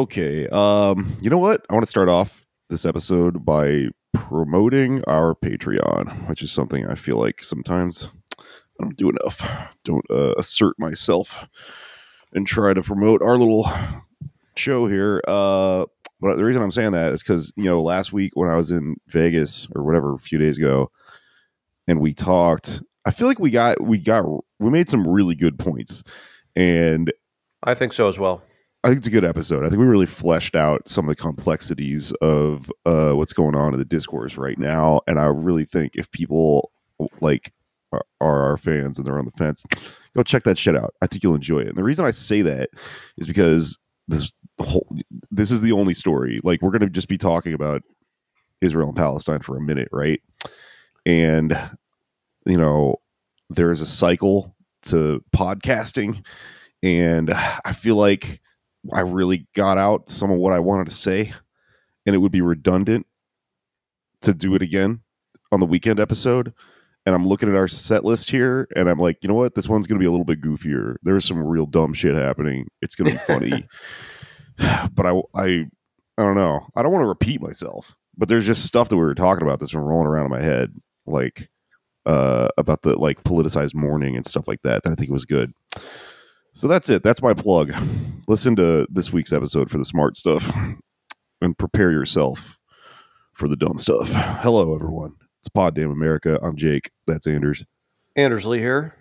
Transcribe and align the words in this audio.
Okay. 0.00 0.48
Um, 0.48 1.14
you 1.20 1.28
know 1.28 1.36
what? 1.36 1.66
I 1.68 1.74
want 1.74 1.84
to 1.84 1.90
start 1.90 2.08
off 2.08 2.46
this 2.70 2.86
episode 2.86 3.44
by 3.44 3.88
promoting 4.14 5.04
our 5.04 5.34
Patreon, 5.34 6.26
which 6.26 6.40
is 6.40 6.50
something 6.50 6.86
I 6.86 6.94
feel 6.94 7.18
like 7.18 7.44
sometimes 7.44 8.08
I 8.38 8.84
don't 8.84 8.96
do 8.96 9.10
enough. 9.10 9.46
Don't 9.84 10.06
uh, 10.10 10.32
assert 10.38 10.78
myself 10.78 11.46
and 12.32 12.46
try 12.46 12.72
to 12.72 12.82
promote 12.82 13.20
our 13.20 13.36
little 13.36 13.70
show 14.56 14.86
here. 14.86 15.20
Uh, 15.28 15.84
but 16.18 16.36
the 16.36 16.46
reason 16.46 16.62
I'm 16.62 16.70
saying 16.70 16.92
that 16.92 17.12
is 17.12 17.22
because 17.22 17.52
you 17.54 17.64
know 17.64 17.82
last 17.82 18.10
week 18.10 18.34
when 18.36 18.48
I 18.48 18.56
was 18.56 18.70
in 18.70 18.96
Vegas 19.08 19.68
or 19.76 19.82
whatever 19.82 20.14
a 20.14 20.18
few 20.18 20.38
days 20.38 20.56
ago, 20.56 20.90
and 21.86 22.00
we 22.00 22.14
talked, 22.14 22.82
I 23.04 23.10
feel 23.10 23.28
like 23.28 23.38
we 23.38 23.50
got 23.50 23.82
we 23.82 23.98
got 23.98 24.24
we 24.58 24.70
made 24.70 24.88
some 24.88 25.06
really 25.06 25.34
good 25.34 25.58
points, 25.58 26.02
and 26.56 27.12
I 27.62 27.74
think 27.74 27.92
so 27.92 28.08
as 28.08 28.18
well. 28.18 28.40
I 28.82 28.88
think 28.88 28.98
it's 28.98 29.06
a 29.06 29.10
good 29.10 29.24
episode. 29.24 29.64
I 29.64 29.68
think 29.68 29.80
we 29.80 29.86
really 29.86 30.06
fleshed 30.06 30.56
out 30.56 30.88
some 30.88 31.06
of 31.06 31.14
the 31.14 31.20
complexities 31.20 32.12
of 32.22 32.72
uh, 32.86 33.12
what's 33.12 33.34
going 33.34 33.54
on 33.54 33.74
in 33.74 33.78
the 33.78 33.84
discourse 33.84 34.38
right 34.38 34.58
now, 34.58 35.02
and 35.06 35.18
I 35.18 35.24
really 35.26 35.64
think 35.64 35.96
if 35.96 36.10
people 36.10 36.72
like 37.20 37.52
are, 37.92 38.04
are 38.20 38.42
our 38.42 38.56
fans 38.56 38.98
and 38.98 39.06
they're 39.06 39.18
on 39.18 39.26
the 39.26 39.32
fence, 39.32 39.64
go 40.16 40.22
check 40.22 40.44
that 40.44 40.56
shit 40.56 40.76
out. 40.76 40.94
I 41.02 41.06
think 41.06 41.22
you'll 41.22 41.34
enjoy 41.34 41.60
it. 41.60 41.68
And 41.68 41.76
the 41.76 41.82
reason 41.82 42.06
I 42.06 42.10
say 42.10 42.40
that 42.42 42.70
is 43.18 43.26
because 43.26 43.78
this 44.08 44.32
whole 44.58 44.86
this 45.30 45.50
is 45.50 45.60
the 45.60 45.72
only 45.72 45.94
story. 45.94 46.40
Like 46.42 46.62
we're 46.62 46.70
going 46.70 46.80
to 46.80 46.90
just 46.90 47.08
be 47.08 47.18
talking 47.18 47.52
about 47.52 47.82
Israel 48.62 48.88
and 48.88 48.96
Palestine 48.96 49.40
for 49.40 49.56
a 49.56 49.60
minute, 49.60 49.88
right? 49.92 50.20
And 51.04 51.58
you 52.46 52.56
know, 52.56 52.96
there 53.50 53.70
is 53.70 53.82
a 53.82 53.86
cycle 53.86 54.54
to 54.82 55.22
podcasting, 55.34 56.24
and 56.82 57.30
I 57.32 57.72
feel 57.72 57.96
like 57.96 58.40
I 58.92 59.00
really 59.00 59.46
got 59.54 59.78
out 59.78 60.08
some 60.08 60.30
of 60.30 60.38
what 60.38 60.52
I 60.52 60.58
wanted 60.58 60.86
to 60.86 60.94
say, 60.94 61.32
and 62.06 62.14
it 62.14 62.18
would 62.18 62.32
be 62.32 62.40
redundant 62.40 63.06
to 64.22 64.34
do 64.34 64.54
it 64.54 64.62
again 64.62 65.00
on 65.52 65.60
the 65.60 65.66
weekend 65.66 66.00
episode. 66.00 66.52
And 67.06 67.14
I'm 67.14 67.26
looking 67.26 67.48
at 67.48 67.54
our 67.54 67.68
set 67.68 68.04
list 68.04 68.30
here, 68.30 68.68
and 68.76 68.88
I'm 68.88 68.98
like, 68.98 69.18
you 69.22 69.28
know 69.28 69.34
what? 69.34 69.54
This 69.54 69.68
one's 69.68 69.86
going 69.86 69.98
to 69.98 70.02
be 70.02 70.06
a 70.06 70.10
little 70.10 70.24
bit 70.24 70.42
goofier. 70.42 70.96
There's 71.02 71.24
some 71.24 71.42
real 71.42 71.66
dumb 71.66 71.94
shit 71.94 72.14
happening. 72.14 72.68
It's 72.82 72.94
going 72.94 73.10
to 73.10 73.18
be 73.18 73.24
funny, 73.24 73.66
but 74.94 75.06
I, 75.06 75.20
I, 75.34 75.66
I 76.18 76.22
don't 76.22 76.36
know. 76.36 76.66
I 76.76 76.82
don't 76.82 76.92
want 76.92 77.02
to 77.02 77.08
repeat 77.08 77.40
myself, 77.40 77.96
but 78.16 78.28
there's 78.28 78.46
just 78.46 78.66
stuff 78.66 78.90
that 78.90 78.96
we 78.96 79.02
were 79.02 79.14
talking 79.14 79.42
about 79.42 79.60
that's 79.60 79.72
been 79.72 79.80
rolling 79.80 80.06
around 80.06 80.26
in 80.26 80.30
my 80.30 80.42
head, 80.42 80.74
like 81.06 81.48
uh, 82.04 82.48
about 82.58 82.82
the 82.82 82.98
like 82.98 83.24
politicized 83.24 83.74
mourning 83.74 84.16
and 84.16 84.26
stuff 84.26 84.46
like 84.46 84.62
that. 84.62 84.82
That 84.82 84.90
I 84.90 84.94
think 84.94 85.08
it 85.10 85.14
was 85.14 85.24
good. 85.24 85.52
So 86.52 86.68
that's 86.68 86.90
it. 86.90 87.02
That's 87.02 87.22
my 87.22 87.32
plug. 87.34 87.72
Listen 88.28 88.56
to 88.56 88.86
this 88.90 89.12
week's 89.12 89.32
episode 89.32 89.70
for 89.70 89.78
the 89.78 89.84
smart 89.84 90.16
stuff 90.16 90.50
and 91.40 91.56
prepare 91.56 91.90
yourself 91.92 92.58
for 93.32 93.48
the 93.48 93.56
dumb 93.56 93.78
stuff. 93.78 94.08
Hello, 94.42 94.74
everyone. 94.74 95.14
It's 95.40 95.48
Pod 95.48 95.74
Damn 95.74 95.90
America. 95.90 96.38
I'm 96.42 96.56
Jake. 96.56 96.90
That's 97.06 97.26
Anders. 97.26 97.64
Anders 98.16 98.44
Lee 98.46 98.58
here. 98.58 98.94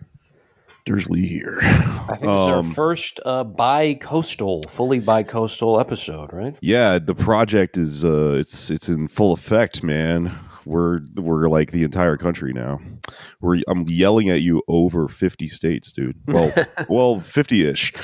There's 0.86 1.10
Lee 1.10 1.28
here. 1.28 1.60
I 1.62 2.16
think 2.16 2.22
this 2.22 2.22
is 2.22 2.26
our 2.28 2.60
Um, 2.60 2.72
first 2.74 3.20
uh, 3.26 3.44
bi-coastal, 3.44 4.64
fully 4.70 5.00
bi-coastal 5.00 5.80
episode, 5.80 6.32
right? 6.32 6.56
Yeah, 6.62 6.98
the 7.00 7.14
project 7.14 7.78
is 7.78 8.06
uh 8.06 8.38
it's 8.40 8.70
it's 8.72 8.88
in 8.90 9.08
full 9.08 9.34
effect, 9.34 9.84
man. 9.84 10.32
We're 10.66 11.02
we're 11.16 11.50
like 11.50 11.72
the 11.72 11.84
entire 11.84 12.18
country 12.18 12.54
now. 12.54 12.80
We're 13.42 13.62
I'm 13.68 13.84
yelling 13.84 14.30
at 14.30 14.42
you 14.42 14.62
over 14.68 15.08
50 15.08 15.48
states, 15.48 15.92
dude. 15.92 16.18
Well, 16.28 16.52
well, 16.90 17.16
50ish. 17.18 17.96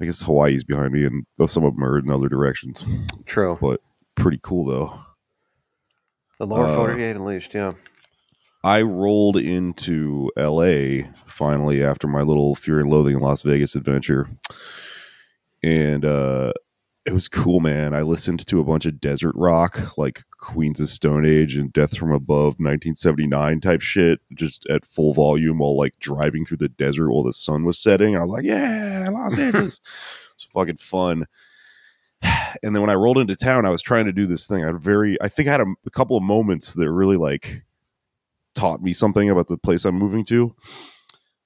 I 0.00 0.04
guess 0.04 0.22
Hawaii's 0.22 0.64
behind 0.64 0.92
me 0.92 1.04
and 1.04 1.24
some 1.48 1.64
of 1.64 1.74
them 1.74 1.84
are 1.84 1.98
in 1.98 2.10
other 2.10 2.28
directions. 2.28 2.84
True. 3.24 3.56
But 3.60 3.80
pretty 4.14 4.40
cool 4.42 4.64
though. 4.64 5.00
The 6.38 6.46
lower 6.46 6.66
uh, 6.66 6.74
48 6.74 7.10
at 7.10 7.20
least, 7.20 7.54
yeah. 7.54 7.72
I 8.64 8.82
rolled 8.82 9.36
into 9.36 10.30
LA 10.36 11.08
finally 11.26 11.82
after 11.82 12.06
my 12.06 12.22
little 12.22 12.54
Fear 12.54 12.80
and 12.80 12.90
Loathing 12.90 13.16
in 13.16 13.20
Las 13.20 13.42
Vegas 13.42 13.74
adventure. 13.76 14.28
And 15.62 16.04
uh 16.04 16.52
it 17.04 17.12
was 17.12 17.28
cool, 17.28 17.60
man. 17.60 17.94
I 17.94 18.02
listened 18.02 18.46
to 18.46 18.60
a 18.60 18.64
bunch 18.64 18.86
of 18.86 19.00
desert 19.00 19.34
rock, 19.34 19.98
like 19.98 20.22
Queens 20.42 20.80
of 20.80 20.88
Stone 20.88 21.24
Age 21.24 21.56
and 21.56 21.72
Death 21.72 21.96
from 21.96 22.10
Above 22.10 22.58
1979 22.58 23.60
type 23.60 23.80
shit, 23.80 24.20
just 24.34 24.66
at 24.66 24.84
full 24.84 25.14
volume 25.14 25.58
while 25.58 25.76
like 25.76 25.98
driving 26.00 26.44
through 26.44 26.56
the 26.56 26.68
desert 26.68 27.12
while 27.12 27.22
the 27.22 27.32
sun 27.32 27.64
was 27.64 27.78
setting. 27.78 28.16
I 28.16 28.20
was 28.20 28.28
like, 28.28 28.44
yeah, 28.44 29.08
Los 29.10 29.38
Angeles. 29.38 29.80
it's 30.34 30.44
fucking 30.52 30.76
fun. 30.76 31.26
And 32.62 32.76
then 32.76 32.82
when 32.82 32.90
I 32.90 32.94
rolled 32.94 33.18
into 33.18 33.34
town, 33.34 33.64
I 33.64 33.70
was 33.70 33.82
trying 33.82 34.04
to 34.04 34.12
do 34.12 34.26
this 34.26 34.46
thing. 34.46 34.62
I 34.62 34.66
had 34.66 34.80
very, 34.80 35.20
I 35.20 35.28
think 35.28 35.48
I 35.48 35.52
had 35.52 35.62
a, 35.62 35.66
a 35.86 35.90
couple 35.90 36.16
of 36.16 36.22
moments 36.22 36.74
that 36.74 36.90
really 36.90 37.16
like 37.16 37.64
taught 38.54 38.82
me 38.82 38.92
something 38.92 39.30
about 39.30 39.48
the 39.48 39.58
place 39.58 39.84
I'm 39.84 39.96
moving 39.96 40.24
to. 40.26 40.54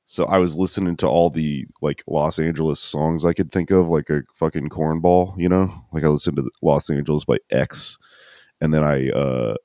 So 0.04 0.24
I 0.24 0.38
was 0.38 0.58
listening 0.58 0.96
to 0.98 1.06
all 1.06 1.30
the 1.30 1.64
like 1.80 2.02
Los 2.06 2.38
Angeles 2.38 2.80
songs 2.80 3.24
I 3.24 3.32
could 3.32 3.52
think 3.52 3.70
of, 3.70 3.88
like 3.88 4.10
a 4.10 4.24
fucking 4.34 4.68
cornball, 4.68 5.40
you 5.40 5.48
know. 5.48 5.72
Like 5.92 6.04
I 6.04 6.08
listened 6.08 6.36
to 6.36 6.50
Los 6.60 6.90
Angeles 6.90 7.24
by 7.24 7.38
X, 7.50 7.98
and 8.60 8.72
then 8.72 8.84
I 8.84 9.10
uh 9.10 9.56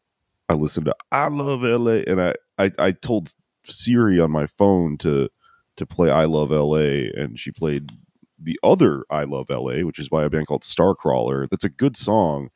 I 0.49 0.53
listened 0.53 0.85
to 0.87 0.95
I 1.11 1.27
Love 1.27 1.63
L.A. 1.63 2.03
and 2.05 2.21
I 2.21 2.35
I, 2.57 2.71
I 2.77 2.91
told 2.91 3.33
Siri 3.65 4.19
on 4.19 4.31
my 4.31 4.47
phone 4.47 4.97
to 4.99 5.29
to 5.77 5.85
play 5.85 6.09
I 6.11 6.25
Love 6.25 6.51
L.A. 6.51 7.11
and 7.11 7.39
she 7.39 7.51
played 7.51 7.89
the 8.37 8.59
other 8.63 9.05
I 9.09 9.23
Love 9.23 9.49
L.A., 9.49 9.83
which 9.83 9.99
is 9.99 10.09
by 10.09 10.23
a 10.23 10.29
band 10.29 10.47
called 10.47 10.63
Starcrawler. 10.63 11.49
That's 11.49 11.63
a 11.63 11.69
good 11.69 11.95
song, 11.95 12.49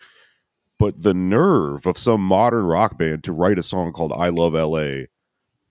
but 0.80 1.04
the 1.04 1.14
nerve 1.14 1.86
of 1.86 1.98
some 1.98 2.22
modern 2.22 2.66
rock 2.66 2.98
band 2.98 3.24
to 3.26 3.32
write 3.34 3.60
a 3.60 3.64
song 3.64 3.94
called 3.94 4.12
I 4.14 4.30
Love 4.30 4.56
L.A. 4.56 5.08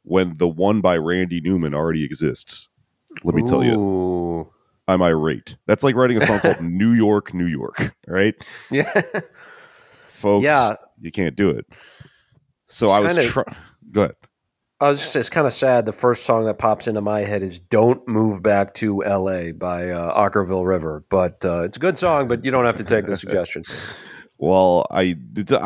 when 0.03 0.39
the 0.39 0.49
one 0.49 0.81
by 0.81 0.97
Randy 0.97 1.41
Newman 1.41 1.75
already 1.75 2.05
exists. 2.05 2.71
Let 3.23 3.35
me 3.35 3.43
tell 3.43 3.63
you, 3.63 4.51
I'm 4.89 5.03
irate. 5.03 5.57
That's 5.67 5.83
like 5.83 5.95
writing 5.95 6.17
a 6.17 6.27
song 6.27 6.41
called 6.41 6.61
New 6.63 6.93
York, 6.93 7.33
New 7.35 7.47
York, 7.47 7.95
right? 8.07 8.35
Yeah. 8.71 9.03
Folks, 10.25 10.45
Yeah. 10.45 10.75
you 11.01 11.13
can't 11.13 11.37
do 11.37 11.51
it. 11.51 11.67
So 12.67 12.87
It's 12.87 12.95
I 12.95 12.99
was 13.01 13.15
kinda- 13.15 13.31
trying. 13.31 13.57
Go 13.93 14.01
ahead. 14.05 14.15
I 14.81 14.89
was 14.89 15.01
just 15.01 15.15
it's 15.17 15.31
kind 15.31 15.47
of 15.47 15.53
sad. 15.53 15.87
The 15.87 15.93
first 15.93 16.25
song 16.25 16.47
that 16.47 16.59
pops 16.59 16.89
into 16.89 17.01
my 17.01 17.21
head 17.21 17.43
is 17.43 17.61
"Don't 17.61 18.07
Move 18.09 18.43
Back 18.43 18.75
to 18.75 19.05
L.A." 19.05 19.53
by 19.53 19.89
uh, 19.91 20.29
Okkervil 20.29 20.67
River, 20.67 21.05
but 21.11 21.45
uh, 21.45 21.63
it's 21.63 21.77
a 21.77 21.81
good 21.81 21.97
song. 21.99 22.27
But 22.27 22.45
you 22.45 22.51
don't 22.51 22.65
have 22.65 22.77
to 22.79 22.85
take 22.85 23.07
the 23.07 23.17
suggestion. 23.17 23.63
Well, 24.37 24.85
I 24.91 25.01
I 25.01 25.15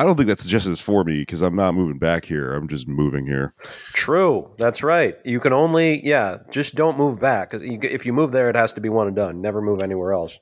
don't 0.05 0.17
think 0.17 0.29
that 0.29 0.38
suggestion 0.38 0.73
is 0.73 0.79
for 0.81 1.03
me 1.03 1.21
because 1.21 1.41
I'm 1.41 1.56
not 1.56 1.75
moving 1.75 1.99
back 1.99 2.27
here. 2.27 2.53
I'm 2.53 2.69
just 2.69 2.87
moving 2.87 3.27
here. 3.27 3.55
True, 3.94 4.50
that's 4.59 4.82
right. 4.82 5.17
You 5.25 5.41
can 5.41 5.55
only, 5.55 6.06
yeah, 6.06 6.37
just 6.50 6.75
don't 6.75 6.99
move 6.99 7.19
back. 7.19 7.50
'Cause 7.50 7.62
you, 7.62 7.79
if 7.82 8.05
you 8.05 8.12
move 8.12 8.31
there, 8.31 8.50
it 8.50 8.56
has 8.56 8.75
to 8.75 8.82
be 8.82 8.91
one 8.91 9.06
and 9.06 9.17
done. 9.17 9.41
Never 9.41 9.62
move 9.62 9.81
anywhere 9.81 10.12
else. 10.12 10.38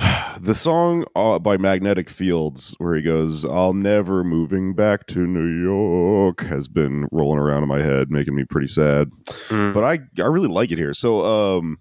The 0.40 0.54
song 0.54 1.04
uh, 1.14 1.38
by 1.38 1.58
Magnetic 1.58 2.08
Fields, 2.08 2.74
where 2.78 2.94
he 2.94 3.02
goes, 3.02 3.44
"I'll 3.44 3.74
never 3.74 4.24
moving 4.24 4.72
back 4.72 5.06
to 5.08 5.26
New 5.26 5.62
York," 5.62 6.40
has 6.44 6.66
been 6.66 7.06
rolling 7.12 7.38
around 7.38 7.62
in 7.62 7.68
my 7.68 7.82
head, 7.82 8.10
making 8.10 8.34
me 8.34 8.44
pretty 8.44 8.68
sad. 8.68 9.10
Mm. 9.48 9.74
But 9.74 9.84
I 9.84 9.98
I 10.22 10.26
really 10.26 10.48
like 10.48 10.72
it 10.72 10.78
here. 10.78 10.94
So 10.94 11.58
um, 11.58 11.78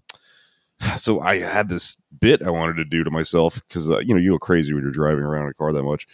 so 0.97 1.21
I 1.21 1.39
had 1.39 1.69
this 1.69 2.01
bit 2.19 2.41
I 2.41 2.49
wanted 2.49 2.75
to 2.75 2.85
do 2.85 3.05
to 3.05 3.11
myself 3.11 3.61
because 3.67 3.89
uh, 3.89 3.99
you 3.99 4.13
know 4.13 4.19
you 4.19 4.31
go 4.31 4.39
crazy 4.39 4.73
when 4.73 4.83
you're 4.83 4.91
driving 4.91 5.23
around 5.23 5.43
in 5.43 5.51
a 5.51 5.53
car 5.53 5.71
that 5.71 5.83
much, 5.83 6.05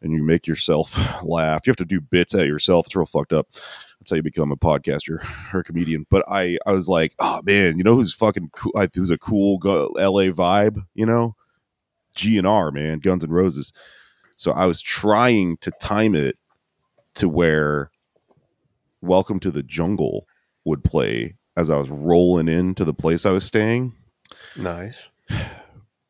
and 0.00 0.12
you 0.12 0.22
make 0.22 0.46
yourself 0.46 0.96
laugh. 1.22 1.66
You 1.66 1.70
have 1.72 1.76
to 1.76 1.84
do 1.84 2.00
bits 2.00 2.34
at 2.34 2.46
yourself. 2.46 2.86
It's 2.86 2.96
real 2.96 3.04
fucked 3.04 3.34
up. 3.34 3.48
That's 4.06 4.12
how 4.12 4.16
you 4.18 4.22
become 4.22 4.52
a 4.52 4.56
podcaster 4.56 5.26
or 5.52 5.58
a 5.58 5.64
comedian. 5.64 6.06
But 6.08 6.24
I, 6.28 6.58
I 6.64 6.70
was 6.70 6.88
like, 6.88 7.16
oh 7.18 7.40
man, 7.44 7.76
you 7.76 7.82
know 7.82 7.96
who's 7.96 8.14
fucking 8.14 8.50
cool? 8.54 8.70
Who's 8.94 9.10
a 9.10 9.18
cool 9.18 9.58
go- 9.58 9.90
LA 9.96 10.30
vibe? 10.30 10.86
You 10.94 11.06
know, 11.06 11.34
G 12.14 12.38
and 12.38 12.46
R, 12.46 12.70
man, 12.70 13.00
Guns 13.00 13.24
and 13.24 13.34
Roses. 13.34 13.72
So 14.36 14.52
I 14.52 14.66
was 14.66 14.80
trying 14.80 15.56
to 15.56 15.72
time 15.72 16.14
it 16.14 16.38
to 17.14 17.28
where 17.28 17.90
Welcome 19.00 19.40
to 19.40 19.50
the 19.50 19.64
Jungle 19.64 20.28
would 20.64 20.84
play 20.84 21.34
as 21.56 21.68
I 21.68 21.74
was 21.74 21.90
rolling 21.90 22.46
into 22.46 22.84
the 22.84 22.94
place 22.94 23.26
I 23.26 23.32
was 23.32 23.44
staying. 23.44 23.92
Nice. 24.56 25.08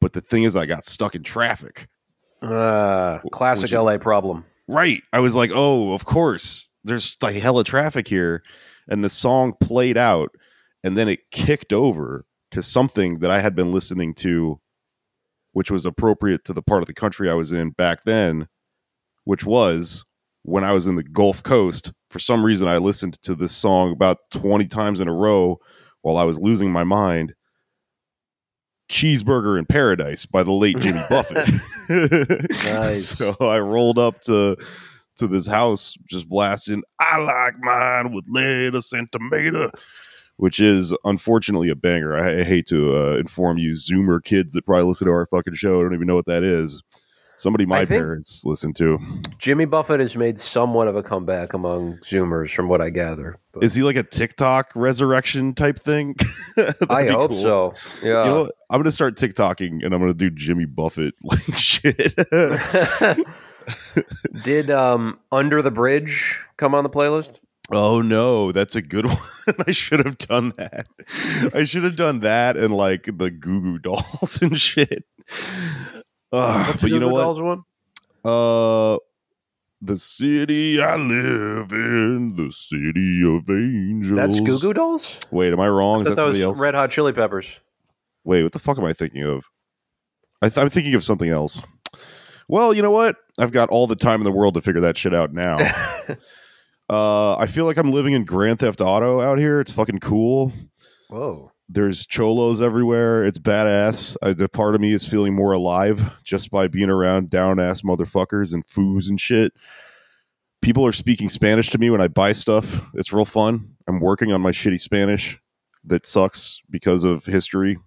But 0.02 0.12
the 0.12 0.20
thing 0.20 0.42
is, 0.42 0.54
I 0.54 0.66
got 0.66 0.84
stuck 0.84 1.14
in 1.14 1.22
traffic. 1.22 1.88
Uh, 2.42 3.20
classic 3.32 3.72
LA 3.72 3.96
problem. 3.96 4.44
Right. 4.68 5.02
I 5.14 5.20
was 5.20 5.34
like, 5.34 5.50
oh, 5.54 5.94
of 5.94 6.04
course. 6.04 6.68
There's 6.86 7.16
like 7.20 7.36
hella 7.36 7.64
traffic 7.64 8.08
here. 8.08 8.42
And 8.88 9.02
the 9.04 9.08
song 9.08 9.54
played 9.60 9.96
out 9.98 10.30
and 10.84 10.96
then 10.96 11.08
it 11.08 11.30
kicked 11.32 11.72
over 11.72 12.24
to 12.52 12.62
something 12.62 13.18
that 13.18 13.30
I 13.30 13.40
had 13.40 13.56
been 13.56 13.72
listening 13.72 14.14
to, 14.14 14.60
which 15.52 15.70
was 15.70 15.84
appropriate 15.84 16.44
to 16.44 16.52
the 16.52 16.62
part 16.62 16.82
of 16.82 16.86
the 16.86 16.94
country 16.94 17.28
I 17.28 17.34
was 17.34 17.50
in 17.50 17.70
back 17.70 18.04
then, 18.04 18.46
which 19.24 19.44
was 19.44 20.04
when 20.42 20.62
I 20.62 20.72
was 20.72 20.86
in 20.86 20.94
the 20.94 21.02
Gulf 21.02 21.42
Coast. 21.42 21.92
For 22.08 22.20
some 22.20 22.44
reason, 22.44 22.68
I 22.68 22.78
listened 22.78 23.20
to 23.22 23.34
this 23.34 23.50
song 23.50 23.90
about 23.90 24.18
20 24.30 24.66
times 24.66 25.00
in 25.00 25.08
a 25.08 25.12
row 25.12 25.58
while 26.02 26.16
I 26.16 26.22
was 26.22 26.38
losing 26.38 26.70
my 26.70 26.84
mind. 26.84 27.34
Cheeseburger 28.88 29.58
in 29.58 29.66
Paradise 29.66 30.24
by 30.24 30.44
the 30.44 30.52
late 30.52 30.78
Jimmy 30.78 31.02
Buffett. 31.10 31.48
Nice. 32.64 33.08
So 33.08 33.34
I 33.40 33.58
rolled 33.58 33.98
up 33.98 34.20
to 34.22 34.56
to 35.16 35.26
this 35.26 35.46
house 35.46 35.96
just 36.06 36.28
blasting 36.28 36.82
I 36.98 37.18
like 37.18 37.54
mine 37.60 38.12
with 38.12 38.24
lettuce 38.28 38.92
and 38.92 39.10
tomato 39.10 39.70
which 40.36 40.60
is 40.60 40.94
unfortunately 41.04 41.70
a 41.70 41.74
banger. 41.74 42.16
I, 42.16 42.40
I 42.40 42.44
hate 42.44 42.66
to 42.66 42.96
uh, 42.96 43.16
inform 43.16 43.58
you 43.58 43.72
Zoomer 43.72 44.22
kids 44.22 44.52
that 44.52 44.66
probably 44.66 44.84
listen 44.84 45.06
to 45.06 45.12
our 45.12 45.26
fucking 45.26 45.54
show 45.54 45.82
don't 45.82 45.94
even 45.94 46.06
know 46.06 46.14
what 46.14 46.26
that 46.26 46.42
is. 46.42 46.82
Somebody 47.38 47.66
my 47.66 47.84
parents 47.84 48.46
listen 48.46 48.72
to. 48.74 48.98
Jimmy 49.36 49.66
Buffett 49.66 50.00
has 50.00 50.16
made 50.16 50.38
somewhat 50.38 50.88
of 50.88 50.96
a 50.96 51.02
comeback 51.02 51.52
among 51.52 51.98
Zoomers, 51.98 52.54
from 52.54 52.68
what 52.68 52.80
I 52.80 52.88
gather. 52.88 53.38
But 53.52 53.62
Is 53.62 53.74
he 53.74 53.82
like 53.82 53.96
a 53.96 54.02
TikTok 54.02 54.72
resurrection 54.74 55.52
type 55.52 55.78
thing? 55.78 56.16
I 56.88 57.08
hope 57.08 57.32
cool. 57.32 57.38
so. 57.38 57.74
Yeah. 58.02 58.24
You 58.24 58.30
know? 58.30 58.50
I'm 58.70 58.80
gonna 58.80 58.90
start 58.90 59.16
TikToking 59.16 59.84
and 59.84 59.92
I'm 59.94 60.00
gonna 60.00 60.14
do 60.14 60.30
Jimmy 60.30 60.64
Buffett 60.64 61.14
like 61.22 61.58
shit. 61.58 62.14
Did 64.44 64.70
um, 64.70 65.18
Under 65.32 65.62
the 65.62 65.70
Bridge 65.70 66.40
come 66.56 66.74
on 66.74 66.84
the 66.84 66.90
playlist? 66.90 67.38
oh 67.72 68.00
no, 68.00 68.52
that's 68.52 68.76
a 68.76 68.82
good 68.82 69.06
one. 69.06 69.16
I 69.66 69.72
should 69.72 70.04
have 70.04 70.18
done 70.18 70.52
that. 70.56 70.86
I 71.54 71.64
should 71.64 71.82
have 71.82 71.96
done 71.96 72.20
that 72.20 72.56
and 72.56 72.74
like 72.74 73.04
the 73.04 73.30
Goo 73.30 73.60
Goo 73.60 73.78
Dolls 73.78 74.38
and 74.40 74.60
shit. 74.60 75.04
Ugh, 76.32 76.66
What's 76.68 76.82
but 76.82 76.88
the 76.88 76.94
you 76.94 77.00
know 77.00 77.06
Goo 77.06 77.10
Goo 77.10 77.14
what? 77.14 77.20
Dolls 77.22 77.42
one? 77.42 77.62
Uh, 78.24 78.98
the 79.80 79.98
city 79.98 80.80
I 80.80 80.96
live 80.96 81.70
in, 81.72 82.34
the 82.36 82.50
city 82.50 83.22
of 83.24 83.48
angels. 83.50 84.16
That's 84.16 84.40
Goo 84.40 84.58
Goo 84.58 84.72
Dolls? 84.72 85.20
Wait, 85.30 85.52
am 85.52 85.60
I 85.60 85.68
wrong? 85.68 85.98
I 85.98 86.00
Is 86.00 86.04
that 86.06 86.14
that 86.16 86.22
somebody 86.22 86.42
else? 86.42 86.58
Red 86.58 86.74
Hot 86.74 86.90
Chili 86.90 87.12
Peppers. 87.12 87.60
Wait, 88.24 88.42
what 88.42 88.52
the 88.52 88.58
fuck 88.58 88.78
am 88.78 88.84
I 88.84 88.92
thinking 88.92 89.22
of? 89.22 89.44
I 90.42 90.48
th- 90.48 90.58
I'm 90.58 90.70
thinking 90.70 90.94
of 90.94 91.04
something 91.04 91.30
else. 91.30 91.60
Well, 92.48 92.72
you 92.72 92.82
know 92.82 92.90
what? 92.90 93.16
I've 93.38 93.52
got 93.52 93.68
all 93.70 93.86
the 93.86 93.96
time 93.96 94.20
in 94.20 94.24
the 94.24 94.32
world 94.32 94.54
to 94.54 94.60
figure 94.60 94.80
that 94.82 94.96
shit 94.96 95.14
out 95.14 95.32
now. 95.32 95.58
uh, 96.88 97.36
I 97.36 97.46
feel 97.46 97.64
like 97.64 97.76
I'm 97.76 97.90
living 97.90 98.12
in 98.12 98.24
Grand 98.24 98.60
Theft 98.60 98.80
Auto 98.80 99.20
out 99.20 99.38
here. 99.38 99.60
It's 99.60 99.72
fucking 99.72 100.00
cool. 100.00 100.52
Whoa. 101.08 101.52
There's 101.68 102.06
cholos 102.06 102.60
everywhere. 102.60 103.24
It's 103.24 103.38
badass. 103.38 104.16
I, 104.22 104.32
the 104.32 104.48
part 104.48 104.76
of 104.76 104.80
me 104.80 104.92
is 104.92 105.08
feeling 105.08 105.34
more 105.34 105.52
alive 105.52 106.12
just 106.22 106.50
by 106.50 106.68
being 106.68 106.90
around 106.90 107.28
down 107.28 107.58
ass 107.58 107.82
motherfuckers 107.82 108.54
and 108.54 108.64
foos 108.64 109.08
and 109.08 109.20
shit. 109.20 109.52
People 110.62 110.86
are 110.86 110.92
speaking 110.92 111.28
Spanish 111.28 111.70
to 111.70 111.78
me 111.78 111.90
when 111.90 112.00
I 112.00 112.08
buy 112.08 112.32
stuff. 112.32 112.86
It's 112.94 113.12
real 113.12 113.24
fun. 113.24 113.76
I'm 113.88 114.00
working 114.00 114.32
on 114.32 114.40
my 114.40 114.52
shitty 114.52 114.80
Spanish 114.80 115.40
that 115.84 116.06
sucks 116.06 116.60
because 116.70 117.04
of 117.04 117.24
history. 117.24 117.78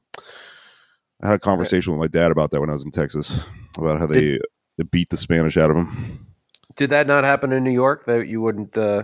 I 1.21 1.27
had 1.27 1.35
a 1.35 1.39
conversation 1.39 1.91
with 1.93 1.99
my 1.99 2.07
dad 2.07 2.31
about 2.31 2.51
that 2.51 2.59
when 2.61 2.69
I 2.69 2.73
was 2.73 2.85
in 2.85 2.91
Texas 2.91 3.39
about 3.77 3.99
how 3.99 4.05
they, 4.05 4.39
they 4.77 4.83
beat 4.89 5.09
the 5.09 5.17
Spanish 5.17 5.57
out 5.57 5.69
of 5.69 5.77
him. 5.77 6.27
Did 6.75 6.91
that 6.91 7.07
not 7.07 7.23
happen 7.23 7.51
in 7.51 7.63
New 7.63 7.71
York 7.71 8.05
that 8.05 8.27
you 8.27 8.39
wouldn't 8.41 8.77
uh, 8.77 9.03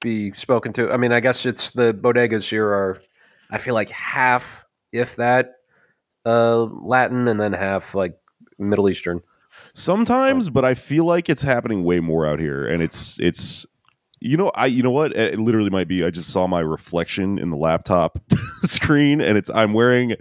be 0.00 0.32
spoken 0.32 0.72
to? 0.74 0.92
I 0.92 0.96
mean, 0.96 1.12
I 1.12 1.20
guess 1.20 1.44
it's 1.46 1.72
the 1.72 1.92
bodegas 1.92 2.48
here 2.48 2.68
are, 2.68 3.02
I 3.50 3.58
feel 3.58 3.74
like 3.74 3.90
half, 3.90 4.64
if 4.92 5.16
that, 5.16 5.54
uh, 6.24 6.62
Latin 6.62 7.26
and 7.26 7.40
then 7.40 7.52
half 7.52 7.94
like 7.94 8.16
Middle 8.58 8.88
Eastern. 8.90 9.22
sometimes 9.74 10.50
but 10.50 10.64
i 10.64 10.74
feel 10.74 11.04
like 11.04 11.28
it's 11.28 11.42
happening 11.42 11.82
way 11.84 11.98
more 12.00 12.26
out 12.26 12.38
here 12.38 12.66
and 12.66 12.82
it's 12.82 13.18
it's 13.20 13.66
you 14.20 14.36
know 14.36 14.50
i 14.54 14.66
you 14.66 14.82
know 14.82 14.90
what 14.90 15.16
it 15.16 15.38
literally 15.38 15.70
might 15.70 15.88
be 15.88 16.04
i 16.04 16.10
just 16.10 16.28
saw 16.30 16.46
my 16.46 16.60
reflection 16.60 17.38
in 17.38 17.50
the 17.50 17.56
laptop 17.56 18.18
screen 18.62 19.20
and 19.20 19.38
it's 19.38 19.50
i'm 19.50 19.72
wearing 19.72 20.14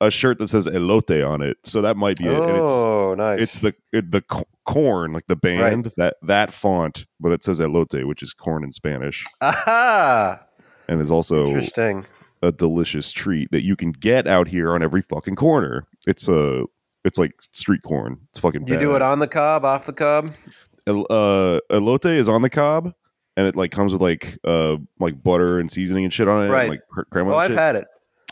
a 0.00 0.10
shirt 0.10 0.38
that 0.38 0.48
says 0.48 0.66
elote 0.66 1.26
on 1.26 1.40
it 1.40 1.56
so 1.64 1.80
that 1.82 1.96
might 1.96 2.18
be 2.18 2.26
it 2.26 2.32
and 2.38 2.50
it's 2.56 2.70
Oh, 2.70 3.14
nice. 3.16 3.40
it's 3.40 3.58
the 3.60 3.74
it, 3.92 4.10
the 4.10 4.22
corn 4.64 5.12
like 5.12 5.26
the 5.26 5.36
band 5.36 5.92
that 5.96 6.16
that 6.22 6.52
font 6.52 7.06
but 7.20 7.32
it 7.32 7.42
says 7.42 7.60
elote 7.60 8.04
which 8.06 8.22
is 8.22 8.32
corn 8.34 8.62
in 8.64 8.72
spanish 8.72 9.24
Aha! 9.40 10.40
and 10.88 11.00
is 11.00 11.10
also 11.10 11.46
Interesting. 11.46 12.04
a 12.42 12.52
delicious 12.52 13.10
treat 13.12 13.50
that 13.52 13.64
you 13.64 13.74
can 13.76 13.92
get 13.92 14.26
out 14.26 14.48
here 14.48 14.74
on 14.74 14.82
every 14.82 15.02
fucking 15.02 15.34
corner 15.36 15.86
it's 16.06 16.28
a 16.28 16.64
it's 17.04 17.18
like 17.18 17.40
street 17.52 17.82
corn 17.82 18.18
it's 18.30 18.38
fucking 18.40 18.66
You 18.68 18.78
do 18.78 18.94
it 18.96 19.02
on 19.02 19.20
the 19.20 19.28
cob, 19.28 19.64
off 19.64 19.86
the 19.86 19.92
cob? 19.92 20.30
El- 20.86 21.06
uh 21.10 21.60
elote 21.70 22.06
is 22.14 22.28
on 22.28 22.42
the 22.42 22.50
cob 22.50 22.92
and 23.36 23.46
it 23.46 23.56
like 23.56 23.70
comes 23.70 23.92
with 23.92 24.02
like 24.02 24.36
uh 24.44 24.76
like 25.00 25.22
butter 25.22 25.58
and 25.58 25.70
seasoning 25.70 26.04
and 26.04 26.12
shit 26.12 26.28
on 26.28 26.44
it 26.46 26.50
Right. 26.50 26.62
and, 26.62 26.70
like 26.70 26.80
cr- 26.90 27.18
Oh, 27.20 27.34
I've 27.36 27.50
shit. 27.50 27.58
had 27.58 27.76
it. 27.76 27.86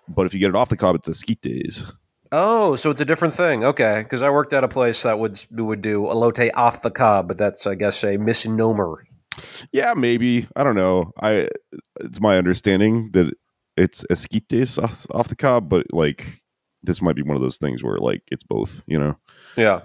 But 0.08 0.26
if 0.26 0.34
you 0.34 0.40
get 0.40 0.48
it 0.50 0.56
off 0.56 0.68
the 0.68 0.76
cob 0.76 0.94
it's 0.96 1.08
esquites 1.08 1.90
Oh, 2.36 2.74
so 2.74 2.90
it's 2.90 3.00
a 3.00 3.04
different 3.04 3.32
thing. 3.32 3.62
Okay, 3.62 4.00
because 4.02 4.20
I 4.22 4.28
worked 4.30 4.52
at 4.52 4.64
a 4.64 4.68
place 4.68 5.04
that 5.04 5.20
would 5.20 5.40
would 5.52 5.82
do 5.82 6.02
elote 6.02 6.50
off 6.54 6.82
the 6.82 6.90
cob, 6.90 7.28
but 7.28 7.38
that's 7.38 7.64
I 7.64 7.76
guess 7.76 8.02
a 8.02 8.16
misnomer. 8.16 9.04
yeah 9.72 9.94
maybe 9.94 10.46
i 10.56 10.62
don't 10.62 10.76
know 10.76 11.10
i 11.20 11.48
it's 12.00 12.20
my 12.20 12.36
understanding 12.38 13.10
that 13.12 13.32
it's 13.76 14.04
esquites 14.10 14.80
off, 14.82 15.06
off 15.12 15.26
the 15.28 15.34
cob 15.36 15.68
but 15.68 15.86
like 15.92 16.40
this 16.84 17.02
might 17.02 17.16
be 17.16 17.22
one 17.22 17.34
of 17.36 17.42
those 17.42 17.58
things 17.58 17.82
where 17.82 17.98
like 17.98 18.22
it's 18.30 18.44
both 18.44 18.82
you 18.86 18.98
know 18.98 19.16
Yeah. 19.56 19.80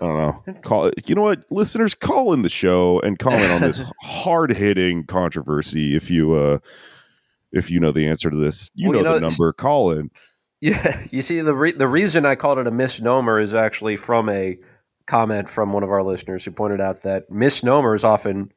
I 0.00 0.06
don't 0.06 0.18
know. 0.18 0.54
Call 0.62 0.86
it. 0.86 1.08
You 1.08 1.14
know 1.14 1.22
what, 1.22 1.44
listeners, 1.50 1.94
call 1.94 2.32
in 2.32 2.42
the 2.42 2.48
show 2.48 2.98
and 3.00 3.16
comment 3.18 3.48
on 3.52 3.60
this 3.60 3.82
hard 4.02 4.52
hitting 4.52 5.06
controversy. 5.06 5.94
If 5.96 6.10
you 6.10 6.32
uh, 6.34 6.58
if 7.54 7.70
you 7.70 7.80
know 7.80 7.92
the 7.92 8.06
answer 8.06 8.28
to 8.30 8.36
this, 8.36 8.70
you 8.74 8.90
Well, 8.90 9.02
know, 9.02 9.08
you 9.10 9.14
the 9.14 9.20
know, 9.20 9.28
number. 9.28 9.52
Call 9.52 9.90
in. 9.92 10.10
Yeah, 10.60 11.02
you 11.10 11.20
see 11.20 11.42
the 11.42 11.54
re- 11.54 11.72
the 11.72 11.88
reason 11.88 12.24
I 12.24 12.36
called 12.36 12.58
it 12.58 12.66
a 12.66 12.70
misnomer 12.70 13.38
is 13.38 13.54
actually 13.54 13.98
from 13.98 14.30
a 14.30 14.56
comment 15.06 15.50
from 15.50 15.74
one 15.74 15.82
of 15.82 15.90
our 15.90 16.02
listeners 16.02 16.42
who 16.42 16.52
pointed 16.52 16.80
out 16.80 17.02
that 17.02 17.30
misnomer 17.30 17.94
is 17.94 18.02
often 18.02 18.50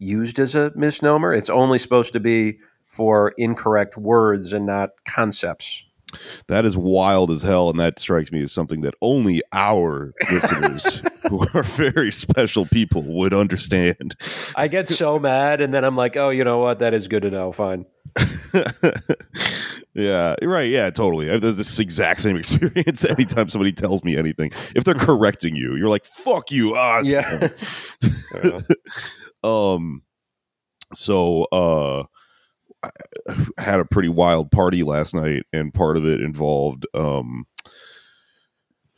used 0.00 0.40
as 0.40 0.56
a 0.56 0.72
misnomer. 0.74 1.32
It's 1.32 1.50
only 1.50 1.78
supposed 1.78 2.14
to 2.14 2.20
be 2.20 2.58
for 2.86 3.32
incorrect 3.38 3.96
words 3.96 4.52
and 4.52 4.66
not 4.66 4.90
concepts. 5.06 5.84
That 6.48 6.64
is 6.64 6.76
wild 6.76 7.30
as 7.30 7.42
hell, 7.42 7.70
and 7.70 7.78
that 7.80 7.98
strikes 7.98 8.32
me 8.32 8.42
as 8.42 8.52
something 8.52 8.80
that 8.82 8.94
only 9.00 9.42
our 9.52 10.12
listeners, 10.30 11.02
who 11.28 11.46
are 11.54 11.62
very 11.62 12.10
special 12.10 12.66
people, 12.66 13.02
would 13.02 13.34
understand. 13.34 14.14
I 14.56 14.68
get 14.68 14.88
so 14.88 15.18
mad, 15.18 15.60
and 15.60 15.72
then 15.72 15.84
I'm 15.84 15.96
like, 15.96 16.16
oh, 16.16 16.30
you 16.30 16.44
know 16.44 16.58
what? 16.58 16.78
That 16.78 16.94
is 16.94 17.08
good 17.08 17.22
to 17.22 17.30
know. 17.30 17.52
Fine. 17.52 17.86
yeah, 19.94 20.34
right. 20.42 20.68
Yeah, 20.68 20.90
totally. 20.90 21.30
I 21.30 21.32
have 21.34 21.40
this 21.40 21.78
exact 21.78 22.20
same 22.20 22.36
experience 22.42 23.04
anytime 23.04 23.48
somebody 23.48 23.72
tells 23.72 24.04
me 24.04 24.16
anything. 24.16 24.50
If 24.74 24.84
they're 24.84 24.94
correcting 24.94 25.56
you, 25.56 25.76
you're 25.76 25.88
like, 25.88 26.04
"Fuck 26.04 26.50
you!" 26.50 26.74
Ah. 26.76 27.00
Yeah. 27.02 27.48
um 29.44 30.02
so 30.94 31.44
uh 31.44 32.04
I 32.82 32.90
had 33.58 33.80
a 33.80 33.84
pretty 33.84 34.08
wild 34.08 34.50
party 34.50 34.82
last 34.82 35.14
night 35.14 35.44
and 35.52 35.72
part 35.72 35.96
of 35.96 36.04
it 36.06 36.20
involved 36.20 36.86
um 36.94 37.46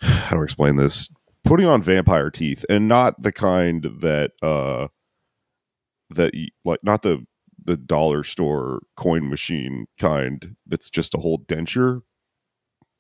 how 0.01 0.37
do 0.37 0.41
I 0.41 0.45
explain 0.45 0.77
this? 0.77 1.11
Putting 1.45 1.67
on 1.67 1.83
vampire 1.83 2.31
teeth 2.31 2.65
and 2.69 2.89
not 2.89 3.23
the 3.23 3.33
kind 3.33 3.85
that 4.01 4.33
uh 4.43 4.89
that 6.11 6.33
y- 6.35 6.49
like 6.65 6.81
not 6.83 7.03
the 7.03 7.27
the 7.63 7.77
dollar 7.77 8.23
store 8.23 8.83
coin 8.97 9.29
machine 9.29 9.87
kind 9.99 10.57
that's 10.67 10.91
just 10.91 11.15
a 11.15 11.19
whole 11.19 11.39
denture. 11.39 12.03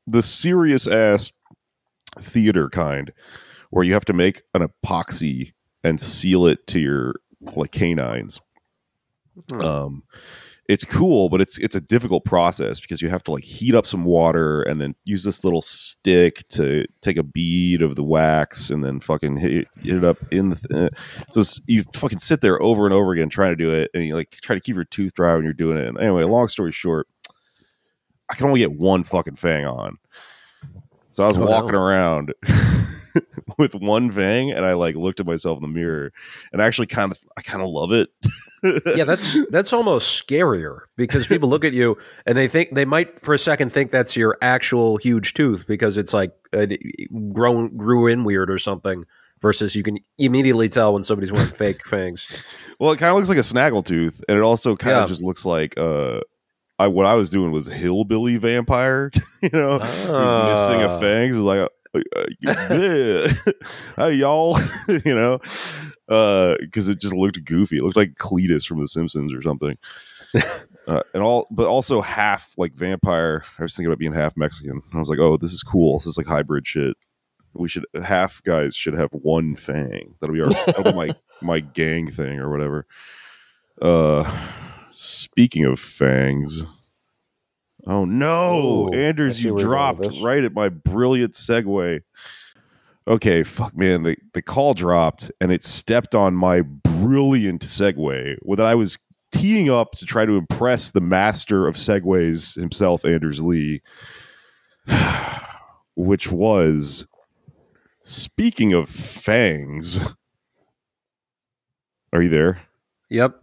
The 0.06 0.22
serious 0.22 0.86
ass 0.86 1.32
theater 2.18 2.68
kind 2.68 3.12
where 3.70 3.84
you 3.84 3.92
have 3.94 4.04
to 4.06 4.12
make 4.12 4.42
an 4.54 4.66
epoxy 4.66 5.52
and 5.82 6.00
seal 6.00 6.46
it 6.46 6.66
to 6.68 6.78
your 6.78 7.14
like 7.56 7.72
canines. 7.72 8.40
Hmm. 9.50 9.60
um 9.62 10.02
it's 10.66 10.85
cool, 10.85 11.28
but 11.28 11.40
it's 11.42 11.59
it's 11.59 11.75
a 11.75 11.80
difficult 11.80 12.25
process 12.25 12.80
because 12.80 13.02
you 13.02 13.11
have 13.11 13.23
to 13.25 13.33
like 13.33 13.44
heat 13.44 13.75
up 13.75 13.85
some 13.87 14.04
water 14.04 14.62
and 14.62 14.80
then 14.80 14.94
use 15.04 15.23
this 15.23 15.44
little 15.44 15.61
stick 15.61 16.47
to 16.49 16.87
take 17.02 17.18
a 17.18 17.23
bead 17.23 17.83
of 17.83 17.97
the 17.97 18.02
wax 18.02 18.71
and 18.71 18.83
then 18.83 18.99
fucking 18.99 19.37
hit, 19.37 19.68
hit 19.83 19.97
it 19.97 20.04
up 20.04 20.16
in 20.33 20.50
the. 20.50 20.56
Th- 20.56 20.90
uh, 20.92 21.30
so 21.30 21.42
you 21.66 21.85
fucking 21.94 22.18
sit 22.21 22.40
there 22.40 22.62
over 22.62 22.87
and 22.87 22.94
over 22.94 23.12
again 23.12 23.28
trying 23.28 23.52
to 23.52 23.56
do 23.56 23.75
it, 23.75 23.90
and 23.92 24.04
you 24.06 24.14
like 24.14 24.30
try 24.42 24.54
to 24.54 24.61
keep 24.61 24.75
your 24.75 24.85
tooth 24.87 25.12
dry 25.14 25.35
when 25.35 25.44
you're 25.44 25.52
doing 25.52 25.76
it. 25.76 25.87
And 25.87 25.99
anyway, 26.00 26.23
long 26.25 26.49
story 26.49 26.73
short, 26.73 27.06
I 28.30 28.35
can 28.35 28.47
only 28.47 28.61
get 28.61 28.73
one 28.73 29.04
fucking 29.04 29.37
fang 29.37 29.66
on. 29.66 29.99
So 31.11 31.25
I 31.25 31.28
was 31.28 31.37
Oh, 31.37 31.40
no. 31.44 31.50
walking 31.50 31.75
around 31.75 32.33
with 33.59 33.75
one 33.75 34.11
fang, 34.11 34.50
and 34.50 34.64
I 34.64 34.73
like 34.75 34.94
looked 34.97 35.21
at 35.21 35.26
myself 35.26 35.56
in 35.59 35.62
the 35.62 35.68
mirror, 35.68 36.12
and 36.52 36.61
I 36.62 36.66
actually 36.66 36.87
kind 36.88 37.12
of 37.12 37.18
I 37.37 37.42
kind 37.42 37.62
of 37.62 37.68
love 37.71 37.92
it. 37.92 38.09
yeah, 38.97 39.04
that's 39.04 39.37
that's 39.50 39.73
almost 39.73 40.26
scarier 40.26 40.80
because 40.97 41.26
people 41.26 41.49
look 41.49 41.64
at 41.64 41.73
you 41.73 41.97
and 42.26 42.37
they 42.37 42.49
think 42.49 42.75
they 42.75 42.85
might 42.85 43.18
for 43.21 43.35
a 43.35 43.38
second 43.38 43.71
think 43.73 43.90
that's 43.90 44.16
your 44.16 44.37
actual 44.42 44.97
huge 44.97 45.35
tooth 45.35 45.66
because 45.66 45.99
it's 45.99 46.14
like 46.14 46.33
uh, 46.52 46.66
grown 47.33 47.76
grew 47.76 48.06
in 48.06 48.25
weird 48.25 48.50
or 48.50 48.59
something. 48.59 49.04
Versus, 49.42 49.75
you 49.76 49.83
can 49.83 49.99
immediately 50.16 50.71
tell 50.71 50.94
when 50.94 51.04
somebody's 51.04 51.30
wearing 51.30 51.49
fake 51.52 51.87
fangs. 51.87 52.42
Well, 52.80 52.92
it 52.92 52.97
kind 52.99 53.11
of 53.11 53.16
looks 53.16 53.28
like 53.28 53.37
a 53.37 53.42
snaggletooth, 53.42 54.23
and 54.26 54.38
it 54.38 54.40
also 54.40 54.75
kind 54.75 54.92
Yeah. 54.97 55.02
of 55.02 55.09
just 55.11 55.21
looks 55.23 55.44
like 55.44 55.76
uh, 55.76 56.21
I 56.78 56.87
what 56.87 57.04
I 57.04 57.12
was 57.14 57.28
doing 57.28 57.52
was 57.52 57.66
hillbilly 57.66 58.38
vampire. 58.38 59.11
you 59.42 59.50
know, 59.52 59.80
he's 59.80 59.90
missing 60.09 60.80
a 60.80 60.88
Ah. 60.88 60.99
fangs. 60.99 61.37
It's 61.37 61.44
like, 61.44 61.59
uh, 61.61 61.64
uh, 61.64 61.68
yeah. 61.68 61.83
hey 63.96 64.12
y'all, 64.12 64.58
you 64.88 65.14
know, 65.14 65.38
because 66.60 66.88
it 66.88 67.00
just 67.00 67.14
looked 67.14 67.44
goofy. 67.44 67.78
It 67.78 67.82
looked 67.82 67.96
like 67.96 68.14
Cletus 68.14 68.66
from 68.66 68.80
The 68.80 68.88
Simpsons 68.88 69.32
or 69.32 69.42
something. 69.42 69.78
Uh, 70.86 71.00
and 71.14 71.22
all, 71.22 71.46
but 71.50 71.66
also 71.66 72.02
half 72.02 72.52
like 72.58 72.74
vampire. 72.74 73.42
I 73.58 73.62
was 73.62 73.74
thinking 73.74 73.86
about 73.86 73.98
being 73.98 74.12
half 74.12 74.36
Mexican. 74.36 74.82
I 74.92 74.98
was 74.98 75.08
like, 75.08 75.18
oh, 75.18 75.38
this 75.38 75.54
is 75.54 75.62
cool. 75.62 75.98
This 75.98 76.08
is 76.08 76.18
like 76.18 76.26
hybrid 76.26 76.66
shit. 76.66 76.94
We 77.54 77.68
should 77.68 77.86
half 78.02 78.42
guys 78.42 78.76
should 78.76 78.92
have 78.92 79.08
one 79.12 79.56
fang. 79.56 80.14
That'll 80.20 80.34
be 80.34 80.42
our 80.42 80.50
that'll 80.50 80.84
be 80.84 80.92
my 80.92 81.14
my 81.40 81.60
gang 81.60 82.10
thing 82.10 82.38
or 82.38 82.50
whatever. 82.50 82.86
Uh, 83.80 84.30
speaking 84.90 85.64
of 85.64 85.80
fangs. 85.80 86.64
Oh 87.86 88.04
no, 88.04 88.88
Oh, 88.90 88.90
I 88.92 88.96
Anders, 88.96 89.42
you 89.42 89.54
where 89.54 89.62
you're 89.62 89.74
going 89.74 89.98
with 89.98 90.08
dropped 90.08 90.22
right 90.22 90.44
at 90.44 90.54
my 90.54 90.68
brilliant 90.68 91.34
segue. 91.34 92.00
Okay, 93.06 93.42
fuck 93.42 93.76
man, 93.76 94.02
the, 94.04 94.16
the 94.32 94.40
call 94.40 94.72
dropped 94.72 95.30
and 95.40 95.52
it 95.52 95.62
stepped 95.62 96.14
on 96.14 96.34
my 96.34 96.62
brilliant 96.62 97.62
segue 97.62 98.36
that 98.56 98.66
I 98.66 98.74
was 98.74 98.98
teeing 99.30 99.68
up 99.68 99.92
to 99.92 100.06
try 100.06 100.24
to 100.24 100.36
impress 100.36 100.90
the 100.90 101.02
master 101.02 101.66
of 101.66 101.74
segues 101.74 102.58
himself, 102.58 103.04
Anders 103.04 103.42
Lee, 103.42 103.82
which 105.96 106.30
was 106.32 107.06
speaking 108.02 108.72
of 108.72 108.88
fangs. 108.88 110.00
Are 112.12 112.22
you 112.22 112.30
there? 112.30 112.62
Yep, 113.10 113.40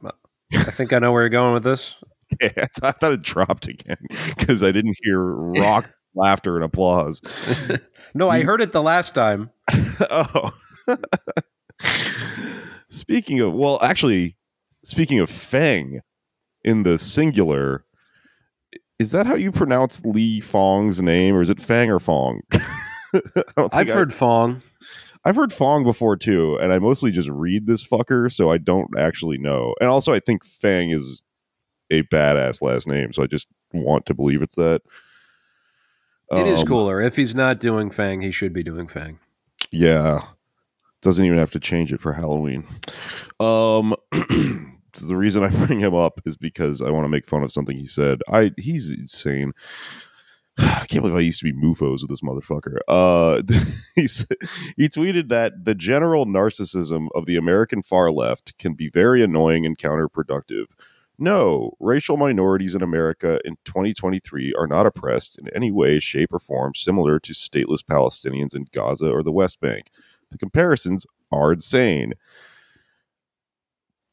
I 0.53 0.71
think 0.71 0.93
I 0.93 0.99
know 0.99 1.11
where 1.11 1.21
you're 1.21 1.29
going 1.29 1.53
with 1.53 1.63
this. 1.63 1.97
Yeah, 2.41 2.51
I 2.57 2.65
thought, 2.79 2.83
I 2.83 2.91
thought 2.91 3.11
it 3.11 3.21
dropped 3.21 3.67
again 3.67 3.97
because 4.37 4.63
I 4.63 4.71
didn't 4.71 4.97
hear 5.03 5.21
rock 5.21 5.91
laughter 6.15 6.55
and 6.55 6.65
applause. 6.65 7.21
No, 8.13 8.29
I 8.29 8.41
mm. 8.41 8.45
heard 8.45 8.61
it 8.61 8.71
the 8.71 8.81
last 8.81 9.13
time. 9.13 9.51
oh. 10.09 10.51
speaking 12.89 13.39
of, 13.39 13.53
well, 13.53 13.79
actually, 13.81 14.37
speaking 14.83 15.19
of 15.19 15.29
Fang 15.29 16.01
in 16.63 16.83
the 16.83 16.97
singular, 16.97 17.85
is 18.99 19.11
that 19.11 19.25
how 19.25 19.35
you 19.35 19.51
pronounce 19.51 20.03
Li 20.05 20.41
Fong's 20.41 21.01
name, 21.01 21.35
or 21.35 21.41
is 21.41 21.49
it 21.49 21.59
Fang 21.59 21.89
or 21.89 21.99
Fong? 21.99 22.41
I 22.53 22.61
don't 23.55 23.75
I've 23.75 23.89
I- 23.89 23.93
heard 23.93 24.13
Fong. 24.13 24.61
I've 25.23 25.35
heard 25.35 25.53
Fong 25.53 25.83
before 25.83 26.17
too, 26.17 26.57
and 26.59 26.73
I 26.73 26.79
mostly 26.79 27.11
just 27.11 27.29
read 27.29 27.67
this 27.67 27.87
fucker, 27.87 28.31
so 28.31 28.49
I 28.49 28.57
don't 28.57 28.89
actually 28.97 29.37
know. 29.37 29.75
And 29.79 29.87
also, 29.87 30.13
I 30.13 30.19
think 30.19 30.43
Fang 30.43 30.89
is 30.89 31.21
a 31.91 32.01
badass 32.03 32.61
last 32.61 32.87
name, 32.87 33.13
so 33.13 33.21
I 33.21 33.27
just 33.27 33.47
want 33.73 34.05
to 34.07 34.13
believe 34.15 34.41
it's 34.41 34.55
that. 34.55 34.81
It 36.31 36.47
is 36.47 36.61
Um, 36.61 36.65
cooler. 36.65 37.01
If 37.01 37.15
he's 37.17 37.35
not 37.35 37.59
doing 37.59 37.91
Fang, 37.91 38.21
he 38.21 38.31
should 38.31 38.53
be 38.53 38.63
doing 38.63 38.87
Fang. 38.87 39.19
Yeah. 39.71 40.21
Doesn't 41.01 41.25
even 41.25 41.37
have 41.37 41.51
to 41.51 41.59
change 41.59 41.91
it 41.91 41.99
for 41.99 42.13
Halloween. 42.13 42.65
Um 43.39 43.93
so 44.13 45.05
the 45.07 45.15
reason 45.17 45.43
I 45.43 45.49
bring 45.65 45.79
him 45.79 45.93
up 45.95 46.21
is 46.25 46.37
because 46.37 46.81
I 46.81 46.89
want 46.89 47.03
to 47.05 47.09
make 47.09 47.27
fun 47.27 47.43
of 47.43 47.51
something 47.51 47.75
he 47.75 47.87
said. 47.87 48.21
I 48.29 48.51
he's 48.57 48.89
insane. 48.91 49.51
I 50.57 50.85
can't 50.87 51.01
believe 51.01 51.15
I 51.15 51.21
used 51.21 51.39
to 51.39 51.51
be 51.51 51.53
mufos 51.53 52.01
with 52.01 52.09
this 52.09 52.21
motherfucker. 52.21 52.77
Uh 52.87 53.41
he 53.95 54.07
said, 54.07 54.37
he 54.77 54.87
tweeted 54.87 55.27
that 55.29 55.65
the 55.65 55.75
general 55.75 56.25
narcissism 56.25 57.07
of 57.15 57.25
the 57.25 57.35
American 57.35 57.81
far 57.81 58.09
left 58.11 58.57
can 58.57 58.73
be 58.73 58.89
very 58.89 59.21
annoying 59.21 59.65
and 59.65 59.77
counterproductive. 59.77 60.65
No, 61.21 61.73
racial 61.79 62.17
minorities 62.17 62.73
in 62.73 62.81
America 62.81 63.39
in 63.45 63.55
2023 63.65 64.55
are 64.57 64.65
not 64.65 64.87
oppressed 64.87 65.37
in 65.37 65.49
any 65.49 65.71
way, 65.71 65.99
shape, 65.99 66.33
or 66.33 66.39
form 66.39 66.73
similar 66.73 67.19
to 67.19 67.33
stateless 67.33 67.83
Palestinians 67.83 68.55
in 68.55 68.65
Gaza 68.73 69.11
or 69.11 69.21
the 69.21 69.31
West 69.31 69.59
Bank. 69.59 69.91
The 70.31 70.39
comparisons 70.39 71.05
are 71.31 71.53
insane. 71.53 72.13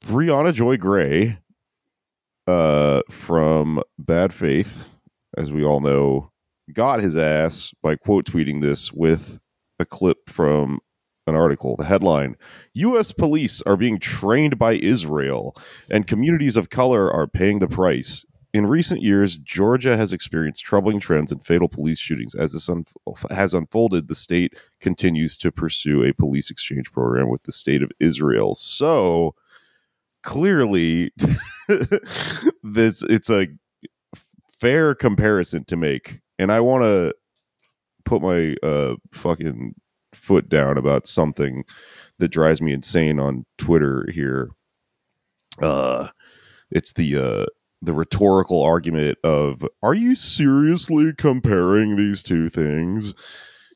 Briahna 0.04 0.52
Joy 0.52 0.76
Gray 0.76 1.38
uh, 2.46 3.00
from 3.08 3.82
Bad 3.98 4.34
Faith, 4.34 4.78
as 5.34 5.50
we 5.50 5.64
all 5.64 5.80
know, 5.80 6.30
got 6.74 7.00
his 7.00 7.16
ass 7.16 7.72
by 7.82 7.96
quote 7.96 8.26
tweeting 8.26 8.60
this 8.60 8.92
with 8.92 9.38
a 9.78 9.86
clip 9.86 10.28
from 10.28 10.78
an 11.28 11.36
article. 11.36 11.76
The 11.76 11.84
headline 11.84 12.36
U.S. 12.74 13.12
police 13.12 13.60
are 13.62 13.76
being 13.76 13.98
trained 13.98 14.58
by 14.58 14.72
Israel, 14.74 15.56
and 15.90 16.06
communities 16.06 16.56
of 16.56 16.70
color 16.70 17.12
are 17.12 17.26
paying 17.26 17.58
the 17.58 17.68
price. 17.68 18.24
In 18.54 18.66
recent 18.66 19.02
years, 19.02 19.38
Georgia 19.38 19.96
has 19.96 20.12
experienced 20.12 20.64
troubling 20.64 21.00
trends 21.00 21.30
in 21.30 21.40
fatal 21.40 21.68
police 21.68 21.98
shootings. 21.98 22.34
As 22.34 22.54
this 22.54 22.68
un- 22.68 22.86
has 23.30 23.52
unfolded, 23.52 24.08
the 24.08 24.14
state 24.14 24.54
continues 24.80 25.36
to 25.38 25.52
pursue 25.52 26.02
a 26.02 26.14
police 26.14 26.50
exchange 26.50 26.90
program 26.90 27.28
with 27.28 27.42
the 27.42 27.52
state 27.52 27.82
of 27.82 27.92
Israel. 28.00 28.54
So 28.54 29.34
clearly, 30.22 31.12
this 32.62 33.02
it's 33.02 33.28
a 33.28 33.48
fair 34.58 34.94
comparison 34.94 35.64
to 35.66 35.76
make, 35.76 36.20
and 36.38 36.50
I 36.50 36.60
want 36.60 36.84
to 36.84 37.14
put 38.04 38.22
my 38.22 38.56
uh, 38.62 38.96
fucking 39.12 39.74
foot 40.18 40.48
down 40.48 40.76
about 40.76 41.06
something 41.06 41.64
that 42.18 42.28
drives 42.28 42.60
me 42.60 42.72
insane 42.72 43.18
on 43.18 43.46
Twitter 43.56 44.06
here. 44.12 44.50
Uh, 45.60 46.08
it's 46.70 46.92
the 46.92 47.16
uh, 47.16 47.46
the 47.80 47.94
rhetorical 47.94 48.62
argument 48.62 49.18
of 49.24 49.64
are 49.82 49.94
you 49.94 50.14
seriously 50.14 51.12
comparing 51.16 51.96
these 51.96 52.22
two 52.22 52.48
things 52.48 53.14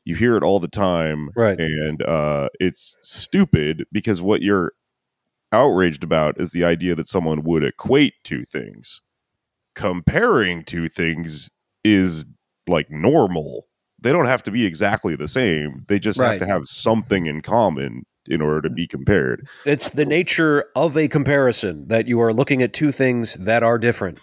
you 0.05 0.15
hear 0.15 0.35
it 0.35 0.43
all 0.43 0.59
the 0.59 0.67
time 0.67 1.29
Right. 1.37 1.57
and 1.57 2.03
uh 2.03 2.49
it's 2.59 2.97
stupid 3.01 3.85
because 3.93 4.21
what 4.21 4.41
you're 4.41 4.73
outraged 5.53 6.03
about 6.03 6.37
is 6.37 6.51
the 6.51 6.65
idea 6.65 6.95
that 6.95 7.07
someone 7.07 7.43
would 7.43 7.63
equate 7.63 8.15
two 8.25 8.43
things 8.43 9.01
comparing 9.75 10.63
two 10.65 10.89
things 10.89 11.49
is 11.85 12.25
like 12.67 12.91
normal 12.91 13.67
they 14.03 14.11
don't 14.11 14.25
have 14.25 14.43
to 14.43 14.51
be 14.51 14.65
exactly 14.65 15.15
the 15.15 15.27
same 15.27 15.83
they 15.87 15.99
just 15.99 16.19
have 16.19 16.39
to 16.39 16.45
have 16.45 16.65
something 16.65 17.25
in 17.25 17.41
common 17.41 18.05
in 18.27 18.41
order 18.41 18.61
to 18.61 18.69
be 18.69 18.87
compared 18.87 19.47
It's 19.65 19.89
the 19.89 20.05
nature 20.05 20.65
of 20.75 20.95
a 20.95 21.07
comparison 21.07 21.87
that 21.87 22.07
you 22.07 22.21
are 22.21 22.33
looking 22.33 22.61
at 22.61 22.73
two 22.73 22.91
things 22.91 23.33
that 23.35 23.63
are 23.63 23.77
different. 23.77 24.19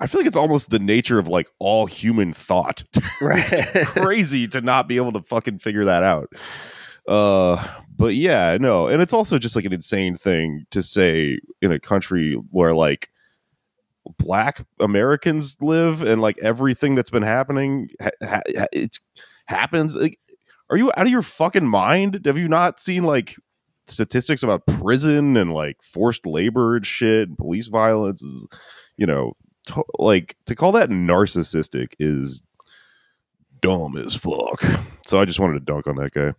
I 0.00 0.06
feel 0.06 0.20
like 0.20 0.26
it's 0.28 0.36
almost 0.36 0.70
the 0.70 0.78
nature 0.78 1.18
of 1.18 1.28
like 1.28 1.48
all 1.58 1.86
human 1.86 2.32
thought. 2.32 2.84
Right. 3.20 3.44
Crazy 3.86 4.46
to 4.48 4.60
not 4.60 4.86
be 4.86 4.96
able 4.96 5.12
to 5.12 5.22
fucking 5.22 5.58
figure 5.58 5.84
that 5.84 6.04
out. 6.04 6.32
Uh, 7.08 7.66
but 7.96 8.14
yeah, 8.14 8.56
no, 8.60 8.86
and 8.86 9.02
it's 9.02 9.12
also 9.12 9.38
just 9.38 9.56
like 9.56 9.64
an 9.64 9.72
insane 9.72 10.16
thing 10.16 10.66
to 10.70 10.82
say 10.82 11.40
in 11.60 11.72
a 11.72 11.80
country 11.80 12.34
where 12.50 12.74
like 12.74 13.10
black 14.18 14.64
Americans 14.80 15.56
live 15.60 16.02
and 16.02 16.20
like 16.20 16.38
everything 16.38 16.94
that's 16.94 17.10
been 17.10 17.22
happening, 17.22 17.88
ha- 18.00 18.10
ha- 18.22 18.66
it 18.72 18.98
happens. 19.46 19.96
Like, 19.96 20.18
are 20.70 20.76
you 20.76 20.90
out 20.96 21.06
of 21.06 21.12
your 21.12 21.22
fucking 21.22 21.66
mind? 21.66 22.22
Have 22.24 22.38
you 22.38 22.48
not 22.48 22.80
seen 22.80 23.04
like 23.04 23.36
statistics 23.86 24.42
about 24.42 24.66
prison 24.66 25.36
and 25.36 25.52
like 25.54 25.82
forced 25.82 26.26
labor 26.26 26.76
and 26.76 26.86
shit 26.86 27.28
and 27.28 27.38
police 27.38 27.68
violence? 27.68 28.22
Is, 28.22 28.48
you 28.96 29.06
know, 29.06 29.34
to- 29.66 29.84
like 29.98 30.36
to 30.46 30.54
call 30.54 30.72
that 30.72 30.90
narcissistic 30.90 31.94
is 31.98 32.42
dumb 33.60 33.96
as 33.96 34.14
fuck. 34.14 34.62
So 35.04 35.18
I 35.18 35.24
just 35.24 35.40
wanted 35.40 35.54
to 35.54 35.64
dunk 35.64 35.86
on 35.86 35.96
that 35.96 36.12
guy. 36.12 36.34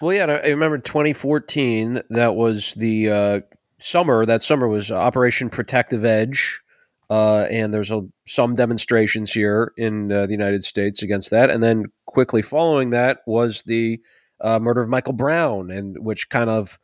Well, 0.00 0.14
yeah, 0.14 0.26
I 0.26 0.48
remember 0.48 0.78
2014. 0.78 2.02
That 2.10 2.34
was 2.34 2.74
the 2.74 3.10
uh, 3.10 3.40
summer. 3.78 4.24
That 4.26 4.42
summer 4.42 4.68
was 4.68 4.90
Operation 4.90 5.50
Protective 5.50 6.04
Edge. 6.04 6.60
Uh, 7.10 7.48
and 7.50 7.74
there's 7.74 7.90
a, 7.90 8.02
some 8.26 8.54
demonstrations 8.54 9.32
here 9.32 9.72
in 9.76 10.12
uh, 10.12 10.26
the 10.26 10.32
United 10.32 10.62
States 10.62 11.02
against 11.02 11.30
that. 11.30 11.50
And 11.50 11.60
then 11.62 11.86
quickly 12.06 12.40
following 12.40 12.90
that 12.90 13.18
was 13.26 13.64
the 13.64 14.00
uh, 14.40 14.60
murder 14.60 14.80
of 14.80 14.88
Michael 14.88 15.12
Brown, 15.12 15.72
and 15.72 15.98
which 15.98 16.28
kind 16.28 16.48
of 16.48 16.78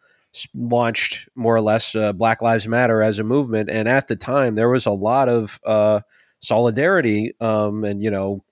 launched 0.52 1.28
more 1.36 1.54
or 1.54 1.60
less 1.60 1.94
uh, 1.94 2.12
Black 2.12 2.42
Lives 2.42 2.66
Matter 2.66 3.02
as 3.02 3.18
a 3.20 3.24
movement. 3.24 3.70
And 3.70 3.88
at 3.88 4.08
the 4.08 4.16
time, 4.16 4.56
there 4.56 4.68
was 4.68 4.84
a 4.84 4.90
lot 4.90 5.28
of 5.28 5.60
uh, 5.64 6.00
solidarity 6.40 7.32
um, 7.40 7.84
and 7.84 8.02
you 8.02 8.10
know 8.10 8.44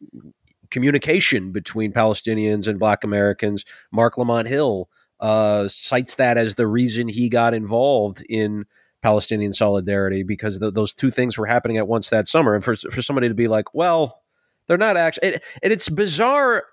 communication 0.71 1.53
between 1.53 1.93
Palestinians 1.93 2.67
and 2.67 2.79
Black 2.79 3.05
Americans. 3.05 3.65
Marc 3.93 4.17
Lamont 4.17 4.49
Hill 4.49 4.89
uh, 5.21 5.69
cites 5.69 6.17
that 6.17 6.37
as 6.37 6.55
the 6.55 6.67
reason 6.67 7.09
he 7.09 7.29
got 7.29 7.55
involved 7.55 8.25
in 8.29 8.65
Palestinian 9.05 9.53
solidarity 9.53 10.23
because 10.23 10.59
those 10.61 10.95
two 10.95 11.11
things 11.11 11.37
were 11.37 11.45
happening 11.45 11.77
at 11.77 11.87
once 11.87 12.09
that 12.09 12.27
summer. 12.27 12.55
And 12.55 12.65
for 12.65 12.75
for 12.75 13.03
somebody 13.03 13.29
to 13.29 13.35
be 13.35 13.49
like, 13.49 13.75
well, 13.75 14.23
they're 14.67 14.79
not 14.79 14.97
actually, 14.97 15.35
and 15.63 15.73
it's 15.73 15.91
bizarre 15.91 16.65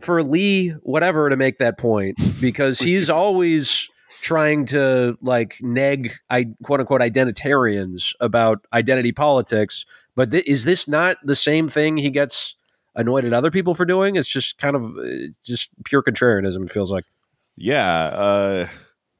for 0.00 0.20
Lee, 0.24 0.70
whatever, 0.82 1.30
to 1.30 1.36
make 1.36 1.58
that 1.58 1.78
point 1.78 2.18
because 2.40 2.78
he's 2.90 3.08
always 3.08 3.88
trying 4.20 4.66
to 4.66 5.16
like 5.22 5.58
neg 5.62 6.12
I 6.28 6.48
quote 6.64 6.80
unquote 6.80 7.02
identitarians 7.02 8.14
about 8.20 8.66
identity 8.72 9.12
politics. 9.12 9.86
But 10.16 10.32
th- 10.32 10.44
is 10.44 10.64
this 10.64 10.88
not 10.88 11.18
the 11.22 11.36
same 11.36 11.68
thing 11.68 11.98
he 11.98 12.10
gets 12.10 12.56
annoyed 12.96 13.24
at 13.24 13.32
other 13.32 13.52
people 13.52 13.76
for 13.76 13.84
doing? 13.84 14.16
It's 14.16 14.28
just 14.28 14.58
kind 14.58 14.74
of 14.74 14.96
uh, 14.98 15.28
just 15.44 15.70
pure 15.84 16.02
contrarianism. 16.02 16.64
It 16.64 16.72
feels 16.72 16.90
like. 16.90 17.04
Yeah, 17.56 18.06
uh, 18.06 18.66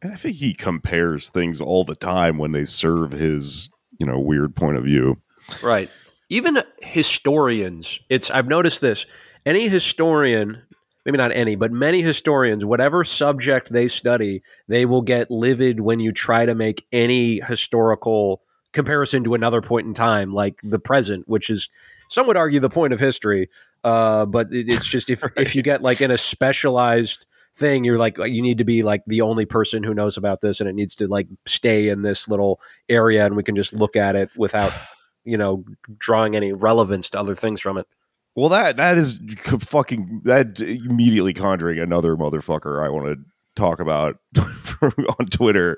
and 0.02 0.12
I 0.12 0.16
think 0.16 0.36
he 0.36 0.54
compares 0.54 1.28
things 1.28 1.60
all 1.60 1.84
the 1.84 1.96
time 1.96 2.38
when 2.38 2.52
they 2.52 2.64
serve 2.64 3.12
his 3.12 3.68
you 3.98 4.06
know 4.06 4.18
weird 4.18 4.54
point 4.54 4.76
of 4.76 4.84
view. 4.84 5.20
Right. 5.62 5.90
Even 6.28 6.58
historians, 6.82 8.00
it's 8.08 8.30
I've 8.30 8.48
noticed 8.48 8.80
this. 8.80 9.06
Any 9.44 9.68
historian 9.68 10.62
maybe 11.06 11.16
not 11.16 11.30
any, 11.30 11.54
but 11.54 11.70
many 11.70 12.02
historians, 12.02 12.64
whatever 12.64 13.04
subject 13.04 13.72
they 13.72 13.86
study, 13.86 14.42
they 14.66 14.84
will 14.84 15.02
get 15.02 15.30
livid 15.30 15.78
when 15.80 16.00
you 16.00 16.10
try 16.10 16.44
to 16.44 16.54
make 16.54 16.84
any 16.92 17.40
historical 17.40 18.42
comparison 18.72 19.22
to 19.22 19.34
another 19.34 19.62
point 19.62 19.86
in 19.86 19.94
time, 19.94 20.32
like 20.32 20.60
the 20.64 20.80
present, 20.80 21.26
which 21.28 21.48
is 21.48 21.70
some 22.08 22.26
would 22.26 22.36
argue 22.36 22.58
the 22.58 22.68
point 22.68 22.92
of 22.92 22.98
history. 22.98 23.48
Uh, 23.84 24.26
but 24.26 24.48
it's 24.50 24.86
just 24.86 25.08
if 25.08 25.22
if 25.36 25.54
you 25.54 25.62
get 25.62 25.80
like 25.80 26.00
in 26.00 26.10
a 26.10 26.18
specialized 26.18 27.24
thing, 27.56 27.84
you're 27.84 27.98
like 27.98 28.18
you 28.18 28.42
need 28.42 28.58
to 28.58 28.64
be 28.64 28.82
like 28.82 29.02
the 29.06 29.22
only 29.22 29.46
person 29.46 29.82
who 29.82 29.94
knows 29.94 30.16
about 30.16 30.40
this, 30.40 30.60
and 30.60 30.68
it 30.68 30.74
needs 30.74 30.94
to 30.96 31.08
like 31.08 31.28
stay 31.46 31.88
in 31.88 32.02
this 32.02 32.28
little 32.28 32.60
area, 32.88 33.24
and 33.24 33.36
we 33.36 33.42
can 33.42 33.56
just 33.56 33.72
look 33.72 33.96
at 33.96 34.16
it 34.16 34.30
without 34.36 34.72
you 35.24 35.36
know 35.36 35.64
drawing 35.98 36.36
any 36.36 36.52
relevance 36.52 37.10
to 37.10 37.18
other 37.18 37.34
things 37.34 37.60
from 37.60 37.78
it. 37.78 37.86
Well, 38.34 38.50
that 38.50 38.76
that 38.76 38.98
is 38.98 39.20
fucking 39.60 40.22
that 40.24 40.60
immediately 40.60 41.32
conjuring 41.32 41.78
another 41.78 42.16
motherfucker 42.16 42.84
I 42.84 42.90
want 42.90 43.06
to 43.06 43.24
talk 43.56 43.80
about 43.80 44.18
on 44.82 45.26
Twitter, 45.30 45.76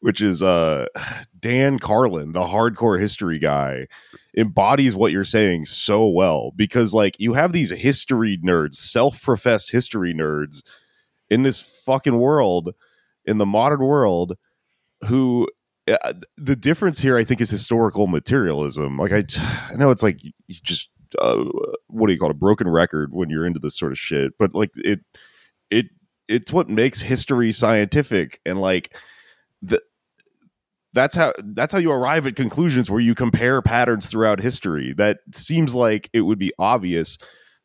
which 0.00 0.20
is 0.20 0.42
uh 0.42 0.86
Dan 1.40 1.78
Carlin, 1.78 2.32
the 2.32 2.40
hardcore 2.40 3.00
history 3.00 3.38
guy, 3.38 3.86
embodies 4.36 4.94
what 4.94 5.12
you're 5.12 5.24
saying 5.24 5.64
so 5.66 6.08
well 6.08 6.52
because 6.56 6.92
like 6.92 7.18
you 7.18 7.34
have 7.34 7.52
these 7.52 7.70
history 7.70 8.38
nerds, 8.44 8.74
self-professed 8.74 9.70
history 9.70 10.12
nerds 10.12 10.62
in 11.30 11.42
this 11.42 11.60
fucking 11.60 12.18
world, 12.18 12.74
in 13.24 13.38
the 13.38 13.46
modern 13.46 13.80
world, 13.80 14.36
who 15.06 15.48
uh, 15.88 16.12
the 16.36 16.56
difference 16.56 17.00
here 17.00 17.16
I 17.16 17.24
think 17.24 17.40
is 17.40 17.50
historical 17.50 18.06
materialism. 18.06 18.98
Like 18.98 19.12
I, 19.12 19.24
I 19.70 19.76
know 19.76 19.90
it's 19.90 20.02
like 20.02 20.22
you 20.22 20.32
just 20.48 20.90
uh, 21.18 21.44
what 21.88 22.06
do 22.06 22.12
you 22.12 22.18
call 22.18 22.28
it, 22.28 22.36
a 22.36 22.38
broken 22.38 22.68
record 22.68 23.12
when 23.12 23.30
you're 23.30 23.46
into 23.46 23.58
this 23.58 23.78
sort 23.78 23.92
of 23.92 23.98
shit. 23.98 24.32
But 24.38 24.54
like 24.54 24.70
it, 24.76 25.00
it, 25.70 25.86
it's 26.28 26.52
what 26.52 26.68
makes 26.68 27.00
history 27.00 27.52
scientific, 27.52 28.40
and 28.46 28.60
like 28.60 28.96
the 29.62 29.80
that's 30.92 31.14
how 31.14 31.32
that's 31.44 31.72
how 31.72 31.78
you 31.78 31.92
arrive 31.92 32.26
at 32.26 32.36
conclusions 32.36 32.90
where 32.90 33.00
you 33.00 33.14
compare 33.14 33.62
patterns 33.62 34.06
throughout 34.08 34.40
history. 34.40 34.92
That 34.92 35.18
seems 35.32 35.74
like 35.74 36.10
it 36.12 36.22
would 36.22 36.38
be 36.38 36.52
obvious, 36.58 37.18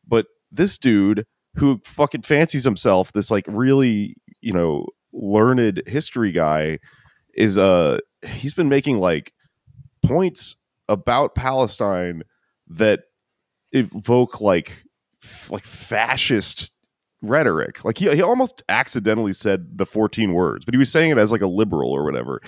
but 0.06 0.26
this 0.50 0.78
dude 0.78 1.26
who 1.56 1.80
fucking 1.84 2.22
fancies 2.22 2.64
himself 2.64 3.12
this 3.12 3.30
like 3.30 3.44
really 3.48 4.16
you 4.40 4.52
know 4.52 4.86
learned 5.12 5.82
history 5.86 6.32
guy 6.32 6.78
is 7.34 7.56
uh 7.56 7.98
he's 8.22 8.54
been 8.54 8.68
making 8.68 8.98
like 8.98 9.32
points 10.04 10.56
about 10.88 11.34
Palestine 11.34 12.22
that 12.68 13.04
evoke 13.72 14.40
like 14.40 14.84
like 15.50 15.64
fascist 15.64 16.72
rhetoric. 17.22 17.84
Like 17.84 17.98
he 17.98 18.14
he 18.14 18.22
almost 18.22 18.62
accidentally 18.68 19.32
said 19.32 19.78
the 19.78 19.86
14 19.86 20.32
words, 20.32 20.64
but 20.64 20.74
he 20.74 20.78
was 20.78 20.90
saying 20.90 21.10
it 21.10 21.18
as 21.18 21.32
like 21.32 21.42
a 21.42 21.46
liberal 21.46 21.90
or 21.90 22.04
whatever. 22.04 22.40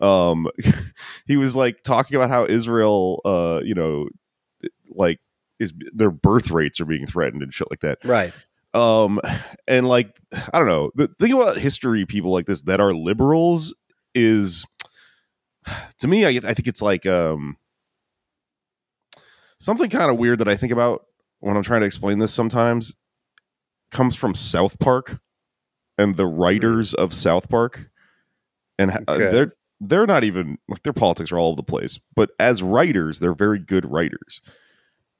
Um 0.00 0.48
he 1.26 1.36
was 1.36 1.56
like 1.56 1.82
talking 1.82 2.16
about 2.16 2.30
how 2.30 2.44
Israel 2.44 3.20
uh 3.24 3.60
you 3.64 3.74
know 3.74 4.08
like 4.90 5.20
is 5.58 5.72
their 5.92 6.10
birth 6.10 6.50
rates 6.50 6.80
are 6.80 6.84
being 6.84 7.06
threatened 7.06 7.42
and 7.42 7.52
shit 7.52 7.68
like 7.70 7.80
that. 7.80 7.98
Right. 8.04 8.32
Um 8.76 9.20
and 9.66 9.88
like 9.88 10.18
I 10.52 10.58
don't 10.58 10.68
know, 10.68 10.90
the 10.94 11.08
thing 11.18 11.32
about 11.32 11.56
history 11.56 12.04
people 12.04 12.32
like 12.32 12.46
this 12.46 12.62
that 12.62 12.80
are 12.80 12.94
liberals 12.94 13.74
is 14.14 14.64
to 15.98 16.08
me 16.08 16.24
I 16.24 16.28
I 16.28 16.54
think 16.54 16.66
it's 16.66 16.82
like 16.82 17.06
um 17.06 17.56
something 19.58 19.90
kind 19.90 20.10
of 20.10 20.18
weird 20.18 20.38
that 20.40 20.48
I 20.48 20.56
think 20.56 20.72
about 20.72 21.06
when 21.40 21.56
I'm 21.56 21.62
trying 21.62 21.80
to 21.80 21.86
explain 21.86 22.18
this 22.18 22.34
sometimes 22.34 22.94
comes 23.90 24.16
from 24.16 24.34
South 24.34 24.78
Park 24.78 25.20
and 25.98 26.16
the 26.16 26.26
writers 26.26 26.94
of 26.94 27.14
South 27.14 27.48
Park, 27.48 27.90
and 28.78 28.90
uh, 28.90 29.00
okay. 29.08 29.28
they're 29.30 29.54
they're 29.80 30.06
not 30.06 30.24
even 30.24 30.58
like 30.68 30.82
their 30.82 30.92
politics 30.92 31.32
are 31.32 31.38
all 31.38 31.48
over 31.48 31.56
the 31.56 31.62
place, 31.62 32.00
but 32.14 32.30
as 32.38 32.62
writers, 32.62 33.18
they're 33.18 33.34
very 33.34 33.58
good 33.58 33.90
writers. 33.90 34.40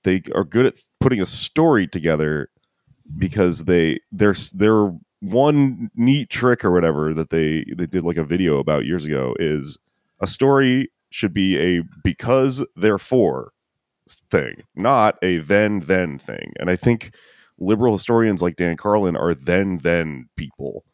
They 0.05 0.23
are 0.35 0.45
good 0.45 0.66
at 0.66 0.75
putting 1.01 1.21
a 1.21 1.27
story 1.27 1.87
together 1.87 2.51
because 3.19 3.64
they 3.64 4.01
they're 4.12 4.35
they're 4.55 4.92
one 5.21 5.90
neat 5.95 6.31
trick 6.31 6.64
or 6.64 6.71
whatever 6.71 7.14
that 7.14 7.31
they 7.31 7.64
they 7.77 7.87
did 7.87 8.05
like 8.05 8.16
a 8.16 8.25
video 8.25 8.59
about 8.59 8.85
years 8.85 9.05
ago 9.05 9.35
is 9.38 9.79
a 10.21 10.27
story 10.27 10.90
should 11.11 11.33
be 11.33 11.59
a 11.59 11.83
because 12.05 12.64
therefore 12.77 13.53
thing, 14.31 14.62
not 14.75 15.16
a 15.23 15.38
then 15.38 15.81
then 15.81 16.19
thing. 16.19 16.53
And 16.59 16.71
I 16.71 16.77
think 16.77 17.14
liberal 17.59 17.95
historians 17.95 18.42
like 18.42 18.57
Dan 18.57 18.77
Carlin 18.77 19.16
are 19.16 19.35
then 19.35 19.79
then 19.79 20.29
people. 20.37 20.85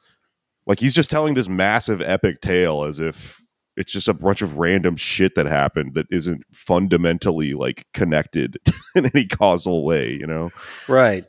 Like 0.66 0.80
he's 0.80 0.94
just 0.94 1.10
telling 1.10 1.34
this 1.34 1.48
massive 1.48 2.00
epic 2.00 2.40
tale 2.40 2.84
as 2.84 2.98
if 2.98 3.42
it's 3.76 3.92
just 3.92 4.08
a 4.08 4.14
bunch 4.14 4.42
of 4.42 4.58
random 4.58 4.96
shit 4.96 5.34
that 5.34 5.46
happened 5.46 5.94
that 5.94 6.06
isn't 6.10 6.44
fundamentally 6.52 7.54
like 7.54 7.86
connected 7.94 8.58
in 8.94 9.06
any 9.06 9.26
causal 9.26 9.84
way, 9.84 10.12
you 10.12 10.26
know? 10.26 10.50
Right. 10.88 11.24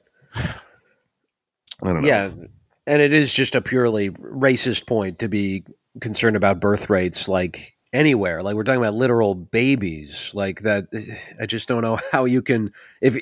I 1.82 1.94
don't 1.94 2.02
know. 2.02 2.08
Yeah. 2.08 2.30
And 2.86 3.02
it 3.02 3.14
is 3.14 3.34
just 3.34 3.56
a 3.56 3.62
purely 3.62 4.10
racist 4.10 4.86
point 4.88 5.20
to 5.20 5.30
be 5.30 5.64
concerned 6.02 6.36
about 6.36 6.60
birth 6.60 6.90
rates 6.90 7.28
like 7.28 7.74
anywhere. 7.94 8.42
Like 8.42 8.56
we're 8.56 8.64
talking 8.64 8.82
about 8.82 8.96
literal 8.96 9.36
babies. 9.36 10.32
Like 10.34 10.62
that, 10.62 10.86
I 11.42 11.46
just 11.46 11.68
don't 11.68 11.82
know 11.82 11.98
how 12.12 12.26
you 12.26 12.42
can. 12.42 12.74
If 13.02 13.18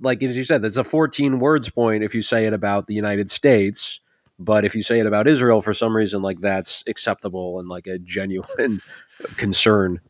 like 0.00 0.22
as 0.22 0.36
you 0.36 0.44
said, 0.44 0.62
that's 0.62 0.76
a 0.76 0.84
14 0.84 1.38
words 1.38 1.68
point 1.68 2.04
if 2.04 2.14
you 2.14 2.22
say 2.22 2.46
it 2.46 2.52
about 2.52 2.86
the 2.86 2.94
United 2.94 3.30
States. 3.30 4.00
But 4.36 4.64
if 4.64 4.74
you 4.74 4.82
say 4.82 4.98
it 4.98 5.06
about 5.06 5.28
Israel 5.28 5.60
for 5.60 5.72
some 5.72 5.96
reason, 5.96 6.20
like 6.20 6.40
that's 6.40 6.82
acceptable 6.88 7.60
and 7.60 7.68
like 7.68 7.86
a 7.86 7.98
genuine 7.98 8.80
concern. 9.36 10.00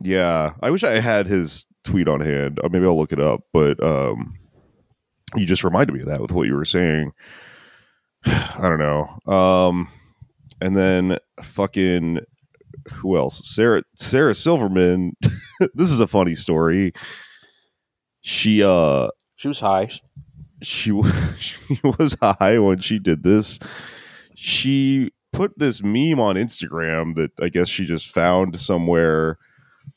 Yeah, 0.00 0.52
I 0.62 0.70
wish 0.70 0.84
I 0.84 1.00
had 1.00 1.26
his 1.26 1.64
tweet 1.82 2.06
on 2.06 2.20
hand. 2.20 2.60
Or 2.62 2.68
maybe 2.68 2.84
I'll 2.84 2.96
look 2.96 3.12
it 3.12 3.20
up. 3.20 3.42
But 3.52 3.82
um, 3.82 4.34
you 5.34 5.46
just 5.46 5.64
reminded 5.64 5.92
me 5.92 6.00
of 6.00 6.06
that 6.06 6.20
with 6.20 6.32
what 6.32 6.46
you 6.46 6.54
were 6.54 6.64
saying. 6.64 7.12
I 8.24 8.68
don't 8.68 8.78
know. 8.78 9.32
Um, 9.32 9.88
and 10.60 10.76
then 10.76 11.18
fucking 11.42 12.20
who 12.92 13.16
else? 13.16 13.46
Sarah 13.48 13.82
Sarah 13.94 14.34
Silverman. 14.34 15.16
this 15.74 15.90
is 15.90 16.00
a 16.00 16.06
funny 16.06 16.34
story. 16.34 16.92
She 18.20 18.62
uh 18.62 19.08
she 19.36 19.48
was 19.48 19.60
high. 19.60 19.90
She 20.62 20.92
she 21.38 21.80
was 21.98 22.16
high 22.20 22.58
when 22.58 22.78
she 22.78 22.98
did 22.98 23.22
this. 23.22 23.58
She 24.34 25.10
put 25.32 25.58
this 25.58 25.82
meme 25.82 26.20
on 26.20 26.36
Instagram 26.36 27.14
that 27.16 27.32
I 27.40 27.48
guess 27.48 27.68
she 27.68 27.84
just 27.84 28.08
found 28.08 28.58
somewhere 28.58 29.38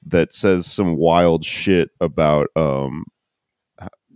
that 0.06 0.34
says 0.34 0.65
some 0.65 0.96
wild 0.96 1.46
shit 1.46 1.89
about 2.00 2.48
um 2.56 3.06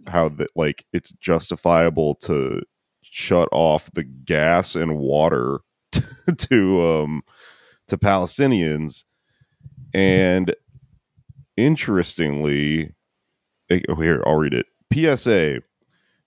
how 0.08 0.30
that 0.30 0.50
like 0.56 0.86
it's 0.94 1.12
justifiable 1.14 2.16
to 2.16 2.62
shut 3.02 3.50
off 3.52 3.92
the 3.94 4.04
gas 4.04 4.76
and 4.76 4.98
water 4.98 5.60
to 6.38 6.88
um 6.88 7.24
to 7.88 7.98
Palestinians, 7.98 9.04
and 9.94 10.56
interestingly, 11.58 12.94
eh, 13.70 13.82
oh, 13.90 13.96
here, 13.96 14.24
I'll 14.26 14.36
read 14.36 14.54
it. 14.54 14.66
PSA 14.94 15.62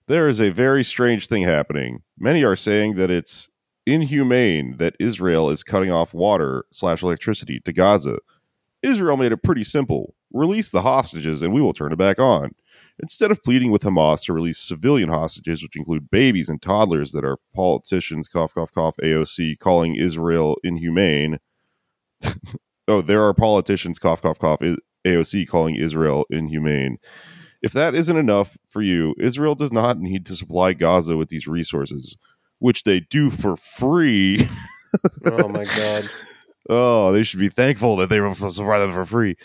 There 0.07 0.27
is 0.27 0.39
a 0.39 0.49
very 0.49 0.83
strange 0.83 1.27
thing 1.27 1.43
happening. 1.43 2.03
Many 2.17 2.43
are 2.43 2.55
saying 2.55 2.95
that 2.95 3.11
it's 3.11 3.49
inhumane 3.85 4.77
that 4.77 4.95
Israel 4.99 5.49
is 5.49 5.63
cutting 5.63 5.91
off 5.91 6.13
water 6.13 6.65
slash 6.71 7.01
electricity 7.01 7.59
to 7.61 7.73
Gaza. 7.73 8.19
Israel 8.83 9.17
made 9.17 9.31
it 9.31 9.43
pretty 9.43 9.63
simple 9.63 10.13
release 10.33 10.69
the 10.69 10.81
hostages 10.81 11.41
and 11.41 11.53
we 11.53 11.61
will 11.61 11.73
turn 11.73 11.91
it 11.91 11.97
back 11.97 12.19
on. 12.19 12.53
Instead 12.99 13.29
of 13.29 13.43
pleading 13.43 13.71
with 13.71 13.83
Hamas 13.83 14.25
to 14.25 14.33
release 14.33 14.57
civilian 14.57 15.09
hostages, 15.09 15.61
which 15.61 15.75
include 15.75 16.09
babies 16.09 16.49
and 16.49 16.61
toddlers 16.61 17.11
that 17.11 17.23
are 17.23 17.37
politicians, 17.53 18.27
cough, 18.27 18.55
cough, 18.55 18.71
cough, 18.71 18.95
AOC, 19.03 19.59
calling 19.59 19.95
Israel 19.95 20.57
inhumane. 20.63 21.37
oh, 22.87 23.01
there 23.01 23.23
are 23.23 23.35
politicians, 23.35 23.99
cough, 23.99 24.23
cough, 24.23 24.39
cough, 24.39 24.59
AOC 25.05 25.47
calling 25.47 25.75
Israel 25.75 26.25
inhumane. 26.31 26.97
If 27.61 27.71
that 27.73 27.93
isn't 27.93 28.17
enough 28.17 28.57
for 28.67 28.81
you, 28.81 29.13
Israel 29.19 29.53
does 29.53 29.71
not 29.71 29.99
need 29.99 30.25
to 30.25 30.35
supply 30.35 30.73
Gaza 30.73 31.17
with 31.17 31.29
these 31.29 31.47
resources, 31.47 32.17
which 32.57 32.83
they 32.83 33.01
do 33.01 33.29
for 33.29 33.55
free. 33.55 34.47
oh 35.25 35.47
my 35.47 35.63
god. 35.63 36.09
Oh, 36.69 37.13
they 37.13 37.23
should 37.23 37.39
be 37.39 37.47
thankful 37.47 37.95
that 37.95 38.09
they 38.09 38.19
were 38.19 38.35
supply 38.35 38.79
them 38.79 38.91
for 38.91 39.05
free 39.05 39.37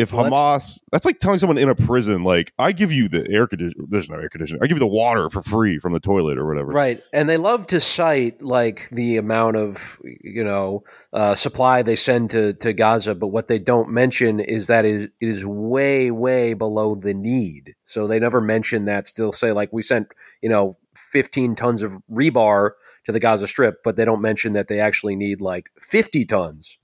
if 0.00 0.12
well, 0.12 0.30
Hamas, 0.30 0.30
that's, 0.30 0.80
that's, 0.92 1.04
like 1.04 1.18
telling 1.18 1.38
someone 1.38 1.58
in 1.58 1.68
a 1.68 1.74
prison, 1.74 2.24
like, 2.24 2.52
I 2.58 2.72
give 2.72 2.90
you 2.90 3.08
the 3.08 3.30
air 3.30 3.46
conditioner, 3.46 3.84
there's 3.88 4.08
no 4.08 4.16
air 4.16 4.30
conditioner, 4.30 4.60
I 4.62 4.66
give 4.66 4.76
you 4.76 4.80
the 4.80 4.86
water 4.86 5.28
for 5.28 5.42
free 5.42 5.78
from 5.78 5.92
the 5.92 6.00
toilet 6.00 6.38
or 6.38 6.46
whatever. 6.46 6.72
Right. 6.72 7.02
And 7.12 7.28
they 7.28 7.36
love 7.36 7.66
to 7.68 7.80
cite 7.80 8.40
like 8.40 8.88
the 8.90 9.18
amount 9.18 9.56
of, 9.56 10.00
you 10.02 10.42
know, 10.42 10.84
uh, 11.12 11.34
supply 11.34 11.82
they 11.82 11.96
send 11.96 12.30
to, 12.30 12.54
to 12.54 12.72
Gaza, 12.72 13.14
but 13.14 13.28
what 13.28 13.48
they 13.48 13.58
don't 13.58 13.90
mention 13.90 14.40
is 14.40 14.68
that 14.68 14.86
it 14.86 14.94
is, 14.94 15.04
it 15.20 15.28
is 15.28 15.44
way, 15.44 16.10
way 16.10 16.54
below 16.54 16.94
the 16.94 17.12
need. 17.12 17.74
So 17.84 18.06
they 18.06 18.18
never 18.18 18.40
mention 18.40 18.86
that, 18.86 19.06
still 19.06 19.32
say, 19.32 19.52
like, 19.52 19.70
we 19.72 19.82
sent, 19.82 20.08
you 20.40 20.48
know, 20.48 20.78
15 20.94 21.54
tons 21.54 21.82
of 21.82 21.98
rebar 22.10 22.70
to 23.04 23.12
the 23.12 23.20
Gaza 23.20 23.46
Strip, 23.46 23.82
but 23.84 23.96
they 23.96 24.04
don't 24.04 24.22
mention 24.22 24.54
that 24.54 24.68
they 24.68 24.80
actually 24.80 25.16
need 25.16 25.40
like 25.40 25.70
50 25.80 26.24
tons 26.24 26.78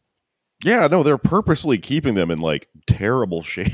yeah, 0.64 0.86
no, 0.86 1.02
they're 1.02 1.18
purposely 1.18 1.78
keeping 1.78 2.14
them 2.14 2.30
in 2.30 2.40
like 2.40 2.68
terrible 2.86 3.42
shape. 3.44 3.72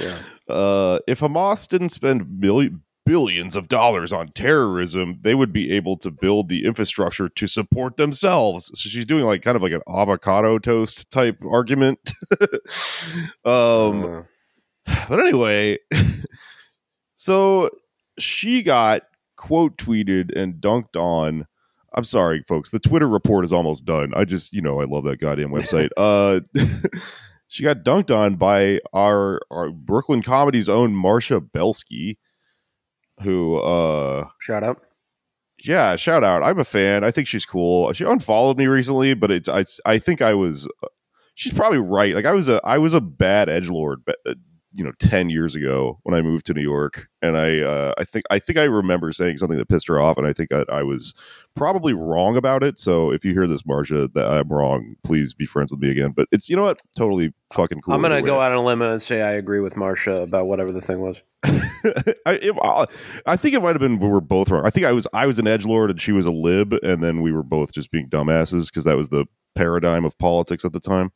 yeah. 0.00 0.18
Uh, 0.48 0.98
if 1.06 1.20
Hamas 1.20 1.68
didn't 1.68 1.90
spend 1.90 2.40
million, 2.40 2.82
billions 3.04 3.56
of 3.56 3.68
dollars 3.68 4.12
on 4.12 4.28
terrorism, 4.28 5.18
they 5.22 5.34
would 5.34 5.52
be 5.52 5.72
able 5.72 5.96
to 5.98 6.10
build 6.10 6.48
the 6.48 6.64
infrastructure 6.64 7.28
to 7.28 7.46
support 7.46 7.96
themselves. 7.96 8.70
So 8.74 8.88
she's 8.88 9.06
doing 9.06 9.24
like 9.24 9.42
kind 9.42 9.56
of 9.56 9.62
like 9.62 9.72
an 9.72 9.82
avocado 9.88 10.58
toast 10.58 11.10
type 11.10 11.38
argument. 11.48 12.12
um, 13.44 14.04
uh. 14.04 14.22
but 15.08 15.20
anyway, 15.20 15.78
so 17.14 17.70
she 18.18 18.62
got 18.62 19.02
quote 19.36 19.76
tweeted 19.76 20.36
and 20.36 20.54
dunked 20.54 20.96
on 20.96 21.46
I'm 21.94 22.04
sorry, 22.04 22.42
folks. 22.46 22.70
The 22.70 22.78
Twitter 22.78 23.08
report 23.08 23.44
is 23.44 23.52
almost 23.52 23.84
done. 23.84 24.12
I 24.14 24.24
just, 24.24 24.52
you 24.52 24.62
know, 24.62 24.80
I 24.80 24.84
love 24.84 25.04
that 25.04 25.20
goddamn 25.20 25.50
website. 25.50 25.90
uh, 25.96 26.40
she 27.48 27.62
got 27.62 27.84
dunked 27.84 28.14
on 28.14 28.36
by 28.36 28.80
our, 28.92 29.40
our 29.50 29.70
Brooklyn 29.70 30.22
Comedy's 30.22 30.68
own 30.68 30.94
Marcia 30.94 31.40
Belsky, 31.40 32.18
who, 33.22 33.58
uh, 33.58 34.28
shout 34.40 34.64
out. 34.64 34.82
Yeah, 35.64 35.96
shout 35.96 36.24
out. 36.24 36.42
I'm 36.42 36.58
a 36.58 36.64
fan. 36.64 37.04
I 37.04 37.10
think 37.10 37.28
she's 37.28 37.44
cool. 37.44 37.92
She 37.92 38.04
unfollowed 38.04 38.58
me 38.58 38.66
recently, 38.66 39.14
but 39.14 39.30
it, 39.30 39.48
I, 39.48 39.64
I 39.86 39.98
think 39.98 40.20
I 40.20 40.34
was. 40.34 40.68
She's 41.34 41.52
probably 41.52 41.78
right. 41.78 42.14
Like 42.14 42.24
I 42.24 42.32
was 42.32 42.48
a, 42.48 42.60
I 42.64 42.78
was 42.78 42.94
a 42.94 43.00
bad 43.00 43.48
edge 43.48 43.70
lord 43.70 44.02
you 44.72 44.84
know 44.84 44.92
10 44.98 45.30
years 45.30 45.54
ago 45.54 45.98
when 46.02 46.14
i 46.14 46.22
moved 46.22 46.46
to 46.46 46.54
new 46.54 46.62
york 46.62 47.08
and 47.20 47.36
i 47.36 47.60
uh, 47.60 47.92
i 47.98 48.04
think 48.04 48.24
i 48.30 48.38
think 48.38 48.58
i 48.58 48.64
remember 48.64 49.12
saying 49.12 49.36
something 49.36 49.58
that 49.58 49.68
pissed 49.68 49.88
her 49.88 50.00
off 50.00 50.18
and 50.18 50.26
i 50.26 50.32
think 50.32 50.50
that 50.50 50.68
i 50.70 50.82
was 50.82 51.14
probably 51.54 51.92
wrong 51.92 52.36
about 52.36 52.62
it. 52.62 52.78
So 52.78 53.10
if 53.10 53.24
you 53.24 53.32
hear 53.32 53.46
this 53.46 53.66
marcia 53.66 54.08
that 54.14 54.26
i'm 54.26 54.48
wrong 54.48 54.96
please 55.04 55.34
be 55.34 55.44
friends 55.44 55.70
with 55.70 55.80
me 55.80 55.90
again. 55.90 56.12
But 56.12 56.28
it's 56.32 56.48
you 56.48 56.56
know 56.56 56.64
what? 56.64 56.80
Totally 56.96 57.32
fucking 57.52 57.82
cool 57.82 57.92
i'm 57.92 58.00
gonna 58.00 58.22
go 58.22 58.40
out 58.40 58.50
on 58.50 58.56
a 58.56 58.62
limb 58.62 58.80
and 58.80 59.00
say 59.02 59.20
i 59.20 59.32
agree 59.32 59.60
with 59.60 59.76
marcia 59.76 60.22
about 60.22 60.46
whatever 60.46 60.72
the 60.72 60.80
thing 60.80 61.00
was. 61.00 61.22
I, 61.44 62.38
it, 62.40 62.54
I 63.26 63.36
think 63.36 63.54
it 63.54 63.62
might 63.62 63.74
have 63.74 63.80
been 63.80 63.98
we 63.98 64.08
were 64.08 64.22
both 64.22 64.48
wrong. 64.48 64.64
I 64.64 64.70
think 64.70 64.86
i 64.86 64.92
was 64.92 65.06
i 65.12 65.26
was 65.26 65.38
an 65.38 65.46
edge 65.46 65.64
lord 65.64 65.90
and 65.90 66.00
she 66.00 66.12
was 66.12 66.26
a 66.26 66.32
lib 66.32 66.72
and 66.82 67.02
then 67.02 67.20
we 67.20 67.32
were 67.32 67.42
both 67.42 67.72
just 67.72 67.90
being 67.90 68.08
dumbasses 68.08 68.68
because 68.68 68.84
that 68.84 68.96
was 68.96 69.10
the 69.10 69.26
paradigm 69.54 70.04
of 70.04 70.16
politics 70.18 70.64
at 70.64 70.72
the 70.72 70.80
time. 70.80 71.12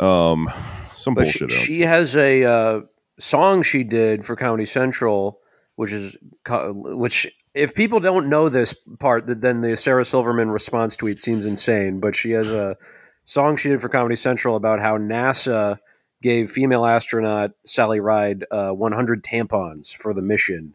Um 0.00 0.50
some 0.96 1.14
but 1.14 1.24
bullshit. 1.24 1.50
She, 1.50 1.64
she 1.64 1.80
has 1.82 2.16
a 2.16 2.44
uh, 2.44 2.80
song 3.18 3.62
she 3.62 3.84
did 3.84 4.24
for 4.24 4.36
Comedy 4.36 4.66
Central, 4.66 5.40
which 5.76 5.92
is 5.92 6.16
which. 6.48 7.32
If 7.54 7.74
people 7.74 8.00
don't 8.00 8.28
know 8.28 8.50
this 8.50 8.74
part, 8.98 9.26
then 9.26 9.62
the 9.62 9.78
Sarah 9.78 10.04
Silverman 10.04 10.50
response 10.50 10.94
tweet 10.94 11.22
seems 11.22 11.46
insane. 11.46 12.00
But 12.00 12.14
she 12.14 12.32
has 12.32 12.50
a 12.50 12.76
song 13.24 13.56
she 13.56 13.70
did 13.70 13.80
for 13.80 13.88
Comedy 13.88 14.16
Central 14.16 14.56
about 14.56 14.80
how 14.80 14.98
NASA 14.98 15.78
gave 16.22 16.50
female 16.50 16.84
astronaut 16.84 17.52
Sally 17.64 18.00
Ride 18.00 18.44
uh, 18.50 18.72
100 18.72 19.22
tampons 19.22 19.94
for 19.94 20.12
the 20.12 20.22
mission. 20.22 20.74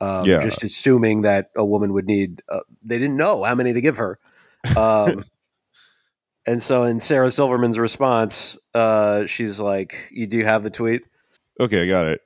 Um, 0.00 0.24
yeah. 0.24 0.40
Just 0.40 0.62
assuming 0.62 1.22
that 1.22 1.50
a 1.56 1.64
woman 1.64 1.92
would 1.92 2.06
need, 2.06 2.42
uh, 2.48 2.60
they 2.82 2.98
didn't 2.98 3.16
know 3.16 3.42
how 3.42 3.54
many 3.54 3.72
to 3.72 3.80
give 3.80 3.96
her. 3.96 4.18
Um, 4.76 5.24
And 6.48 6.62
so 6.62 6.84
in 6.84 6.98
Sarah 6.98 7.30
Silverman's 7.30 7.78
response, 7.78 8.56
uh, 8.72 9.26
she's 9.26 9.60
like, 9.60 10.08
You 10.10 10.26
do 10.26 10.42
have 10.44 10.62
the 10.62 10.70
tweet? 10.70 11.02
Okay, 11.60 11.82
I 11.82 11.86
got 11.86 12.06
it. 12.06 12.22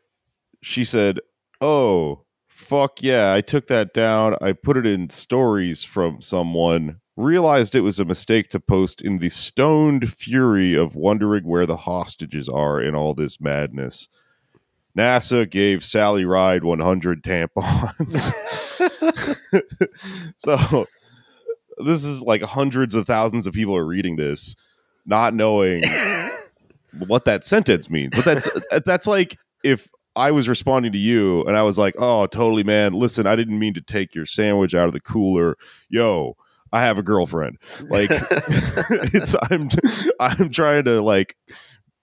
She 0.62 0.84
said, 0.84 1.18
Oh, 1.60 2.22
fuck 2.46 3.02
yeah. 3.02 3.34
I 3.34 3.40
took 3.40 3.66
that 3.66 3.92
down. 3.92 4.36
I 4.40 4.52
put 4.52 4.76
it 4.76 4.86
in 4.86 5.10
stories 5.10 5.82
from 5.82 6.22
someone. 6.22 7.00
Realized 7.16 7.74
it 7.74 7.80
was 7.80 7.98
a 7.98 8.04
mistake 8.04 8.48
to 8.50 8.60
post 8.60 9.02
in 9.02 9.18
the 9.18 9.28
stoned 9.28 10.12
fury 10.12 10.76
of 10.76 10.94
wondering 10.94 11.42
where 11.42 11.66
the 11.66 11.78
hostages 11.78 12.48
are 12.48 12.80
in 12.80 12.94
all 12.94 13.14
this 13.14 13.40
madness. 13.40 14.06
NASA 14.96 15.50
gave 15.50 15.82
Sally 15.82 16.24
Ride 16.24 16.62
100 16.62 17.24
tampons. 17.24 18.32
so 20.36 20.86
this 21.84 22.04
is 22.04 22.22
like 22.22 22.42
hundreds 22.42 22.94
of 22.94 23.06
thousands 23.06 23.46
of 23.46 23.54
people 23.54 23.76
are 23.76 23.84
reading 23.84 24.16
this, 24.16 24.56
not 25.06 25.34
knowing 25.34 25.82
what 27.06 27.24
that 27.24 27.44
sentence 27.44 27.90
means. 27.90 28.14
But 28.14 28.24
that's 28.24 28.50
that's 28.84 29.06
like 29.06 29.38
if 29.64 29.88
I 30.14 30.30
was 30.30 30.48
responding 30.48 30.92
to 30.92 30.98
you 30.98 31.44
and 31.44 31.56
I 31.56 31.62
was 31.62 31.78
like, 31.78 31.94
"Oh, 31.98 32.26
totally, 32.26 32.64
man. 32.64 32.92
Listen, 32.92 33.26
I 33.26 33.36
didn't 33.36 33.58
mean 33.58 33.74
to 33.74 33.80
take 33.80 34.14
your 34.14 34.26
sandwich 34.26 34.74
out 34.74 34.86
of 34.86 34.92
the 34.92 35.00
cooler. 35.00 35.56
Yo, 35.88 36.36
I 36.72 36.82
have 36.82 36.98
a 36.98 37.02
girlfriend. 37.02 37.58
Like, 37.80 38.08
it's 38.10 39.34
I'm 39.50 39.68
I'm 40.20 40.50
trying 40.50 40.84
to 40.84 41.00
like, 41.02 41.36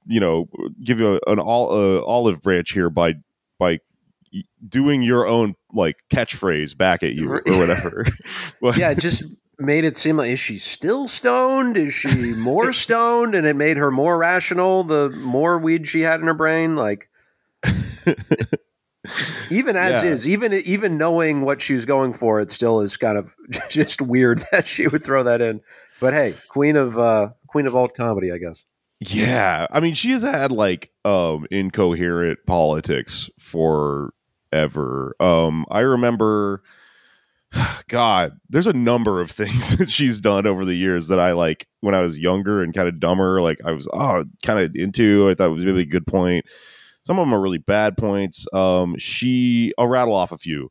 you 0.06 0.20
know, 0.20 0.50
give 0.84 1.00
you 1.00 1.20
an 1.28 1.40
all 1.40 1.72
uh, 1.72 2.04
olive 2.04 2.42
branch 2.42 2.72
here 2.72 2.90
by 2.90 3.16
by 3.58 3.80
doing 4.68 5.02
your 5.02 5.28
own 5.28 5.56
like 5.74 5.98
catchphrase 6.12 6.78
back 6.78 7.04
at 7.04 7.14
you 7.14 7.32
or 7.32 7.42
whatever. 7.46 8.06
yeah, 8.76 8.94
just 8.94 9.24
made 9.60 9.86
it 9.86 9.98
seem 9.98 10.18
like 10.18 10.32
is 10.32 10.40
she 10.40 10.58
still 10.58 11.08
stoned? 11.08 11.78
Is 11.78 11.94
she 11.94 12.34
more 12.38 12.74
stoned? 12.74 13.36
And 13.36 13.46
it 13.46 13.56
made 13.56 13.78
her 13.78 13.92
more 13.92 14.18
rational 14.18 14.84
the 14.84 15.10
more 15.10 15.58
weed 15.58 15.88
she 15.88 16.02
had 16.02 16.20
in 16.20 16.28
her 16.28 16.34
brain. 16.34 16.76
Like 16.76 17.10
even 19.50 19.76
as 19.76 20.04
yeah. 20.04 20.10
is, 20.10 20.28
even 20.28 20.54
even 20.54 20.98
knowing 20.98 21.42
what 21.42 21.62
she's 21.62 21.86
going 21.86 22.14
for, 22.14 22.40
it 22.40 22.52
still 22.52 22.82
is 22.82 22.98
kind 22.98 23.18
of 23.18 23.36
just 23.70 24.02
weird 24.02 24.44
that 24.52 24.68
she 24.68 24.88
would 24.88 25.04
throw 25.04 25.24
that 25.24 25.42
in. 25.42 25.62
But 26.00 26.14
hey, 26.14 26.36
queen 26.48 26.76
of 26.76 26.98
uh, 26.98 27.30
queen 27.48 27.66
of 27.66 27.76
alt 27.76 27.96
comedy, 27.96 28.32
I 28.32 28.38
guess. 28.38 28.66
Yeah, 29.00 29.66
I 29.72 29.80
mean, 29.80 29.94
she 29.94 30.12
has 30.12 30.24
had 30.24 30.52
like 30.52 30.92
um 31.06 31.48
incoherent 31.52 32.40
politics 32.46 33.30
forever. 33.40 35.16
Um, 35.20 35.66
I 35.72 35.80
remember 35.80 36.64
God, 37.88 38.38
there's 38.50 38.68
a 38.68 38.74
number 38.74 39.22
of 39.22 39.32
things 39.32 39.78
that 39.78 39.90
she's 39.90 40.20
done 40.20 40.46
over 40.46 40.66
the 40.66 40.76
years 40.76 41.08
that 41.08 41.20
I 41.20 41.34
like 41.34 41.68
when 41.82 41.96
I 41.96 42.02
was 42.02 42.18
younger 42.18 42.62
and 42.62 42.74
kind 42.74 42.88
of 42.88 43.00
dumber. 43.00 43.42
Like 43.42 43.60
I 43.66 43.72
was 43.72 43.88
oh 43.94 44.26
kind 44.44 44.60
of 44.60 44.76
into. 44.76 45.30
I 45.30 45.36
thought 45.36 45.48
it 45.48 45.54
was 45.54 45.66
maybe 45.66 45.82
a 45.82 45.86
good 45.86 46.08
point. 46.08 46.46
Some 47.04 47.18
of 47.18 47.26
them 47.26 47.34
are 47.34 47.42
really 47.42 47.58
bad 47.58 47.98
points. 47.98 48.46
Um, 48.54 48.96
she, 48.98 49.74
I'll 49.78 49.88
rattle 49.88 50.14
off 50.14 50.32
a 50.32 50.38
few. 50.38 50.70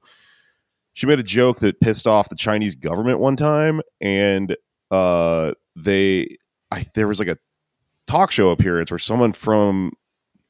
She 0.93 1.07
made 1.07 1.19
a 1.19 1.25
joke 1.25 1.61
that 1.61 1.81
pissed 1.81 2.07
off 2.07 2.29
the 2.29 2.37
Chinese 2.37 2.75
government 2.75 3.19
one 3.19 3.37
time, 3.37 3.81
and 4.01 4.57
uh, 4.91 5.53
they, 5.77 6.37
I 6.71 6.85
there 6.95 7.09
was 7.09 7.19
like 7.19 7.29
a 7.29 7.39
talk 8.07 8.31
show 8.31 8.51
appearance 8.51 8.91
where 8.91 8.99
someone 8.99 9.33
from 9.33 9.93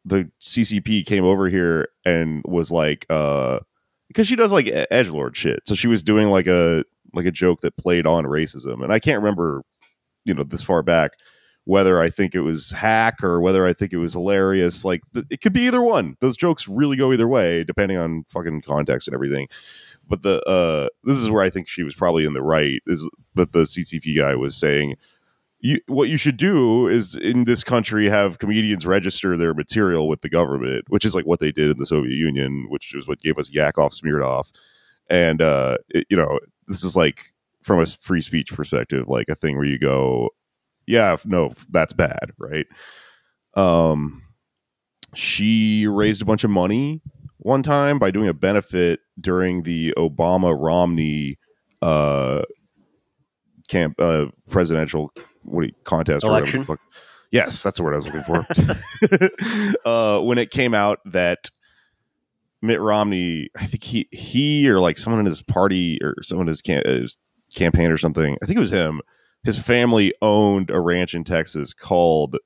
the 0.04 0.30
CCP 0.40 1.04
came 1.06 1.24
over 1.24 1.48
here 1.48 1.88
and 2.04 2.42
was 2.46 2.70
like, 2.70 3.04
uh, 3.10 3.60
because 4.08 4.26
she 4.26 4.36
does 4.36 4.52
like 4.52 4.68
edge 4.90 5.10
lord 5.10 5.36
shit. 5.36 5.60
So 5.66 5.74
she 5.74 5.88
was 5.88 6.02
doing 6.02 6.28
like 6.28 6.46
a 6.46 6.84
like 7.14 7.26
a 7.26 7.30
joke 7.30 7.60
that 7.60 7.76
played 7.76 8.06
on 8.06 8.24
racism, 8.24 8.82
and 8.82 8.92
I 8.92 8.98
can't 8.98 9.22
remember, 9.22 9.62
you 10.24 10.34
know, 10.34 10.42
this 10.42 10.62
far 10.62 10.82
back 10.82 11.12
whether 11.68 12.00
I 12.00 12.08
think 12.08 12.34
it 12.34 12.40
was 12.40 12.70
hack 12.70 13.22
or 13.22 13.42
whether 13.42 13.66
I 13.66 13.74
think 13.74 13.92
it 13.92 13.98
was 13.98 14.14
hilarious. 14.14 14.86
Like 14.86 15.02
th- 15.12 15.26
it 15.28 15.42
could 15.42 15.52
be 15.52 15.66
either 15.66 15.82
one. 15.82 16.16
Those 16.20 16.34
jokes 16.34 16.66
really 16.66 16.96
go 16.96 17.12
either 17.12 17.28
way, 17.28 17.62
depending 17.62 17.98
on 17.98 18.24
fucking 18.30 18.62
context 18.62 19.06
and 19.06 19.14
everything. 19.14 19.48
But 20.08 20.22
the 20.22 20.42
uh, 20.44 20.88
this 21.04 21.18
is 21.18 21.30
where 21.30 21.42
I 21.42 21.50
think 21.50 21.68
she 21.68 21.82
was 21.82 21.94
probably 21.94 22.24
in 22.24 22.32
the 22.32 22.40
right. 22.42 22.80
Is 22.86 23.06
that 23.34 23.52
the 23.52 23.60
CCP 23.60 24.16
guy 24.16 24.34
was 24.34 24.56
saying. 24.56 24.94
You, 25.60 25.80
what 25.88 26.08
you 26.08 26.16
should 26.16 26.36
do 26.36 26.86
is 26.86 27.16
in 27.16 27.44
this 27.44 27.64
country 27.64 28.08
have 28.08 28.38
comedians 28.38 28.86
register 28.86 29.36
their 29.36 29.54
material 29.54 30.08
with 30.08 30.20
the 30.20 30.28
government, 30.28 30.84
which 30.88 31.04
is 31.04 31.14
like 31.16 31.26
what 31.26 31.40
they 31.40 31.50
did 31.50 31.70
in 31.70 31.78
the 31.78 31.86
Soviet 31.86 32.14
Union, 32.14 32.66
which 32.68 32.94
is 32.94 33.08
what 33.08 33.20
gave 33.20 33.38
us 33.38 33.50
Yakov 33.50 33.90
Smirnoff. 33.90 34.52
And 35.10 35.42
uh, 35.42 35.78
it, 35.88 36.06
you 36.10 36.16
know, 36.16 36.38
this 36.68 36.84
is 36.84 36.96
like 36.96 37.32
from 37.62 37.80
a 37.80 37.86
free 37.86 38.20
speech 38.20 38.52
perspective, 38.52 39.08
like 39.08 39.28
a 39.28 39.34
thing 39.34 39.56
where 39.56 39.66
you 39.66 39.78
go, 39.78 40.30
yeah, 40.86 41.16
no, 41.24 41.52
that's 41.70 41.92
bad, 41.92 42.32
right? 42.38 42.66
Um, 43.54 44.22
she 45.14 45.86
raised 45.88 46.22
a 46.22 46.26
bunch 46.26 46.44
of 46.44 46.50
money 46.50 47.02
one 47.38 47.62
time 47.62 47.98
by 47.98 48.10
doing 48.10 48.28
a 48.28 48.34
benefit 48.34 49.00
during 49.20 49.62
the 49.62 49.92
Obama 49.96 50.56
Romney 50.58 51.38
uh 51.80 52.42
camp 53.68 53.94
uh 54.00 54.26
presidential 54.50 55.12
what 55.50 55.62
do 55.62 55.66
you, 55.68 55.74
contest 55.84 56.24
or 56.24 56.30
Election? 56.30 56.64
fuck. 56.64 56.80
Yes, 57.30 57.62
that's 57.62 57.76
the 57.76 57.82
word 57.82 57.92
I 57.92 57.96
was 57.96 58.06
looking 58.06 58.22
for. 58.22 59.78
uh, 59.88 60.20
when 60.20 60.38
it 60.38 60.50
came 60.50 60.74
out 60.74 61.00
that 61.04 61.50
Mitt 62.62 62.80
Romney, 62.80 63.50
I 63.56 63.66
think 63.66 63.84
he 63.84 64.08
he 64.12 64.68
or 64.68 64.80
like 64.80 64.96
someone 64.96 65.20
in 65.20 65.26
his 65.26 65.42
party 65.42 65.98
or 66.02 66.14
someone 66.22 66.46
in 66.46 66.52
his, 66.52 66.62
cam- 66.62 66.84
his 66.86 67.18
campaign 67.54 67.90
or 67.90 67.98
something, 67.98 68.36
I 68.42 68.46
think 68.46 68.56
it 68.56 68.60
was 68.60 68.72
him. 68.72 69.00
His 69.44 69.58
family 69.58 70.14
owned 70.22 70.70
a 70.70 70.80
ranch 70.80 71.14
in 71.14 71.24
Texas 71.24 71.74
called 71.74 72.36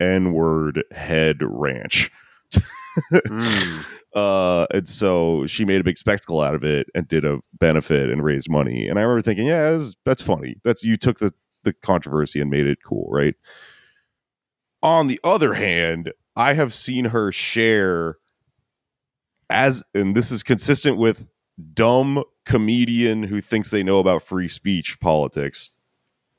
N 0.00 0.32
Word 0.32 0.84
Head 0.90 1.38
Ranch. 1.42 2.10
Mm. 3.10 3.84
Uh, 4.14 4.66
and 4.74 4.86
so 4.86 5.46
she 5.46 5.64
made 5.64 5.80
a 5.80 5.84
big 5.84 5.96
spectacle 5.96 6.42
out 6.42 6.54
of 6.54 6.62
it 6.62 6.86
and 6.94 7.08
did 7.08 7.24
a 7.24 7.40
benefit 7.58 8.10
and 8.10 8.22
raised 8.22 8.50
money. 8.50 8.86
And 8.86 8.98
I 8.98 9.02
remember 9.02 9.22
thinking, 9.22 9.46
yeah, 9.46 9.70
that's, 9.70 9.94
that's 10.04 10.20
funny. 10.20 10.56
That's 10.64 10.84
you 10.84 10.96
took 10.96 11.18
the 11.18 11.32
the 11.64 11.72
controversy 11.72 12.40
and 12.40 12.50
made 12.50 12.66
it 12.66 12.78
cool, 12.84 13.08
right? 13.10 13.34
On 14.82 15.06
the 15.06 15.20
other 15.22 15.54
hand, 15.54 16.12
I 16.34 16.54
have 16.54 16.74
seen 16.74 17.06
her 17.06 17.30
share 17.30 18.16
as, 19.50 19.84
and 19.94 20.16
this 20.16 20.30
is 20.30 20.42
consistent 20.42 20.96
with 20.96 21.28
dumb 21.74 22.24
comedian 22.44 23.22
who 23.24 23.40
thinks 23.40 23.70
they 23.70 23.82
know 23.82 23.98
about 23.98 24.22
free 24.22 24.48
speech 24.48 24.98
politics. 25.00 25.70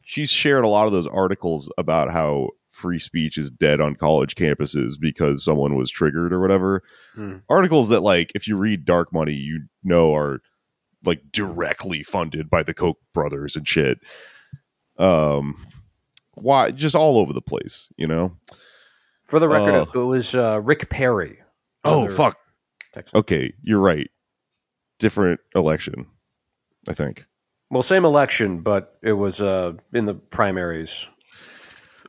She's 0.02 0.30
shared 0.30 0.66
a 0.66 0.70
lot 0.70 0.88
of 0.88 0.92
those 0.92 1.08
articles 1.08 1.72
about 1.78 2.12
how 2.12 2.50
free 2.72 3.00
speech 3.00 3.38
is 3.38 3.52
dead 3.52 3.80
on 3.80 3.96
college 3.96 4.36
campuses 4.36 5.00
because 5.00 5.46
someone 5.46 5.76
was 5.76 5.92
triggered 5.92 6.34
or 6.34 6.42
whatever. 6.42 6.84
Hmm. 7.14 7.38
Articles 7.48 7.90
that, 7.90 8.02
like, 8.02 8.32
if 8.36 8.48
you 8.48 8.58
read 8.58 8.84
Dark 8.84 9.14
Money, 9.14 9.34
you 9.34 9.66
know 9.84 10.14
are 10.14 10.42
like 11.06 11.22
directly 11.32 12.04
funded 12.04 12.50
by 12.50 12.64
the 12.64 12.74
Koch 12.74 12.98
brothers 13.14 13.56
and 13.56 13.68
shit. 13.68 14.00
Um, 14.98 15.66
why? 16.36 16.72
Just 16.72 16.96
all 16.96 17.18
over 17.18 17.34
the 17.34 17.42
place, 17.42 17.90
you 17.98 18.08
know. 18.08 18.38
For 19.24 19.40
the 19.40 19.48
record, 19.50 19.74
Uh, 19.74 19.86
it 20.02 20.06
was 20.06 20.36
uh, 20.36 20.62
Rick 20.62 20.90
Perry. 20.90 21.40
Oh 21.84 22.10
fuck. 22.10 22.38
Texas. 22.94 23.14
Okay, 23.16 23.54
you're 23.64 23.80
right. 23.80 24.10
Different 25.00 25.40
election, 25.56 26.06
I 26.88 26.94
think. 26.94 27.26
Well, 27.72 27.82
same 27.82 28.06
election, 28.06 28.62
but 28.62 28.98
it 29.02 29.14
was 29.14 29.42
uh, 29.42 29.74
in 29.94 30.06
the 30.06 30.14
primaries. 30.14 31.08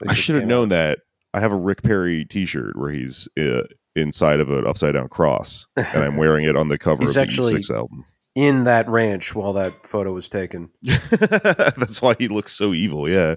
It 0.02 0.10
I 0.10 0.14
should 0.14 0.34
have 0.36 0.44
known 0.46 0.64
out. 0.66 0.68
that. 0.76 0.98
I 1.32 1.40
have 1.40 1.52
a 1.52 1.56
Rick 1.56 1.82
Perry 1.82 2.24
T-shirt 2.26 2.78
where 2.78 2.90
he's 2.90 3.26
uh, 3.38 3.62
inside 3.96 4.40
of 4.40 4.50
an 4.50 4.66
upside 4.66 4.94
down 4.94 5.08
cross, 5.08 5.66
and 5.76 6.04
I'm 6.04 6.16
wearing 6.16 6.44
it 6.44 6.56
on 6.56 6.68
the 6.68 6.78
cover 6.78 7.02
of 7.04 7.14
the 7.14 7.20
actually- 7.20 7.54
E6 7.54 7.70
album. 7.74 8.04
In 8.34 8.64
that 8.64 8.88
ranch 8.88 9.34
while 9.34 9.52
that 9.54 9.86
photo 9.86 10.12
was 10.12 10.28
taken. 10.28 10.70
That's 10.82 12.02
why 12.02 12.14
he 12.18 12.28
looks 12.28 12.52
so 12.52 12.74
evil. 12.74 13.08
Yeah. 13.08 13.36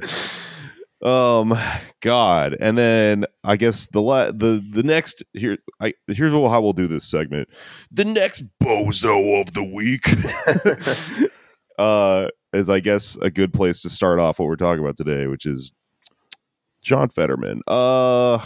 Um, 1.04 1.54
God, 2.02 2.56
and 2.60 2.76
then 2.76 3.26
I 3.44 3.56
guess 3.56 3.86
the 3.88 4.02
la- 4.02 4.32
the 4.32 4.66
the 4.72 4.82
next 4.82 5.24
here 5.34 5.56
I 5.80 5.94
here's 6.08 6.34
how 6.34 6.60
we'll 6.62 6.74
do 6.74 6.88
this 6.88 7.06
segment. 7.06 7.50
The 7.92 8.06
next 8.06 8.44
bozo 8.64 9.40
of 9.40 9.54
the 9.54 9.64
week, 9.64 10.06
uh, 11.78 12.30
is 12.52 12.68
I 12.68 12.80
guess 12.80 13.16
a 13.18 13.30
good 13.30 13.54
place 13.54 13.80
to 13.82 13.92
start 13.92 14.20
off 14.20 14.40
what 14.40 14.48
we're 14.48 14.56
talking 14.56 14.84
about 14.84 14.98
today, 14.98 15.28
which 15.28 15.46
is 15.46 15.72
John 16.82 17.10
Fetterman. 17.10 17.62
Uh, 17.68 18.44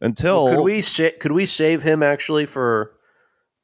until 0.00 0.48
could 0.54 0.62
we 0.62 0.80
sa- 0.80 1.10
could 1.20 1.32
we 1.32 1.44
save 1.44 1.82
him 1.82 2.02
actually 2.02 2.46
for 2.46 2.94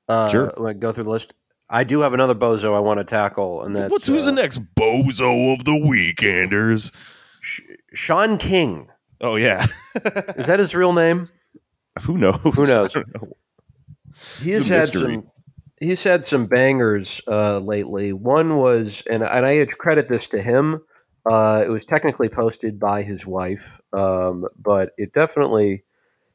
uh, 0.09 0.29
Sure. 0.29 0.53
like 0.59 0.79
go 0.79 0.93
through 0.93 1.05
the 1.05 1.11
list? 1.11 1.33
I 1.71 1.85
do 1.85 2.01
have 2.01 2.15
another 2.15 2.35
bozo 2.35 2.75
I 2.75 2.81
want 2.81 2.99
to 2.99 3.05
tackle, 3.05 3.63
and 3.63 3.77
that's 3.77 3.91
what's 3.91 4.07
who's 4.07 4.23
uh, 4.23 4.27
the 4.27 4.33
next 4.33 4.75
bozo 4.75 5.53
of 5.53 5.65
the 5.65 5.77
week, 5.77 6.23
Anders? 6.23 6.91
Sh- 7.41 7.61
Shaun 7.93 8.39
King. 8.39 8.89
Oh 9.21 9.37
yeah, 9.37 9.67
Is 10.37 10.47
that 10.47 10.59
his 10.59 10.75
real 10.75 10.93
name? 10.93 11.29
who 12.03 12.17
knows? 12.19 12.41
Who 12.43 12.67
knows? 12.67 12.95
Know. 13.15 13.33
He 14.41 14.51
has 14.53 14.69
had 14.69 14.81
mystery. 14.81 15.15
some. 15.15 15.31
He's 15.81 16.03
had 16.03 16.25
some 16.25 16.47
bangers 16.47 17.21
uh, 17.29 17.59
lately. 17.59 18.13
One 18.13 18.57
was, 18.57 19.05
and 19.09 19.23
and 19.23 19.47
I 19.47 19.65
credit 19.67 20.09
this 20.09 20.29
to 20.29 20.43
him. 20.43 20.81
Uh, 21.31 21.63
it 21.67 21.71
was 21.71 21.85
technically 21.85 22.29
posted 22.29 22.81
by 22.81 23.03
his 23.03 23.27
wife, 23.27 23.81
um, 23.93 24.47
but 24.61 24.93
it 24.97 25.13
definitely 25.13 25.85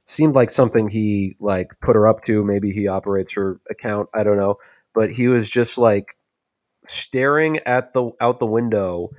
seemed 0.05 0.35
like 0.35 0.51
something 0.53 0.87
he 0.87 1.35
like 1.39 1.71
put 1.81 1.95
her 1.95 2.07
up 2.07 2.23
to. 2.25 2.43
Maybe 2.43 2.71
he 2.71 2.87
operates 2.87 3.33
her 3.33 3.59
account. 3.69 4.07
I 4.13 4.23
don't 4.23 4.37
know, 4.37 4.57
but 4.93 5.11
he 5.11 5.27
was 5.27 5.49
just 5.49 5.77
like 5.77 6.17
staring 6.83 7.59
at 7.65 7.93
the 7.93 8.11
out 8.21 8.39
the 8.39 8.45
window. 8.45 9.09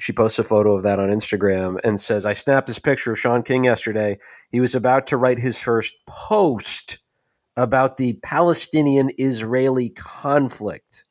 She 0.00 0.12
posts 0.12 0.38
a 0.38 0.44
photo 0.44 0.76
of 0.76 0.84
that 0.84 1.00
on 1.00 1.08
Instagram 1.08 1.78
and 1.82 1.98
says, 2.00 2.24
"I 2.24 2.32
snapped 2.32 2.66
this 2.66 2.78
picture 2.78 3.12
of 3.12 3.18
Shaun 3.18 3.42
King 3.42 3.64
yesterday. 3.64 4.18
He 4.50 4.60
was 4.60 4.74
about 4.74 5.06
to 5.08 5.16
write 5.16 5.40
his 5.40 5.60
first 5.60 5.94
post." 6.06 6.98
about 7.58 7.96
the 7.96 8.14
Palestinian 8.22 9.10
Israeli 9.18 9.90
conflict. 9.90 11.04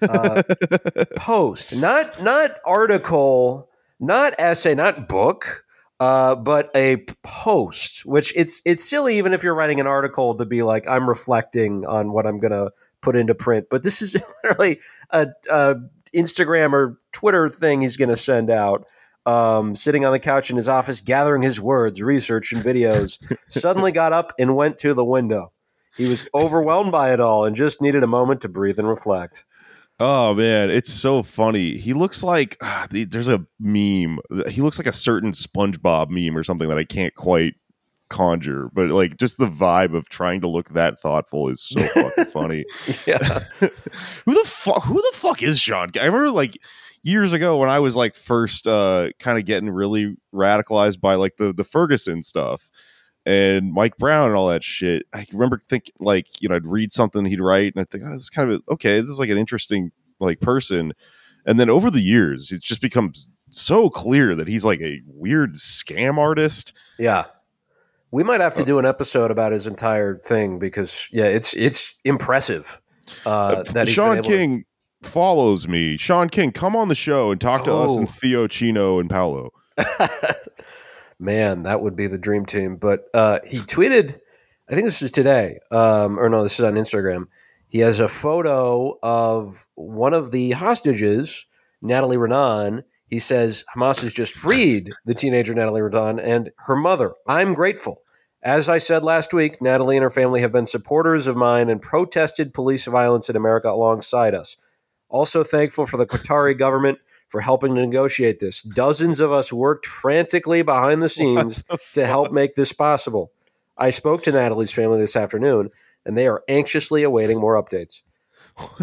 Uh, 0.00 0.42
post, 1.16 1.74
not 1.74 2.22
not 2.22 2.52
article, 2.64 3.68
not 3.98 4.34
essay, 4.38 4.74
not 4.74 5.08
book, 5.08 5.64
uh, 5.98 6.36
but 6.36 6.70
a 6.76 7.04
post. 7.24 8.06
Which 8.06 8.32
it's 8.36 8.62
it's 8.64 8.88
silly 8.88 9.18
even 9.18 9.32
if 9.32 9.42
you're 9.42 9.54
writing 9.54 9.80
an 9.80 9.88
article 9.88 10.36
to 10.36 10.46
be 10.46 10.62
like 10.62 10.88
I'm 10.88 11.08
reflecting 11.08 11.84
on 11.86 12.12
what 12.12 12.24
I'm 12.24 12.38
going 12.38 12.52
to 12.52 12.70
put 13.04 13.16
into 13.16 13.34
print. 13.34 13.66
But 13.70 13.82
this 13.82 14.02
is 14.02 14.16
literally 14.44 14.80
a, 15.10 15.28
a 15.50 15.76
Instagram 16.14 16.72
or 16.72 16.98
Twitter 17.12 17.48
thing 17.48 17.82
he's 17.82 17.96
going 17.96 18.08
to 18.08 18.16
send 18.16 18.50
out. 18.50 18.86
Um, 19.26 19.74
sitting 19.74 20.04
on 20.04 20.12
the 20.12 20.18
couch 20.18 20.50
in 20.50 20.56
his 20.56 20.68
office, 20.68 21.00
gathering 21.00 21.40
his 21.40 21.58
words, 21.58 22.02
research, 22.02 22.52
and 22.52 22.62
videos, 22.62 23.18
suddenly 23.48 23.90
got 23.90 24.12
up 24.12 24.34
and 24.38 24.54
went 24.54 24.76
to 24.78 24.92
the 24.92 25.04
window. 25.04 25.50
He 25.96 26.08
was 26.08 26.26
overwhelmed 26.34 26.92
by 26.92 27.12
it 27.14 27.20
all 27.20 27.46
and 27.46 27.56
just 27.56 27.80
needed 27.80 28.02
a 28.02 28.08
moment 28.08 28.42
to 28.42 28.48
breathe 28.48 28.78
and 28.78 28.88
reflect. 28.88 29.46
Oh 30.00 30.34
man, 30.34 30.70
it's 30.70 30.92
so 30.92 31.22
funny. 31.22 31.76
He 31.76 31.94
looks 31.94 32.22
like 32.22 32.56
ah, 32.60 32.86
there's 32.90 33.28
a 33.28 33.46
meme. 33.60 34.18
He 34.48 34.60
looks 34.60 34.76
like 34.76 34.88
a 34.88 34.92
certain 34.92 35.30
SpongeBob 35.30 36.10
meme 36.10 36.36
or 36.36 36.42
something 36.42 36.68
that 36.68 36.78
I 36.78 36.84
can't 36.84 37.14
quite 37.14 37.54
conjure, 38.08 38.70
but 38.72 38.88
like 38.90 39.16
just 39.16 39.38
the 39.38 39.46
vibe 39.46 39.94
of 39.94 40.08
trying 40.08 40.40
to 40.42 40.48
look 40.48 40.70
that 40.70 41.00
thoughtful 41.00 41.48
is 41.48 41.62
so 41.62 41.80
fucking 41.94 42.24
funny. 42.26 42.64
Yeah. 43.06 43.18
who 44.24 44.34
the 44.34 44.44
fuck? 44.46 44.84
Who 44.84 44.94
the 44.94 45.12
fuck 45.14 45.42
is 45.42 45.58
Shaun? 45.60 45.90
I 46.00 46.06
remember 46.06 46.30
like 46.30 46.58
years 47.02 47.32
ago 47.32 47.58
when 47.58 47.68
I 47.68 47.80
was 47.80 47.96
like 47.96 48.16
first 48.16 48.66
uh 48.66 49.10
kind 49.18 49.38
of 49.38 49.44
getting 49.44 49.70
really 49.70 50.16
radicalized 50.34 51.00
by 51.00 51.14
like 51.14 51.36
the 51.36 51.52
the 51.52 51.64
Ferguson 51.64 52.22
stuff 52.22 52.70
and 53.26 53.72
Mike 53.72 53.96
Brown 53.96 54.28
and 54.28 54.36
all 54.36 54.48
that 54.48 54.64
shit. 54.64 55.04
I 55.12 55.26
remember 55.32 55.60
thinking 55.68 55.94
like 56.00 56.40
you 56.40 56.48
know 56.48 56.56
I'd 56.56 56.66
read 56.66 56.92
something 56.92 57.24
he'd 57.24 57.40
write 57.40 57.74
and 57.74 57.82
I 57.82 57.84
think 57.84 58.04
oh, 58.06 58.10
this 58.10 58.22
is 58.22 58.30
kind 58.30 58.50
of 58.50 58.62
okay. 58.70 59.00
This 59.00 59.10
is 59.10 59.20
like 59.20 59.30
an 59.30 59.38
interesting 59.38 59.92
like 60.20 60.40
person, 60.40 60.92
and 61.46 61.58
then 61.58 61.70
over 61.70 61.90
the 61.90 62.00
years 62.00 62.52
it's 62.52 62.66
just 62.66 62.80
become 62.80 63.12
so 63.50 63.88
clear 63.88 64.34
that 64.34 64.48
he's 64.48 64.64
like 64.64 64.80
a 64.80 65.00
weird 65.06 65.54
scam 65.54 66.18
artist. 66.18 66.76
Yeah. 66.98 67.24
We 68.14 68.22
might 68.22 68.40
have 68.40 68.54
to 68.54 68.64
do 68.64 68.78
an 68.78 68.86
episode 68.86 69.32
about 69.32 69.50
his 69.50 69.66
entire 69.66 70.18
thing 70.18 70.60
because 70.60 71.08
yeah, 71.10 71.24
it's 71.24 71.52
it's 71.54 71.96
impressive. 72.04 72.80
Uh, 73.26 73.64
that 73.72 73.88
he's 73.88 73.94
Shaun 73.96 74.18
able 74.18 74.22
to- 74.22 74.30
King 74.30 74.64
follows 75.02 75.66
me. 75.66 75.96
Shaun 75.96 76.28
King, 76.28 76.52
come 76.52 76.76
on 76.76 76.86
the 76.86 76.94
show 76.94 77.32
and 77.32 77.40
talk 77.40 77.64
to 77.64 77.72
us 77.72 77.90
Oh. 77.90 77.98
and 77.98 78.08
Theo 78.08 78.46
Chino 78.46 79.00
and 79.00 79.10
Paolo. 79.10 79.50
Man, 81.18 81.64
that 81.64 81.80
would 81.82 81.96
be 81.96 82.06
the 82.06 82.16
dream 82.16 82.46
team. 82.46 82.76
But 82.76 83.06
uh, 83.14 83.40
he 83.48 83.58
tweeted, 83.58 84.20
I 84.70 84.74
think 84.74 84.84
this 84.84 85.02
is 85.02 85.10
today, 85.10 85.58
um, 85.72 86.16
or 86.16 86.28
no, 86.28 86.44
this 86.44 86.60
is 86.60 86.64
on 86.64 86.74
Instagram. 86.74 87.24
He 87.66 87.80
has 87.80 87.98
a 87.98 88.06
photo 88.06 88.96
of 89.02 89.66
one 89.74 90.14
of 90.14 90.30
the 90.30 90.52
hostages, 90.52 91.46
Natalie 91.82 92.16
Raanan. 92.16 92.84
He 93.08 93.18
says 93.18 93.64
Hamas 93.76 94.02
has 94.02 94.14
just 94.14 94.34
freed 94.34 94.92
the 95.04 95.14
teenager 95.14 95.52
Natalie 95.52 95.80
Raanan 95.80 96.20
and 96.22 96.50
her 96.58 96.76
mother. 96.76 97.12
I'm 97.26 97.54
grateful. 97.54 98.02
As 98.44 98.68
I 98.68 98.76
said 98.76 99.02
last 99.02 99.32
week, 99.32 99.62
Natalie 99.62 99.96
and 99.96 100.02
her 100.02 100.10
family 100.10 100.42
have 100.42 100.52
been 100.52 100.66
supporters 100.66 101.26
of 101.26 101.34
mine 101.34 101.70
and 101.70 101.80
protested 101.80 102.52
police 102.52 102.84
violence 102.84 103.30
in 103.30 103.36
America 103.36 103.70
alongside 103.70 104.34
us. 104.34 104.58
Also 105.08 105.42
thankful 105.42 105.86
for 105.86 105.96
the 105.96 106.06
Qatari 106.06 106.56
government 106.56 106.98
for 107.28 107.40
helping 107.40 107.74
to 107.74 107.80
negotiate 107.80 108.40
this. 108.40 108.60
Dozens 108.62 109.18
of 109.18 109.32
us 109.32 109.50
worked 109.50 109.86
frantically 109.86 110.60
behind 110.60 111.02
the 111.02 111.08
scenes 111.08 111.62
the 111.70 111.78
to 111.94 112.06
help 112.06 112.32
make 112.32 112.54
this 112.54 112.74
possible. 112.74 113.32
I 113.78 113.88
spoke 113.88 114.22
to 114.24 114.32
Natalie's 114.32 114.72
family 114.72 114.98
this 114.98 115.16
afternoon, 115.16 115.70
and 116.04 116.16
they 116.16 116.26
are 116.26 116.42
anxiously 116.46 117.02
awaiting 117.02 117.40
more 117.40 117.60
updates. 117.60 118.02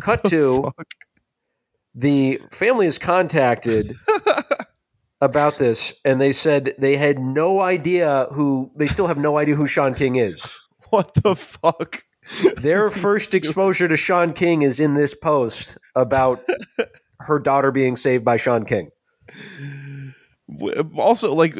Cut 0.02 0.24
to 0.26 0.64
Fuck. 0.76 0.96
the 1.94 2.42
family 2.52 2.88
is 2.88 2.98
contacted 2.98 3.94
about 5.22 5.58
this, 5.58 5.94
and 6.04 6.20
they 6.20 6.34
said 6.34 6.74
they 6.78 6.98
had 6.98 7.20
no 7.20 7.62
idea 7.62 8.28
who. 8.32 8.72
They 8.76 8.88
still 8.88 9.08
have 9.08 9.18
no 9.18 9.38
idea 9.38 9.56
who 9.56 9.68
Shaun 9.68 9.94
King 9.94 10.16
is. 10.16 10.58
What 10.90 11.14
the 11.14 11.38
fuck? 11.38 12.04
Their 12.58 12.90
first 12.90 13.34
exposure 13.34 13.88
to 13.88 13.96
Shaun 13.96 14.34
King 14.34 14.62
is 14.62 14.78
in 14.78 14.94
this 14.94 15.16
post 15.16 15.78
about 15.96 16.42
her 17.22 17.40
daughter 17.40 17.72
being 17.72 17.96
saved 17.96 18.26
by 18.26 18.36
Shaun 18.36 18.66
King. 18.66 18.90
Also, 20.98 21.34
like 21.34 21.56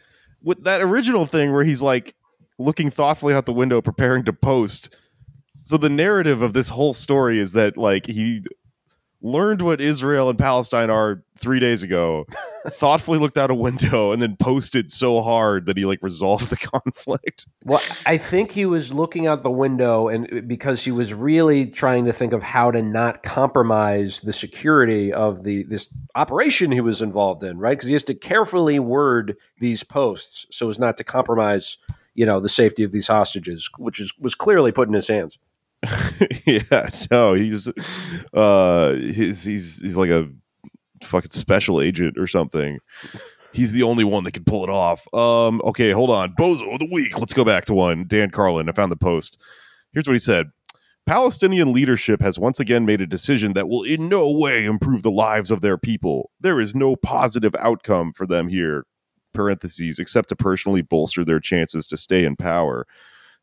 with 0.40 0.62
that 0.62 0.82
original 0.82 1.26
thing 1.26 1.52
where 1.52 1.64
he's 1.64 1.82
like 1.82 2.14
looking 2.60 2.90
thoughtfully 2.90 3.34
out 3.34 3.44
the 3.44 3.52
window, 3.52 3.82
preparing 3.82 4.24
to 4.26 4.32
post. 4.32 4.96
So 5.62 5.76
the 5.76 5.90
narrative 5.90 6.42
of 6.42 6.52
this 6.52 6.68
whole 6.68 6.94
story 6.94 7.40
is 7.40 7.52
that 7.54 7.76
like 7.76 8.06
he 8.06 8.44
learned 9.22 9.62
what 9.62 9.80
Israel 9.80 10.28
and 10.28 10.38
Palestine 10.38 10.90
are 10.90 11.22
three 11.38 11.58
days 11.58 11.82
ago, 11.82 12.26
thoughtfully 12.68 13.18
looked 13.18 13.38
out 13.38 13.50
a 13.50 13.54
window, 13.54 14.12
and 14.12 14.20
then 14.20 14.36
posted 14.36 14.90
so 14.90 15.22
hard 15.22 15.66
that 15.66 15.76
he 15.76 15.84
like 15.84 16.02
resolved 16.02 16.50
the 16.50 16.56
conflict. 16.82 17.46
Well, 17.64 17.82
I 18.04 18.16
think 18.16 18.52
he 18.52 18.66
was 18.66 18.92
looking 18.92 19.26
out 19.26 19.42
the 19.42 19.50
window 19.50 20.08
and 20.08 20.32
uh, 20.32 20.40
because 20.42 20.84
he 20.84 20.90
was 20.90 21.14
really 21.14 21.66
trying 21.66 22.04
to 22.06 22.12
think 22.12 22.32
of 22.32 22.42
how 22.42 22.70
to 22.70 22.82
not 22.82 23.22
compromise 23.22 24.20
the 24.20 24.32
security 24.32 25.12
of 25.12 25.44
the 25.44 25.64
this 25.64 25.88
operation 26.14 26.72
he 26.72 26.80
was 26.80 27.02
involved 27.02 27.42
in, 27.42 27.58
right? 27.58 27.76
Because 27.76 27.88
he 27.88 27.94
has 27.94 28.04
to 28.04 28.14
carefully 28.14 28.78
word 28.78 29.36
these 29.58 29.82
posts 29.82 30.46
so 30.50 30.68
as 30.68 30.78
not 30.78 30.96
to 30.98 31.04
compromise, 31.04 31.78
you 32.14 32.26
know, 32.26 32.40
the 32.40 32.48
safety 32.48 32.84
of 32.84 32.92
these 32.92 33.08
hostages, 33.08 33.68
which 33.78 34.00
is 34.00 34.12
was 34.18 34.34
clearly 34.34 34.72
put 34.72 34.88
in 34.88 34.94
his 34.94 35.08
hands. 35.08 35.38
yeah, 36.46 36.90
no, 37.10 37.34
he's 37.34 37.68
uh 38.32 38.94
he's 38.94 39.44
he's 39.44 39.80
he's 39.80 39.96
like 39.96 40.10
a 40.10 40.28
fucking 41.02 41.30
special 41.30 41.80
agent 41.80 42.18
or 42.18 42.26
something. 42.26 42.78
He's 43.52 43.72
the 43.72 43.84
only 43.84 44.04
one 44.04 44.24
that 44.24 44.32
can 44.32 44.44
pull 44.44 44.64
it 44.64 44.70
off. 44.70 45.06
Um, 45.14 45.62
okay, 45.64 45.90
hold 45.90 46.10
on. 46.10 46.34
Bozo 46.34 46.74
of 46.74 46.78
the 46.78 46.88
week. 46.90 47.18
Let's 47.18 47.32
go 47.32 47.44
back 47.44 47.64
to 47.66 47.74
one. 47.74 48.04
Dan 48.06 48.30
Carlin. 48.30 48.68
I 48.68 48.72
found 48.72 48.92
the 48.92 48.96
post. 48.96 49.38
Here's 49.92 50.06
what 50.06 50.12
he 50.12 50.18
said. 50.18 50.50
Palestinian 51.06 51.72
leadership 51.72 52.20
has 52.20 52.38
once 52.38 52.58
again 52.58 52.84
made 52.84 53.00
a 53.00 53.06
decision 53.06 53.52
that 53.52 53.68
will 53.68 53.84
in 53.84 54.08
no 54.08 54.30
way 54.30 54.64
improve 54.64 55.02
the 55.02 55.10
lives 55.10 55.50
of 55.50 55.60
their 55.60 55.78
people. 55.78 56.30
There 56.40 56.60
is 56.60 56.74
no 56.74 56.96
positive 56.96 57.54
outcome 57.60 58.12
for 58.12 58.26
them 58.26 58.48
here, 58.48 58.86
parentheses, 59.32 60.00
except 60.00 60.28
to 60.30 60.36
personally 60.36 60.82
bolster 60.82 61.24
their 61.24 61.38
chances 61.38 61.86
to 61.86 61.96
stay 61.96 62.24
in 62.24 62.34
power. 62.34 62.86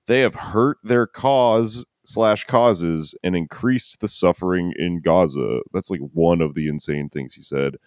They 0.08 0.20
have 0.20 0.36
hurt 0.36 0.78
their 0.84 1.08
cause 1.08 1.86
slash 2.06 2.46
causes 2.46 3.16
and 3.24 3.36
increased 3.36 4.02
the 4.02 4.08
suffering 4.08 4.74
in 4.78 5.02
Gaza. 5.02 5.62
That's 5.74 5.90
like 5.90 6.02
one 6.14 6.42
of 6.42 6.54
the 6.54 6.68
insane 6.68 7.10
things 7.10 7.34
he 7.34 7.42
said. 7.42 7.78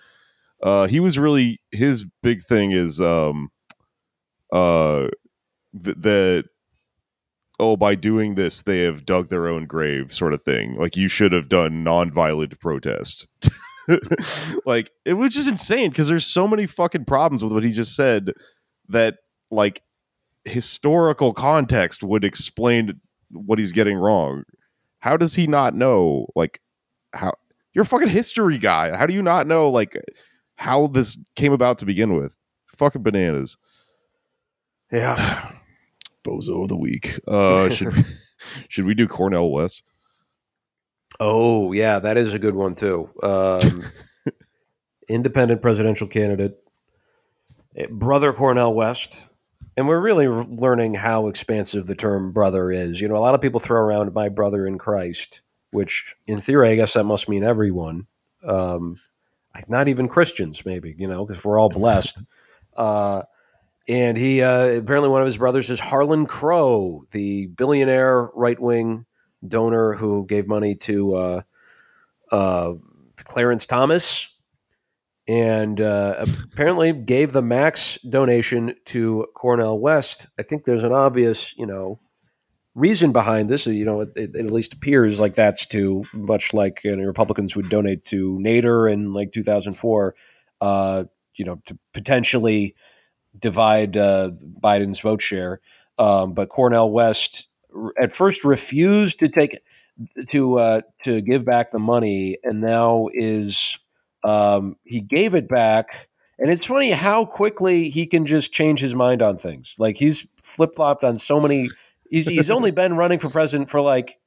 Uh, 0.62 0.86
he 0.86 1.00
was 1.00 1.18
really 1.18 1.60
his 1.70 2.06
big 2.22 2.42
thing 2.42 2.72
is 2.72 3.00
um 3.00 3.50
uh 4.52 5.08
th- 5.84 5.96
that 5.98 6.44
oh 7.60 7.76
by 7.76 7.94
doing 7.94 8.36
this 8.36 8.62
they 8.62 8.80
have 8.80 9.04
dug 9.04 9.28
their 9.28 9.48
own 9.48 9.66
grave 9.66 10.12
sort 10.12 10.32
of 10.32 10.42
thing 10.42 10.76
like 10.76 10.96
you 10.96 11.08
should 11.08 11.32
have 11.32 11.48
done 11.48 11.84
nonviolent 11.84 12.58
protest 12.58 13.26
like 14.66 14.90
it 15.04 15.14
was 15.14 15.34
just 15.34 15.48
insane 15.48 15.90
because 15.90 16.08
there's 16.08 16.26
so 16.26 16.46
many 16.46 16.66
fucking 16.66 17.04
problems 17.04 17.42
with 17.42 17.52
what 17.52 17.64
he 17.64 17.72
just 17.72 17.94
said 17.94 18.32
that 18.88 19.18
like 19.50 19.82
historical 20.44 21.34
context 21.34 22.02
would 22.02 22.24
explain 22.24 23.00
what 23.30 23.58
he's 23.58 23.72
getting 23.72 23.96
wrong. 23.96 24.44
How 25.00 25.16
does 25.16 25.34
he 25.34 25.46
not 25.46 25.74
know 25.74 26.26
like 26.34 26.60
how 27.12 27.32
you're 27.72 27.82
a 27.82 27.86
fucking 27.86 28.08
history 28.08 28.58
guy. 28.58 28.96
How 28.96 29.06
do 29.06 29.14
you 29.14 29.22
not 29.22 29.46
know 29.46 29.68
like 29.68 29.96
how 30.56 30.86
this 30.86 31.18
came 31.34 31.52
about 31.52 31.78
to 31.78 31.86
begin 31.86 32.14
with? 32.14 32.36
Fucking 32.76 33.02
bananas. 33.02 33.56
Yeah. 34.90 35.52
bozo 36.24 36.62
of 36.62 36.68
the 36.68 36.76
week. 36.76 37.20
Uh 37.28 37.70
should 37.70 37.94
we, 37.94 38.04
should 38.68 38.84
we 38.84 38.94
do 38.94 39.06
cornel 39.06 39.52
west? 39.52 39.82
Oh, 41.20 41.72
yeah, 41.72 41.98
that 41.98 42.16
is 42.16 42.34
a 42.34 42.38
good 42.38 42.54
one 42.54 42.74
too. 42.74 43.08
Um, 43.22 43.84
independent 45.08 45.62
presidential 45.62 46.06
candidate, 46.06 46.58
eh, 47.76 47.86
brother 47.90 48.32
Cornel 48.32 48.74
West, 48.74 49.28
and 49.76 49.86
we're 49.88 50.00
really 50.00 50.28
learning 50.28 50.94
how 50.94 51.28
expansive 51.28 51.86
the 51.86 51.94
term 51.94 52.32
"brother" 52.32 52.70
is. 52.70 53.00
You 53.00 53.08
know, 53.08 53.16
a 53.16 53.18
lot 53.18 53.34
of 53.34 53.40
people 53.40 53.60
throw 53.60 53.80
around 53.80 54.12
"my 54.14 54.28
brother 54.28 54.66
in 54.66 54.78
Christ," 54.78 55.42
which, 55.70 56.14
in 56.26 56.40
theory, 56.40 56.70
I 56.70 56.76
guess 56.76 56.94
that 56.94 57.04
must 57.04 57.28
mean 57.28 57.44
everyone, 57.44 58.06
um, 58.44 59.00
not 59.68 59.88
even 59.88 60.08
Christians, 60.08 60.64
maybe. 60.64 60.94
You 60.98 61.08
know, 61.08 61.26
because 61.26 61.44
we're 61.44 61.60
all 61.60 61.70
blessed. 61.70 62.22
Uh, 62.76 63.22
and 63.88 64.18
he 64.18 64.42
uh, 64.42 64.66
apparently 64.66 65.08
one 65.08 65.22
of 65.22 65.26
his 65.26 65.38
brothers 65.38 65.70
is 65.70 65.80
Harlan 65.80 66.26
Crow, 66.26 67.06
the 67.12 67.46
billionaire 67.46 68.28
right 68.34 68.60
wing 68.60 69.06
donor 69.46 69.94
who 69.94 70.26
gave 70.26 70.46
money 70.46 70.74
to 70.74 71.14
uh, 71.14 71.42
uh, 72.32 72.74
Clarence 73.16 73.66
Thomas, 73.66 74.28
and 75.28 75.80
uh, 75.80 76.24
apparently 76.52 76.92
gave 76.92 77.32
the 77.32 77.42
max 77.42 77.98
donation 78.08 78.74
to 78.86 79.26
Cornel 79.34 79.78
West. 79.78 80.28
I 80.38 80.42
think 80.42 80.64
there's 80.64 80.84
an 80.84 80.92
obvious, 80.92 81.56
you 81.58 81.66
know, 81.66 81.98
reason 82.74 83.12
behind 83.12 83.48
this. 83.48 83.66
You 83.66 83.84
know, 83.84 84.02
it, 84.02 84.10
it 84.14 84.36
at 84.36 84.50
least 84.50 84.74
appears 84.74 85.18
like 85.18 85.34
that's 85.34 85.66
to 85.68 86.04
much 86.12 86.54
like 86.54 86.82
you 86.84 86.94
know, 86.94 87.04
Republicans 87.04 87.56
would 87.56 87.68
donate 87.68 88.04
to 88.06 88.38
Nader 88.38 88.90
in 88.90 89.12
like 89.12 89.32
2004. 89.32 90.14
Uh, 90.60 91.04
you 91.34 91.44
know, 91.44 91.60
to 91.66 91.78
potentially 91.92 92.74
divide 93.38 93.96
uh, 93.96 94.30
Biden's 94.62 95.00
vote 95.00 95.20
share. 95.20 95.60
Um, 95.98 96.32
but 96.32 96.48
Cornel 96.48 96.90
West 96.90 97.48
at 98.00 98.16
first 98.16 98.44
refused 98.44 99.18
to 99.20 99.28
take 99.28 99.58
to 100.28 100.58
uh, 100.58 100.80
to 101.02 101.20
give 101.20 101.44
back 101.44 101.70
the 101.70 101.78
money, 101.78 102.38
and 102.42 102.60
now 102.60 103.08
is 103.12 103.78
um, 104.26 104.76
he 104.84 105.00
gave 105.00 105.34
it 105.34 105.48
back. 105.48 106.08
And 106.38 106.50
it's 106.50 106.64
funny 106.64 106.90
how 106.90 107.24
quickly 107.24 107.88
he 107.88 108.06
can 108.06 108.26
just 108.26 108.52
change 108.52 108.80
his 108.80 108.94
mind 108.94 109.22
on 109.22 109.38
things. 109.38 109.76
Like 109.78 109.96
he's 109.96 110.26
flip 110.36 110.74
flopped 110.74 111.04
on 111.04 111.16
so 111.16 111.40
many. 111.40 111.70
He's 112.08 112.28
he's 112.28 112.52
only 112.52 112.70
been 112.70 112.94
running 112.94 113.18
for 113.18 113.28
president 113.28 113.68
for 113.68 113.80
like 113.80 114.20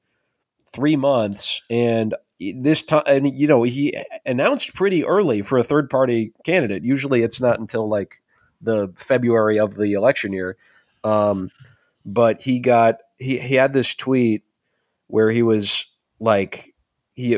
three 0.74 0.98
months, 0.98 1.62
and 1.70 2.14
this 2.38 2.84
time, 2.84 3.04
and 3.06 3.40
you 3.40 3.48
know, 3.48 3.64
he 3.64 3.96
announced 4.26 4.76
pretty 4.76 5.06
early 5.06 5.44
for 5.44 5.58
a 5.58 5.64
third 5.64 5.90
party 5.90 6.34
candidate. 6.44 6.84
Usually, 6.84 7.24
it's 7.24 7.40
not 7.40 7.58
until 7.58 7.88
like 7.88 8.22
the 8.60 8.92
February 8.98 9.62
of 9.62 9.76
the 9.76 9.94
election 9.94 10.34
year. 10.34 10.58
Um, 11.06 11.52
but 12.06 12.42
he 12.42 12.60
got 12.60 12.98
he 13.18 13.38
he 13.38 13.56
had 13.56 13.72
this 13.72 13.96
tweet 13.96 14.44
where 15.08 15.32
he 15.32 15.42
was 15.42 15.86
like 16.20 16.76
he 17.14 17.36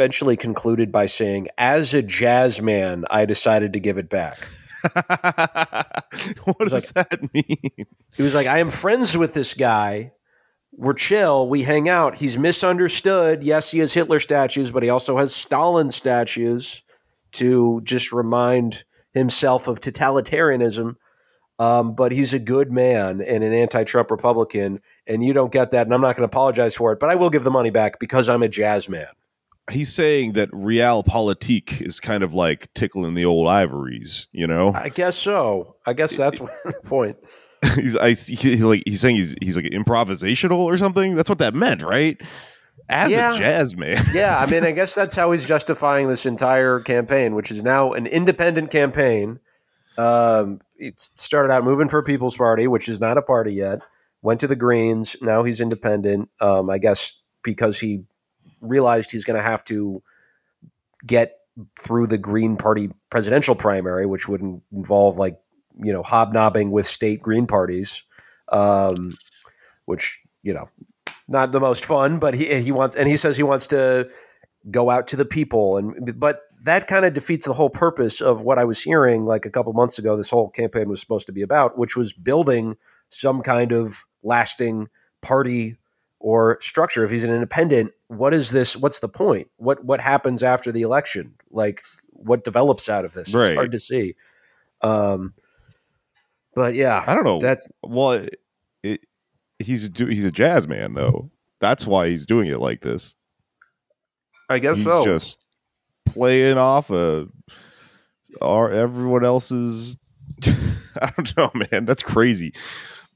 eventually 0.00 0.34
concluded 0.34 0.90
by 0.90 1.04
saying, 1.04 1.46
"As 1.58 1.92
a 1.92 2.00
jazz 2.00 2.62
man, 2.62 3.04
I 3.10 3.26
decided 3.26 3.74
to 3.74 3.80
give 3.80 3.98
it 3.98 4.08
back." 4.08 4.38
what 6.44 6.68
does 6.70 6.92
that 6.92 7.20
mean? 7.34 7.86
He 8.16 8.22
was 8.22 8.34
like, 8.34 8.46
"I 8.46 8.60
am 8.60 8.70
friends 8.70 9.18
with 9.18 9.34
this 9.34 9.52
guy. 9.52 10.12
We're 10.72 10.94
chill. 10.94 11.50
We 11.50 11.64
hang 11.64 11.86
out. 11.86 12.14
He's 12.14 12.38
misunderstood. 12.38 13.44
Yes, 13.44 13.72
he 13.72 13.80
has 13.80 13.92
Hitler 13.92 14.20
statues, 14.20 14.70
but 14.70 14.82
he 14.82 14.88
also 14.88 15.18
has 15.18 15.34
Stalin 15.34 15.90
statues 15.90 16.82
to 17.32 17.82
just 17.84 18.10
remind 18.10 18.84
himself 19.12 19.68
of 19.68 19.80
totalitarianism." 19.80 20.96
Um, 21.58 21.94
but 21.94 22.10
he's 22.10 22.32
a 22.32 22.38
good 22.38 22.72
man 22.72 23.20
and 23.20 23.44
an 23.44 23.52
anti-Trump 23.52 24.10
Republican, 24.10 24.80
and 25.06 25.22
you 25.22 25.34
don't 25.34 25.52
get 25.52 25.72
that, 25.72 25.86
and 25.86 25.92
I'm 25.92 26.00
not 26.00 26.16
going 26.16 26.26
to 26.26 26.32
apologize 26.34 26.74
for 26.74 26.90
it. 26.94 26.98
But 26.98 27.10
I 27.10 27.16
will 27.16 27.28
give 27.28 27.44
the 27.44 27.50
money 27.50 27.68
back 27.68 28.00
because 28.00 28.30
I'm 28.30 28.42
a 28.42 28.48
jazz 28.48 28.88
man. 28.88 29.08
He's 29.70 29.92
saying 29.92 30.32
that 30.32 30.50
realpolitik 30.50 31.80
is 31.80 32.00
kind 32.00 32.22
of 32.22 32.34
like 32.34 32.72
tickling 32.74 33.14
the 33.14 33.24
old 33.24 33.48
ivories, 33.48 34.26
you 34.32 34.46
know. 34.46 34.72
I 34.74 34.88
guess 34.88 35.16
so. 35.16 35.76
I 35.86 35.92
guess 35.92 36.16
that's 36.16 36.38
the 36.64 36.80
point. 36.84 37.16
he's 37.74 37.96
I 37.96 38.12
he, 38.12 38.56
like 38.56 38.82
he's 38.86 39.00
saying 39.00 39.16
he's 39.16 39.36
he's 39.40 39.56
like 39.56 39.66
improvisational 39.66 40.58
or 40.58 40.76
something. 40.76 41.14
That's 41.14 41.28
what 41.28 41.38
that 41.38 41.54
meant, 41.54 41.82
right? 41.82 42.20
as 42.88 43.10
Yeah. 43.10 43.34
a 43.34 43.38
jazz 43.38 43.76
man. 43.76 44.02
yeah, 44.14 44.38
I 44.38 44.46
mean, 44.46 44.64
I 44.64 44.72
guess 44.72 44.94
that's 44.94 45.14
how 45.14 45.30
he's 45.32 45.46
justifying 45.46 46.08
this 46.08 46.26
entire 46.26 46.80
campaign, 46.80 47.34
which 47.34 47.50
is 47.50 47.62
now 47.62 47.92
an 47.92 48.06
independent 48.06 48.70
campaign. 48.70 49.38
Um, 49.96 50.60
it 50.76 50.98
started 50.98 51.52
out 51.52 51.62
moving 51.62 51.88
for 51.88 52.02
People's 52.02 52.36
Party, 52.36 52.66
which 52.66 52.88
is 52.88 52.98
not 53.00 53.16
a 53.18 53.22
party 53.22 53.52
yet. 53.54 53.80
Went 54.22 54.40
to 54.40 54.46
the 54.46 54.56
Greens. 54.56 55.16
Now 55.20 55.44
he's 55.44 55.60
independent. 55.60 56.30
Um, 56.40 56.68
I 56.70 56.78
guess 56.78 57.18
because 57.44 57.78
he 57.80 58.04
realized 58.60 59.10
he's 59.10 59.24
going 59.24 59.36
to 59.36 59.42
have 59.42 59.64
to 59.64 60.02
get 61.06 61.36
through 61.80 62.06
the 62.06 62.18
Green 62.18 62.56
Party 62.56 62.90
presidential 63.10 63.54
primary, 63.54 64.06
which 64.06 64.28
would 64.28 64.40
in- 64.40 64.62
involve 64.72 65.18
like 65.18 65.38
you 65.82 65.92
know 65.92 66.02
hobnobbing 66.02 66.70
with 66.70 66.86
state 66.86 67.22
Green 67.22 67.46
parties, 67.46 68.04
um, 68.50 69.16
which 69.84 70.20
you 70.42 70.54
know 70.54 70.68
not 71.28 71.52
the 71.52 71.60
most 71.60 71.84
fun, 71.84 72.18
but 72.18 72.34
he 72.34 72.60
he 72.60 72.72
wants 72.72 72.96
and 72.96 73.08
he 73.08 73.16
says 73.16 73.36
he 73.36 73.42
wants 73.42 73.66
to 73.68 74.08
go 74.70 74.90
out 74.90 75.06
to 75.08 75.16
the 75.16 75.24
people 75.24 75.78
and 75.78 76.20
but 76.20 76.42
that 76.64 76.86
kind 76.86 77.06
of 77.06 77.14
defeats 77.14 77.46
the 77.46 77.54
whole 77.54 77.70
purpose 77.70 78.20
of 78.20 78.42
what 78.42 78.58
I 78.58 78.64
was 78.64 78.82
hearing 78.82 79.24
like 79.24 79.46
a 79.46 79.50
couple 79.50 79.72
months 79.72 79.98
ago 79.98 80.18
this 80.18 80.28
whole 80.28 80.50
campaign 80.50 80.86
was 80.86 81.00
supposed 81.00 81.24
to 81.28 81.32
be 81.32 81.40
about 81.40 81.78
which 81.78 81.96
was 81.96 82.12
building 82.12 82.76
some 83.08 83.40
kind 83.40 83.72
of 83.72 84.04
lasting 84.22 84.88
party 85.20 85.76
or 86.18 86.58
structure. 86.60 87.04
If 87.04 87.10
he's 87.10 87.24
an 87.24 87.34
independent 87.34 87.92
what 88.10 88.34
is 88.34 88.50
this 88.50 88.76
what's 88.76 88.98
the 88.98 89.08
point 89.08 89.48
what 89.56 89.84
what 89.84 90.00
happens 90.00 90.42
after 90.42 90.72
the 90.72 90.82
election 90.82 91.32
like 91.52 91.82
what 92.08 92.42
develops 92.42 92.88
out 92.88 93.04
of 93.04 93.12
this 93.12 93.32
Right. 93.32 93.46
it's 93.46 93.54
hard 93.54 93.70
to 93.70 93.78
see 93.78 94.16
um 94.80 95.32
but 96.56 96.74
yeah 96.74 97.04
I 97.06 97.14
don't 97.14 97.22
know. 97.22 97.38
that's 97.38 97.68
well, 97.84 98.10
it, 98.12 98.40
it, 98.82 99.06
he's 99.60 99.88
do, 99.88 100.06
he's 100.06 100.24
a 100.24 100.32
jazz 100.32 100.66
man 100.66 100.94
though. 100.94 101.30
That's 101.60 101.86
why 101.86 102.08
he's 102.08 102.26
doing 102.26 102.48
it 102.48 102.58
like 102.58 102.80
this. 102.80 103.14
I 104.48 104.58
guess 104.58 104.78
he's 104.78 104.86
so 104.86 105.04
just 105.04 105.44
playing 106.04 106.58
off 106.58 106.90
of 106.90 107.30
our 108.42 108.70
everyone 108.70 109.24
else's. 109.24 109.96
I 111.00 111.12
don't 111.16 111.36
know, 111.36 111.50
man. 111.70 111.84
That's 111.84 112.02
crazy. 112.02 112.52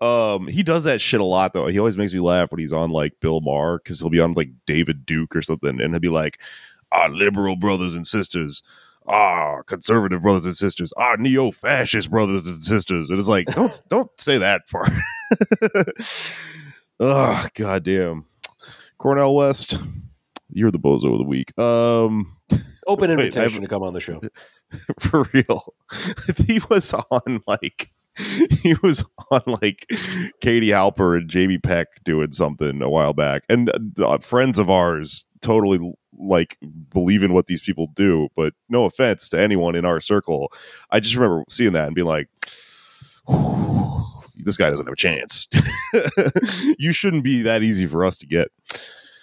Um, 0.05 0.46
he 0.48 0.62
does 0.62 0.84
that 0.84 1.00
shit 1.00 1.20
a 1.20 1.24
lot 1.24 1.52
though. 1.55 1.66
He 1.68 1.78
always 1.78 1.96
makes 1.96 2.12
me 2.12 2.20
laugh 2.20 2.50
when 2.50 2.61
he's 2.61 2.72
on 2.72 2.90
like 2.90 3.20
Bill 3.20 3.40
Maher 3.40 3.78
because 3.78 4.00
he'll 4.00 4.11
be 4.11 4.20
on 4.20 4.32
like 4.32 4.50
David 4.66 5.07
Duke 5.07 5.34
or 5.34 5.42
something, 5.42 5.80
and 5.80 5.92
he'll 5.94 6.00
be 6.00 6.09
like, 6.09 6.40
"Our 6.92 7.09
liberal 7.09 7.57
brothers 7.57 7.94
and 7.94 8.07
sisters." 8.07 8.62
Ah, 9.07 9.61
conservative 9.66 10.22
brothers 10.22 10.46
and 10.46 10.57
sisters. 10.57 10.90
Ah, 10.96 11.14
neo-fascist 11.18 12.11
brothers 12.11 12.46
and 12.46 12.64
sisters. 12.64 13.11
And 13.11 13.18
it's 13.18 13.28
like, 13.28 13.46
don't 13.48 13.80
don't 13.88 14.11
say 14.18 14.38
that 14.38 14.62
part. 14.68 14.90
oh, 17.00 17.46
goddamn. 17.55 18.24
Cornel 18.98 19.34
West, 19.36 19.78
you're 20.50 20.70
the 20.70 20.78
bozo 20.78 21.12
of 21.12 21.18
the 21.18 21.24
week. 21.24 21.57
Um, 21.59 22.36
open 22.86 23.11
invitation 23.11 23.42
I've- 23.57 23.61
to 23.61 23.68
come 23.68 23.82
on 23.82 23.92
the 23.92 24.00
show 24.00 24.20
for 25.00 25.28
real. 25.32 25.74
he 26.46 26.61
was 26.70 26.92
on 26.94 27.42
like 27.46 27.90
he 28.62 28.74
was 28.82 29.04
on 29.30 29.42
like 29.46 29.86
Katie 30.40 30.68
Halper 30.68 31.16
and 31.16 31.28
Jamie 31.28 31.58
Peck 31.58 31.88
doing 32.04 32.32
something 32.32 32.82
a 32.82 32.90
while 32.90 33.12
back, 33.12 33.44
and 33.48 33.70
uh, 33.98 34.18
friends 34.18 34.58
of 34.58 34.70
ours 34.70 35.24
totally 35.40 35.94
like 36.16 36.58
believe 36.92 37.22
in 37.22 37.32
what 37.32 37.46
these 37.46 37.60
people 37.60 37.88
do. 37.94 38.28
But 38.36 38.54
no 38.68 38.84
offense 38.84 39.28
to 39.30 39.40
anyone 39.40 39.74
in 39.74 39.84
our 39.84 40.00
circle, 40.00 40.52
I 40.90 41.00
just 41.00 41.14
remember 41.16 41.44
seeing 41.48 41.72
that 41.72 41.86
and 41.86 41.94
being 41.94 42.08
like. 42.08 42.28
This 44.36 44.56
guy 44.56 44.68
doesn't 44.68 44.84
have 44.84 44.92
a 44.92 44.96
chance. 44.96 45.48
you 46.78 46.92
shouldn't 46.92 47.22
be 47.22 47.42
that 47.42 47.62
easy 47.62 47.86
for 47.86 48.04
us 48.04 48.18
to 48.18 48.26
get. 48.26 48.48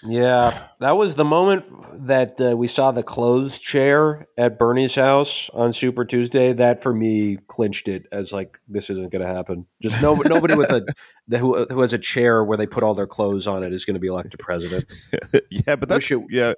Yeah, 0.03 0.67
that 0.79 0.97
was 0.97 1.13
the 1.15 1.25
moment 1.25 1.65
that 2.07 2.41
uh, 2.41 2.57
we 2.57 2.65
saw 2.67 2.91
the 2.91 3.03
clothes 3.03 3.59
chair 3.59 4.27
at 4.37 4.57
Bernie's 4.57 4.95
house 4.95 5.49
on 5.53 5.73
Super 5.73 6.05
Tuesday. 6.05 6.53
That 6.53 6.81
for 6.81 6.91
me 6.93 7.37
clinched 7.47 7.87
it 7.87 8.07
as 8.11 8.33
like 8.33 8.59
this 8.67 8.89
isn't 8.89 9.11
going 9.11 9.21
to 9.21 9.31
happen. 9.31 9.67
Just 9.81 10.01
no, 10.01 10.15
nobody 10.25 10.55
with 10.55 10.71
a 10.71 10.83
the, 11.27 11.37
who, 11.37 11.65
who 11.65 11.81
has 11.81 11.93
a 11.93 11.99
chair 11.99 12.43
where 12.43 12.57
they 12.57 12.65
put 12.65 12.81
all 12.81 12.95
their 12.95 13.05
clothes 13.05 13.45
on 13.47 13.61
it 13.63 13.73
is 13.73 13.85
going 13.85 13.93
to 13.93 13.99
be 13.99 14.07
elected 14.07 14.39
president. 14.39 14.85
yeah, 15.51 15.75
but 15.75 15.87
that's 15.87 16.09
it- 16.09 16.21
yeah, 16.29 16.53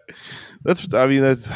that's 0.63 0.93
I 0.93 1.05
mean 1.07 1.21
that's 1.21 1.49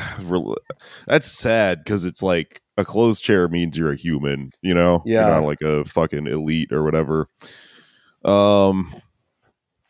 that's 1.07 1.31
sad 1.31 1.79
because 1.85 2.03
it's 2.03 2.21
like 2.21 2.61
a 2.77 2.83
closed 2.83 3.23
chair 3.23 3.47
means 3.47 3.77
you're 3.77 3.91
a 3.93 3.95
human, 3.95 4.51
you 4.61 4.73
know, 4.73 5.01
Yeah. 5.05 5.27
you're 5.27 5.35
not 5.35 5.47
like 5.47 5.61
a 5.61 5.85
fucking 5.85 6.27
elite 6.27 6.71
or 6.73 6.83
whatever. 6.83 7.29
Um, 8.25 8.93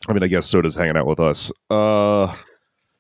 I 0.08 0.14
mean, 0.14 0.24
I 0.24 0.28
guess 0.28 0.45
so 0.47 0.62
does 0.62 0.76
hanging 0.76 0.97
out 0.97 1.05
with 1.08 1.20
us. 1.20 1.51
Uh, 1.70 2.34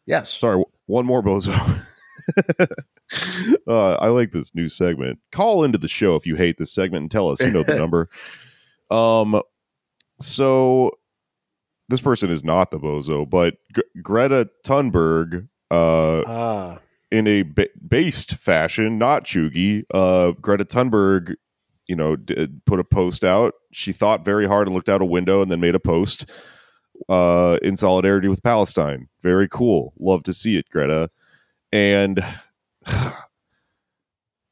Yes, 0.05 0.29
sorry, 0.29 0.63
one 0.85 1.05
more 1.05 1.21
bozo. 1.21 1.51
uh, 3.67 3.93
I 3.95 4.07
like 4.07 4.31
this 4.31 4.55
new 4.55 4.69
segment. 4.69 5.19
Call 5.33 5.65
into 5.65 5.77
the 5.77 5.89
show 5.89 6.15
if 6.15 6.25
you 6.25 6.35
hate 6.35 6.57
this 6.57 6.71
segment 6.71 7.01
and 7.03 7.11
tell 7.11 7.29
us. 7.29 7.41
You 7.41 7.51
know 7.51 7.63
the 7.63 7.75
number. 7.79 8.09
Um, 8.89 9.41
so 10.21 10.91
this 11.89 11.99
person 12.01 12.29
is 12.29 12.43
not 12.43 12.71
the 12.71 12.79
bozo, 12.79 13.29
but 13.29 13.55
G- 13.75 13.83
Greta 14.01 14.49
Thunberg, 14.65 15.47
uh, 15.71 16.23
ah, 16.25 16.79
in 17.11 17.27
a 17.27 17.41
ba- 17.43 17.67
based 17.85 18.35
fashion, 18.35 18.97
not 18.97 19.25
chuggy. 19.25 19.83
Uh, 19.93 20.31
Greta 20.39 20.63
Thunberg, 20.63 21.35
you 21.87 21.95
know, 21.97 22.15
d- 22.15 22.47
put 22.65 22.79
a 22.79 22.83
post 22.85 23.23
out. 23.25 23.53
She 23.73 23.91
thought 23.91 24.23
very 24.23 24.47
hard 24.47 24.67
and 24.67 24.73
looked 24.75 24.89
out 24.89 25.01
a 25.01 25.05
window 25.05 25.41
and 25.41 25.51
then 25.51 25.59
made 25.59 25.75
a 25.75 25.79
post 25.81 26.29
uh, 27.09 27.57
in 27.61 27.75
solidarity 27.75 28.27
with 28.27 28.43
Palestine. 28.43 29.07
Very 29.23 29.47
cool. 29.47 29.93
Love 29.99 30.23
to 30.23 30.33
see 30.33 30.57
it, 30.57 30.69
Greta. 30.69 31.09
And 31.71 32.23
and 32.85 33.13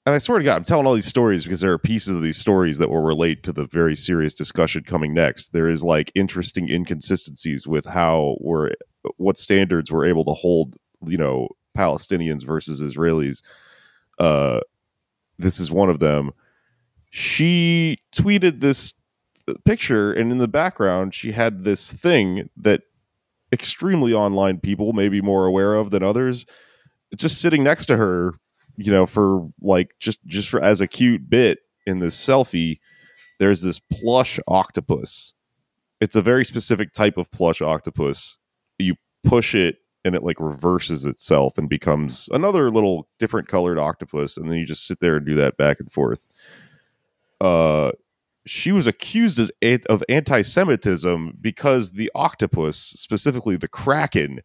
I 0.06 0.18
swear 0.18 0.40
to 0.40 0.46
God, 0.46 0.58
I'm 0.58 0.64
telling 0.64 0.86
all 0.86 0.94
these 0.94 1.08
stories 1.08 1.44
because 1.44 1.62
there 1.62 1.72
are 1.72 1.80
pieces 1.80 2.16
of 2.16 2.22
these 2.22 2.38
stories 2.38 2.78
that 2.78 2.90
will 2.90 3.02
relate 3.02 3.44
to 3.44 3.52
the 3.52 3.66
very 3.66 3.96
serious 3.96 4.34
discussion 4.34 4.84
coming 4.84 5.14
next. 5.14 5.54
There 5.54 5.70
is 5.70 5.84
like 5.84 6.12
interesting 6.16 6.70
inconsistencies 6.70 7.68
with 7.68 7.86
how 7.86 8.38
we're 8.40 8.72
what 9.18 9.38
standards 9.38 9.92
we're 9.92 10.06
able 10.06 10.26
to 10.26 10.34
hold, 10.34 10.76
you 11.06 11.18
know, 11.18 11.50
Palestinians 11.78 12.46
versus 12.46 12.82
Israelis. 12.82 13.42
Uh, 14.20 14.62
this 15.38 15.60
is 15.60 15.72
one 15.72 15.90
of 15.90 16.00
them. 16.00 16.32
She 17.10 17.98
tweeted 18.14 18.60
this 18.60 18.94
picture, 19.66 20.12
and 20.12 20.32
in 20.32 20.38
the 20.38 20.48
background, 20.48 21.14
she 21.14 21.32
had 21.32 21.64
this 21.64 21.92
thing 21.92 22.50
that 22.58 22.84
extremely 23.52 24.14
online 24.14 24.60
people 24.60 24.94
may 24.94 25.10
be 25.10 25.22
more 25.22 25.46
aware 25.46 25.76
of 25.76 25.92
than 25.92 26.04
others. 26.04 26.46
Just 27.16 27.40
sitting 27.40 27.64
next 27.64 27.86
to 27.88 27.98
her, 27.98 28.34
you 28.76 28.92
know, 28.92 29.06
for 29.06 29.50
like 29.62 29.96
just 30.00 30.20
just 30.26 30.50
for 30.50 30.62
as 30.62 30.82
a 30.82 30.88
cute 30.88 31.30
bit 31.30 31.60
in 31.86 32.00
this 32.00 32.16
selfie. 32.16 32.80
There's 33.38 33.62
this 33.62 33.80
plush 33.80 34.40
octopus. 34.48 35.34
It's 36.00 36.16
a 36.16 36.22
very 36.22 36.46
specific 36.46 36.94
type 36.94 37.18
of 37.18 37.32
plush 37.32 37.62
octopus. 37.62 38.38
You 38.80 38.96
push 39.24 39.54
it 39.56 39.78
and 40.06 40.16
it 40.16 40.24
like 40.24 40.40
reverses 40.40 41.04
itself 41.04 41.58
and 41.58 41.68
becomes 41.68 42.30
another 42.32 42.70
little 42.70 43.10
different 43.18 43.48
colored 43.48 43.80
octopus 43.80 44.38
and 44.38 44.50
then 44.50 44.58
you 44.58 44.66
just 44.66 44.86
sit 44.86 45.00
there 45.00 45.18
and 45.18 45.26
do 45.26 45.34
that 45.34 45.58
back 45.58 45.80
and 45.80 45.92
forth 45.92 46.24
uh 47.42 47.92
she 48.46 48.72
was 48.72 48.88
accused 48.88 49.40
as 49.40 49.52
of 49.88 50.04
anti-semitism 50.10 51.38
because 51.42 51.92
the 51.92 52.12
octopus 52.16 52.78
specifically 52.78 53.56
the 53.56 53.68
kraken 53.68 54.42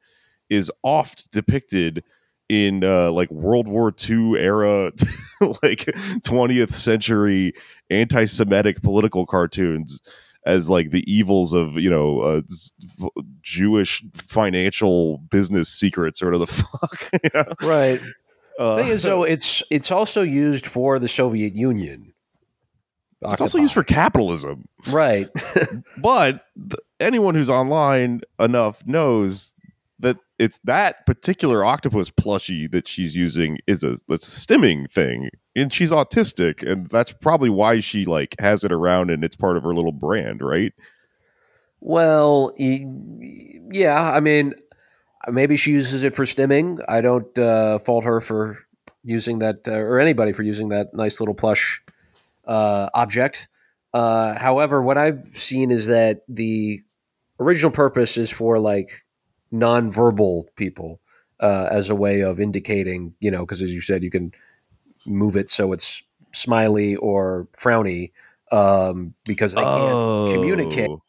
is 0.49 0.71
oft 0.83 1.31
depicted 1.31 2.03
in 2.49 2.83
uh 2.83 3.11
like 3.13 3.31
world 3.31 3.69
war 3.69 3.93
ii 4.09 4.37
era 4.37 4.87
like 5.63 5.87
20th 6.25 6.73
century 6.73 7.53
anti-semitic 7.91 8.83
political 8.83 9.27
cartoons 9.27 10.01
as 10.45 10.71
like 10.71 10.91
the 10.91 11.11
evils 11.13 11.53
of 11.53 11.75
you 11.75 11.91
know 11.91 12.21
uh, 12.21 12.41
Jewish 13.43 14.03
financial 14.15 15.19
business 15.19 15.69
secrets 15.69 16.23
or 16.23 16.27
whatever 16.27 16.47
the 16.47 16.47
fuck. 16.53 17.11
you 17.25 17.31
know? 17.35 17.69
right. 17.69 18.01
Uh, 18.59 18.77
thing 18.77 18.89
is, 18.89 19.03
though, 19.03 19.23
it's 19.35 19.63
it's 19.71 19.91
also 19.91 20.23
used 20.23 20.67
for 20.67 20.99
the 20.99 21.09
Soviet 21.09 21.55
Union. 21.55 22.13
It's 23.23 23.41
also 23.41 23.59
used 23.59 23.75
for 23.75 23.85
capitalism. 23.85 24.67
right. 24.89 25.29
But 25.99 26.47
th- 26.57 26.81
anyone 26.99 27.35
who's 27.35 27.51
online 27.51 28.23
enough 28.39 28.87
knows 28.87 29.55
that 29.99 30.17
it's 30.39 30.59
that 30.65 31.05
particular 31.05 31.63
octopus 31.65 32.09
plushie 32.11 32.71
that 32.71 32.89
she's 32.89 33.15
using 33.15 33.59
is 33.67 33.83
a 33.85 33.99
it's 34.09 34.27
a 34.27 34.47
stimming 34.47 34.91
thing, 34.91 35.31
and 35.55 35.73
she's 35.73 35.91
autistic, 35.93 36.63
and 36.63 36.89
that's 36.89 37.13
probably 37.13 37.51
why 37.51 37.81
she 37.81 38.07
like 38.07 38.35
has 38.41 38.65
it 38.65 38.73
around 38.73 39.11
and 39.11 39.23
it's 39.23 39.37
part 39.37 39.57
of 39.59 39.63
her 39.65 39.75
little 39.75 39.93
brand, 39.93 40.41
right? 40.41 40.73
Well, 41.81 42.55
yeah. 42.59 44.11
I 44.11 44.21
mean, 44.21 44.55
maybe 45.29 45.57
she 45.57 45.73
uses 45.73 46.05
it 46.05 46.15
for 46.15 46.25
stimming. 46.25 46.83
I 46.89 47.01
don't 47.01 47.39
uh, 47.39 47.79
fault 47.79 48.05
her 48.05 48.21
for 48.21 48.59
using 49.03 49.39
that, 49.41 49.67
uh, 49.67 49.73
or 49.73 49.99
anybody 49.99 50.33
for 50.33 50.43
using 50.43 50.69
that 50.71 50.95
nice 50.95 51.21
little 51.21 51.35
plush 51.35 51.83
uh, 52.51 52.91
object. 52.93 53.49
Uh, 53.95 54.39
however, 54.39 54.83
what 54.83 54.99
I've 54.99 55.23
seen 55.35 55.71
is 55.71 55.87
that 55.87 56.23
the 56.29 56.83
original 57.39 57.71
purpose 57.71 58.17
is 58.17 58.31
for 58.31 58.59
like 58.59 59.05
nonverbal 59.53 60.45
people 60.57 61.01
uh, 61.39 61.69
as 61.71 61.91
a 61.91 61.95
way 61.95 62.21
of 62.21 62.41
indicating, 62.41 63.15
you 63.21 63.31
know, 63.31 63.41
because 63.41 63.63
as 63.63 63.73
you 63.73 63.81
said, 63.81 64.03
you 64.03 64.11
can 64.11 64.33
move 65.07 65.37
it 65.37 65.49
so 65.49 65.73
it's 65.73 66.03
smiley 66.33 66.97
or 66.97 67.49
frowny 67.57 68.13
um, 68.53 69.15
because 69.25 69.55
they 69.55 69.63
can't 69.63 70.35
communicate. 70.35 70.91
Oh. 70.91 71.03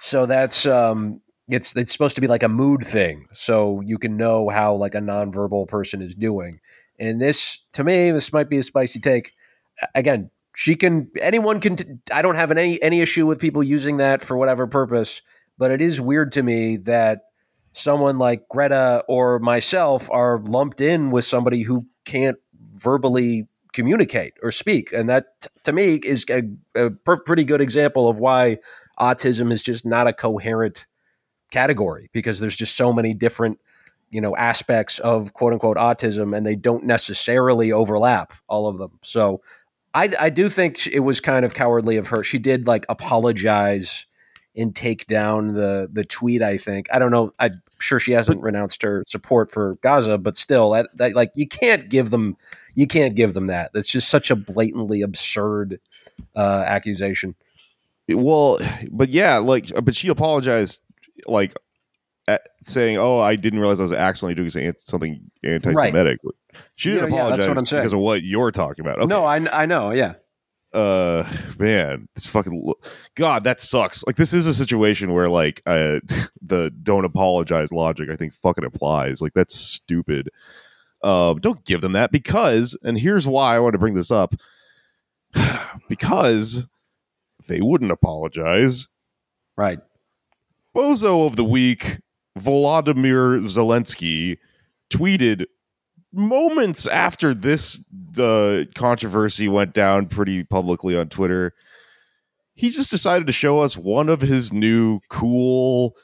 So 0.00 0.26
that's 0.26 0.66
um, 0.66 1.20
it's 1.48 1.74
it's 1.74 1.92
supposed 1.92 2.16
to 2.16 2.20
be 2.20 2.26
like 2.26 2.42
a 2.42 2.48
mood 2.48 2.82
thing, 2.84 3.28
so 3.32 3.80
you 3.80 3.98
can 3.98 4.16
know 4.16 4.48
how 4.48 4.74
like 4.74 4.94
a 4.94 5.00
nonverbal 5.00 5.68
person 5.68 6.02
is 6.02 6.14
doing. 6.14 6.60
And 6.98 7.20
this, 7.20 7.62
to 7.72 7.82
me, 7.82 8.10
this 8.10 8.32
might 8.32 8.48
be 8.48 8.58
a 8.58 8.62
spicy 8.62 9.00
take. 9.00 9.32
Again, 9.94 10.30
she 10.54 10.76
can. 10.76 11.10
Anyone 11.20 11.60
can. 11.60 12.02
I 12.12 12.22
don't 12.22 12.34
have 12.34 12.50
any 12.50 12.82
any 12.82 13.00
issue 13.00 13.26
with 13.26 13.38
people 13.38 13.62
using 13.62 13.96
that 13.98 14.22
for 14.22 14.36
whatever 14.36 14.66
purpose, 14.66 15.22
but 15.58 15.70
it 15.70 15.80
is 15.80 16.00
weird 16.00 16.32
to 16.32 16.42
me 16.42 16.76
that 16.78 17.22
someone 17.72 18.18
like 18.18 18.48
Greta 18.48 19.04
or 19.08 19.38
myself 19.38 20.10
are 20.10 20.40
lumped 20.40 20.80
in 20.80 21.10
with 21.10 21.24
somebody 21.24 21.62
who 21.62 21.86
can't 22.04 22.36
verbally 22.74 23.48
communicate 23.72 24.34
or 24.42 24.52
speak, 24.52 24.92
and 24.92 25.08
that 25.08 25.48
to 25.64 25.72
me 25.72 25.94
is 25.96 26.26
a, 26.28 26.42
a 26.74 26.90
per- 26.90 27.22
pretty 27.22 27.44
good 27.44 27.60
example 27.60 28.08
of 28.08 28.18
why 28.18 28.58
autism 29.00 29.50
is 29.50 29.62
just 29.62 29.86
not 29.86 30.06
a 30.06 30.12
coherent 30.12 30.86
category 31.50 32.08
because 32.12 32.40
there's 32.40 32.56
just 32.56 32.76
so 32.76 32.92
many 32.92 33.14
different 33.14 33.58
you 34.10 34.20
know 34.20 34.36
aspects 34.36 34.98
of 34.98 35.32
quote 35.32 35.52
unquote 35.52 35.76
autism 35.76 36.36
and 36.36 36.46
they 36.46 36.56
don't 36.56 36.84
necessarily 36.84 37.72
overlap 37.72 38.32
all 38.48 38.66
of 38.68 38.78
them 38.78 38.98
so 39.02 39.40
i 39.94 40.10
i 40.20 40.30
do 40.30 40.48
think 40.48 40.86
it 40.86 41.00
was 41.00 41.20
kind 41.20 41.44
of 41.44 41.54
cowardly 41.54 41.96
of 41.96 42.08
her. 42.08 42.22
She 42.22 42.38
did 42.38 42.66
like 42.66 42.84
apologize 42.88 44.06
and 44.56 44.74
take 44.74 45.06
down 45.06 45.54
the 45.54 45.88
the 45.92 46.04
tweet 46.04 46.42
i 46.42 46.58
think. 46.58 46.88
I 46.92 46.98
don't 46.98 47.10
know. 47.10 47.32
I'm 47.38 47.62
sure 47.78 47.98
she 47.98 48.12
hasn't 48.12 48.42
renounced 48.42 48.82
her 48.82 49.02
support 49.08 49.50
for 49.50 49.76
gaza 49.82 50.16
but 50.18 50.36
still 50.36 50.70
that, 50.70 50.88
that 50.94 51.14
like 51.14 51.32
you 51.34 51.48
can't 51.48 51.88
give 51.88 52.10
them 52.10 52.36
you 52.74 52.86
can't 52.86 53.14
give 53.14 53.34
them 53.34 53.46
that. 53.46 53.72
That's 53.72 53.88
just 53.88 54.08
such 54.08 54.30
a 54.30 54.36
blatantly 54.36 55.02
absurd 55.02 55.80
uh 56.36 56.64
accusation. 56.66 57.34
Well, 58.08 58.58
but 58.90 59.08
yeah, 59.10 59.38
like, 59.38 59.70
but 59.82 59.94
she 59.94 60.08
apologized, 60.08 60.80
like, 61.26 61.54
saying, 62.60 62.98
"Oh, 62.98 63.20
I 63.20 63.36
didn't 63.36 63.60
realize 63.60 63.78
I 63.78 63.84
was 63.84 63.92
accidentally 63.92 64.34
doing 64.34 64.50
something- 64.50 64.74
something 64.78 65.30
anti-Semitic." 65.44 66.18
She 66.76 66.90
didn't 66.90 67.10
Yeah, 67.10 67.16
yeah, 67.16 67.22
that's 67.36 67.46
apologize 67.46 67.48
what 67.48 67.58
I'm 67.58 67.66
saying. 67.66 67.82
because 67.82 67.92
of 67.92 67.98
what 68.00 68.22
you're 68.22 68.50
talking 68.50 68.84
about. 68.84 68.98
Okay. 68.98 69.06
no 69.06 69.24
i 69.24 69.36
i 69.62 69.66
know 69.66 69.90
yeah. 69.90 70.14
Uh 70.74 71.28
man 71.58 72.08
this 72.14 72.26
fucking 72.26 72.72
god 73.14 73.44
that 73.44 73.60
sucks. 73.60 74.02
Like 74.06 74.16
this 74.16 74.32
is 74.32 74.46
a 74.46 74.54
situation 74.54 75.12
where 75.12 75.28
like 75.28 75.60
uh 75.66 76.00
the 76.42 76.70
don't 76.82 77.04
apologize 77.04 77.72
logic 77.72 78.08
i 78.10 78.16
think 78.16 78.32
fucking 78.34 78.64
applies. 78.64 79.20
Like 79.20 79.34
that's 79.34 79.54
stupid. 79.54 80.28
Um 81.02 81.40
don't 81.40 81.64
give 81.64 81.80
them 81.82 81.92
that 81.92 82.10
because 82.12 82.78
and 82.82 82.98
here's 82.98 83.26
why 83.26 83.54
i 83.56 83.58
want 83.58 83.72
to 83.74 83.78
bring 83.78 83.94
this 83.94 84.10
up. 84.10 84.34
Because 85.88 86.66
they 87.48 87.60
wouldn't 87.60 87.90
apologize. 87.90 88.88
Right. 89.56 89.80
Bozo 90.76 91.26
of 91.26 91.36
the 91.36 91.44
week 91.44 91.98
volodymyr 92.38 93.40
zelensky 93.44 94.38
tweeted 94.92 95.46
moments 96.12 96.86
after 96.86 97.34
this 97.34 97.78
uh, 98.18 98.64
controversy 98.74 99.48
went 99.48 99.74
down 99.74 100.06
pretty 100.06 100.44
publicly 100.44 100.96
on 100.96 101.08
Twitter, 101.08 101.52
he 102.54 102.70
just 102.70 102.90
decided 102.90 103.26
to 103.26 103.32
show 103.32 103.60
us 103.60 103.76
one 103.76 104.08
of 104.08 104.20
his 104.20 104.52
new 104.52 105.00
cool 105.08 105.96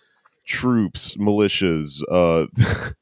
troops, 0.45 1.17
militias. 1.17 2.03
Uh, 2.11 2.47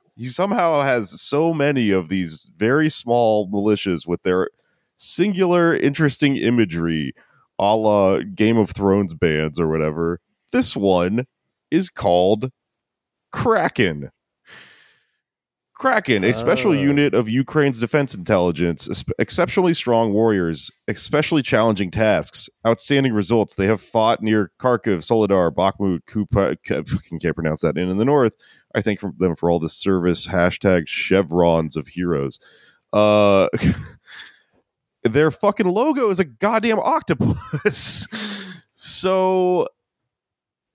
he 0.16 0.24
somehow 0.24 0.82
has 0.82 1.20
so 1.20 1.54
many 1.54 1.90
of 1.90 2.08
these 2.08 2.50
very 2.56 2.88
small 2.88 3.48
militias 3.50 4.06
with 4.06 4.22
their 4.24 4.50
singular, 4.96 5.74
interesting 5.74 6.36
imagery, 6.36 7.14
a 7.58 7.76
la 7.76 8.18
Game 8.18 8.58
of 8.58 8.70
Thrones 8.70 9.14
bands 9.14 9.60
or 9.60 9.68
whatever. 9.68 10.20
This 10.52 10.74
one 10.76 11.26
is 11.70 11.88
called 11.88 12.50
Kraken. 13.30 14.10
Kraken, 15.78 16.24
a 16.24 16.32
special 16.32 16.70
Oh. 16.70 16.74
unit 16.74 17.12
of 17.12 17.28
Ukraine's 17.28 17.78
defense 17.80 18.14
intelligence, 18.14 19.04
exceptionally 19.18 19.74
strong 19.74 20.10
warriors, 20.12 20.70
especially 20.88 21.42
challenging 21.42 21.90
tasks, 21.90 22.48
outstanding 22.66 23.12
results. 23.12 23.54
They 23.54 23.66
have 23.66 23.82
fought 23.82 24.22
near 24.22 24.52
Kharkiv, 24.58 25.04
Soledar, 25.04 25.50
Bakhmut, 25.50 26.00
Kupa, 26.08 26.56
fucking 26.88 27.18
can't 27.20 27.34
pronounce 27.34 27.60
that, 27.60 27.76
and 27.76 27.90
in 27.90 27.98
the 27.98 28.06
north. 28.06 28.36
I 28.74 28.80
thank 28.80 29.00
for 29.00 29.12
them 29.18 29.36
for 29.36 29.50
all 29.50 29.60
the 29.60 29.68
service. 29.68 30.28
Hashtag 30.28 30.86
chevrons 30.88 31.76
of 31.76 31.88
heroes. 31.88 32.38
Uh, 32.92 33.48
their 35.04 35.30
fucking 35.30 35.66
logo 35.68 36.08
is 36.08 36.18
a 36.18 36.24
goddamn 36.24 36.78
octopus. 36.78 38.06
so 38.72 39.68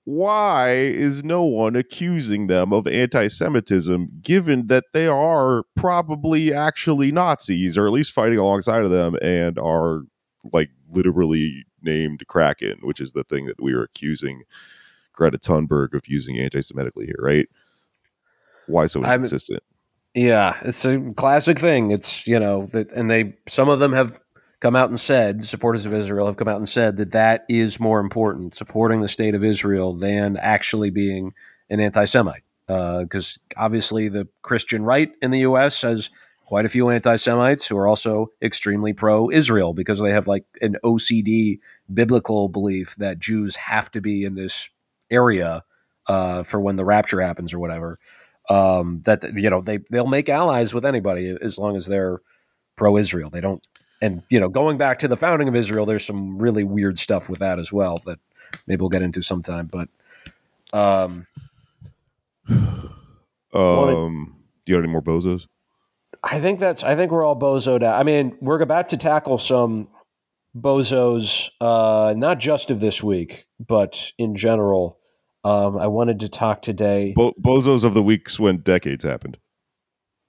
why 0.04 0.74
is 0.74 1.24
no 1.24 1.44
one 1.44 1.76
accusing 1.76 2.48
them 2.48 2.74
of 2.74 2.88
anti 2.88 3.28
Semitism 3.28 4.10
given 4.22 4.68
that 4.68 4.86
they 4.94 5.08
are 5.08 5.64
probably 5.76 6.54
actually 6.54 7.12
Nazis 7.12 7.78
or 7.78 7.86
at 7.88 7.94
least 7.94 8.12
fighting 8.12 8.40
alongside 8.40 8.84
of 8.84 8.92
them 8.92 9.16
and 9.22 9.60
are 9.60 10.02
like 10.52 10.70
literally 10.90 11.66
named 11.82 12.24
Kraken, 12.28 12.80
which 12.82 13.00
is 13.00 13.14
the 13.14 13.24
thing 13.24 13.46
that 13.46 13.62
we 13.62 13.74
are 13.74 13.84
accusing 13.84 14.44
Greta 15.14 15.38
Thunberg 15.38 15.94
of 15.94 16.08
using 16.08 16.40
anti 16.40 16.60
Semitically 16.60 17.06
here, 17.06 17.20
right? 17.20 17.48
Why 18.68 18.88
so 18.88 19.04
I'm- 19.04 19.14
inconsistent? 19.16 19.62
Yeah, 20.14 20.58
it's 20.64 20.84
a 20.84 21.00
classic 21.16 21.58
thing. 21.58 21.92
It's 21.92 22.28
you 22.28 22.38
know 22.38 22.68
that, 22.74 22.92
and 22.92 23.10
they 23.10 23.36
some 23.48 23.70
of 23.70 23.80
them 23.80 23.94
have 23.94 24.20
come 24.62 24.76
out 24.76 24.90
and 24.90 25.00
said 25.00 25.46
supporters 25.46 25.86
of 25.86 25.94
Israel 25.94 26.28
have 26.28 26.38
come 26.38 26.48
out 26.48 26.58
and 26.58 26.70
said 26.70 26.98
that 26.98 27.12
that 27.12 27.46
is 27.50 27.80
more 27.80 28.00
important, 28.00 28.56
supporting 28.56 29.02
the 29.02 29.08
state 29.08 29.36
of 29.36 29.44
Israel 29.44 29.94
than 29.94 30.38
actually 30.38 30.90
being 30.90 31.34
an 31.70 31.80
anti-Semite. 31.80 32.44
Because 32.68 33.38
obviously, 33.58 34.08
the 34.08 34.30
Christian 34.44 34.84
right 34.84 35.12
in 35.22 35.32
the 35.32 35.40
U.S. 35.40 35.82
has 35.82 36.10
quite 36.46 36.66
a 36.66 36.70
few 36.70 36.90
anti-Semites 36.90 37.68
who 37.68 37.76
are 37.78 37.88
also 37.88 38.28
extremely 38.42 38.94
pro-Israel 38.94 39.74
because 39.74 40.00
they 40.00 40.12
have 40.12 40.28
like 40.28 40.46
an 40.62 40.78
OCD 40.84 41.60
biblical 41.94 42.48
belief 42.48 42.96
that 42.98 43.20
Jews 43.20 43.58
have 43.58 43.92
to 43.92 44.00
be 44.00 44.24
in 44.24 44.36
this 44.36 44.70
area 45.10 45.66
uh, 46.08 46.44
for 46.44 46.62
when 46.62 46.78
the 46.78 46.86
rapture 46.86 47.20
happens 47.20 47.54
or 47.54 47.60
whatever 47.60 48.00
um, 48.50 49.02
that 49.06 49.24
you 49.36 49.50
know 49.50 49.62
they 49.62 49.80
they'll 49.90 50.08
make 50.08 50.30
allies 50.30 50.74
with 50.74 50.86
anybody 50.86 51.36
as 51.42 51.58
long 51.58 51.76
as 51.76 51.86
they're 51.86 52.22
pro-Israel. 52.76 53.30
They 53.30 53.42
don't, 53.42 53.66
and 54.02 54.24
you 54.30 54.40
know, 54.40 54.50
going 54.50 54.78
back 54.78 55.00
to 55.00 55.08
the 55.08 55.18
founding 55.18 55.48
of 55.48 55.56
Israel, 55.56 55.86
there's 55.86 56.06
some 56.06 56.40
really 56.40 56.64
weird 56.64 56.98
stuff 57.00 57.30
with 57.30 57.40
that 57.40 57.60
as 57.60 57.72
well 57.72 58.00
that 58.06 58.20
maybe 58.68 58.82
we'll 58.82 58.90
get 58.90 59.02
into 59.02 59.22
sometime. 59.22 59.68
But 59.68 59.90
um, 60.74 61.28
Um, 63.54 64.36
do 64.66 64.72
you 64.72 64.76
have 64.76 64.84
any 64.84 64.92
more 64.92 65.02
bozos? 65.02 65.48
I 66.24 66.40
think 66.40 66.60
that's 66.60 66.84
I 66.84 66.96
think 66.96 67.12
we're 67.12 67.26
all 67.26 67.38
bozoed 67.38 67.84
out. 67.84 68.00
I 68.00 68.04
mean, 68.04 68.38
we're 68.42 68.62
about 68.62 68.90
to 68.90 68.98
tackle 68.98 69.38
some 69.38 69.88
bozos, 70.56 71.50
uh, 71.60 72.14
not 72.16 72.40
just 72.40 72.70
of 72.70 72.80
this 72.80 73.02
week, 73.02 73.46
but 73.66 74.12
in 74.18 74.36
general. 74.36 74.98
Um, 75.44 75.78
I 75.78 75.88
wanted 75.88 76.20
to 76.20 76.30
talk 76.30 76.62
today. 76.62 77.14
Bo- 77.16 77.34
bozos 77.34 77.84
of 77.84 77.96
the 77.96 78.04
weeks 78.04 78.40
when 78.40 78.58
decades 78.58 79.04
happened. 79.04 79.38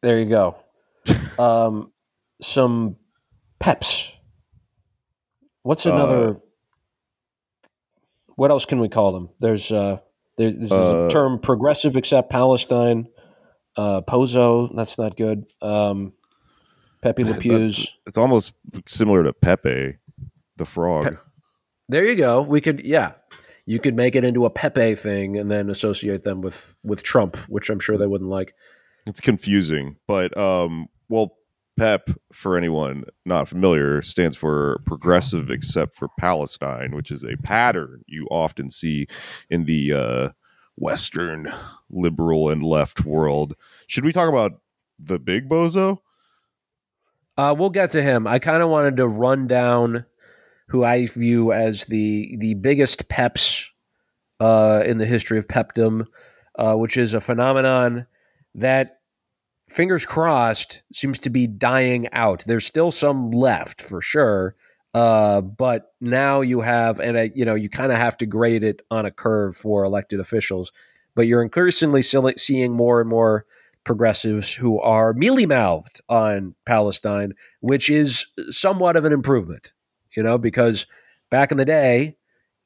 There 0.00 0.18
you 0.18 0.24
go. 0.24 0.56
um, 1.38 1.92
some 2.40 2.96
peps. 3.62 4.10
What's 5.62 5.86
another? 5.86 6.30
Uh, 6.30 6.34
what 8.34 8.50
else 8.50 8.64
can 8.64 8.80
we 8.80 8.88
call 8.88 9.12
them? 9.12 9.28
There's 9.40 9.70
uh, 9.70 9.98
there's, 10.36 10.58
there's 10.58 10.72
Uh, 10.72 11.06
a 11.06 11.10
term 11.10 11.38
progressive 11.38 11.96
except 11.96 12.30
Palestine. 12.30 13.06
Uh, 13.76 14.02
Pozo, 14.02 14.74
that's 14.76 14.98
not 14.98 15.16
good. 15.16 15.46
Um, 15.62 16.12
Pepe 17.00 17.24
Le 17.24 17.34
Pews. 17.34 17.96
It's 18.06 18.18
almost 18.18 18.52
similar 18.86 19.22
to 19.24 19.32
Pepe, 19.32 19.96
the 20.56 20.66
frog. 20.66 21.04
Pe- 21.04 21.16
There 21.88 22.04
you 22.04 22.14
go. 22.16 22.42
We 22.42 22.60
could, 22.60 22.80
yeah, 22.84 23.12
you 23.66 23.78
could 23.78 23.94
make 23.96 24.14
it 24.14 24.24
into 24.24 24.44
a 24.44 24.50
Pepe 24.50 24.94
thing 24.94 25.38
and 25.38 25.50
then 25.50 25.70
associate 25.70 26.22
them 26.22 26.40
with 26.42 26.74
with 26.82 27.02
Trump, 27.02 27.36
which 27.48 27.70
I'm 27.70 27.80
sure 27.80 27.96
they 27.96 28.06
wouldn't 28.06 28.30
like. 28.30 28.54
It's 29.06 29.20
confusing, 29.20 29.96
but 30.06 30.36
um, 30.36 30.88
well, 31.08 31.36
PEP 31.78 32.10
for 32.32 32.56
anyone 32.56 33.04
not 33.24 33.48
familiar 33.48 34.02
stands 34.02 34.36
for 34.36 34.80
Progressive 34.84 35.50
Except 35.50 35.94
for 35.94 36.08
Palestine, 36.18 36.94
which 36.94 37.10
is 37.10 37.24
a 37.24 37.36
pattern 37.38 38.02
you 38.06 38.26
often 38.30 38.70
see 38.70 39.06
in 39.48 39.64
the 39.64 39.92
uh, 39.92 40.28
Western 40.76 41.52
liberal 41.90 42.50
and 42.50 42.62
left 42.62 43.04
world. 43.04 43.54
Should 43.86 44.04
we 44.04 44.12
talk 44.12 44.28
about 44.28 44.60
the 44.98 45.18
big 45.18 45.48
bozo? 45.48 46.00
Uh, 47.36 47.54
we'll 47.56 47.70
get 47.70 47.90
to 47.92 48.02
him. 48.02 48.26
I 48.26 48.38
kind 48.38 48.62
of 48.62 48.68
wanted 48.68 48.96
to 48.98 49.08
run 49.08 49.46
down 49.46 50.04
who 50.68 50.84
I 50.84 51.06
view 51.06 51.52
as 51.52 51.86
the 51.86 52.36
the 52.38 52.54
biggest 52.54 53.08
peps 53.08 53.70
uh, 54.40 54.82
in 54.84 54.98
the 54.98 55.06
history 55.06 55.38
of 55.38 55.48
pepdom. 55.48 56.06
uh, 56.56 56.74
which 56.74 56.96
is 56.96 57.14
a 57.14 57.20
phenomenon 57.20 58.06
that, 58.54 59.00
fingers 59.72 60.06
crossed, 60.06 60.82
seems 60.92 61.18
to 61.20 61.30
be 61.30 61.46
dying 61.46 62.08
out. 62.12 62.44
There's 62.46 62.66
still 62.66 62.92
some 62.92 63.30
left 63.30 63.80
for 63.80 64.00
sure, 64.00 64.54
uh, 64.94 65.40
but 65.40 65.92
now 66.00 66.42
you 66.42 66.60
have, 66.60 67.00
and 67.00 67.16
I, 67.16 67.30
you 67.34 67.44
know, 67.44 67.54
you 67.54 67.68
kind 67.68 67.90
of 67.90 67.98
have 67.98 68.16
to 68.18 68.26
grade 68.26 68.62
it 68.62 68.82
on 68.90 69.06
a 69.06 69.10
curve 69.10 69.56
for 69.56 69.84
elected 69.84 70.20
officials. 70.20 70.72
But 71.14 71.26
you're 71.26 71.42
increasingly 71.42 72.02
seeing 72.02 72.72
more 72.72 73.00
and 73.00 73.08
more 73.08 73.46
progressives 73.84 74.54
who 74.54 74.80
are 74.80 75.12
mealy 75.12 75.46
mouthed 75.46 76.00
on 76.08 76.54
Palestine, 76.64 77.34
which 77.60 77.90
is 77.90 78.26
somewhat 78.50 78.96
of 78.96 79.04
an 79.04 79.12
improvement, 79.12 79.72
you 80.16 80.22
know, 80.22 80.38
because 80.38 80.86
back 81.30 81.50
in 81.50 81.58
the 81.58 81.64
day, 81.64 82.16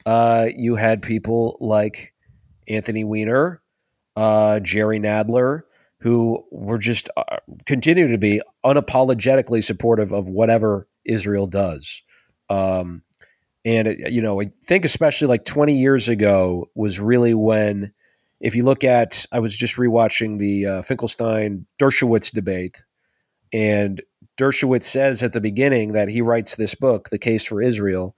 uh, 0.04 0.46
you 0.54 0.76
had 0.76 1.02
people 1.02 1.56
like 1.60 2.14
Anthony 2.68 3.02
Weiner, 3.02 3.62
uh, 4.14 4.60
Jerry 4.60 5.00
Nadler, 5.00 5.62
who 6.00 6.44
were 6.50 6.78
just 6.78 7.08
uh, 7.16 7.38
continue 7.64 8.08
to 8.08 8.18
be 8.18 8.40
unapologetically 8.64 9.64
supportive 9.64 10.12
of 10.12 10.28
whatever 10.28 10.88
Israel 11.04 11.46
does. 11.46 12.02
Um, 12.50 13.02
and 13.64 13.96
you 14.08 14.22
know, 14.22 14.40
I 14.40 14.50
think 14.64 14.84
especially 14.84 15.28
like 15.28 15.44
20 15.44 15.76
years 15.76 16.08
ago 16.08 16.70
was 16.74 17.00
really 17.00 17.34
when 17.34 17.92
if 18.38 18.54
you 18.54 18.64
look 18.64 18.84
at, 18.84 19.26
I 19.32 19.38
was 19.38 19.56
just 19.56 19.76
rewatching 19.76 20.38
the 20.38 20.66
uh, 20.66 20.82
Finkelstein 20.82 21.66
Dershowitz 21.80 22.30
debate, 22.30 22.84
and 23.52 24.02
Dershowitz 24.38 24.84
says 24.84 25.22
at 25.22 25.32
the 25.32 25.40
beginning 25.40 25.92
that 25.92 26.08
he 26.08 26.20
writes 26.20 26.54
this 26.54 26.74
book, 26.74 27.08
The 27.08 27.18
Case 27.18 27.46
for 27.46 27.62
Israel, 27.62 28.14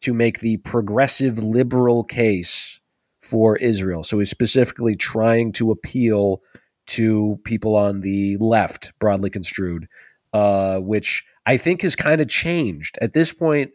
to 0.00 0.14
make 0.14 0.40
the 0.40 0.56
progressive 0.58 1.38
liberal 1.38 2.02
case 2.02 2.80
for 3.20 3.56
Israel. 3.56 4.02
So 4.02 4.18
he's 4.18 4.30
specifically 4.30 4.96
trying 4.96 5.52
to 5.52 5.70
appeal 5.70 6.40
to 6.88 7.38
people 7.44 7.76
on 7.76 8.00
the 8.00 8.36
left, 8.38 8.92
broadly 8.98 9.30
construed, 9.30 9.88
uh, 10.32 10.78
which 10.78 11.24
I 11.46 11.56
think 11.56 11.82
has 11.82 11.96
kind 11.96 12.20
of 12.20 12.28
changed. 12.28 12.98
At 13.00 13.12
this 13.12 13.32
point, 13.32 13.70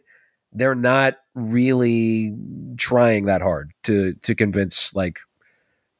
they're 0.52 0.74
not 0.74 1.14
really 1.34 2.36
trying 2.76 3.26
that 3.26 3.42
hard 3.42 3.72
to 3.84 4.14
to 4.22 4.34
convince 4.34 4.94
like 4.94 5.18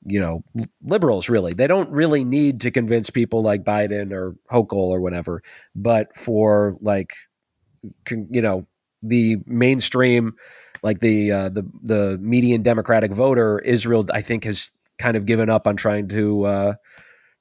you 0.06 0.20
know, 0.20 0.44
liberals 0.82 1.28
really. 1.28 1.54
They 1.54 1.66
don't 1.66 1.90
really 1.90 2.24
need 2.24 2.60
to 2.60 2.70
convince 2.70 3.10
people 3.10 3.42
like 3.42 3.64
Biden 3.64 4.12
or 4.12 4.36
Hochul 4.50 4.74
or 4.74 5.00
whatever, 5.00 5.42
but 5.74 6.14
for 6.16 6.76
like, 6.80 7.14
you 8.10 8.42
know, 8.42 8.66
the 9.02 9.36
mainstream, 9.46 10.34
like 10.82 11.00
the 11.00 11.32
uh, 11.32 11.48
the 11.48 11.64
the 11.82 12.18
median 12.20 12.62
Democratic 12.62 13.12
voter, 13.12 13.58
Israel, 13.60 14.06
I 14.12 14.20
think 14.20 14.44
has 14.44 14.70
kind 14.98 15.16
of 15.16 15.26
given 15.26 15.48
up 15.48 15.66
on 15.66 15.76
trying 15.76 16.08
to 16.08 16.44
uh, 16.44 16.74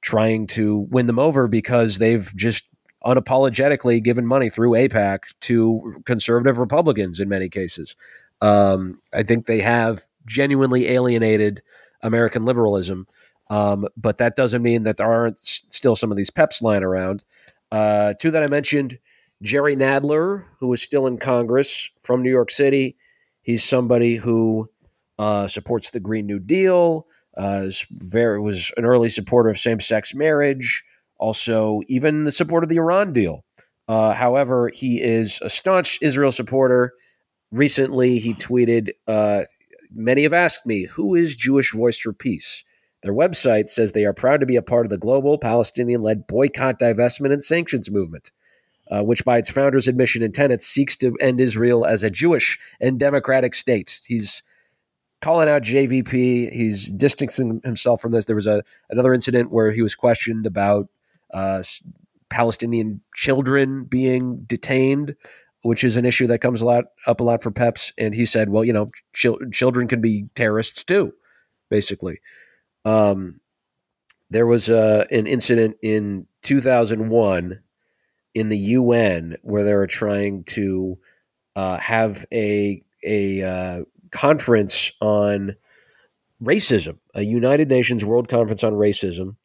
trying 0.04 0.46
to 0.46 0.80
win 0.90 1.06
them 1.06 1.18
over 1.18 1.48
because 1.48 1.96
they've 1.96 2.30
just 2.36 2.66
unapologetically 3.06 4.02
given 4.02 4.26
money 4.26 4.50
through 4.50 4.72
AIPAC 4.72 5.20
to 5.40 6.02
conservative 6.04 6.58
Republicans 6.58 7.20
in 7.20 7.28
many 7.28 7.48
cases. 7.48 7.96
Um, 8.42 9.00
I 9.14 9.22
think 9.22 9.46
they 9.46 9.62
have 9.62 10.04
genuinely 10.26 10.88
alienated 10.88 11.62
American 12.02 12.44
liberalism. 12.44 13.06
Um, 13.48 13.86
but 13.96 14.18
that 14.18 14.36
doesn't 14.36 14.62
mean 14.62 14.82
that 14.82 14.98
there 14.98 15.10
aren't 15.10 15.38
s- 15.38 15.64
still 15.70 15.96
some 15.96 16.10
of 16.10 16.18
these 16.18 16.30
peps 16.30 16.60
lying 16.60 16.82
around. 16.82 17.24
Uh, 17.72 18.12
two 18.20 18.30
that 18.30 18.42
I 18.42 18.46
mentioned 18.46 18.98
Jerry 19.42 19.74
Nadler, 19.74 20.44
who 20.60 20.72
is 20.74 20.82
still 20.82 21.06
in 21.06 21.16
Congress 21.16 21.90
from 22.02 22.22
New 22.22 22.30
York 22.30 22.50
City. 22.50 22.96
He's 23.40 23.64
somebody 23.64 24.16
who 24.16 24.70
uh, 25.18 25.46
supports 25.46 25.90
the 25.90 26.00
Green 26.00 26.26
New 26.26 26.38
Deal, 26.38 27.06
uh, 27.36 27.66
very, 27.90 28.40
was 28.40 28.72
an 28.76 28.84
early 28.84 29.08
supporter 29.08 29.48
of 29.48 29.58
same 29.58 29.80
sex 29.80 30.14
marriage, 30.14 30.84
also, 31.18 31.80
even 31.88 32.24
the 32.24 32.32
support 32.32 32.62
of 32.64 32.68
the 32.68 32.76
Iran 32.76 33.12
deal. 33.12 33.44
Uh, 33.86 34.14
however, 34.14 34.70
he 34.72 35.00
is 35.00 35.38
a 35.42 35.48
staunch 35.48 35.98
Israel 36.02 36.32
supporter. 36.32 36.92
Recently, 37.50 38.18
he 38.18 38.34
tweeted 38.34 38.90
uh, 39.06 39.42
Many 39.96 40.24
have 40.24 40.32
asked 40.32 40.66
me, 40.66 40.86
who 40.86 41.14
is 41.14 41.36
Jewish 41.36 41.72
Voice 41.72 41.98
for 41.98 42.12
Peace? 42.12 42.64
Their 43.04 43.12
website 43.12 43.68
says 43.68 43.92
they 43.92 44.04
are 44.04 44.12
proud 44.12 44.40
to 44.40 44.46
be 44.46 44.56
a 44.56 44.62
part 44.62 44.86
of 44.86 44.90
the 44.90 44.98
global 44.98 45.38
Palestinian 45.38 46.02
led 46.02 46.26
boycott, 46.26 46.80
divestment, 46.80 47.32
and 47.32 47.44
sanctions 47.44 47.90
movement, 47.90 48.32
uh, 48.90 49.04
which, 49.04 49.24
by 49.24 49.38
its 49.38 49.50
founders' 49.50 49.86
admission 49.86 50.22
and 50.22 50.34
tenets, 50.34 50.66
seeks 50.66 50.96
to 50.96 51.16
end 51.20 51.40
Israel 51.40 51.84
as 51.84 52.02
a 52.02 52.10
Jewish 52.10 52.58
and 52.80 52.98
democratic 52.98 53.54
state. 53.54 54.00
He's 54.06 54.42
calling 55.24 55.48
out 55.48 55.62
JVP. 55.62 56.52
He's 56.52 56.92
distancing 56.92 57.60
himself 57.64 58.00
from 58.00 58.12
this. 58.12 58.26
There 58.26 58.36
was 58.36 58.46
a 58.46 58.62
another 58.90 59.14
incident 59.14 59.50
where 59.50 59.70
he 59.70 59.82
was 59.82 59.94
questioned 59.94 60.46
about 60.46 60.88
uh, 61.32 61.62
Palestinian 62.28 63.00
children 63.14 63.84
being 63.84 64.44
detained 64.46 65.16
which 65.64 65.82
is 65.82 65.96
an 65.96 66.04
issue 66.04 66.26
that 66.26 66.40
comes 66.40 66.60
a 66.60 66.66
lot 66.66 66.84
up 67.06 67.20
a 67.20 67.24
lot 67.24 67.42
for 67.42 67.50
Peps. 67.50 67.94
And 67.96 68.14
he 68.14 68.26
said, 68.26 68.50
well, 68.50 68.64
you 68.64 68.72
know, 68.72 68.90
ch- 69.14 69.50
children 69.50 69.88
can 69.88 70.02
be 70.02 70.28
terrorists 70.34 70.84
too, 70.84 71.14
basically. 71.70 72.20
Um, 72.84 73.40
there 74.28 74.46
was 74.46 74.68
uh, 74.68 75.06
an 75.10 75.26
incident 75.26 75.78
in 75.82 76.26
2001 76.42 77.60
in 78.34 78.48
the 78.50 78.58
UN 78.58 79.38
where 79.40 79.64
they 79.64 79.72
were 79.74 79.86
trying 79.86 80.44
to 80.44 80.98
uh, 81.56 81.78
have 81.78 82.26
a 82.30 82.82
a 83.02 83.42
uh, 83.42 83.80
conference 84.14 84.92
on 85.00 85.56
racism, 86.42 86.98
a 87.14 87.22
United 87.22 87.68
Nations 87.68 88.04
World 88.04 88.28
Conference 88.28 88.62
on 88.62 88.74
Racism, 88.74 89.36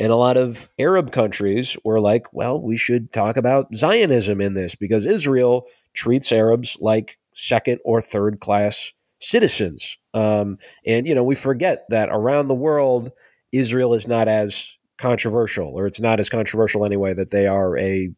and 0.00 0.10
a 0.10 0.16
lot 0.16 0.36
of 0.36 0.68
Arab 0.78 1.12
countries 1.12 1.76
were 1.84 2.00
like, 2.00 2.32
well, 2.32 2.60
we 2.60 2.76
should 2.76 3.12
talk 3.12 3.36
about 3.36 3.72
Zionism 3.76 4.40
in 4.40 4.54
this 4.54 4.74
because 4.74 5.06
Israel 5.06 5.66
treats 5.92 6.32
Arabs 6.32 6.76
like 6.80 7.18
second 7.34 7.78
or 7.84 8.00
third 8.00 8.40
class 8.40 8.92
citizens. 9.20 9.98
Um, 10.14 10.58
and, 10.86 11.06
you 11.06 11.14
know, 11.14 11.22
we 11.22 11.34
forget 11.34 11.84
that 11.90 12.08
around 12.10 12.48
the 12.48 12.54
world, 12.54 13.12
Israel 13.52 13.94
is 13.94 14.08
not 14.08 14.26
as 14.26 14.76
controversial, 14.98 15.68
or 15.68 15.86
it's 15.86 16.00
not 16.00 16.18
as 16.18 16.28
controversial 16.28 16.84
anyway, 16.84 17.14
that 17.14 17.30
they 17.30 17.46
are 17.46 17.78
a 17.78 18.10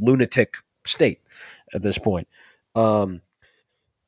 lunatic 0.00 0.56
state 0.84 1.20
at 1.72 1.82
this 1.82 1.98
point. 1.98 2.26
Um, 2.74 3.20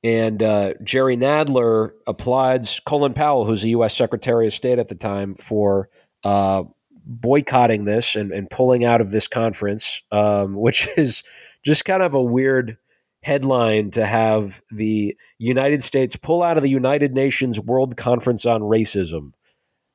and 0.04 0.42
uh, 0.42 0.74
Jerry 0.84 1.16
Nadler 1.16 1.92
applauds 2.06 2.78
Colin 2.84 3.14
Powell, 3.14 3.46
who's 3.46 3.62
the 3.62 3.70
U.S. 3.70 3.96
Secretary 3.96 4.46
of 4.46 4.52
State 4.52 4.78
at 4.78 4.88
the 4.88 4.94
time, 4.94 5.34
for 5.34 5.88
uh, 6.22 6.64
boycotting 7.06 7.86
this 7.86 8.14
and, 8.14 8.30
and 8.30 8.50
pulling 8.50 8.84
out 8.84 9.00
of 9.00 9.10
this 9.10 9.26
conference, 9.26 10.02
um, 10.12 10.54
which 10.60 10.86
is 10.98 11.24
just 11.64 11.86
kind 11.86 12.02
of 12.02 12.12
a 12.12 12.22
weird 12.22 12.76
headline 13.22 13.90
to 13.92 14.04
have 14.04 14.60
the 14.70 15.16
United 15.38 15.82
States 15.82 16.16
pull 16.16 16.42
out 16.42 16.58
of 16.58 16.62
the 16.62 16.68
United 16.68 17.14
Nations 17.14 17.58
World 17.58 17.96
Conference 17.96 18.44
on 18.44 18.60
Racism. 18.60 19.32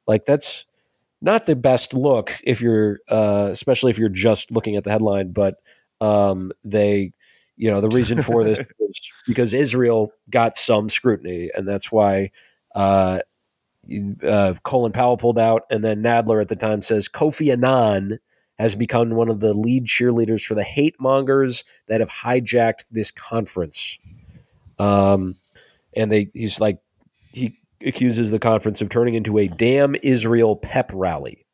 Like 0.08 0.26
that's 0.26 0.66
not 1.22 1.46
the 1.46 1.56
best 1.56 1.94
look 1.94 2.34
if 2.44 2.62
you're, 2.62 2.98
uh, 3.08 3.50
especially 3.52 3.92
if 3.92 4.00
you're 4.00 4.10
just 4.10 4.50
looking 4.50 4.76
at 4.76 4.84
the 4.84 4.90
headline. 4.90 5.34
But 5.34 5.58
um, 6.02 6.52
they, 6.64 7.14
you 7.60 7.70
know, 7.70 7.82
the 7.82 7.90
reason 7.90 8.24
for 8.24 8.44
this 8.44 8.60
is 8.80 9.12
because 9.28 9.54
Israel 9.54 10.12
got 10.30 10.58
some 10.58 10.90
scrutiny, 10.90 11.52
and 11.54 11.68
that's 11.68 11.92
why 11.92 12.32
uh, 12.74 13.20
uh, 14.26 14.54
Colin 14.64 14.94
Powell 14.94 15.18
pulled 15.18 15.38
out, 15.38 15.64
and 15.70 15.84
then 15.84 16.02
Nadler 16.02 16.42
at 16.42 16.48
the 16.48 16.56
time 16.56 16.82
says 16.82 17.10
Kofi 17.10 17.52
Annan 17.52 18.20
has 18.58 18.76
become 18.76 19.12
one 19.12 19.30
of 19.30 19.42
the 19.42 19.54
lead 19.54 19.86
cheerleaders 19.86 20.44
for 20.44 20.56
the 20.56 20.64
hate 20.64 20.96
mongers 21.00 21.64
that 21.88 22.00
have 22.00 22.10
hijacked 22.10 22.86
this 22.92 23.12
conference. 23.12 24.00
Um, 24.80 25.36
and 25.96 26.12
they 26.12 26.30
he's 26.34 26.62
like 26.62 26.80
he 27.34 27.58
accuses 27.86 28.32
the 28.32 28.40
conference 28.40 28.82
of 28.82 28.90
turning 28.90 29.16
into 29.16 29.38
a 29.38 29.48
damn 29.48 29.96
Israel 30.02 30.56
pep 30.56 30.92
rally. 30.94 31.46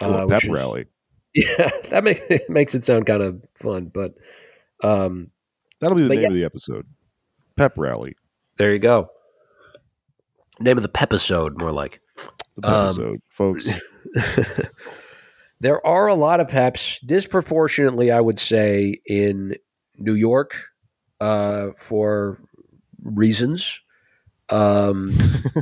Uh, 0.00 0.26
pep 0.26 0.44
is, 0.44 0.50
rally. 0.50 0.86
Yeah, 1.34 1.70
that 1.90 2.02
makes 2.02 2.20
makes 2.48 2.74
it 2.74 2.84
sound 2.84 3.04
kind 3.06 3.22
of 3.22 3.42
fun, 3.56 3.90
but 3.92 4.14
um, 4.82 5.30
that'll 5.80 5.96
be 5.96 6.02
the 6.02 6.08
name 6.08 6.20
yeah. 6.20 6.28
of 6.28 6.34
the 6.34 6.44
episode. 6.44 6.86
Pep 7.56 7.74
rally. 7.76 8.14
There 8.58 8.72
you 8.72 8.78
go. 8.78 9.08
Name 10.60 10.78
of 10.78 10.82
the 10.82 10.88
pepisode, 10.88 11.58
more 11.58 11.72
like. 11.72 12.00
The 12.56 12.62
pepisode, 12.62 13.10
um, 13.10 13.22
folks. 13.28 13.68
there 15.60 15.86
are 15.86 16.06
a 16.06 16.14
lot 16.14 16.40
of 16.40 16.48
peps, 16.48 17.00
disproportionately, 17.00 18.10
I 18.10 18.20
would 18.20 18.38
say, 18.38 19.00
in 19.06 19.56
New 19.98 20.14
York 20.14 20.56
uh, 21.20 21.68
for 21.76 22.40
reasons. 23.02 23.80
Um, 24.48 25.16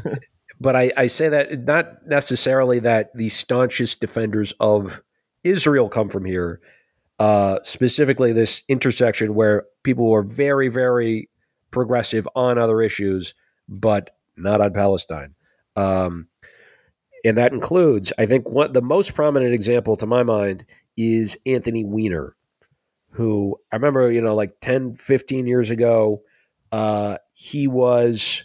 but 0.60 0.76
I, 0.76 0.92
I 0.96 1.06
say 1.08 1.28
that 1.28 1.64
not 1.64 2.06
necessarily 2.06 2.80
that 2.80 3.10
the 3.14 3.28
staunchest 3.28 4.00
defenders 4.00 4.52
of 4.60 5.02
Israel 5.42 5.88
come 5.88 6.08
from 6.08 6.24
here. 6.24 6.60
Uh, 7.18 7.58
specifically, 7.62 8.32
this 8.32 8.64
intersection 8.68 9.34
where 9.34 9.64
people 9.82 10.10
were 10.10 10.22
very, 10.22 10.68
very 10.68 11.28
progressive 11.70 12.28
on 12.34 12.58
other 12.58 12.82
issues, 12.82 13.34
but 13.68 14.10
not 14.36 14.60
on 14.60 14.72
Palestine. 14.72 15.34
Um, 15.76 16.28
and 17.24 17.38
that 17.38 17.52
includes, 17.52 18.12
I 18.18 18.26
think, 18.26 18.48
what 18.48 18.74
the 18.74 18.82
most 18.82 19.14
prominent 19.14 19.54
example 19.54 19.96
to 19.96 20.06
my 20.06 20.22
mind 20.22 20.64
is 20.96 21.38
Anthony 21.46 21.84
Weiner, 21.84 22.36
who 23.10 23.58
I 23.72 23.76
remember, 23.76 24.10
you 24.10 24.20
know, 24.20 24.34
like 24.34 24.60
10, 24.60 24.94
15 24.94 25.46
years 25.46 25.70
ago, 25.70 26.22
uh, 26.70 27.18
he 27.32 27.66
was, 27.66 28.44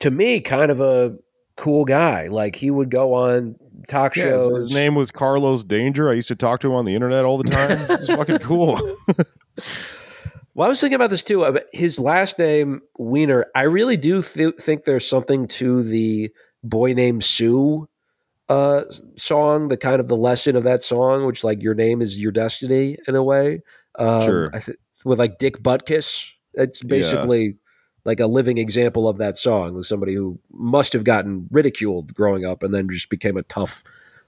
to 0.00 0.10
me, 0.10 0.40
kind 0.40 0.70
of 0.70 0.80
a 0.80 1.16
cool 1.56 1.84
guy. 1.84 2.28
Like 2.28 2.56
he 2.56 2.70
would 2.70 2.90
go 2.90 3.14
on 3.14 3.56
talk 3.88 4.16
Yeah, 4.16 4.24
shows. 4.24 4.48
his- 4.54 4.62
his 4.64 4.72
name 4.74 4.94
was 4.94 5.10
Carlos 5.10 5.64
Danger. 5.64 6.08
I 6.10 6.14
used 6.14 6.28
to 6.28 6.36
talk 6.36 6.60
to 6.60 6.68
him 6.68 6.74
on 6.74 6.84
the 6.84 6.94
internet 6.94 7.24
all 7.24 7.38
the 7.38 7.50
time. 7.50 7.86
It's 7.90 8.06
fucking 8.08 8.38
cool. 8.38 8.78
Well, 10.56 10.66
I 10.66 10.68
was 10.70 10.80
thinking 10.80 10.94
about 10.94 11.10
this 11.10 11.24
too. 11.24 11.58
His 11.72 11.98
last 11.98 12.38
name, 12.38 12.80
Weiner, 12.96 13.46
I 13.56 13.62
really 13.62 13.96
do 13.96 14.22
th- 14.22 14.54
think 14.60 14.84
there's 14.84 15.04
something 15.04 15.48
to 15.48 15.82
the 15.82 16.30
boy 16.62 16.92
named 16.92 17.24
Sue 17.24 17.88
uh, 18.48 18.82
song, 19.18 19.66
the 19.66 19.76
kind 19.76 19.98
of 19.98 20.06
the 20.06 20.16
lesson 20.16 20.54
of 20.54 20.62
that 20.62 20.80
song, 20.80 21.26
which 21.26 21.42
like 21.42 21.60
your 21.60 21.74
name 21.74 22.00
is 22.00 22.20
your 22.20 22.30
destiny 22.30 22.96
in 23.08 23.16
a 23.16 23.22
way. 23.24 23.62
Um, 23.98 24.22
Sure. 24.22 24.50
I 24.54 24.60
th- 24.60 24.78
with 25.04 25.18
like 25.18 25.38
Dick 25.40 25.60
Butkus. 25.60 26.30
It's 26.52 26.84
Yeah. 26.84 27.24
Like 28.04 28.20
a 28.20 28.26
living 28.26 28.58
example 28.58 29.08
of 29.08 29.18
that 29.18 29.36
song 29.38 29.82
somebody 29.82 30.14
who 30.14 30.38
must 30.52 30.92
have 30.92 31.04
gotten 31.04 31.48
ridiculed 31.50 32.14
growing 32.14 32.44
up 32.44 32.62
and 32.62 32.74
then 32.74 32.88
just 32.88 33.08
became 33.08 33.36
a 33.36 33.42
tough 33.44 33.82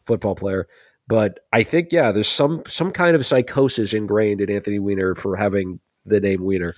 football 0.04 0.34
player. 0.34 0.66
But 1.08 1.40
I 1.52 1.62
think, 1.62 1.92
yeah, 1.92 2.10
there's 2.10 2.28
some 2.28 2.62
some 2.66 2.90
kind 2.90 3.14
of 3.14 3.24
psychosis 3.24 3.92
ingrained 3.92 4.40
in 4.40 4.50
Anthony 4.50 4.78
Weiner 4.78 5.14
for 5.14 5.36
having 5.36 5.80
the 6.04 6.20
name 6.20 6.42
Weiner. 6.42 6.74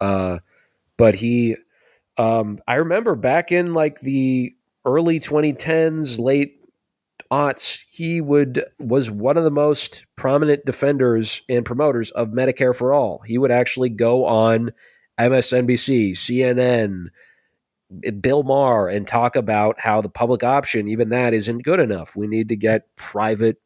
Uh, 0.00 0.38
but 0.96 1.14
he, 1.14 1.56
um, 2.18 2.58
I 2.66 2.74
remember 2.74 3.14
back 3.14 3.50
in 3.50 3.72
like 3.72 4.00
the 4.00 4.54
early 4.84 5.20
2010s, 5.20 6.18
late 6.18 6.58
aughts, 7.30 7.86
he 7.88 8.20
would 8.20 8.64
was 8.78 9.10
one 9.10 9.38
of 9.38 9.44
the 9.44 9.50
most 9.50 10.04
prominent 10.16 10.66
defenders 10.66 11.40
and 11.48 11.64
promoters 11.64 12.10
of 12.10 12.28
Medicare 12.28 12.76
for 12.76 12.92
all. 12.92 13.20
He 13.20 13.38
would 13.38 13.50
actually 13.50 13.88
go 13.88 14.26
on 14.26 14.72
MSNBC, 15.18 16.12
CNN, 16.12 17.06
Bill 18.20 18.42
Maher, 18.42 18.88
and 18.88 19.06
talk 19.06 19.36
about 19.36 19.80
how 19.80 20.00
the 20.00 20.08
public 20.08 20.42
option, 20.42 20.88
even 20.88 21.10
that, 21.10 21.34
isn't 21.34 21.64
good 21.64 21.80
enough. 21.80 22.16
We 22.16 22.26
need 22.26 22.48
to 22.48 22.56
get 22.56 22.94
private 22.96 23.58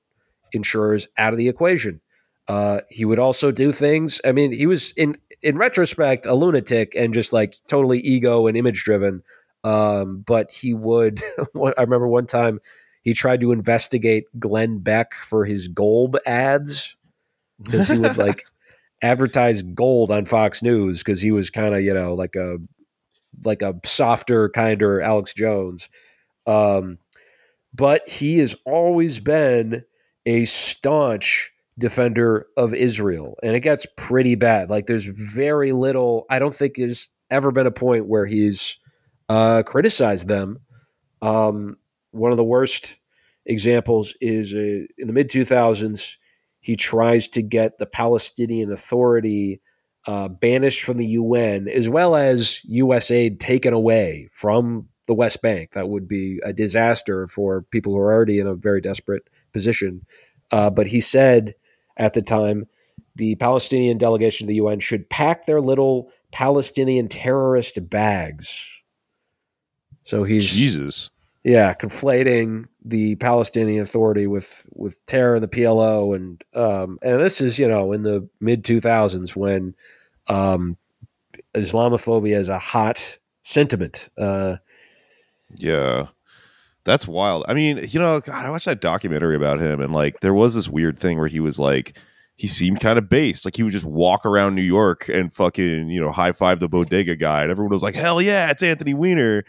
insurers 0.52 1.08
out 1.16 1.32
of 1.32 1.38
the 1.38 1.48
equation. 1.48 2.00
Uh, 2.48 2.80
he 2.90 3.04
would 3.04 3.18
also 3.18 3.50
do 3.50 3.72
things. 3.72 4.20
I 4.24 4.32
mean, 4.32 4.52
he 4.52 4.66
was 4.66 4.92
in 4.92 5.18
in 5.42 5.58
retrospect 5.58 6.26
a 6.26 6.34
lunatic 6.34 6.94
and 6.94 7.12
just 7.12 7.32
like 7.32 7.56
totally 7.68 7.98
ego 8.00 8.46
and 8.46 8.56
image 8.56 8.84
driven. 8.84 9.22
Um, 9.64 10.22
but 10.26 10.50
he 10.50 10.74
would. 10.74 11.22
I 11.56 11.80
remember 11.80 12.06
one 12.06 12.26
time 12.26 12.60
he 13.02 13.14
tried 13.14 13.40
to 13.40 13.52
investigate 13.52 14.24
Glenn 14.38 14.78
Beck 14.78 15.14
for 15.14 15.44
his 15.44 15.68
gold 15.68 16.18
ads 16.24 16.96
because 17.62 17.88
he 17.88 17.98
would 17.98 18.16
like 18.16 18.44
advertise 19.06 19.62
gold 19.62 20.10
on 20.10 20.26
Fox 20.26 20.62
News 20.62 21.02
because 21.02 21.20
he 21.20 21.30
was 21.30 21.50
kind 21.50 21.74
of 21.74 21.82
you 21.82 21.94
know 21.94 22.14
like 22.14 22.36
a 22.36 22.58
like 23.44 23.62
a 23.62 23.74
softer, 23.84 24.48
kinder 24.48 25.00
Alex 25.00 25.34
Jones. 25.34 25.88
Um, 26.46 26.98
but 27.74 28.08
he 28.08 28.38
has 28.38 28.54
always 28.64 29.18
been 29.18 29.84
a 30.24 30.44
staunch 30.46 31.52
defender 31.78 32.46
of 32.56 32.72
Israel, 32.72 33.36
and 33.42 33.54
it 33.54 33.60
gets 33.60 33.86
pretty 33.96 34.34
bad. 34.34 34.70
Like 34.70 34.86
there's 34.86 35.06
very 35.06 35.72
little. 35.72 36.24
I 36.30 36.38
don't 36.38 36.54
think 36.54 36.76
there's 36.76 37.10
ever 37.30 37.50
been 37.50 37.66
a 37.66 37.72
point 37.72 38.06
where 38.06 38.26
he's 38.26 38.78
uh, 39.28 39.62
criticized 39.64 40.28
them. 40.28 40.60
Um, 41.22 41.76
one 42.12 42.30
of 42.30 42.36
the 42.36 42.44
worst 42.44 42.96
examples 43.44 44.14
is 44.20 44.54
uh, 44.54 44.86
in 44.98 45.06
the 45.06 45.12
mid 45.12 45.28
2000s. 45.28 46.16
He 46.66 46.74
tries 46.74 47.28
to 47.28 47.42
get 47.42 47.78
the 47.78 47.86
Palestinian 47.86 48.72
Authority 48.72 49.60
uh, 50.04 50.26
banished 50.26 50.82
from 50.82 50.96
the 50.96 51.06
UN, 51.06 51.68
as 51.68 51.88
well 51.88 52.16
as 52.16 52.60
U.S. 52.64 53.12
aid 53.12 53.38
taken 53.38 53.72
away 53.72 54.28
from 54.32 54.88
the 55.06 55.14
West 55.14 55.42
Bank. 55.42 55.74
That 55.74 55.88
would 55.88 56.08
be 56.08 56.40
a 56.42 56.52
disaster 56.52 57.28
for 57.28 57.62
people 57.70 57.92
who 57.92 58.00
are 58.00 58.12
already 58.12 58.40
in 58.40 58.48
a 58.48 58.56
very 58.56 58.80
desperate 58.80 59.28
position. 59.52 60.06
Uh, 60.50 60.68
but 60.68 60.88
he 60.88 61.00
said 61.00 61.54
at 61.96 62.14
the 62.14 62.22
time 62.22 62.66
the 63.14 63.36
Palestinian 63.36 63.96
delegation 63.96 64.48
to 64.48 64.48
the 64.48 64.56
UN 64.56 64.80
should 64.80 65.08
pack 65.08 65.46
their 65.46 65.60
little 65.60 66.10
Palestinian 66.32 67.06
terrorist 67.06 67.78
bags. 67.88 68.66
So 70.02 70.24
he's 70.24 70.44
Jesus. 70.44 71.10
yeah, 71.44 71.74
conflating 71.74 72.64
the 72.88 73.16
Palestinian 73.16 73.82
Authority 73.82 74.26
with 74.26 74.64
with 74.72 75.04
terror 75.06 75.34
and 75.34 75.42
the 75.42 75.48
PLO, 75.48 76.14
and 76.14 76.42
um, 76.54 76.98
and 77.02 77.20
this 77.20 77.40
is 77.40 77.58
you 77.58 77.66
know 77.68 77.92
in 77.92 78.02
the 78.02 78.28
mid 78.40 78.64
two 78.64 78.80
thousands 78.80 79.34
when 79.36 79.74
um, 80.28 80.76
Islamophobia 81.54 82.38
is 82.38 82.48
a 82.48 82.58
hot 82.58 83.18
sentiment. 83.42 84.08
Uh, 84.18 84.56
Yeah. 85.58 86.06
That's 86.84 87.08
wild. 87.08 87.44
I 87.48 87.54
mean, 87.54 87.84
you 87.88 87.98
know, 87.98 88.20
God, 88.20 88.44
I 88.46 88.50
watched 88.50 88.66
that 88.66 88.80
documentary 88.80 89.34
about 89.34 89.58
him 89.58 89.80
and 89.80 89.92
like 89.92 90.20
there 90.20 90.34
was 90.34 90.54
this 90.54 90.68
weird 90.68 90.96
thing 90.96 91.18
where 91.18 91.26
he 91.26 91.40
was 91.40 91.58
like 91.58 91.98
he 92.36 92.46
seemed 92.46 92.78
kind 92.80 92.96
of 92.98 93.08
based. 93.08 93.44
Like 93.44 93.56
he 93.56 93.62
would 93.64 93.72
just 93.72 93.84
walk 93.84 94.24
around 94.24 94.54
New 94.54 94.62
York 94.62 95.08
and 95.08 95.32
fucking, 95.32 95.88
you 95.88 96.00
know, 96.00 96.12
high 96.12 96.30
five 96.32 96.60
the 96.60 96.68
bodega 96.68 97.16
guy. 97.16 97.42
And 97.42 97.50
everyone 97.50 97.72
was 97.72 97.82
like, 97.82 97.94
Hell 97.96 98.22
yeah, 98.22 98.50
it's 98.50 98.62
Anthony 98.62 98.94
Weiner. 98.94 99.42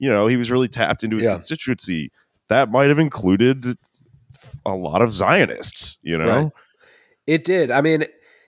You 0.00 0.08
know, 0.08 0.26
he 0.26 0.36
was 0.36 0.50
really 0.50 0.66
tapped 0.68 1.04
into 1.04 1.16
his 1.16 1.26
Yeah. 1.26 1.34
constituency. 1.34 2.10
That 2.50 2.70
might 2.70 2.88
have 2.88 2.98
included 2.98 3.78
a 4.66 4.74
lot 4.74 5.02
of 5.02 5.10
Zionists, 5.12 5.98
you 6.02 6.18
know? 6.18 6.42
Right. 6.42 6.52
It 7.26 7.44
did. 7.44 7.70
I 7.70 7.80
mean, 7.80 8.04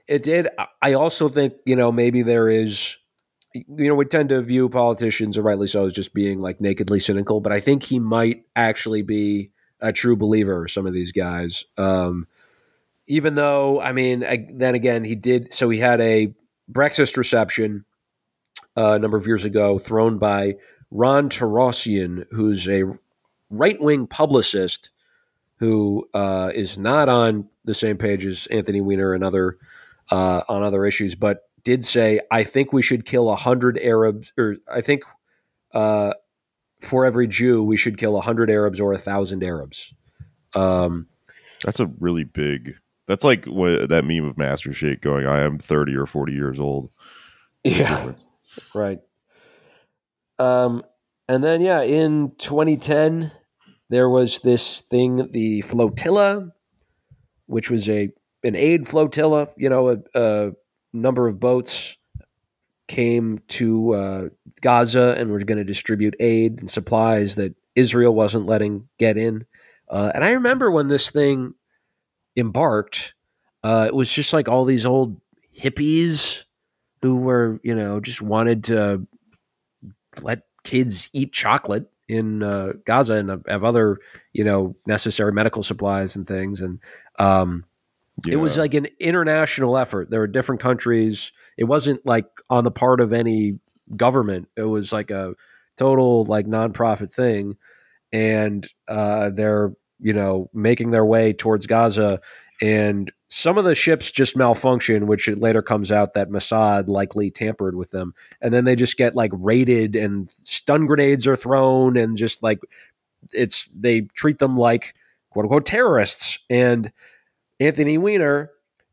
it 0.09 0.23
did. 0.23 0.49
I- 0.83 0.93
also 0.95 1.29
think, 1.29 1.55
you 1.65 1.77
know, 1.77 1.93
maybe 1.93 2.23
there 2.23 2.49
is, 2.49 2.97
you 3.55 3.89
know, 3.89 3.95
we 3.95 4.05
tend 4.05 4.31
to 4.31 4.43
view 4.43 4.69
politicians, 4.69 5.37
and 5.37 5.47
rightly 5.47 5.69
so, 5.69 5.87
as 5.87 5.95
just 5.95 6.15
being 6.15 6.41
like 6.41 6.61
nakedly 6.61 6.99
cynical, 6.99 7.41
but 7.41 7.53
I 7.53 7.61
think 7.61 7.85
he 7.85 7.99
might 8.01 8.45
actually 8.57 9.03
be 9.03 9.53
a 9.81 9.93
true 9.93 10.17
believer, 10.17 10.67
some 10.69 10.87
of 10.87 10.93
these 10.93 11.13
guys. 11.13 11.65
Um, 11.79 12.27
even 13.07 13.35
though, 13.37 13.81
I 13.81 13.93
mean, 13.93 14.25
I, 14.25 14.49
then 14.53 14.75
again, 14.75 15.05
he 15.05 15.15
did, 15.15 15.53
so 15.55 15.71
he 15.71 15.79
had 15.79 16.01
a 16.01 16.35
breakfast 16.69 17.17
reception 17.17 17.85
uh, 18.77 18.93
a 18.93 18.99
number 18.99 19.17
of 19.17 19.27
years 19.27 19.45
ago 19.45 19.79
thrown 19.79 20.19
by 20.19 20.57
Ronn 20.93 21.29
Torossian, 21.29 22.27
who's 22.31 22.69
a 22.69 22.85
right 23.53 23.81
wing 23.81 24.07
publicist 24.07 24.91
who 25.57 26.09
uh, 26.13 26.51
is 26.55 26.77
not 26.77 27.09
on 27.09 27.49
the 27.65 27.75
same 27.75 27.97
page 27.97 28.27
as 28.27 28.49
Anthony 28.49 28.81
Weiner 28.81 29.15
and 29.15 29.23
other 29.23 29.59
uh, 30.11 30.43
on 30.49 30.63
other 30.63 30.85
issues, 30.85 31.15
but 31.15 31.49
did 31.63 31.85
say, 31.85 32.21
"I 32.31 32.43
think 32.43 32.73
we 32.73 32.83
should 32.83 33.05
kill 33.05 33.31
a 33.31 33.37
hundred 33.37 33.79
Arabs, 33.79 34.33
or 34.37 34.57
I 34.69 34.81
think 34.81 35.03
uh, 35.73 36.15
for 36.81 37.05
every 37.07 37.29
Jew 37.29 37.63
we 37.63 37.77
should 37.77 37.97
kill 37.97 38.17
a 38.17 38.21
hundred 38.21 38.51
Arabs 38.51 38.81
or 38.81 38.93
a 38.93 38.99
thousand 38.99 39.45
Arabs." 39.45 39.95
Um, 40.55 41.07
That's 41.65 41.81
a 41.81 41.87
really 41.87 42.25
big 42.25 42.75
that's 43.07 43.25
like 43.25 43.47
what 43.47 43.89
that 43.89 44.05
meme 44.05 44.25
of 44.25 44.39
Master 44.39 44.73
Shake 44.73 45.01
going, 45.01 45.27
I 45.27 45.41
am 45.41 45.59
30 45.59 45.97
or 45.97 46.07
40 46.07 46.33
years 46.33 46.59
old. 46.59 46.91
yeah, 47.65 48.13
right. 48.75 49.01
Um, 50.39 50.83
and 51.29 51.43
then 51.43 51.61
yeah, 51.61 51.83
in 51.83 52.33
2010 52.39 53.33
there 53.93 54.09
was 54.09 54.41
this 54.41 54.81
thing, 54.81 55.29
the 55.33 55.61
flotilla, 55.61 56.51
which 57.45 57.71
was 57.71 57.91
a 57.91 58.11
an 58.43 58.57
aid 58.57 58.89
flotilla. 58.89 59.49
You 59.59 59.69
know, 59.69 59.91
a, 59.91 59.99
a 60.15 60.53
number 60.95 61.29
of 61.29 61.39
boats 61.39 61.99
came 62.89 63.41
to 63.49 63.93
uh, 63.93 64.29
Gaza 64.63 65.15
and 65.19 65.31
were 65.31 65.41
going 65.41 65.59
to 65.59 65.65
distribute 65.65 66.17
aid 66.19 66.61
and 66.61 66.71
supplies 66.71 67.35
that 67.35 67.55
Israel 67.77 68.15
wasn't 68.15 68.47
letting 68.47 68.89
get 68.99 69.19
in. 69.19 69.45
Uh, 69.91 70.11
and 70.15 70.25
I 70.25 70.31
remember 70.31 70.71
when 70.71 70.89
this 70.89 71.11
thing 71.11 71.53
embarked, 72.35 73.13
uh, 73.63 73.85
it 73.89 73.95
was 73.95 74.11
just 74.11 74.33
like 74.33 74.49
all 74.49 74.65
these 74.65 74.87
old 74.87 75.21
hippies 75.55 76.45
who 77.03 77.17
were, 77.17 77.61
you 77.63 77.75
know, 77.75 78.01
just 78.01 78.23
wanted 78.23 78.65
to 78.65 79.07
let 80.23 80.45
kids 80.65 81.11
eat 81.13 81.35
chocolate 81.35 81.92
in 82.09 82.43
uh, 82.43 82.73
Gaza 82.85 83.15
and 83.15 83.43
have 83.47 83.65
other, 83.65 83.99
you 84.33 84.45
know, 84.45 84.77
necessary 84.87 85.33
medical 85.33 85.63
supplies 85.63 86.17
and 86.17 86.27
things. 86.27 86.61
And 86.61 86.81
um, 87.19 87.65
it 88.27 88.37
was 88.37 88.59
like 88.59 88.75
an 88.75 88.89
international 89.01 89.77
effort. 89.77 90.11
There 90.11 90.21
were 90.21 90.27
different 90.27 90.61
countries. 90.61 91.33
It 91.57 91.65
wasn't 91.65 92.05
like 92.05 92.27
on 92.51 92.65
the 92.65 92.71
part 92.71 93.01
of 93.01 93.13
any 93.13 93.59
government. 93.97 94.49
It 94.57 94.65
was 94.65 94.93
like 94.93 95.11
a 95.11 95.35
total 95.77 96.25
like 96.25 96.47
nonprofit 96.47 97.13
thing, 97.13 97.57
and 98.13 98.67
uh, 98.89 99.31
they're 99.31 99.73
you 99.99 100.13
know 100.13 100.51
making 100.53 100.91
their 100.91 101.05
way 101.05 101.33
towards 101.33 101.67
Gaza. 101.67 102.21
And 102.61 103.11
some 103.35 103.57
of 103.57 103.65
the 103.65 103.75
ships 103.75 104.11
just 104.11 104.37
malfunction, 104.37 105.07
which 105.07 105.27
it 105.27 105.39
later 105.39 105.63
comes 105.63 105.91
out 105.91 106.13
that 106.13 106.29
Mossad 106.29 106.87
likely 106.87 107.31
tampered 107.31 107.75
with 107.75 107.91
them, 107.91 108.13
and 108.43 108.53
then 108.53 108.67
they 108.67 108.77
just 108.77 108.99
get 108.99 109.17
like 109.17 109.31
raided, 109.33 109.97
and 109.97 110.29
stun 110.43 110.85
grenades 110.85 111.27
are 111.27 111.35
thrown, 111.35 111.97
and 111.97 112.15
just 112.15 112.43
like 112.43 112.61
it's 113.33 113.71
they 113.75 114.03
treat 114.03 114.39
them 114.39 114.59
like 114.59 114.95
quote 115.31 115.47
unquote 115.47 115.65
terrorists. 115.65 116.41
And 116.51 116.93
Anthony 117.59 117.97
Weiner 117.97 118.51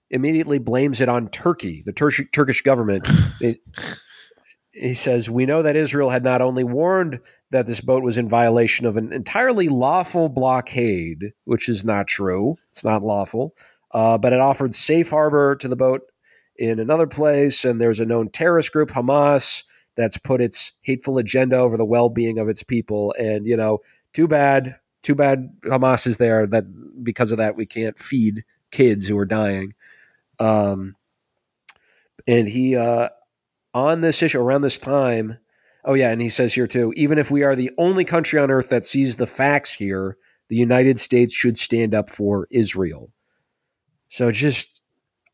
immediately 0.09 0.57
blames 0.57 1.01
it 1.01 1.09
on 1.09 1.27
Turkey, 1.27 1.83
the 1.85 1.91
Tur- 1.91 2.09
Turkish 2.31 2.61
government. 2.61 3.09
he 4.71 4.93
says, 4.93 5.29
We 5.29 5.47
know 5.47 5.63
that 5.63 5.75
Israel 5.75 6.11
had 6.11 6.23
not 6.23 6.41
only 6.41 6.63
warned 6.63 7.19
that 7.51 7.67
this 7.67 7.81
boat 7.81 8.03
was 8.03 8.17
in 8.17 8.29
violation 8.29 8.85
of 8.85 8.95
an 8.95 9.11
entirely 9.11 9.67
lawful 9.67 10.29
blockade, 10.29 11.33
which 11.43 11.67
is 11.67 11.83
not 11.83 12.07
true, 12.07 12.55
it's 12.69 12.85
not 12.85 13.03
lawful, 13.03 13.53
uh, 13.91 14.17
but 14.17 14.33
it 14.33 14.39
offered 14.39 14.75
safe 14.75 15.09
harbor 15.09 15.55
to 15.55 15.67
the 15.67 15.75
boat 15.75 16.01
in 16.55 16.79
another 16.79 17.07
place. 17.07 17.65
And 17.65 17.79
there's 17.79 17.99
a 17.99 18.05
known 18.05 18.29
terrorist 18.29 18.71
group, 18.71 18.91
Hamas, 18.91 19.63
that's 19.95 20.17
put 20.17 20.41
its 20.41 20.73
hateful 20.81 21.17
agenda 21.17 21.57
over 21.57 21.77
the 21.77 21.85
well 21.85 22.09
being 22.09 22.37
of 22.37 22.47
its 22.47 22.63
people. 22.63 23.13
And, 23.19 23.47
you 23.47 23.57
know, 23.57 23.79
too 24.13 24.27
bad, 24.27 24.77
too 25.03 25.15
bad 25.15 25.49
Hamas 25.63 26.05
is 26.05 26.17
there 26.17 26.45
that 26.47 27.03
because 27.03 27.31
of 27.31 27.37
that, 27.37 27.55
we 27.55 27.65
can't 27.65 27.97
feed 27.97 28.43
kids 28.71 29.07
who 29.07 29.17
are 29.17 29.25
dying. 29.25 29.73
Um, 30.39 30.95
and 32.27 32.47
he, 32.47 32.75
uh, 32.75 33.09
on 33.73 34.01
this 34.01 34.21
issue 34.21 34.39
around 34.39 34.61
this 34.61 34.79
time. 34.79 35.37
Oh, 35.85 35.93
yeah. 35.93 36.11
And 36.11 36.21
he 36.21 36.29
says 36.29 36.53
here 36.53 36.67
too 36.67 36.93
even 36.95 37.17
if 37.17 37.31
we 37.31 37.43
are 37.43 37.55
the 37.55 37.71
only 37.77 38.03
country 38.03 38.39
on 38.39 38.51
earth 38.51 38.69
that 38.69 38.85
sees 38.85 39.15
the 39.15 39.27
facts 39.27 39.73
here, 39.73 40.17
the 40.49 40.55
United 40.55 40.99
States 40.99 41.33
should 41.33 41.57
stand 41.57 41.95
up 41.95 42.09
for 42.09 42.47
Israel. 42.51 43.11
So 44.09 44.31
just 44.31 44.81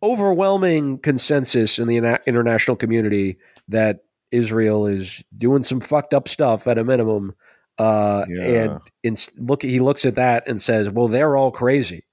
overwhelming 0.03 0.99
consensus 0.99 1.79
in 1.79 1.87
the 1.87 2.21
international 2.27 2.77
community 2.77 3.37
that 3.67 4.03
Israel 4.31 4.85
is 4.85 5.23
doing 5.37 5.63
some 5.63 5.79
fucked 5.79 6.13
up 6.13 6.27
stuff 6.27 6.67
at 6.67 6.77
a 6.77 6.83
minimum. 6.83 7.33
Uh, 7.77 8.23
yeah. 8.29 8.43
And 8.43 8.81
in, 9.03 9.15
look, 9.37 9.63
he 9.63 9.79
looks 9.79 10.05
at 10.05 10.15
that 10.15 10.47
and 10.47 10.61
says, 10.61 10.89
"Well, 10.89 11.07
they're 11.07 11.35
all 11.35 11.51
crazy." 11.51 12.05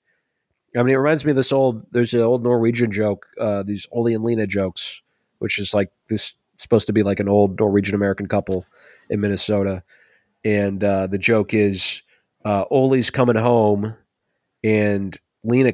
I 0.77 0.83
mean, 0.83 0.95
it 0.95 0.99
reminds 0.99 1.25
me 1.25 1.31
of 1.31 1.37
this 1.37 1.53
old. 1.53 1.87
There's 1.93 2.15
an 2.15 2.21
old 2.21 2.43
Norwegian 2.43 2.91
joke. 2.91 3.27
Uh, 3.39 3.63
these 3.63 3.87
Ole 3.93 4.15
and 4.15 4.25
Lena 4.25 4.47
jokes 4.47 5.03
which 5.43 5.59
is 5.59 5.75
like 5.75 5.91
this 6.09 6.35
supposed 6.57 6.87
to 6.87 6.93
be 6.93 7.03
like 7.03 7.19
an 7.19 7.29
old 7.29 7.59
Norwegian 7.59 7.97
American 7.97 8.29
couple 8.29 8.65
in 9.11 9.21
Minnesota. 9.21 9.83
And 10.45 10.85
uh, 10.85 11.09
the 11.09 11.19
joke 11.19 11.53
is 11.53 12.05
uh, 12.45 12.65
Ole's 12.71 13.11
coming 13.11 13.35
home, 13.35 13.97
and 14.63 15.19
Lena 15.43 15.73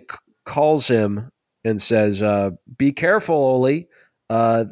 calls 0.49 0.89
him 0.89 1.31
and 1.63 1.81
says, 1.81 2.23
uh, 2.23 2.51
"Be 2.77 2.91
careful, 2.93 3.37
Ole. 3.37 3.85
Uh, 4.29 4.65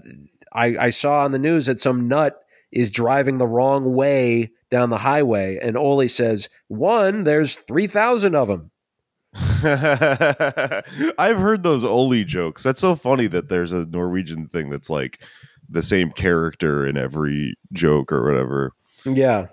I, 0.53 0.77
I 0.79 0.91
saw 0.91 1.21
on 1.21 1.33
the 1.33 1.39
news 1.39 1.67
that 1.67 1.79
some 1.79 2.09
nut 2.09 2.43
is 2.73 2.91
driving 2.91 3.39
the 3.39 3.47
wrong 3.47 3.95
way 3.95 4.51
down 4.71 4.91
the 4.91 4.99
highway." 4.99 5.59
And 5.63 5.77
Ole 5.77 6.09
says, 6.09 6.49
"One, 6.67 7.23
there's 7.23 7.59
three 7.59 7.87
thousand 7.87 8.35
of 8.35 8.49
them." 8.49 8.71
I've 11.19 11.37
heard 11.37 11.63
those 11.63 11.85
Ole 11.85 12.25
jokes. 12.25 12.63
That's 12.63 12.81
so 12.81 12.97
funny 12.97 13.27
that 13.27 13.51
there's 13.51 13.73
a 13.73 13.85
Norwegian 13.85 14.49
thing 14.49 14.71
that's 14.71 14.89
like 14.89 15.21
the 15.69 15.83
same 15.83 16.11
character 16.11 16.87
in 16.87 16.97
every 16.97 17.55
joke 17.73 18.13
or 18.13 18.25
whatever. 18.25 18.73
Yeah. 19.05 19.47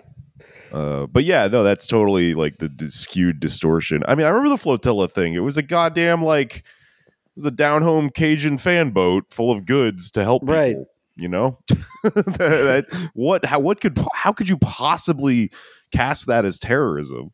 Uh, 0.74 1.06
but 1.06 1.22
yeah, 1.22 1.46
no, 1.46 1.62
that's 1.62 1.86
totally 1.86 2.34
like 2.34 2.58
the, 2.58 2.68
the, 2.68 2.90
skewed 2.90 3.38
distortion. 3.38 4.02
I 4.08 4.16
mean, 4.16 4.26
I 4.26 4.30
remember 4.30 4.48
the 4.48 4.58
flotilla 4.58 5.06
thing. 5.06 5.34
It 5.34 5.38
was 5.38 5.56
a 5.56 5.62
goddamn 5.62 6.24
like 6.24 6.56
it 6.56 7.36
was 7.36 7.46
a 7.46 7.52
down 7.52 7.82
home 7.82 8.10
Cajun 8.10 8.58
fan 8.58 8.90
boat 8.90 9.26
full 9.30 9.52
of 9.52 9.66
goods 9.66 10.10
to 10.10 10.24
help 10.24 10.42
people. 10.42 10.54
Right. 10.56 10.76
You 11.14 11.28
know, 11.28 11.60
that, 12.02 12.24
that, 12.26 13.10
what? 13.14 13.44
How? 13.44 13.60
What 13.60 13.80
could? 13.80 13.96
How 14.14 14.32
could 14.32 14.48
you 14.48 14.56
possibly 14.56 15.52
cast 15.92 16.26
that 16.26 16.44
as 16.44 16.58
terrorism? 16.58 17.30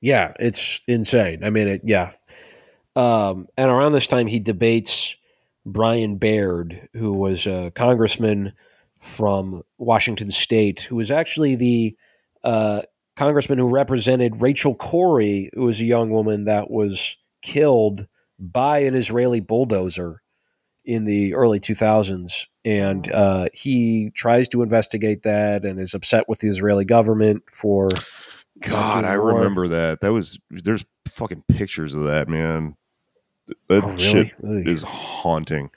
Yeah, 0.00 0.32
it's 0.38 0.80
insane. 0.86 1.42
I 1.42 1.50
mean, 1.50 1.66
it, 1.66 1.80
yeah. 1.82 2.12
Um, 2.94 3.48
and 3.56 3.68
around 3.68 3.94
this 3.94 4.06
time, 4.06 4.28
he 4.28 4.38
debates 4.38 5.16
Brian 5.66 6.18
Baird, 6.18 6.88
who 6.92 7.14
was 7.14 7.48
a 7.48 7.72
congressman 7.74 8.52
from 9.00 9.64
Washington 9.76 10.30
State, 10.30 10.82
who 10.82 10.94
was 10.94 11.10
actually 11.10 11.56
the 11.56 11.96
uh, 12.44 12.82
congressman 13.16 13.58
who 13.58 13.68
represented 13.68 14.40
Rachel 14.40 14.74
Corrie, 14.74 15.50
who 15.54 15.64
was 15.64 15.80
a 15.80 15.84
young 15.84 16.10
woman 16.10 16.44
that 16.44 16.70
was 16.70 17.16
killed 17.42 18.06
by 18.38 18.78
an 18.78 18.94
Israeli 18.94 19.40
bulldozer 19.40 20.22
in 20.84 21.04
the 21.04 21.34
early 21.34 21.60
2000s. 21.60 22.46
And 22.64 23.10
uh, 23.12 23.46
he 23.52 24.10
tries 24.14 24.48
to 24.50 24.62
investigate 24.62 25.22
that 25.22 25.64
and 25.64 25.80
is 25.80 25.94
upset 25.94 26.28
with 26.28 26.40
the 26.40 26.48
Israeli 26.48 26.84
government 26.84 27.42
for 27.52 27.88
God, 28.60 29.04
I 29.04 29.14
remember 29.14 29.68
that. 29.68 30.00
That 30.00 30.12
was 30.12 30.38
there's 30.50 30.84
fucking 31.08 31.44
pictures 31.48 31.94
of 31.94 32.04
that 32.04 32.28
man. 32.28 32.76
That 33.68 33.84
oh, 33.84 33.88
really? 33.88 33.98
shit 33.98 34.34
Ugh. 34.44 34.66
is 34.66 34.82
haunting. 34.82 35.70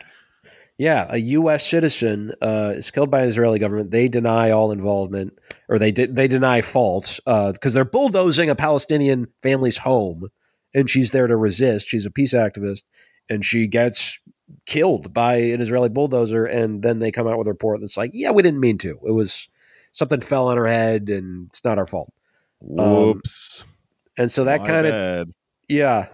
Yeah, 0.78 1.08
a 1.10 1.18
U.S. 1.18 1.66
citizen 1.66 2.34
uh, 2.42 2.74
is 2.76 2.92
killed 2.92 3.10
by 3.10 3.22
the 3.22 3.30
Israeli 3.30 3.60
government. 3.60 3.92
They 3.92 4.10
deny 4.10 4.52
all 4.52 4.74
involvement, 4.74 5.40
or 5.70 5.80
they 5.80 5.92
de- 5.92 6.08
they 6.08 6.28
deny 6.28 6.62
fault 6.62 7.20
because 7.26 7.58
uh, 7.64 7.70
they're 7.70 7.86
bulldozing 7.86 8.50
a 8.50 8.56
Palestinian 8.56 9.28
family's 9.42 9.80
home, 9.80 10.28
and 10.74 10.90
she's 10.90 11.12
there 11.12 11.28
to 11.28 11.38
resist. 11.38 11.88
She's 11.88 12.06
a 12.06 12.12
peace 12.12 12.34
activist, 12.34 12.84
and 13.30 13.46
she 13.46 13.68
gets 13.68 14.20
killed 14.66 15.14
by 15.14 15.36
an 15.36 15.62
Israeli 15.62 15.90
bulldozer. 15.90 16.46
And 16.46 16.84
then 16.84 17.00
they 17.00 17.12
come 17.12 17.26
out 17.28 17.38
with 17.38 17.48
a 17.48 17.52
report 17.52 17.80
that's 17.80 17.96
like, 17.96 18.12
"Yeah, 18.14 18.32
we 18.32 18.44
didn't 18.44 18.60
mean 18.60 18.78
to. 18.80 19.00
It 19.08 19.12
was 19.12 19.48
something 19.94 20.20
fell 20.20 20.48
on 20.50 20.58
her 20.58 20.68
head, 20.68 21.10
and 21.10 21.48
it's 21.48 21.64
not 21.64 21.78
our 21.78 21.86
fault." 21.86 22.12
Whoops. 22.60 23.66
Um, 23.66 23.72
and 24.18 24.32
so 24.32 24.44
that 24.44 24.66
kind 24.66 24.88
of, 24.88 25.30
yeah, 25.70 26.08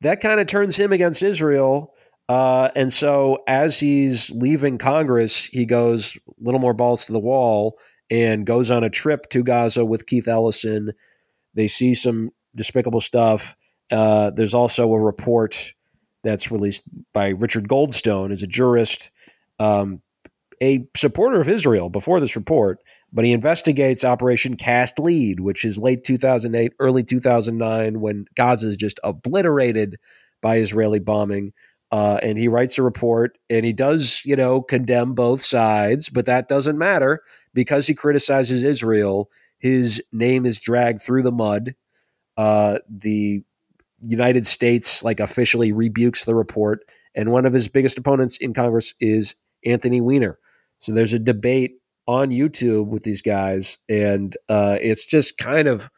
that 0.00 0.20
kind 0.20 0.40
of 0.40 0.46
turns 0.46 0.76
him 0.76 0.92
against 0.92 1.22
Israel. 1.22 1.94
Uh, 2.30 2.70
and 2.76 2.92
so 2.92 3.42
as 3.48 3.80
he's 3.80 4.30
leaving 4.30 4.78
Congress, 4.78 5.46
he 5.46 5.66
goes 5.66 6.16
a 6.28 6.44
little 6.44 6.60
more 6.60 6.72
balls 6.72 7.04
to 7.04 7.10
the 7.12 7.18
wall 7.18 7.76
and 8.08 8.46
goes 8.46 8.70
on 8.70 8.84
a 8.84 8.88
trip 8.88 9.28
to 9.30 9.42
Gaza 9.42 9.84
with 9.84 10.06
Keith 10.06 10.28
Ellison. 10.28 10.92
They 11.54 11.66
see 11.66 11.92
some 11.92 12.30
despicable 12.54 13.00
stuff. 13.00 13.56
Uh, 13.90 14.30
there's 14.30 14.54
also 14.54 14.92
a 14.92 15.00
report 15.00 15.74
that's 16.22 16.52
released 16.52 16.82
by 17.12 17.30
Richard 17.30 17.66
Goldstone 17.66 18.30
as 18.30 18.44
a 18.44 18.46
jurist, 18.46 19.10
um, 19.58 20.00
a 20.62 20.86
supporter 20.96 21.40
of 21.40 21.48
Israel 21.48 21.90
before 21.90 22.20
this 22.20 22.36
report, 22.36 22.78
but 23.12 23.24
he 23.24 23.32
investigates 23.32 24.04
Operation 24.04 24.54
Cast 24.56 25.00
Lead, 25.00 25.40
which 25.40 25.64
is 25.64 25.78
late 25.78 26.04
2008, 26.04 26.74
early 26.78 27.02
2009, 27.02 28.00
when 28.00 28.26
Gaza 28.36 28.68
is 28.68 28.76
just 28.76 29.00
obliterated 29.02 29.98
by 30.40 30.58
Israeli 30.58 31.00
bombing. 31.00 31.52
Uh, 31.92 32.18
and 32.22 32.38
he 32.38 32.48
writes 32.48 32.78
a 32.78 32.82
report 32.82 33.36
and 33.48 33.64
he 33.64 33.72
does, 33.72 34.22
you 34.24 34.36
know, 34.36 34.62
condemn 34.62 35.14
both 35.14 35.42
sides, 35.42 36.08
but 36.08 36.26
that 36.26 36.48
doesn't 36.48 36.78
matter 36.78 37.22
because 37.52 37.86
he 37.86 37.94
criticizes 37.94 38.62
Israel. 38.62 39.28
His 39.58 40.02
name 40.12 40.46
is 40.46 40.60
dragged 40.60 41.02
through 41.02 41.22
the 41.22 41.32
mud. 41.32 41.74
Uh, 42.36 42.78
the 42.88 43.42
United 44.00 44.46
States, 44.46 45.02
like, 45.02 45.20
officially 45.20 45.72
rebukes 45.72 46.24
the 46.24 46.34
report. 46.34 46.80
And 47.14 47.32
one 47.32 47.44
of 47.44 47.52
his 47.52 47.68
biggest 47.68 47.98
opponents 47.98 48.36
in 48.38 48.54
Congress 48.54 48.94
is 49.00 49.34
Anthony 49.66 50.00
Weiner. 50.00 50.38
So 50.78 50.92
there's 50.92 51.12
a 51.12 51.18
debate 51.18 51.72
on 52.06 52.30
YouTube 52.30 52.86
with 52.86 53.02
these 53.02 53.22
guys, 53.22 53.78
and 53.88 54.36
uh, 54.48 54.78
it's 54.80 55.06
just 55.06 55.36
kind 55.38 55.68
of 55.68 55.90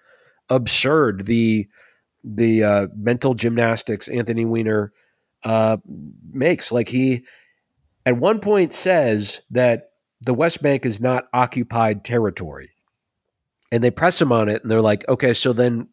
absurd 0.48 1.26
the 1.26 1.68
the 2.24 2.62
uh, 2.62 2.86
mental 2.96 3.34
gymnastics 3.34 4.08
Anthony 4.08 4.44
Weiner 4.44 4.92
uh, 5.44 5.78
makes. 6.32 6.72
Like 6.72 6.88
he 6.88 7.24
at 8.04 8.16
one 8.16 8.40
point 8.40 8.72
says 8.72 9.42
that 9.50 9.90
the 10.20 10.34
West 10.34 10.62
Bank 10.62 10.86
is 10.86 11.00
not 11.00 11.28
occupied 11.32 12.04
territory, 12.04 12.70
and 13.70 13.82
they 13.82 13.90
press 13.90 14.20
him 14.20 14.32
on 14.32 14.48
it, 14.48 14.62
and 14.62 14.70
they're 14.70 14.80
like, 14.80 15.08
"Okay, 15.08 15.34
so 15.34 15.52
then." 15.52 15.88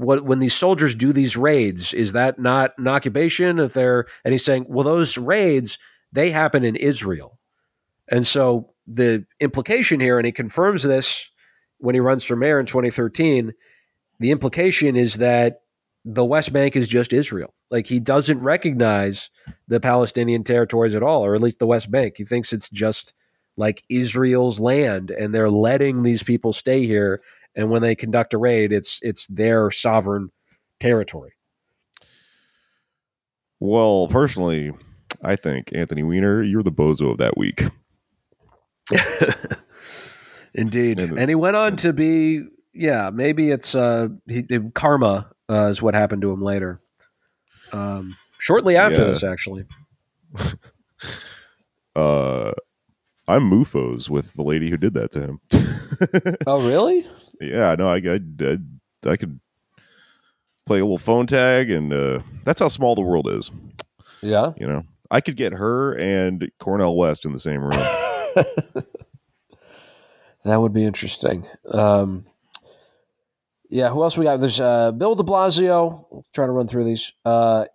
What, 0.00 0.24
when 0.24 0.38
these 0.38 0.54
soldiers 0.54 0.94
do 0.94 1.12
these 1.12 1.36
raids, 1.36 1.92
is 1.92 2.12
that 2.12 2.38
not 2.38 2.70
an 2.78 2.86
occupation? 2.86 3.58
If 3.58 3.72
they're 3.72 4.06
and 4.24 4.30
he's 4.30 4.44
saying, 4.44 4.66
well, 4.68 4.84
those 4.84 5.18
raids 5.18 5.76
they 6.12 6.30
happen 6.30 6.62
in 6.62 6.76
Israel, 6.76 7.40
and 8.08 8.24
so 8.24 8.74
the 8.86 9.26
implication 9.40 9.98
here, 9.98 10.16
and 10.16 10.24
he 10.24 10.30
confirms 10.30 10.84
this 10.84 11.30
when 11.78 11.94
he 11.94 12.00
runs 12.00 12.24
for 12.24 12.36
mayor 12.36 12.60
in 12.60 12.66
2013, 12.66 13.54
the 14.18 14.30
implication 14.30 14.96
is 14.96 15.14
that 15.14 15.62
the 16.10 16.24
West 16.24 16.54
Bank 16.54 16.74
is 16.74 16.88
just 16.88 17.12
Israel. 17.12 17.52
Like 17.70 17.86
he 17.86 18.00
doesn't 18.00 18.40
recognize 18.40 19.28
the 19.68 19.78
Palestinian 19.78 20.42
territories 20.42 20.94
at 20.94 21.02
all, 21.02 21.24
or 21.24 21.34
at 21.34 21.42
least 21.42 21.58
the 21.58 21.66
West 21.66 21.90
Bank. 21.90 22.14
He 22.16 22.24
thinks 22.24 22.54
it's 22.54 22.70
just 22.70 23.12
like 23.58 23.82
Israel's 23.90 24.58
land, 24.58 25.10
and 25.10 25.34
they're 25.34 25.50
letting 25.50 26.02
these 26.02 26.22
people 26.22 26.54
stay 26.54 26.86
here. 26.86 27.20
And 27.54 27.68
when 27.70 27.82
they 27.82 27.94
conduct 27.94 28.32
a 28.32 28.38
raid, 28.38 28.72
it's 28.72 29.00
it's 29.02 29.26
their 29.26 29.70
sovereign 29.70 30.30
territory. 30.80 31.34
Well, 33.60 34.08
personally, 34.08 34.72
I 35.22 35.36
think 35.36 35.72
Anthony 35.74 36.04
Weiner, 36.04 36.42
you're 36.42 36.62
the 36.62 36.72
bozo 36.72 37.10
of 37.12 37.18
that 37.18 37.36
week. 37.36 37.64
Indeed. 40.54 41.00
And, 41.00 41.18
and, 41.18 41.28
he 41.28 41.34
went 41.34 41.56
on 41.56 41.76
to 41.76 41.92
be, 41.92 42.44
yeah, 42.72 43.10
maybe 43.12 43.50
it's 43.50 43.74
uh, 43.74 44.08
he, 44.26 44.46
karma 44.74 45.30
uh, 45.50 45.68
is 45.70 45.80
what 45.82 45.94
happened 45.94 46.22
to 46.22 46.30
him 46.32 46.42
later. 46.42 46.80
Um, 47.72 48.16
shortly 48.38 48.76
after 48.76 48.98
Yeah. 49.00 49.04
this, 49.08 49.24
actually. 49.24 49.64
Uh, 51.96 52.52
I'm 53.26 53.50
Mufos 53.50 54.08
with 54.08 54.34
the 54.34 54.42
lady 54.42 54.70
who 54.70 54.76
did 54.76 54.94
that 54.94 55.10
to 55.12 55.20
him. 55.20 55.40
Oh, 56.46 56.64
really? 56.68 57.06
yeah, 57.40 57.74
no, 57.76 57.88
I, 57.88 57.96
I, 57.96 58.20
I, 58.40 58.58
I 59.10 59.16
could 59.16 59.40
play 60.64 60.78
a 60.78 60.84
little 60.84 60.96
phone 60.98 61.26
tag, 61.26 61.70
and 61.70 61.92
uh, 61.92 62.20
that's 62.44 62.60
how 62.60 62.68
small 62.68 62.94
the 62.94 63.00
world 63.00 63.28
is. 63.28 63.50
Yeah. 64.20 64.52
You 64.58 64.66
know, 64.68 64.84
I 65.10 65.20
could 65.20 65.36
get 65.36 65.54
her 65.54 65.92
and 65.94 66.48
Cornel 66.60 66.96
West 66.96 67.24
in 67.24 67.32
the 67.32 67.40
same 67.40 67.62
room. 67.62 67.72
That 70.44 70.60
would 70.60 70.72
be 70.72 70.84
interesting. 70.84 71.46
Um, 71.70 72.24
yeah, 73.68 73.90
who 73.90 74.02
else 74.02 74.16
we 74.16 74.24
got? 74.24 74.40
There's 74.40 74.60
uh, 74.60 74.92
Bill 74.92 75.14
De 75.14 75.22
Blasio. 75.22 76.06
I'll 76.12 76.24
try 76.34 76.46
to 76.46 76.52
run 76.52 76.68
through 76.68 76.84
these. 76.84 77.12
Uh, 77.24 77.66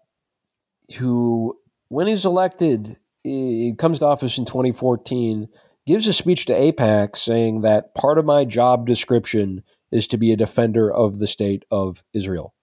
who, 0.97 1.57
when 1.89 2.07
he's 2.07 2.25
elected, 2.25 2.97
he 3.23 3.73
comes 3.77 3.99
to 3.99 4.05
office 4.05 4.37
in 4.37 4.45
2014, 4.45 5.47
gives 5.85 6.07
a 6.07 6.13
speech 6.13 6.45
to 6.45 6.53
AIPAC 6.53 7.15
saying 7.15 7.61
that 7.61 7.93
part 7.93 8.17
of 8.17 8.25
my 8.25 8.43
job 8.45 8.87
description 8.87 9.63
is 9.91 10.07
to 10.07 10.17
be 10.17 10.31
a 10.31 10.37
defender 10.37 10.91
of 10.91 11.19
the 11.19 11.27
state 11.27 11.63
of 11.69 12.03
Israel. 12.13 12.53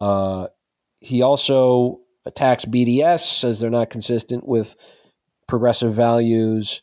Uh, 0.00 0.46
he 1.00 1.22
also 1.22 2.00
attacks 2.24 2.64
BDS, 2.64 3.40
says 3.40 3.58
they're 3.58 3.70
not 3.70 3.90
consistent 3.90 4.46
with 4.46 4.76
progressive 5.48 5.94
values. 5.94 6.82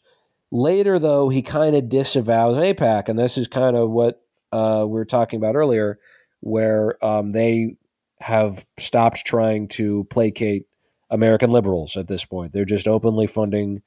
Later, 0.52 1.00
though, 1.00 1.30
he 1.30 1.42
kind 1.42 1.76
of 1.76 1.90
disavows 1.90 2.58
AIPAC, 2.58 3.08
and 3.08 3.18
this 3.18 3.38
is 3.38 3.48
kind 3.48 3.76
of 3.76 3.90
what 3.90 4.22
uh, 4.58 4.86
we 4.86 4.94
were 4.94 5.06
talking 5.06 5.38
about 5.38 5.56
earlier, 5.56 6.00
where 6.40 7.04
um, 7.06 7.32
they 7.32 7.76
have 8.20 8.66
stopped 8.80 9.26
trying 9.26 9.68
to 9.68 10.08
placate 10.10 10.66
American 11.10 11.52
liberals 11.52 11.96
at 11.96 12.08
this 12.08 12.26
point. 12.26 12.52
They're 12.52 12.66
just 12.66 12.88
openly 12.88 13.28
funding 13.28 13.82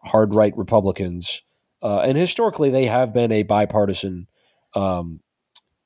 hard 0.00 0.34
right 0.34 0.56
Republicans, 0.56 1.42
uh, 1.82 2.00
and 2.00 2.18
historically, 2.18 2.70
they 2.70 2.86
have 2.86 3.14
been 3.14 3.30
a 3.30 3.42
bipartisan 3.44 4.26
um, 4.74 5.20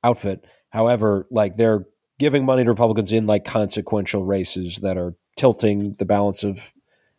outfit. 0.02 0.44
However, 0.70 1.26
like 1.30 1.56
they're 1.56 1.86
giving 2.18 2.44
money 2.44 2.64
to 2.64 2.70
Republicans 2.70 3.12
in 3.12 3.26
like 3.26 3.44
consequential 3.44 4.24
races 4.24 4.76
that 4.76 4.96
are 4.96 5.14
tilting 5.36 5.94
the 5.98 6.04
balance 6.04 6.44
of 6.44 6.72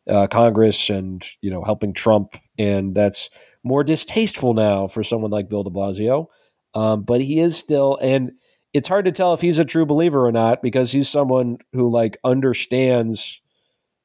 uh, 0.08 0.28
Congress 0.28 0.90
and 0.90 1.26
you 1.42 1.52
know 1.52 1.64
helping 1.64 1.94
Trump, 1.94 2.36
and 2.58 2.96
that's 2.96 3.30
more 3.64 3.84
distasteful 3.84 4.54
now 4.54 4.88
for 4.88 5.04
someone 5.04 5.32
like 5.32 5.50
Bill 5.50 5.64
De 5.64 5.70
Blasio. 5.70 6.28
Um, 6.74 7.04
but 7.04 7.22
he 7.22 7.40
is 7.40 7.58
still, 7.58 7.98
and 8.02 8.34
it's 8.74 8.88
hard 8.88 9.06
to 9.06 9.12
tell 9.12 9.34
if 9.34 9.42
he's 9.42 9.60
a 9.60 9.66
true 9.66 9.86
believer 9.86 10.26
or 10.26 10.32
not 10.32 10.62
because 10.62 10.92
he's 10.92 11.10
someone 11.10 11.58
who 11.74 11.90
like 11.90 12.18
understands, 12.24 13.42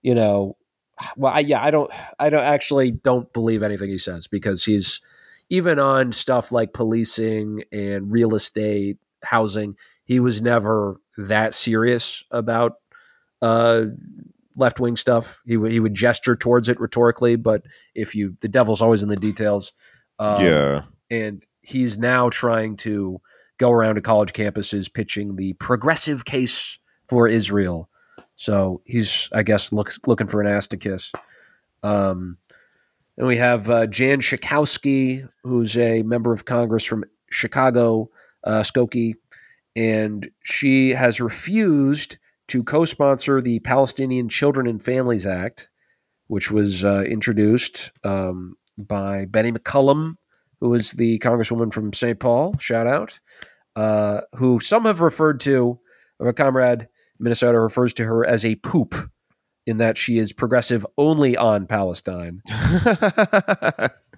you 0.02 0.14
know. 0.14 0.56
Well, 1.14 1.32
I, 1.34 1.40
yeah, 1.40 1.62
I 1.62 1.70
don't, 1.70 1.90
I 2.18 2.30
don't 2.30 2.42
actually 2.42 2.90
don't 2.90 3.30
believe 3.34 3.62
anything 3.62 3.90
he 3.90 3.98
says 3.98 4.26
because 4.26 4.64
he's 4.64 5.02
even 5.50 5.78
on 5.78 6.12
stuff 6.12 6.50
like 6.50 6.72
policing 6.72 7.64
and 7.70 8.10
real 8.10 8.34
estate, 8.34 8.96
housing. 9.22 9.76
He 10.04 10.20
was 10.20 10.40
never 10.40 11.00
that 11.18 11.54
serious 11.54 12.24
about 12.30 12.76
uh, 13.42 13.86
left 14.56 14.80
wing 14.80 14.96
stuff. 14.96 15.40
He 15.46 15.56
would 15.56 15.72
he 15.72 15.80
would 15.80 15.94
gesture 15.94 16.36
towards 16.36 16.68
it 16.68 16.80
rhetorically, 16.80 17.36
but 17.36 17.62
if 17.94 18.14
you 18.14 18.36
the 18.40 18.48
devil's 18.48 18.82
always 18.82 19.02
in 19.02 19.08
the 19.08 19.16
details. 19.16 19.72
Um, 20.18 20.42
yeah, 20.42 20.82
and 21.10 21.44
he's 21.66 21.98
now 21.98 22.30
trying 22.30 22.76
to 22.76 23.20
go 23.58 23.72
around 23.72 23.96
to 23.96 24.00
college 24.00 24.32
campuses 24.32 24.92
pitching 24.92 25.34
the 25.34 25.52
progressive 25.54 26.24
case 26.24 26.78
for 27.08 27.26
Israel. 27.26 27.90
So 28.36 28.82
he's, 28.84 29.28
I 29.32 29.42
guess, 29.42 29.72
looks 29.72 29.98
looking 30.06 30.28
for 30.28 30.40
an 30.40 30.46
ass 30.46 30.68
to 30.68 30.76
kiss. 30.76 31.12
Um, 31.82 32.38
and 33.16 33.26
we 33.26 33.38
have 33.38 33.68
uh, 33.68 33.86
Jan 33.86 34.20
Schakowsky, 34.20 35.28
who's 35.42 35.76
a 35.76 36.02
member 36.02 36.32
of 36.32 36.44
Congress 36.44 36.84
from 36.84 37.04
Chicago, 37.30 38.10
uh, 38.44 38.60
Skokie, 38.60 39.14
and 39.74 40.30
she 40.44 40.90
has 40.90 41.20
refused 41.20 42.18
to 42.48 42.62
co-sponsor 42.62 43.40
the 43.40 43.58
Palestinian 43.60 44.28
Children 44.28 44.68
and 44.68 44.82
Families 44.82 45.26
Act, 45.26 45.68
which 46.28 46.50
was 46.50 46.84
uh, 46.84 47.02
introduced 47.02 47.90
um, 48.04 48.56
by 48.78 49.24
Betty 49.24 49.50
McCollum, 49.50 50.16
who 50.60 50.74
is 50.74 50.92
the 50.92 51.18
congresswoman 51.18 51.72
from 51.72 51.92
St. 51.92 52.18
Paul. 52.18 52.56
Shout 52.58 52.86
out, 52.86 53.18
uh, 53.74 54.22
who 54.34 54.60
some 54.60 54.84
have 54.84 55.00
referred 55.00 55.40
to. 55.40 55.78
Our 56.20 56.32
comrade 56.32 56.88
Minnesota 57.18 57.60
refers 57.60 57.92
to 57.94 58.04
her 58.04 58.24
as 58.26 58.44
a 58.44 58.54
poop, 58.56 58.94
in 59.66 59.78
that 59.78 59.98
she 59.98 60.18
is 60.18 60.32
progressive 60.32 60.86
only 60.96 61.36
on 61.36 61.66
Palestine. 61.66 62.40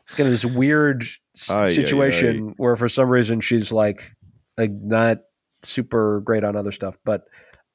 It's 0.09 0.17
kind 0.17 0.27
of 0.27 0.33
this 0.33 0.47
weird 0.47 1.03
s- 1.37 1.51
Ay, 1.51 1.65
ay, 1.65 1.73
situation 1.73 2.55
where, 2.57 2.77
for 2.77 2.89
some 2.89 3.11
reason, 3.11 3.41
she's 3.41 3.71
like, 3.73 4.11
like 4.57 4.71
not 4.73 5.19
super 5.63 6.21
great 6.21 6.45
on 6.45 6.57
other 6.57 6.73
stuff. 6.73 6.97
But 7.05 7.25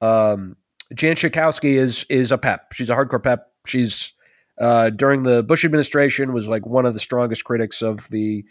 um, 0.01 0.55
Jan 0.95 1.15
Schakowsky 1.15 1.75
is 1.75 2.07
is 2.09 2.31
a 2.31 2.39
pep. 2.39 2.73
She's 2.73 2.89
a 2.89 2.95
hardcore 2.95 3.21
pep. 3.21 3.51
She's 3.67 4.12
uh, 4.59 4.89
during 4.89 5.23
the 5.23 5.43
Bush 5.43 5.65
administration 5.65 6.33
was 6.33 6.47
like 6.47 6.65
one 6.65 6.85
of 6.85 6.93
the 6.93 6.99
strongest 6.99 7.43
critics 7.43 7.81
of 7.81 8.09
the 8.09 8.45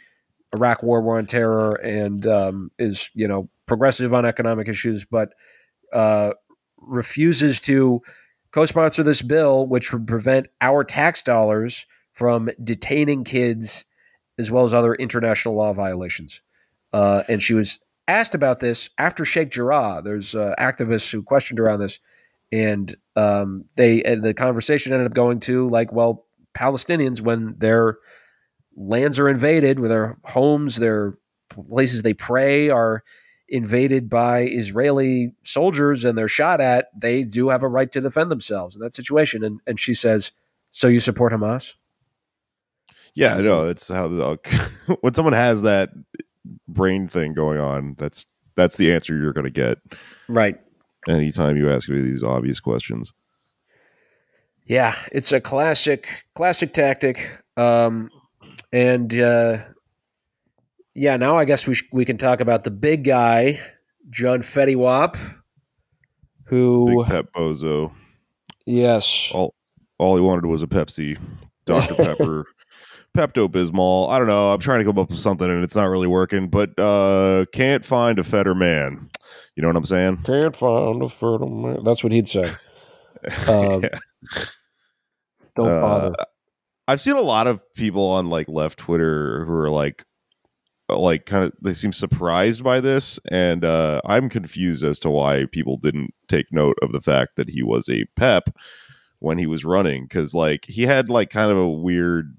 Iraq 0.55 0.83
War, 0.83 1.01
War 1.01 1.19
on 1.19 1.27
Terror, 1.27 1.75
and 1.77 2.27
um, 2.27 2.71
is 2.79 3.11
you 3.15 3.29
know 3.29 3.49
progressive 3.67 4.13
on 4.13 4.27
economic 4.27 4.69
issues, 4.69 5.05
but 5.05 5.31
uh, 5.93 6.33
refuses 6.79 7.61
to 7.61 8.03
co-sponsor 8.51 9.03
this 9.03 9.23
bill, 9.23 9.67
which 9.67 9.93
would 9.93 10.07
prevent 10.07 10.49
our 10.61 10.85
tax 10.85 11.23
dollars 11.23 11.87
from 12.13 12.51
detaining 12.63 13.25
kids 13.25 13.85
as 14.39 14.51
well 14.51 14.65
as 14.65 14.75
other 14.75 14.95
international 14.95 15.55
law 15.55 15.73
violations. 15.73 16.43
Uh, 16.93 17.23
and 17.29 17.43
she 17.43 17.55
was 17.55 17.79
asked 18.09 18.35
about 18.35 18.61
this 18.61 18.91
after 18.99 19.25
Sheikh 19.25 19.51
Jarrah. 19.51 20.03
There's 20.05 20.35
uh, 20.35 20.55
activists 20.59 21.11
who 21.11 21.23
questioned 21.23 21.59
her 21.59 21.71
on 21.71 21.81
this, 21.81 22.01
and 22.51 22.95
um, 23.17 23.67
they 23.77 24.03
and 24.03 24.23
the 24.23 24.35
conversation 24.35 24.93
ended 24.93 25.07
up 25.07 25.15
going 25.15 25.41
to 25.41 25.69
like, 25.69 25.93
well, 25.93 26.27
Palestinians 26.55 27.21
when 27.21 27.55
their 27.59 27.99
lands 28.77 29.19
are 29.19 29.29
invaded, 29.29 29.79
with 29.79 29.91
their 29.91 30.19
homes, 30.25 30.77
their 30.77 31.19
places 31.51 32.03
they 32.03 32.15
pray 32.15 32.71
are 32.71 33.03
invaded 33.49 34.09
by 34.09 34.41
Israeli 34.41 35.35
soldiers 35.45 36.05
and 36.05 36.17
they're 36.17 36.29
shot 36.29 36.61
at, 36.61 36.87
they 36.99 37.23
do 37.23 37.51
have 37.51 37.63
a 37.63 37.69
right 37.69 37.93
to 37.93 38.01
defend 38.01 38.31
themselves 38.31 38.75
in 38.75 38.81
that 38.83 38.95
situation. 38.95 39.45
And 39.45 39.61
and 39.67 39.79
she 39.79 39.95
says, 39.95 40.33
"So 40.71 40.89
you 40.89 41.01
support 41.01 41.33
Hamas?" 41.33 41.75
yeah, 43.15 43.35
no, 43.37 43.65
it's 43.67 43.89
how 43.89 44.09
the, 44.09 44.97
when 45.01 45.15
someone 45.15 45.35
has 45.35 45.63
that 45.63 45.91
brain 46.67 47.09
thing 47.09 47.35
going 47.35 47.61
on, 47.61 47.95
that's 47.99 48.27
that's 48.55 48.77
the 48.77 48.93
answer 48.93 49.17
you're 49.17 49.33
going 49.33 49.45
to 49.45 49.51
get 49.51 49.79
Right. 50.29 50.61
Anytime 51.09 51.57
you 51.57 51.71
ask 51.71 51.89
me 51.89 52.01
these 52.01 52.23
obvious 52.23 52.61
questions. 52.61 53.13
Yeah, 54.67 54.95
it's 55.11 55.33
a 55.33 55.41
classic 55.41 56.25
classic 56.35 56.73
tactic. 56.73 57.43
Um, 57.57 58.11
and 58.73 59.13
uh, 59.19 59.59
yeah, 60.95 61.17
now 61.17 61.37
I 61.37 61.45
guess 61.45 61.67
we 61.67 61.75
sh- 61.75 61.89
we 61.93 62.05
can 62.05 62.17
talk 62.19 62.41
about 62.41 62.65
the 62.65 62.71
big 62.71 63.05
guy, 63.05 63.61
John 64.11 64.41
Fetty 64.41 64.77
Wap, 64.77 65.17
who 66.45 67.05
Pep 67.07 67.27
Bozo. 67.35 67.93
yes, 68.67 69.31
All 69.35 69.55
all 69.99 70.15
he 70.17 70.23
wanted 70.23 70.47
was 70.47 70.63
a 70.63 70.67
Pepsi, 70.67 71.19
Dr 71.67 71.95
Pepper, 71.95 72.47
Pepto 73.17 73.49
Bismol. 73.49 74.09
I 74.11 74.19
don't 74.19 74.29
know. 74.29 74.53
I'm 74.53 74.61
trying 74.61 74.79
to 74.79 74.85
come 74.85 74.99
up 74.99 75.11
with 75.11 75.19
something 75.19 75.49
and 75.51 75.63
it's 75.65 75.77
not 75.77 75.85
really 75.85 76.07
working. 76.07 76.49
But 76.49 76.79
uh 76.79 77.47
can't 77.53 77.85
find 77.85 78.19
a 78.19 78.25
fetter 78.25 78.55
man. 78.55 79.11
You 79.57 79.63
know 79.63 79.69
what 79.69 79.77
I'm 79.77 79.85
saying? 79.85 80.23
can't 80.25 80.55
find 80.57 81.03
a 81.03 81.09
fertile 81.09 81.49
man. 81.51 81.85
That's 81.85 82.03
what 82.03 82.13
he'd 82.13 82.29
say. 82.29 82.53
Um, 83.49 83.83
Yeah. 83.93 83.99
Don't 85.55 85.69
Uh, 85.69 85.81
bother. 85.81 86.15
I've 86.89 87.01
seen 87.01 87.17
a 87.17 87.21
lot 87.21 87.47
of 87.47 87.63
people 87.75 88.05
on 88.07 88.29
like 88.31 88.49
left 88.49 88.79
Twitter 88.79 89.45
who 89.45 89.53
are 89.53 89.71
like 89.71 90.05
like 90.89 91.25
kind 91.27 91.45
of 91.45 91.53
they 91.63 91.73
seem 91.73 91.93
surprised 91.93 92.63
by 92.63 92.81
this 92.81 93.19
and 93.31 93.65
uh 93.65 94.01
I'm 94.05 94.29
confused 94.29 94.85
as 94.85 94.99
to 95.01 95.11
why 95.11 95.47
people 95.51 95.79
didn't 95.79 96.13
take 96.29 96.47
note 96.53 96.77
of 96.83 96.93
the 96.93 97.01
fact 97.01 97.37
that 97.37 97.49
he 97.49 97.63
was 97.63 97.89
a 97.89 98.05
pep 98.17 98.51
when 99.21 99.39
he 99.39 99.47
was 99.47 99.65
running 99.65 100.07
cuz 100.09 100.35
like 100.35 100.67
he 100.67 100.83
had 100.83 101.09
like 101.09 101.31
kind 101.31 101.51
of 101.51 101.57
a 101.57 101.71
weird 101.71 102.37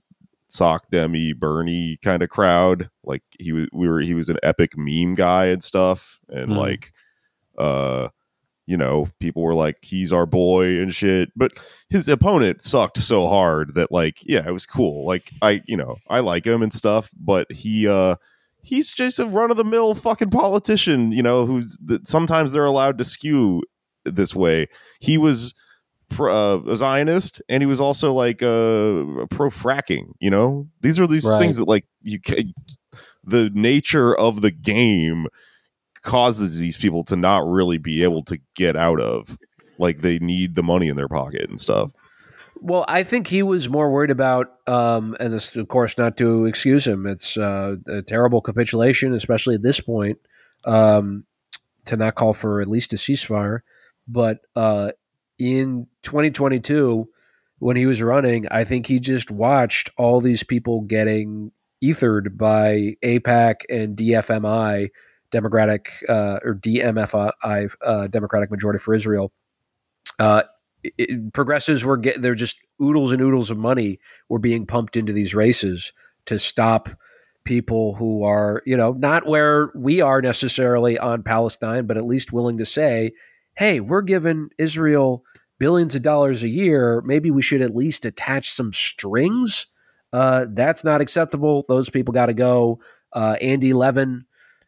sock 0.50 0.90
demi 0.92 1.34
Bernie 1.34 1.98
kind 2.04 2.22
of 2.22 2.30
crowd 2.30 2.90
like 3.04 3.24
he 3.40 3.52
was 3.54 3.68
we 3.74 3.88
were 3.88 4.02
he 4.02 4.14
was 4.14 4.30
an 4.30 4.38
epic 4.44 4.74
meme 4.78 5.16
guy 5.16 5.46
and 5.46 5.64
stuff 5.64 6.20
and 6.30 6.52
Hmm. 6.52 6.58
like 6.58 6.93
uh 7.58 8.08
you 8.66 8.78
know 8.78 9.08
people 9.20 9.42
were 9.44 9.54
like 9.56 9.78
he's 9.82 10.14
our 10.14 10.26
boy 10.26 10.80
and 10.80 10.94
shit 10.94 11.30
but 11.36 11.52
his 11.90 12.08
opponent 12.08 12.62
sucked 12.62 12.98
so 12.98 13.28
hard 13.28 13.76
that 13.76 13.92
like 13.92 14.18
yeah 14.24 14.48
it 14.48 14.52
was 14.52 14.66
cool 14.66 15.06
like 15.06 15.30
i 15.42 15.62
you 15.66 15.76
know 15.76 15.98
i 16.10 16.20
like 16.20 16.46
him 16.46 16.62
and 16.64 16.72
stuff 16.72 17.10
but 17.20 17.52
he 17.52 17.88
uh 17.88 18.16
he's 18.62 18.90
just 18.94 19.20
a 19.20 19.26
run 19.26 19.52
of 19.52 19.58
the 19.58 19.66
mill 19.66 19.94
fucking 19.94 20.30
politician, 20.30 21.12
you 21.12 21.22
know, 21.22 21.46
who's 21.46 21.78
that 21.84 22.08
sometimes 22.08 22.54
they're 22.54 22.64
allowed 22.64 22.98
to 22.98 23.04
skew 23.04 23.62
this 24.06 24.34
way. 24.34 24.70
He 25.02 25.18
was 25.18 25.54
uh, 26.18 26.60
a 26.66 26.76
Zionist, 26.78 27.42
and 27.50 27.62
he 27.62 27.68
was 27.68 27.82
also 27.82 28.14
like 28.14 28.42
uh, 28.42 29.26
pro 29.30 29.50
fracking. 29.50 30.14
You 30.22 30.30
know, 30.30 30.70
these 30.80 30.98
are 30.98 31.08
these 31.08 31.28
Right. 31.30 31.40
things 31.40 31.58
that 31.58 31.68
like 31.68 31.84
you 32.04 32.22
can. 32.22 32.54
The 33.26 33.50
nature 33.54 34.16
of 34.18 34.40
the 34.40 34.52
game 34.52 35.28
causes 36.04 36.60
these 36.60 36.78
people 36.78 37.04
to 37.06 37.16
not 37.16 37.48
really 37.48 37.78
be 37.78 38.04
able 38.04 38.24
to 38.26 38.38
get 38.56 38.76
out 38.76 39.00
of. 39.00 39.38
Like 39.80 40.02
they 40.02 40.20
need 40.20 40.56
the 40.56 40.64
money 40.64 40.88
in 40.88 40.96
their 40.96 41.08
pocket 41.08 41.50
and 41.50 41.60
stuff. 41.60 41.92
Well, 42.62 42.86
I 42.88 43.04
think 43.04 43.28
he 43.28 43.44
was 43.44 43.68
more 43.68 43.92
worried 43.92 44.12
about, 44.12 44.54
um, 44.68 45.18
and 45.20 45.34
this, 45.34 45.56
of 45.56 45.68
course, 45.68 45.98
not 45.98 46.16
to 46.18 46.46
excuse 46.46 46.88
him. 46.88 47.06
It's 47.06 47.36
uh, 47.36 47.76
a 47.88 48.02
terrible 48.02 48.42
capitulation, 48.42 49.14
especially 49.14 49.56
at 49.56 49.64
this 49.64 49.82
point, 49.82 50.20
um, 50.64 51.26
to 51.86 51.98
not 51.98 52.16
call 52.16 52.34
for 52.34 52.62
at 52.62 52.68
least 52.68 52.94
a 52.94 52.96
ceasefire. 52.96 53.62
But 54.08 54.40
uh, 54.56 54.92
in 55.38 55.88
2022, 56.04 57.10
when 57.60 57.76
he 57.76 57.86
was 57.86 58.02
running, 58.02 58.48
I 58.50 58.64
think 58.64 58.88
he 58.88 59.00
just 59.00 59.32
watched 59.32 59.90
all 59.98 60.22
these 60.22 60.44
people 60.44 60.82
getting 60.82 61.52
ethered 61.82 62.38
by 62.38 62.96
AIPAC 63.04 63.64
and 63.70 63.98
DFMI, 63.98 64.90
Democratic 65.34 65.90
uh, 66.08 66.40
or 66.46 66.54
DMFI, 66.56 67.72
uh, 67.84 68.08
Democratic 68.08 68.52
Majority 68.52 68.80
for 68.80 68.94
Israel. 68.94 69.34
Uh, 70.20 70.44
it, 70.84 71.34
progressives 71.34 71.84
were 71.84 71.98
getting 71.98 72.22
they're 72.22 72.36
just 72.36 72.60
oodles 72.82 73.12
and 73.12 73.22
oodles 73.22 73.50
of 73.50 73.58
money 73.58 74.00
were 74.30 74.40
being 74.40 74.66
pumped 74.66 74.96
into 74.96 75.12
these 75.12 75.34
races 75.34 75.92
to 76.26 76.38
stop 76.38 76.90
people 77.46 77.96
who 77.96 78.24
are 78.24 78.62
you 78.66 78.78
know 78.78 78.94
not 78.94 79.26
where 79.26 79.72
we 79.76 80.02
are 80.02 80.22
necessarily 80.22 80.98
on 81.00 81.24
Palestine, 81.24 81.88
but 81.88 81.98
at 81.98 82.06
least 82.06 82.32
willing 82.32 82.60
to 82.60 82.66
say, 82.66 83.12
hey, 83.56 83.80
we're 83.80 84.02
giving 84.04 84.50
Israel 84.58 85.24
billions 85.60 85.96
of 85.96 86.04
dollars 86.04 86.44
a 86.44 86.50
year. 86.50 87.02
Maybe 87.02 87.32
we 87.32 87.42
should 87.42 87.62
at 87.62 87.76
least 87.76 88.06
attach 88.06 88.52
some 88.52 88.72
strings. 88.72 89.66
Uh, 90.12 90.46
that's 90.50 90.84
not 90.84 91.02
acceptable. 91.02 91.66
Those 91.68 91.90
people 91.90 92.14
got 92.14 92.28
to 92.28 92.36
go. 92.36 92.80
Uh, 93.12 93.36
Andy 93.42 93.74
Levin, 93.74 94.26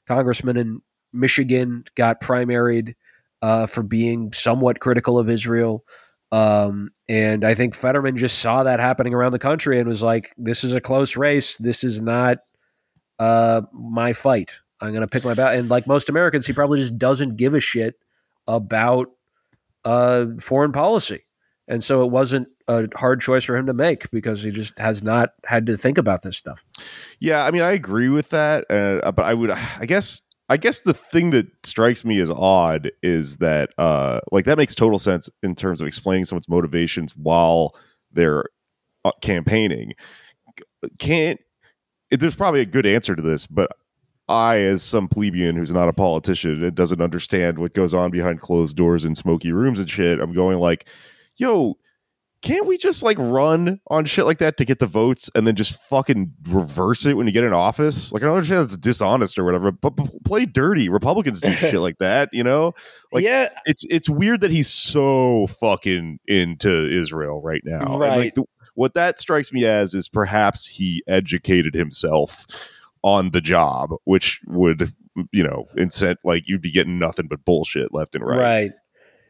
congressman 0.08 0.58
in 0.58 0.82
Michigan, 1.14 1.86
got 1.96 2.22
primaried 2.22 2.96
uh, 3.42 3.66
for 3.66 3.84
being 3.84 4.34
somewhat 4.34 4.80
critical 4.80 5.20
of 5.20 5.30
Israel. 5.30 5.84
Um, 6.32 6.90
and 7.08 7.46
I 7.46 7.54
think 7.54 7.76
Fetterman 7.76 8.18
just 8.18 8.40
saw 8.40 8.64
that 8.64 8.80
happening 8.80 9.14
around 9.14 9.32
the 9.32 9.40
country 9.40 9.80
and 9.80 9.88
was 9.88 10.04
like, 10.04 10.34
"This 10.38 10.64
is 10.64 10.74
a 10.74 10.82
close 10.82 11.16
race. 11.16 11.58
This 11.58 11.84
is 11.84 12.02
not 12.02 12.40
uh, 13.20 13.62
my 13.72 14.14
fight. 14.14 14.60
I'm 14.82 14.90
going 14.90 15.02
to 15.02 15.08
pick 15.08 15.24
my 15.24 15.34
battle." 15.34 15.60
And 15.60 15.70
like 15.70 15.88
most 15.88 16.10
Americans, 16.10 16.48
he 16.48 16.54
probably 16.54 16.80
just 16.80 16.98
doesn't 16.98 17.38
give 17.38 17.54
a 17.54 17.60
shit 17.60 17.96
about 18.48 19.10
uh, 19.86 20.26
foreign 20.40 20.72
policy, 20.72 21.25
and 21.68 21.84
so 21.84 22.04
it 22.04 22.12
wasn't 22.12 22.48
a 22.68 22.88
hard 22.96 23.22
choice 23.22 23.44
for 23.44 23.56
him 23.56 23.66
to 23.68 23.74
make 23.74 24.10
because 24.12 24.44
he 24.44 24.52
just 24.52 24.78
has 24.80 25.04
not 25.04 25.34
had 25.46 25.66
to 25.68 25.78
think 25.78 25.98
about 25.98 26.22
this 26.24 26.38
stuff. 26.38 26.64
Yeah, 27.20 27.46
I 27.46 27.52
mean, 27.52 27.62
I 27.62 27.72
agree 27.72 28.10
with 28.10 28.30
that, 28.30 28.70
uh, 28.70 29.12
but 29.12 29.24
I 29.24 29.34
would, 29.34 29.52
I 29.52 29.86
guess, 29.86 30.22
I 30.50 30.58
guess 30.58 30.82
the 30.82 30.94
thing 30.94 31.32
that 31.32 31.48
strikes 31.66 32.06
me 32.06 32.20
as 32.20 32.30
odd 32.30 32.92
is 33.02 33.38
that, 33.38 33.72
uh, 33.78 34.20
like, 34.32 34.46
that 34.46 34.58
makes 34.58 34.76
total 34.76 35.00
sense 35.00 35.30
in 35.42 35.56
terms 35.56 35.82
of 35.82 35.88
explaining 35.88 36.26
someone's 36.26 36.50
motivations 36.50 37.16
while 37.16 37.76
they're 38.12 38.46
uh, 39.04 39.12
campaigning. 39.22 39.94
Can't 41.00 41.40
there's 42.12 42.36
probably 42.36 42.62
a 42.62 42.66
good 42.66 42.86
answer 42.86 43.16
to 43.16 43.22
this, 43.22 43.48
but 43.48 43.72
I, 44.28 44.58
as 44.58 44.84
some 44.84 45.08
plebeian 45.08 45.56
who's 45.56 45.72
not 45.72 45.90
a 45.90 45.94
politician 45.94 46.64
and 46.64 46.76
doesn't 46.76 47.02
understand 47.02 47.60
what 47.60 47.74
goes 47.74 47.94
on 47.94 48.12
behind 48.12 48.40
closed 48.40 48.76
doors 48.76 49.06
in 49.06 49.16
smoky 49.16 49.52
rooms 49.52 49.80
and 49.80 49.90
shit, 49.90 50.20
I'm 50.20 50.34
going 50.34 50.60
like, 50.60 50.88
yo, 51.38 51.78
can't 52.42 52.68
we 52.68 52.78
just 52.78 53.02
like 53.02 53.18
run 53.18 53.80
on 53.90 54.06
shit 54.06 54.26
like 54.26 54.38
that 54.38 54.58
to 54.58 54.66
get 54.66 54.78
the 54.78 54.86
votes 54.86 55.32
and 55.34 55.48
then 55.48 55.56
just 55.56 55.82
fucking 55.90 56.32
reverse 56.50 57.06
it 57.06 57.16
when 57.18 57.26
you 57.26 57.34
get 57.34 57.44
in 57.44 57.54
office? 57.54 58.12
Like 58.12 58.22
I 58.22 58.26
don't 58.28 58.36
understand 58.36 58.66
it's 58.66 58.78
dishonest 58.78 59.40
or 59.40 59.44
whatever, 59.46 59.72
but, 59.72 59.96
but 59.96 60.08
play 60.26 60.46
dirty. 60.46 60.88
Republicans 60.88 61.42
do 61.42 61.52
shit 61.54 61.74
like 61.76 61.98
that, 62.00 62.30
you 62.34 62.44
know? 62.44 62.74
Like 63.12 63.24
yeah, 63.24 63.50
it's 63.66 63.84
it's 63.90 64.08
weird 64.10 64.42
that 64.42 64.52
he's 64.52 64.70
so 64.72 65.48
fucking 65.48 66.20
into 66.28 66.70
Israel 66.92 67.42
right 67.42 67.62
now. 67.66 67.80
And, 67.94 68.00
Right. 68.00 68.18
like, 68.18 68.36
the, 68.36 68.44
what 68.76 68.94
that 68.94 69.20
strikes 69.20 69.52
me 69.52 69.66
as 69.66 69.96
is 69.96 70.08
perhaps 70.08 70.68
he 70.68 71.02
educated 71.08 71.74
himself 71.74 72.46
on 73.02 73.32
the 73.32 73.42
job, 73.42 73.90
which 74.04 74.42
would 74.46 74.94
you 75.32 75.44
know 75.44 75.66
incent 75.78 76.18
like 76.24 76.44
you'd 76.48 76.62
be 76.62 76.72
getting 76.72 77.00
nothing 77.00 77.28
but 77.28 77.44
bullshit 77.46 77.92
left 77.94 78.14
and 78.14 78.24
right. 78.26 78.38
right. 78.38 78.72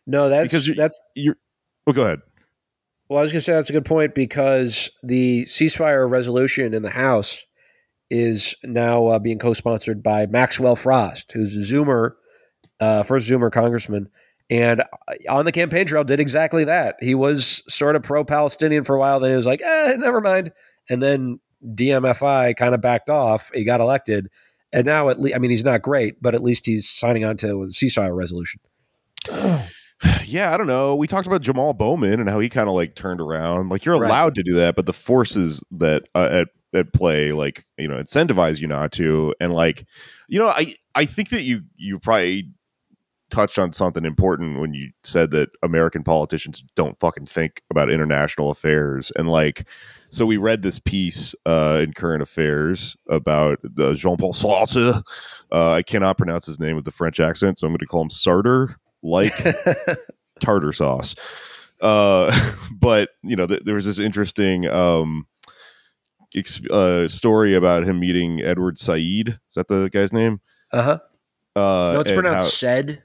No, 0.08 0.30
that's 0.30 0.52
Because 0.52 0.68
you- 0.68 0.74
that's 0.76 1.00
You're 1.16 1.38
well, 1.86 1.94
go 1.94 2.04
ahead. 2.04 2.22
Well, 3.10 3.20
I 3.20 3.22
was 3.22 3.32
going 3.32 3.40
to 3.40 3.44
say 3.44 3.54
that's 3.54 3.70
a 3.70 3.74
good 3.74 3.86
point 3.86 4.16
because 4.16 4.90
the 5.04 5.46
ceasefire 5.46 6.10
resolution 6.10 6.74
in 6.74 6.82
the 6.82 6.90
House 6.90 7.46
is 8.10 8.56
now 8.64 9.08
uh, 9.08 9.20
being 9.20 9.40
co-sponsored 9.40 10.02
by 10.02 10.26
Maxwell 10.26 10.76
Frost, 10.76 11.32
who's 11.32 11.56
a 11.56 11.60
Zoomer, 11.60 12.14
uh, 12.80 13.04
first 13.04 13.30
Zoomer 13.30 13.52
congressman, 13.52 14.10
and 14.50 14.82
uh, 14.82 14.86
on 15.30 15.46
the 15.46 15.52
campaign 15.52 15.86
trail 15.86 16.04
did 16.04 16.20
exactly 16.20 16.64
that. 16.66 16.96
He 17.00 17.16
was 17.16 17.64
sort 17.68 17.96
of 17.96 18.04
pro-Palestinian 18.04 18.84
for 18.84 18.96
a 18.96 19.00
while, 19.00 19.20
then 19.20 19.32
he 19.32 19.38
was 19.38 19.46
like, 19.46 19.62
"Eh, 19.62 19.96
never 19.98 20.22
mind," 20.22 20.52
and 20.90 21.02
then 21.02 21.40
DMFI 21.64 22.56
kind 22.58 22.74
of 22.76 22.82
backed 22.82 23.10
off. 23.10 23.52
He 23.54 23.64
got 23.64 23.82
elected, 23.82 24.30
and 24.74 24.86
now 24.86 25.10
at 25.10 25.20
least, 25.20 25.36
I 25.36 25.40
mean, 25.40 25.52
he's 25.52 25.64
not 25.64 25.82
great, 25.82 26.22
but 26.22 26.36
at 26.36 26.44
least 26.44 26.66
he's 26.66 26.90
signing 26.90 27.24
on 27.24 27.38
to 27.38 27.48
the 27.48 27.74
ceasefire 27.74 28.16
resolution. 28.16 28.62
Yeah, 30.26 30.54
I 30.54 30.58
don't 30.58 30.68
know. 30.68 30.96
We 30.96 31.08
talked 31.08 31.28
about 31.28 31.42
Jamal 31.42 31.74
Bowman 31.74 32.20
and 32.20 32.30
how 32.30 32.40
he 32.40 32.50
kind 32.50 32.68
of 32.68 32.76
like 32.76 32.96
turned 32.96 33.22
around. 33.22 33.70
Like 33.70 33.86
you're 33.86 33.98
Right. 34.00 34.08
allowed 34.10 34.36
to 34.36 34.44
do 34.44 34.54
that, 34.56 34.76
but 34.76 34.86
the 34.86 34.94
forces 34.94 35.64
that 35.72 36.08
uh, 36.16 36.28
at 36.32 36.48
at 36.74 36.92
play 36.94 37.32
like 37.32 37.66
you 37.78 37.88
know 37.88 37.96
incentivize 37.98 38.60
you 38.60 38.68
not 38.68 38.92
to. 38.94 39.34
And 39.40 39.54
like 39.54 39.86
you 40.28 40.40
know, 40.40 40.48
I 40.48 40.76
I 40.96 41.06
think 41.06 41.30
that 41.30 41.44
you 41.44 41.62
you 41.78 42.00
probably 42.00 42.50
touched 43.32 43.58
on 43.58 43.74
something 43.74 44.06
important 44.06 44.60
when 44.60 44.74
you 44.74 44.92
said 45.04 45.32
that 45.32 45.50
American 45.64 46.04
politicians 46.04 46.64
don't 46.76 47.00
fucking 47.00 47.26
think 47.26 47.62
about 47.70 47.90
international 47.90 48.52
affairs 48.52 49.12
and 49.16 49.30
like. 49.30 49.66
So 50.10 50.26
we 50.26 50.38
read 50.38 50.62
this 50.62 50.80
piece 50.80 51.36
uh, 51.46 51.82
in 51.84 51.92
Current 51.92 52.22
Affairs 52.24 52.96
about 53.10 53.60
the 53.64 53.96
Jean-Paul 53.96 54.32
Sartre. 54.34 55.02
Uh, 55.52 55.72
I 55.72 55.82
cannot 55.82 56.18
pronounce 56.18 56.46
his 56.46 56.58
name 56.58 56.76
with 56.78 56.86
the 56.86 56.92
French 56.92 57.20
accent, 57.20 57.60
so 57.60 57.68
I'm 57.68 57.74
going 57.74 57.80
to 57.80 57.86
call 57.86 58.04
him 58.04 58.10
Sartre. 58.10 58.76
Like 59.06 59.34
tartar 60.40 60.72
sauce. 60.72 61.16
Uh, 61.80 62.32
but 62.72 63.10
you 63.24 63.36
know, 63.36 63.48
th- 63.48 63.62
there 63.64 63.76
was 63.76 63.86
this 63.86 64.00
interesting 64.00 64.68
um, 64.68 65.28
uh, 66.72 67.08
story 67.08 67.56
about 67.56 67.84
him 67.84 68.00
meeting 68.00 68.42
Edward 68.42 68.78
Said. 68.80 69.00
Is 69.50 69.56
that 69.56 69.68
the 69.68 69.90
guy's 69.92 70.12
name? 70.14 70.42
Uh 70.72 70.82
huh. 70.82 71.00
Uh, 71.56 71.94
No, 71.94 72.00
it's 72.02 72.12
pronounced 72.12 72.46
how- 72.46 72.50
said. 72.50 73.04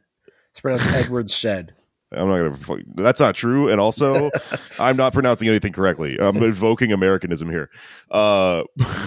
It's 0.52 0.60
pronounced 0.60 0.92
Edward 0.92 1.30
said. 1.30 1.74
I'm 2.12 2.28
not 2.28 2.56
gonna. 2.66 2.82
That's 2.96 3.20
not 3.20 3.36
true. 3.36 3.68
And 3.68 3.80
also, 3.80 4.32
I'm 4.80 4.96
not 4.96 5.12
pronouncing 5.12 5.46
anything 5.48 5.72
correctly. 5.72 6.18
I'm 6.18 6.36
invoking 6.38 6.90
Americanism 6.90 7.48
here. 7.48 7.70
Uh, 8.10 8.64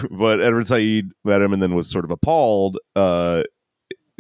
but 0.10 0.40
Edward 0.40 0.68
Said 0.68 1.10
met 1.26 1.42
him 1.42 1.52
and 1.52 1.62
then 1.62 1.76
was 1.76 1.90
sort 1.90 2.06
of 2.06 2.12
appalled 2.12 2.78
uh, 2.96 3.44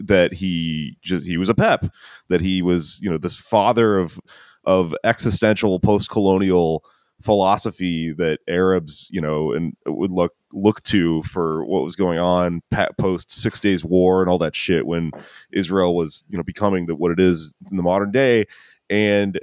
that 0.04 0.34
he 0.34 0.98
just 1.02 1.26
he 1.26 1.38
was 1.38 1.50
a 1.50 1.56
pep. 1.56 1.86
That 2.30 2.42
he 2.42 2.62
was 2.62 3.00
you 3.02 3.10
know 3.10 3.18
this 3.18 3.38
father 3.38 3.98
of 3.98 4.20
of 4.66 4.96
existential 5.04 5.80
post 5.80 6.10
colonial 6.10 6.84
philosophy 7.22 8.14
that 8.18 8.40
Arabs 8.48 9.08
you 9.10 9.22
know 9.22 9.54
and 9.54 9.76
would 9.86 10.12
look 10.12 10.34
look 10.52 10.84
to 10.84 11.24
for 11.24 11.66
what 11.66 11.84
was 11.84 11.96
going 11.96 12.20
on 12.20 12.62
post 12.98 13.32
Six 13.32 13.60
Days 13.60 13.84
War 13.84 14.22
and 14.22 14.30
all 14.30 14.38
that 14.40 14.56
shit 14.56 14.86
when 14.86 15.12
Israel 15.52 15.96
was 15.96 16.24
you 16.30 16.38
know 16.38 16.44
becoming 16.44 16.86
the, 16.86 16.96
what 16.96 17.12
it 17.12 17.20
is 17.20 17.54
in 17.72 17.78
the 17.78 17.84
modern 17.84 18.12
day 18.12 18.46
and 18.90 19.40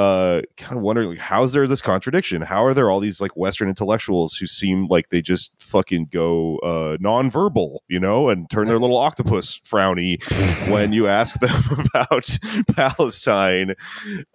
uh 0.00 0.40
kind 0.56 0.78
of 0.78 0.82
wondering 0.82 1.10
like 1.10 1.18
how's 1.18 1.52
there 1.52 1.66
this 1.66 1.82
contradiction? 1.82 2.40
How 2.40 2.64
are 2.64 2.72
there 2.72 2.90
all 2.90 3.00
these 3.00 3.20
like 3.20 3.36
western 3.36 3.68
intellectuals 3.68 4.34
who 4.34 4.46
seem 4.46 4.86
like 4.86 5.10
they 5.10 5.20
just 5.20 5.52
fucking 5.60 6.06
go 6.10 6.56
uh 6.58 6.96
nonverbal 6.96 7.80
you 7.88 8.00
know 8.00 8.30
and 8.30 8.48
turn 8.48 8.66
their 8.66 8.78
little 8.78 8.96
octopus 8.96 9.58
frowny 9.60 10.18
when 10.72 10.94
you 10.94 11.06
ask 11.06 11.38
them 11.40 11.62
about 11.94 12.38
palestine 12.74 13.74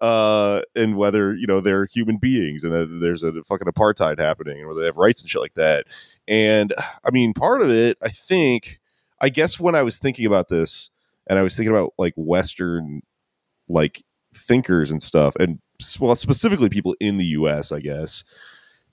uh 0.02 0.62
and 0.76 0.98
whether 0.98 1.34
you 1.34 1.48
know 1.48 1.62
they're 1.62 1.86
human 1.86 2.18
beings 2.18 2.64
and 2.64 2.72
that 2.72 3.00
there's 3.02 3.24
a 3.24 3.32
fucking 3.44 3.68
apartheid 3.68 4.20
happening 4.20 4.60
and 4.60 4.68
whether 4.68 4.82
they 4.82 4.86
have 4.86 4.98
rights 4.98 5.22
and 5.22 5.30
shit 5.30 5.42
like 5.42 5.56
that. 5.56 5.88
And 6.28 6.74
i 7.04 7.12
mean 7.12 7.34
part 7.34 7.62
of 7.62 7.70
it 7.70 7.98
i 8.04 8.10
think 8.10 8.80
i 9.20 9.30
guess 9.30 9.60
when 9.60 9.76
i 9.76 9.82
was 9.82 9.98
thinking 9.98 10.26
about 10.26 10.48
this 10.50 10.92
and 11.28 11.40
i 11.40 11.42
was 11.42 11.56
thinking 11.56 11.74
about 11.74 11.94
like 11.98 12.14
western 12.16 13.02
like 13.68 14.04
thinkers 14.36 14.92
and 14.92 15.02
stuff 15.02 15.36
and 15.40 15.60
well 16.00 16.16
specifically 16.16 16.70
people 16.70 16.96
in 17.00 17.18
the 17.18 17.26
US 17.26 17.72
I 17.72 17.80
guess 17.80 18.24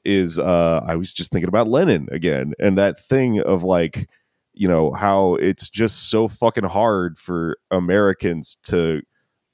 is 0.05 0.39
uh 0.39 0.85
I 0.87 0.97
was 0.97 1.13
just 1.13 1.31
thinking 1.31 1.49
about 1.49 1.69
Lenin 1.69 2.09
again 2.11 2.55
and 2.59 2.77
that 2.79 2.99
thing 2.99 3.41
of 3.41 3.63
like 3.63 4.09
you 4.55 4.69
know 4.69 4.93
how 4.93 5.35
it's 5.37 5.69
just 5.69 6.11
so 6.11 6.29
fucking 6.29 6.65
hard 6.65 7.19
for 7.19 7.57
Americans 7.71 8.57
to 8.65 9.03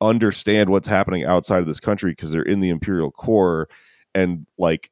understand 0.00 0.70
what's 0.70 0.88
happening 0.88 1.24
outside 1.24 1.58
of 1.58 1.66
this 1.66 1.80
country 1.80 2.12
because 2.12 2.30
they're 2.30 2.42
in 2.42 2.60
the 2.60 2.70
imperial 2.70 3.10
core 3.10 3.68
and 4.14 4.46
like 4.56 4.90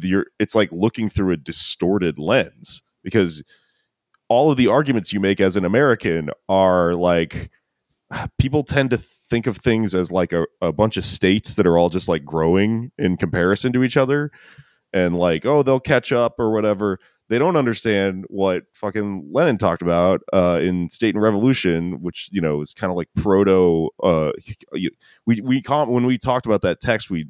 you're 0.00 0.26
it's 0.38 0.54
like 0.54 0.70
looking 0.72 1.08
through 1.08 1.32
a 1.32 1.36
distorted 1.36 2.18
lens 2.18 2.82
because 3.02 3.42
all 4.28 4.50
of 4.50 4.56
the 4.56 4.66
arguments 4.66 5.12
you 5.12 5.20
make 5.20 5.40
as 5.40 5.56
an 5.56 5.64
American 5.64 6.30
are 6.48 6.94
like 6.94 7.50
people 8.38 8.62
tend 8.62 8.90
to 8.90 8.98
think 9.34 9.48
of 9.48 9.56
things 9.56 9.96
as 9.96 10.12
like 10.12 10.32
a, 10.32 10.46
a 10.60 10.72
bunch 10.72 10.96
of 10.96 11.04
states 11.04 11.56
that 11.56 11.66
are 11.66 11.76
all 11.76 11.88
just 11.88 12.08
like 12.08 12.24
growing 12.24 12.92
in 12.98 13.16
comparison 13.16 13.72
to 13.72 13.82
each 13.82 13.96
other 13.96 14.30
and 14.92 15.18
like 15.18 15.44
oh 15.44 15.60
they'll 15.64 15.80
catch 15.80 16.12
up 16.12 16.38
or 16.38 16.52
whatever 16.52 17.00
they 17.28 17.38
don't 17.38 17.56
understand 17.56 18.26
what 18.28 18.62
fucking 18.74 19.28
Lenin 19.32 19.58
talked 19.58 19.82
about 19.82 20.20
uh, 20.32 20.60
in 20.62 20.90
State 20.90 21.14
and 21.14 21.22
Revolution, 21.22 22.02
which 22.02 22.28
you 22.30 22.40
know 22.40 22.60
is 22.60 22.74
kind 22.74 22.90
of 22.90 22.96
like 22.96 23.08
proto. 23.16 23.88
Uh, 24.02 24.30
we 25.26 25.40
we 25.40 25.62
when 25.66 26.04
we 26.04 26.18
talked 26.18 26.44
about 26.44 26.60
that 26.62 26.80
text, 26.82 27.08
we 27.10 27.26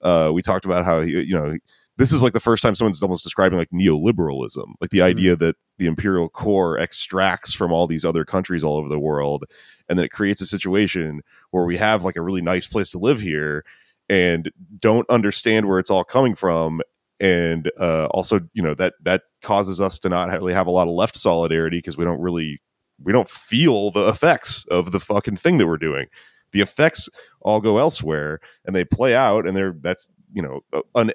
uh, 0.00 0.30
we 0.32 0.42
talked 0.42 0.64
about 0.64 0.84
how 0.84 1.00
you 1.00 1.34
know 1.34 1.56
this 1.98 2.12
is 2.12 2.22
like 2.22 2.32
the 2.32 2.40
first 2.40 2.62
time 2.62 2.74
someone's 2.74 3.02
almost 3.02 3.24
describing 3.24 3.58
like 3.58 3.70
neoliberalism, 3.70 4.64
like 4.80 4.90
the 4.90 4.98
mm-hmm. 4.98 5.08
idea 5.08 5.36
that 5.36 5.56
the 5.78 5.86
imperial 5.86 6.28
core 6.28 6.78
extracts 6.78 7.52
from 7.52 7.72
all 7.72 7.86
these 7.86 8.04
other 8.04 8.24
countries 8.24 8.64
all 8.64 8.76
over 8.76 8.88
the 8.88 8.98
world, 8.98 9.44
and 9.88 9.98
then 9.98 10.04
it 10.04 10.10
creates 10.10 10.40
a 10.40 10.46
situation 10.46 11.20
where 11.50 11.64
we 11.64 11.76
have 11.76 12.04
like 12.04 12.16
a 12.16 12.22
really 12.22 12.42
nice 12.42 12.66
place 12.66 12.88
to 12.90 12.98
live 12.98 13.20
here 13.20 13.64
and 14.08 14.50
don't 14.78 15.08
understand 15.10 15.66
where 15.66 15.78
it's 15.78 15.90
all 15.90 16.04
coming 16.04 16.34
from 16.34 16.80
and 17.20 17.70
uh, 17.78 18.06
also 18.06 18.40
you 18.52 18.62
know 18.62 18.74
that 18.74 18.94
that 19.00 19.22
causes 19.42 19.80
us 19.80 19.98
to 19.98 20.08
not 20.08 20.30
really 20.32 20.52
have 20.52 20.66
a 20.66 20.70
lot 20.70 20.88
of 20.88 20.94
left 20.94 21.16
solidarity 21.16 21.78
because 21.78 21.96
we 21.96 22.04
don't 22.04 22.20
really 22.20 22.60
we 23.02 23.12
don't 23.12 23.28
feel 23.28 23.90
the 23.90 24.08
effects 24.08 24.66
of 24.66 24.92
the 24.92 25.00
fucking 25.00 25.36
thing 25.36 25.58
that 25.58 25.66
we're 25.66 25.76
doing 25.76 26.06
the 26.50 26.60
effects 26.60 27.08
all 27.40 27.60
go 27.60 27.78
elsewhere 27.78 28.40
and 28.66 28.74
they 28.74 28.84
play 28.84 29.14
out 29.14 29.46
and 29.46 29.56
they're 29.56 29.76
that's 29.80 30.10
you 30.32 30.42
know 30.42 30.60
an 30.94 31.12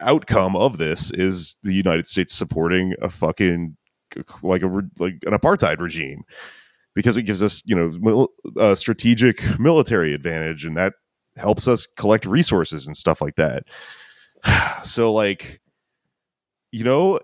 outcome 0.00 0.54
of 0.56 0.78
this 0.78 1.10
is 1.10 1.56
the 1.62 1.72
united 1.72 2.06
states 2.06 2.34
supporting 2.34 2.94
a 3.02 3.08
fucking 3.08 3.76
like 4.42 4.62
a 4.62 4.66
like 4.98 5.14
an 5.26 5.32
apartheid 5.32 5.78
regime. 5.80 6.22
Because 6.94 7.16
it 7.16 7.22
gives 7.22 7.42
us 7.42 7.62
you 7.64 7.76
know 7.76 8.28
a 8.56 8.74
strategic 8.76 9.58
military 9.60 10.14
advantage 10.14 10.64
and 10.64 10.76
that 10.76 10.94
helps 11.36 11.68
us 11.68 11.86
collect 11.96 12.26
resources 12.26 12.86
and 12.86 12.96
stuff 12.96 13.20
like 13.20 13.36
that. 13.36 13.64
So 14.82 15.12
like 15.12 15.60
you 16.72 16.84
know 16.84 17.20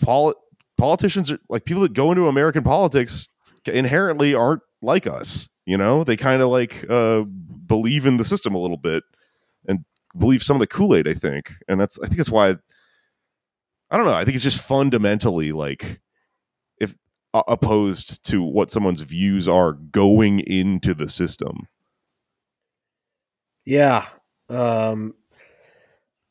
pol- 0.00 0.34
politicians 0.76 1.30
are 1.30 1.38
like 1.48 1.64
people 1.64 1.82
that 1.82 1.94
go 1.94 2.10
into 2.12 2.28
american 2.28 2.62
politics 2.62 3.28
inherently 3.66 4.34
aren't 4.34 4.60
like 4.82 5.06
us 5.06 5.48
you 5.66 5.76
know? 5.78 6.04
They 6.04 6.16
kind 6.16 6.42
of 6.42 6.50
like 6.50 6.84
uh 6.90 7.22
believe 7.66 8.06
in 8.06 8.18
the 8.18 8.24
system 8.24 8.54
a 8.54 8.58
little 8.58 8.76
bit 8.76 9.02
and 9.66 9.84
believe 10.18 10.42
some 10.42 10.56
of 10.56 10.60
the 10.60 10.66
kool-aid 10.66 11.08
i 11.08 11.14
think. 11.14 11.52
And 11.68 11.80
that's 11.80 11.98
i 12.00 12.06
think 12.06 12.16
that's 12.16 12.30
why 12.30 12.56
i 13.90 13.96
don't 13.96 14.06
know 14.06 14.14
i 14.14 14.24
think 14.24 14.34
it's 14.34 14.44
just 14.44 14.62
fundamentally 14.62 15.52
like 15.52 16.00
if 16.78 16.96
uh, 17.32 17.42
opposed 17.48 18.24
to 18.26 18.42
what 18.42 18.70
someone's 18.70 19.00
views 19.00 19.48
are 19.48 19.72
going 19.72 20.40
into 20.40 20.94
the 20.94 21.08
system. 21.08 21.66
Yeah 23.64 24.06
um 24.50 25.14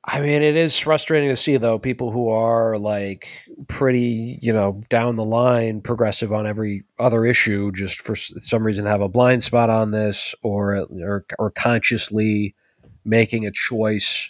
I 0.06 0.20
mean, 0.20 0.42
it 0.42 0.58
is 0.58 0.78
frustrating 0.78 1.30
to 1.30 1.38
see 1.38 1.56
though 1.56 1.80
people 1.80 2.12
who 2.12 2.28
are 2.28 2.78
like 2.78 3.30
pretty, 3.68 4.38
you 4.42 4.52
know, 4.52 4.82
down 4.90 5.16
the 5.16 5.24
line 5.24 5.80
progressive 5.80 6.34
on 6.34 6.46
every 6.46 6.84
other 7.00 7.26
issue, 7.26 7.72
just 7.72 8.02
for 8.02 8.16
some 8.16 8.64
reason 8.64 8.86
have 8.86 9.00
a 9.00 9.08
blind 9.08 9.44
spot 9.44 9.70
on 9.70 9.92
this, 9.92 10.36
or 10.42 10.76
or, 10.76 11.26
or 11.40 11.52
consciously 11.52 12.54
making 13.06 13.46
a 13.46 13.52
choice 13.52 14.30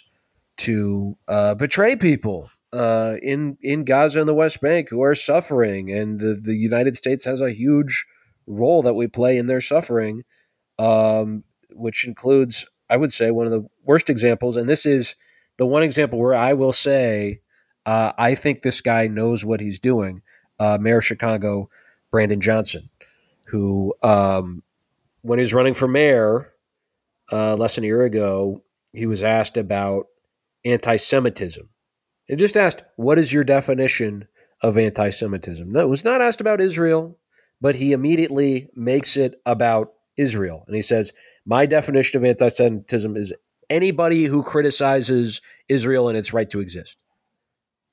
to 0.56 1.16
uh, 1.28 1.54
betray 1.54 1.96
people 1.96 2.50
uh, 2.72 3.16
in 3.22 3.56
in 3.60 3.84
Gaza 3.84 4.20
and 4.20 4.28
the 4.28 4.34
West 4.34 4.60
Bank 4.60 4.88
who 4.90 5.02
are 5.02 5.14
suffering, 5.14 5.90
and 5.92 6.20
the 6.20 6.34
the 6.34 6.56
United 6.56 6.96
States 6.96 7.24
has 7.24 7.40
a 7.40 7.52
huge 7.52 8.06
role 8.46 8.82
that 8.82 8.94
we 8.94 9.06
play 9.06 9.38
in 9.38 9.46
their 9.46 9.60
suffering, 9.60 10.24
um, 10.78 11.44
which 11.70 12.06
includes, 12.06 12.66
I 12.90 12.96
would 12.96 13.12
say, 13.12 13.30
one 13.30 13.46
of 13.46 13.52
the 13.52 13.66
worst 13.84 14.10
examples, 14.10 14.56
and 14.56 14.68
this 14.68 14.86
is 14.86 15.16
the 15.56 15.66
one 15.66 15.82
example 15.82 16.18
where 16.18 16.34
I 16.34 16.52
will 16.52 16.72
say, 16.72 17.40
uh, 17.86 18.12
I 18.18 18.34
think 18.34 18.62
this 18.62 18.80
guy 18.80 19.06
knows 19.06 19.44
what 19.44 19.60
he's 19.60 19.78
doing. 19.78 20.22
Uh, 20.58 20.78
Mayor 20.80 20.98
of 20.98 21.04
Chicago, 21.04 21.68
Brandon 22.10 22.40
Johnson, 22.40 22.90
who, 23.46 23.94
um, 24.02 24.62
when 25.22 25.38
he 25.38 25.42
was 25.42 25.54
running 25.54 25.74
for 25.74 25.88
mayor 25.88 26.53
uh, 27.34 27.56
less 27.56 27.74
than 27.74 27.82
a 27.82 27.88
year 27.88 28.04
ago, 28.04 28.62
he 28.92 29.06
was 29.06 29.24
asked 29.24 29.56
about 29.56 30.06
anti 30.64 30.96
Semitism. 30.96 31.68
And 32.28 32.38
just 32.38 32.56
asked, 32.56 32.84
What 32.96 33.18
is 33.18 33.32
your 33.32 33.42
definition 33.42 34.28
of 34.62 34.78
anti 34.78 35.10
Semitism? 35.10 35.70
No, 35.70 35.80
it 35.80 35.88
was 35.88 36.04
not 36.04 36.22
asked 36.22 36.40
about 36.40 36.60
Israel, 36.60 37.18
but 37.60 37.74
he 37.74 37.92
immediately 37.92 38.68
makes 38.76 39.16
it 39.16 39.40
about 39.44 39.92
Israel. 40.16 40.62
And 40.68 40.76
he 40.76 40.82
says, 40.82 41.12
My 41.44 41.66
definition 41.66 42.18
of 42.18 42.24
anti 42.24 42.48
Semitism 42.48 43.16
is 43.16 43.34
anybody 43.68 44.24
who 44.24 44.44
criticizes 44.44 45.40
Israel 45.68 46.08
and 46.08 46.16
its 46.16 46.32
right 46.32 46.48
to 46.50 46.60
exist. 46.60 46.98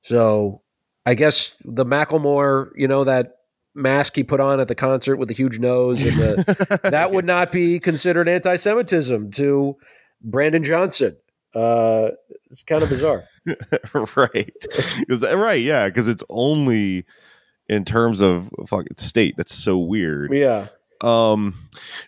So 0.03 0.61
I 1.03 1.15
guess 1.15 1.55
the 1.65 1.85
Macklemore, 1.85 2.69
you 2.76 2.88
know, 2.88 3.05
that 3.05 3.38
mask 3.73 4.15
he 4.15 4.23
put 4.23 4.39
on 4.39 4.60
at 4.60 4.68
the 4.68 4.76
concert 4.76 5.18
with 5.18 5.27
the 5.27 5.34
huge 5.34 5.60
nose 5.60 6.06
and 6.06 6.18
the, 6.18 6.80
that 6.91 7.11
would 7.11 7.26
not 7.26 7.52
be 7.52 7.80
considered 7.80 8.27
anti-Semitism 8.27 9.31
to 9.31 9.77
Brandon 10.22 10.64
Johnson. 10.64 11.18
Uh, 11.53 12.11
it's 12.49 12.64
kind 12.64 12.84
of 12.84 12.89
bizarre, 12.89 13.23
right? 14.15 14.52
right, 15.10 15.61
yeah, 15.61 15.88
because 15.88 16.07
it's 16.07 16.23
only 16.30 17.06
in 17.68 17.84
terms 17.84 18.22
of 18.22 18.49
fucking 18.68 18.98
state. 18.98 19.35
That's 19.35 19.53
so 19.53 19.77
weird. 19.77 20.34
Yeah, 20.34 20.68
um, 21.02 21.56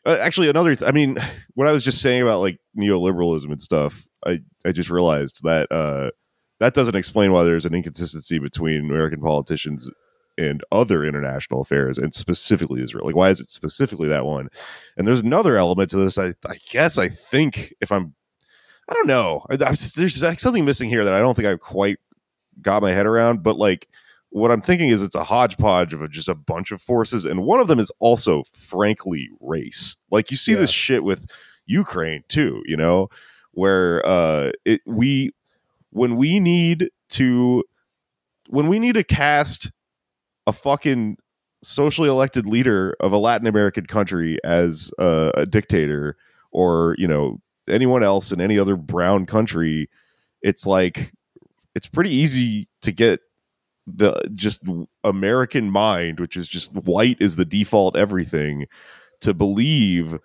uh, 0.06 0.18
actually, 0.20 0.50
another. 0.50 0.76
Th- 0.76 0.88
I 0.88 0.94
mean, 0.94 1.18
what 1.56 1.68
I 1.68 1.72
was 1.72 1.84
just 1.84 2.02
saying 2.02 2.22
about 2.22 2.40
like 2.40 2.60
neoliberalism 2.78 3.52
and 3.52 3.62
stuff, 3.62 4.08
I 4.26 4.42
I 4.66 4.72
just 4.72 4.90
realized 4.90 5.44
that 5.44 5.72
uh, 5.72 6.12
that 6.60 6.74
doesn't 6.74 6.96
explain 6.96 7.32
why 7.32 7.44
there's 7.44 7.66
an 7.66 7.74
inconsistency 7.74 8.40
between 8.40 8.90
American 8.90 9.20
politicians 9.20 9.92
and 10.38 10.64
other 10.72 11.04
international 11.04 11.62
affairs, 11.62 11.98
and 11.98 12.14
specifically 12.14 12.82
Israel. 12.82 13.06
Like, 13.06 13.16
why 13.16 13.30
is 13.30 13.40
it 13.40 13.52
specifically 13.52 14.08
that 14.10 14.26
one? 14.26 14.50
And 14.98 15.08
there's 15.08 15.22
another 15.22 15.58
element 15.58 15.90
to 15.92 15.98
this. 15.98 16.18
I 16.18 16.34
I 16.48 16.60
guess 16.70 16.98
I 16.98 17.10
think 17.10 17.74
if 17.82 17.92
I'm, 17.92 18.14
I 18.90 18.94
don't 18.94 19.08
know. 19.08 19.46
I, 19.50 19.56
there's 19.58 20.22
like 20.22 20.40
something 20.40 20.66
missing 20.66 20.90
here 20.90 21.04
that 21.04 21.14
I 21.14 21.20
don't 21.20 21.36
think 21.36 21.48
I've 21.48 21.60
quite 21.60 22.00
got 22.62 22.82
my 22.82 22.92
head 22.92 23.06
around, 23.06 23.44
but 23.44 23.58
like 23.58 23.88
what 24.30 24.50
I'm 24.50 24.62
thinking 24.62 24.90
is 24.90 25.04
it's 25.04 25.16
a 25.16 25.24
hodgepodge 25.24 25.94
of 25.94 26.10
just 26.10 26.28
a 26.28 26.36
bunch 26.36 26.72
of 26.72 26.82
forces, 26.82 27.26
and 27.26 27.44
one 27.44 27.60
of 27.60 27.68
them 27.68 27.80
is 27.80 27.92
also, 28.00 28.44
frankly, 28.54 29.30
race. 29.40 29.96
Like 30.10 30.32
you 30.32 30.38
see 30.38 30.54
yeah. 30.54 30.60
this 30.60 30.72
shit 30.72 31.04
with 31.04 31.30
Ukraine 31.66 32.24
too, 32.28 32.64
you 32.66 32.76
know, 32.76 33.10
where 33.52 34.06
uh, 34.06 34.52
it 34.66 34.82
we 34.86 35.32
when 35.92 36.16
we 36.18 36.40
need 36.40 36.90
to 37.10 37.64
when 38.50 38.68
we 38.68 38.80
need 38.80 38.96
to 38.96 39.04
cast 39.04 39.72
a 40.48 40.54
fucking 40.54 41.18
socially 41.64 42.10
elected 42.10 42.46
leader 42.46 42.96
of 43.00 43.12
a 43.14 43.18
Latin 43.18 43.48
American 43.48 43.86
country 43.86 44.38
as 44.44 44.92
a, 45.00 45.32
a 45.36 45.46
dictator, 45.46 46.18
or 46.52 46.96
you 46.98 47.08
know 47.08 47.40
anyone 47.68 48.04
else 48.04 48.32
in 48.32 48.42
any 48.42 48.60
other 48.60 48.76
brown 48.76 49.26
country, 49.26 49.90
it's 50.42 50.66
like 50.66 51.14
it's 51.76 51.88
pretty 51.88 52.14
easy 52.14 52.68
to 52.82 52.92
get 52.92 53.22
the 53.88 54.22
just 54.34 54.64
American 55.04 55.70
mind, 55.70 56.20
which 56.20 56.38
is 56.38 56.48
just 56.48 56.74
white 56.74 57.18
is 57.20 57.36
the 57.36 57.46
default 57.46 57.96
everything, 57.96 58.66
to 59.22 59.34
believe 59.34 60.20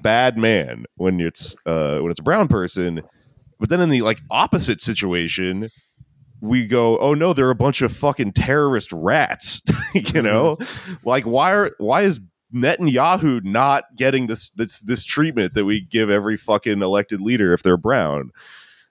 bad 0.00 0.38
man 0.38 0.84
when 0.96 1.20
it's 1.20 1.56
uh 1.66 1.98
when 1.98 2.10
it's 2.10 2.20
a 2.20 2.24
brown 2.24 2.48
person. 2.48 3.02
But 3.58 3.68
then 3.68 3.80
in 3.80 3.90
the 3.90 4.02
like 4.02 4.20
opposite 4.30 4.80
situation, 4.80 5.68
we 6.42 6.66
go, 6.66 6.98
oh 6.98 7.14
no, 7.14 7.32
they're 7.32 7.50
a 7.50 7.54
bunch 7.54 7.82
of 7.82 7.96
fucking 7.96 8.32
terrorist 8.32 8.92
rats. 8.92 9.62
you 9.94 10.20
know, 10.20 10.56
mm-hmm. 10.56 11.08
like 11.08 11.24
why 11.24 11.52
are 11.52 11.70
why 11.78 12.02
is 12.02 12.20
Netanyahu 12.52 13.44
not 13.44 13.84
getting 13.96 14.26
this 14.26 14.50
this 14.50 14.80
this 14.80 15.04
treatment 15.04 15.54
that 15.54 15.64
we 15.64 15.80
give 15.80 16.10
every 16.10 16.36
fucking 16.36 16.82
elected 16.82 17.20
leader 17.20 17.54
if 17.54 17.62
they're 17.62 17.76
brown? 17.76 18.32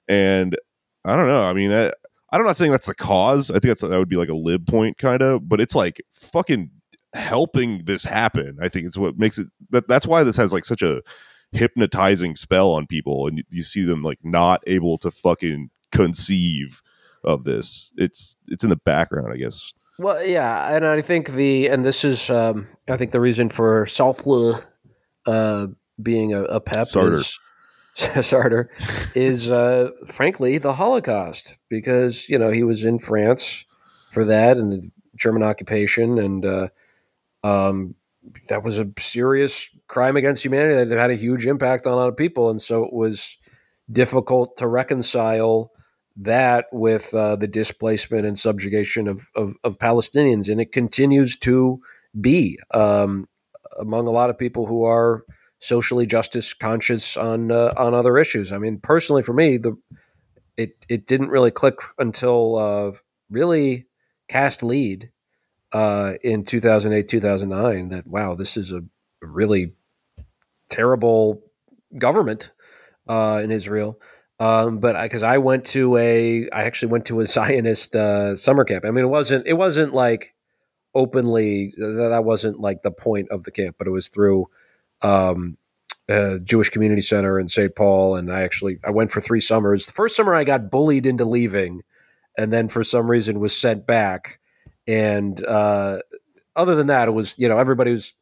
And 0.07 0.57
I 1.03 1.15
don't 1.17 1.27
know. 1.27 1.43
I 1.43 1.51
mean, 1.51 1.73
I, 1.73 1.91
I'm 2.31 2.45
not 2.45 2.55
saying 2.55 2.71
that's 2.71 2.87
the 2.87 2.95
cause. 2.95 3.51
I 3.51 3.55
think 3.55 3.63
that's 3.63 3.81
that 3.81 3.99
would 3.99 4.09
be 4.09 4.15
like 4.15 4.29
a 4.29 4.33
lib 4.33 4.65
point 4.65 4.97
kind 4.97 5.21
of, 5.21 5.47
but 5.47 5.59
it's 5.59 5.75
like 5.75 6.01
fucking 6.15 6.71
helping 7.13 7.83
this 7.83 8.05
happen. 8.05 8.57
I 8.61 8.69
think 8.69 8.85
it's 8.85 8.97
what 8.97 9.17
makes 9.17 9.37
it 9.37 9.47
that 9.71 9.89
that's 9.89 10.07
why 10.07 10.23
this 10.23 10.37
has 10.37 10.53
like 10.53 10.63
such 10.63 10.81
a 10.81 11.01
hypnotizing 11.51 12.37
spell 12.37 12.71
on 12.71 12.87
people 12.87 13.27
and 13.27 13.39
you, 13.39 13.43
you 13.49 13.63
see 13.63 13.83
them 13.83 14.03
like 14.03 14.19
not 14.23 14.63
able 14.67 14.97
to 14.99 15.11
fucking 15.11 15.69
conceive 15.91 16.81
of 17.23 17.43
this. 17.43 17.93
It's 17.97 18.37
it's 18.47 18.63
in 18.63 18.69
the 18.69 18.75
background, 18.77 19.33
I 19.33 19.37
guess. 19.37 19.73
Well, 19.99 20.25
yeah, 20.25 20.75
and 20.75 20.85
I 20.85 21.01
think 21.01 21.31
the 21.31 21.67
and 21.67 21.85
this 21.85 22.03
is 22.03 22.29
um, 22.29 22.67
I 22.89 22.97
think 22.97 23.11
the 23.11 23.21
reason 23.21 23.49
for 23.49 23.85
Southwell 23.85 24.61
uh, 25.25 25.67
being 26.01 26.33
a, 26.33 26.43
a 26.43 26.59
pep 26.59 26.87
is 26.95 27.39
is 29.15 29.51
uh, 29.51 29.91
frankly 30.07 30.57
the 30.57 30.73
Holocaust 30.73 31.57
because 31.69 32.29
you 32.29 32.39
know 32.39 32.49
he 32.49 32.63
was 32.63 32.85
in 32.85 32.99
France 32.99 33.65
for 34.11 34.25
that 34.25 34.57
and 34.57 34.71
the 34.71 34.91
German 35.15 35.43
occupation 35.43 36.17
and 36.17 36.45
uh, 36.45 36.67
um, 37.43 37.95
that 38.47 38.63
was 38.63 38.79
a 38.79 38.87
serious 38.97 39.69
crime 39.87 40.15
against 40.15 40.43
humanity 40.43 40.73
that 40.73 40.97
had 40.97 41.11
a 41.11 41.15
huge 41.15 41.45
impact 41.45 41.85
on 41.85 41.93
a 41.93 41.95
lot 41.95 42.07
of 42.07 42.15
people 42.15 42.49
and 42.49 42.61
so 42.61 42.83
it 42.83 42.93
was 42.93 43.37
difficult 43.91 44.55
to 44.57 44.67
reconcile 44.67 45.70
that 46.15 46.65
with 46.71 47.13
uh, 47.13 47.35
the 47.35 47.47
displacement 47.47 48.25
and 48.25 48.37
subjugation 48.37 49.07
of, 49.07 49.29
of, 49.35 49.55
of 49.63 49.77
Palestinians 49.77 50.49
and 50.49 50.59
it 50.59 50.71
continues 50.71 51.37
to 51.37 51.81
be 52.19 52.59
um, 52.73 53.27
among 53.79 54.07
a 54.07 54.11
lot 54.11 54.29
of 54.29 54.37
people 54.37 54.65
who 54.65 54.83
are 54.83 55.23
socially 55.59 56.05
justice 56.05 56.53
conscious 56.53 57.15
on 57.15 57.51
uh, 57.51 57.73
on 57.77 57.93
other 57.93 58.17
issues. 58.17 58.51
I 58.51 58.57
mean, 58.57 58.79
personally, 58.79 59.23
for 59.23 59.33
me, 59.33 59.57
the 59.57 59.77
it 60.57 60.85
it 60.89 61.07
didn't 61.07 61.29
really 61.29 61.51
click 61.51 61.75
until 61.97 62.57
uh, 62.57 62.91
really 63.29 63.87
cast 64.27 64.63
lead 64.63 65.11
uh, 65.71 66.13
in 66.23 66.43
2008 66.43 67.07
2009 67.07 67.89
that 67.89 68.07
wow 68.07 68.33
this 68.35 68.57
is 68.57 68.71
a 68.71 68.83
really 69.21 69.73
terrible 70.69 71.41
government 71.97 72.51
uh, 73.07 73.39
in 73.43 73.51
Israel. 73.51 73.99
Um, 74.41 74.79
but 74.79 74.99
because 74.99 75.21
I, 75.21 75.35
I, 75.35 75.37
went 75.37 75.65
to 75.65 75.97
a, 75.97 76.49
I 76.49 76.63
actually 76.63 76.91
went 76.91 77.05
to 77.05 77.19
a 77.19 77.25
Zionist 77.27 77.95
uh, 77.95 78.35
summer 78.35 78.63
camp. 78.63 78.85
I 78.85 78.89
mean, 78.89 79.05
it 79.05 79.09
wasn't, 79.09 79.45
it 79.45 79.53
wasn't 79.53 79.93
like 79.93 80.33
openly. 80.95 81.71
That 81.77 82.23
wasn't 82.23 82.59
like 82.59 82.81
the 82.81 82.89
point 82.89 83.29
of 83.29 83.43
the 83.43 83.51
camp, 83.51 83.75
but 83.77 83.85
it 83.85 83.91
was 83.91 84.07
through 84.07 84.49
um, 85.03 85.57
uh, 86.09 86.39
Jewish 86.39 86.69
Community 86.69 87.03
Center 87.03 87.39
in 87.39 87.49
St. 87.49 87.75
Paul, 87.75 88.15
and 88.15 88.31
I 88.31 88.41
actually 88.41 88.79
I 88.83 88.89
went 88.89 89.11
for 89.11 89.21
three 89.21 89.41
summers. 89.41 89.85
The 89.85 89.93
first 89.93 90.15
summer 90.15 90.33
I 90.33 90.43
got 90.43 90.71
bullied 90.71 91.05
into 91.05 91.23
leaving, 91.23 91.83
and 92.35 92.51
then 92.51 92.67
for 92.67 92.83
some 92.83 93.11
reason 93.11 93.39
was 93.39 93.55
sent 93.55 93.85
back. 93.85 94.39
And 94.87 95.45
uh, 95.45 95.99
other 96.55 96.73
than 96.73 96.87
that, 96.87 97.07
it 97.07 97.11
was 97.11 97.37
you 97.37 97.47
know 97.47 97.59
everybody 97.59 97.91
was 97.91 98.15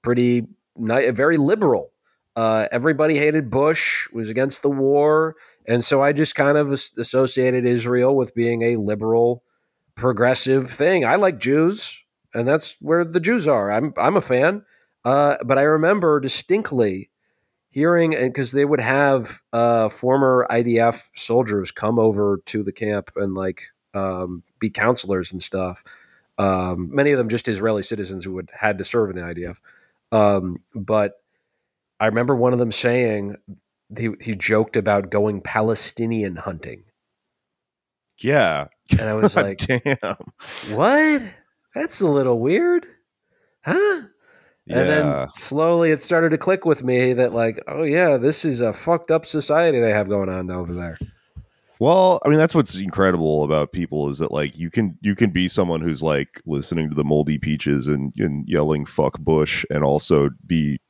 pretty 0.00 0.46
very 0.78 1.36
liberal. 1.36 1.90
Uh, 2.34 2.68
everybody 2.70 3.16
hated 3.16 3.50
Bush, 3.50 4.10
was 4.12 4.28
against 4.28 4.60
the 4.60 4.68
war, 4.68 5.36
and 5.66 5.84
so 5.84 6.02
I 6.02 6.12
just 6.12 6.34
kind 6.34 6.56
of 6.56 6.70
associated 6.70 7.64
Israel 7.64 8.14
with 8.14 8.34
being 8.34 8.62
a 8.62 8.76
liberal, 8.76 9.42
progressive 9.94 10.70
thing. 10.70 11.04
I 11.04 11.16
like 11.16 11.38
Jews, 11.38 12.04
and 12.34 12.46
that's 12.46 12.76
where 12.80 13.04
the 13.04 13.20
Jews 13.20 13.48
are. 13.48 13.70
I'm 13.70 13.92
I'm 13.96 14.16
a 14.16 14.20
fan. 14.20 14.62
Uh, 15.04 15.36
but 15.44 15.56
I 15.56 15.62
remember 15.62 16.18
distinctly 16.18 17.10
hearing, 17.70 18.10
because 18.10 18.52
they 18.52 18.64
would 18.64 18.80
have 18.80 19.42
uh, 19.52 19.88
former 19.88 20.46
IDF 20.50 21.04
soldiers 21.14 21.70
come 21.70 21.98
over 21.98 22.40
to 22.46 22.62
the 22.62 22.72
camp 22.72 23.10
and 23.16 23.34
like 23.34 23.68
um, 23.94 24.42
be 24.58 24.70
counselors 24.70 25.30
and 25.30 25.42
stuff. 25.42 25.84
Um, 26.38 26.90
many 26.92 27.12
of 27.12 27.18
them 27.18 27.28
just 27.28 27.48
Israeli 27.48 27.82
citizens 27.82 28.24
who 28.24 28.36
had 28.36 28.50
had 28.52 28.78
to 28.78 28.84
serve 28.84 29.10
in 29.10 29.16
the 29.16 29.22
IDF. 29.22 29.60
Um, 30.10 30.62
but 30.74 31.20
I 32.00 32.06
remember 32.06 32.34
one 32.34 32.52
of 32.52 32.58
them 32.58 32.72
saying 32.72 33.36
he 33.96 34.10
he 34.20 34.34
joked 34.34 34.76
about 34.76 35.10
going 35.10 35.40
Palestinian 35.40 36.36
hunting. 36.36 36.84
Yeah, 38.22 38.68
and 38.90 39.02
I 39.02 39.14
was 39.14 39.36
like, 39.36 39.58
"Damn, 39.58 40.16
what? 40.70 41.22
That's 41.74 42.00
a 42.00 42.08
little 42.08 42.40
weird, 42.40 42.86
huh?" 43.64 44.02
Yeah. 44.66 44.80
And 44.80 44.90
then 44.90 45.28
slowly 45.32 45.92
it 45.92 46.02
started 46.02 46.30
to 46.30 46.38
click 46.38 46.64
with 46.64 46.82
me 46.82 47.12
that 47.12 47.32
like, 47.32 47.62
oh 47.68 47.84
yeah, 47.84 48.16
this 48.16 48.44
is 48.44 48.60
a 48.60 48.72
fucked 48.72 49.12
up 49.12 49.24
society 49.24 49.78
they 49.78 49.90
have 49.90 50.08
going 50.08 50.28
on 50.28 50.50
over 50.50 50.74
there. 50.74 50.98
Well, 51.78 52.20
I 52.24 52.28
mean 52.28 52.38
that's 52.38 52.54
what's 52.54 52.76
incredible 52.76 53.44
about 53.44 53.72
people 53.72 54.08
is 54.08 54.18
that 54.18 54.32
like 54.32 54.58
you 54.58 54.70
can 54.70 54.98
you 55.02 55.14
can 55.14 55.30
be 55.30 55.46
someone 55.46 55.82
who's 55.82 56.02
like 56.02 56.40
listening 56.46 56.88
to 56.88 56.96
the 56.96 57.04
moldy 57.04 57.38
peaches 57.38 57.86
and, 57.86 58.12
and 58.16 58.48
yelling 58.48 58.86
fuck 58.86 59.20
Bush 59.20 59.64
and 59.70 59.84
also 59.84 60.30
be 60.44 60.80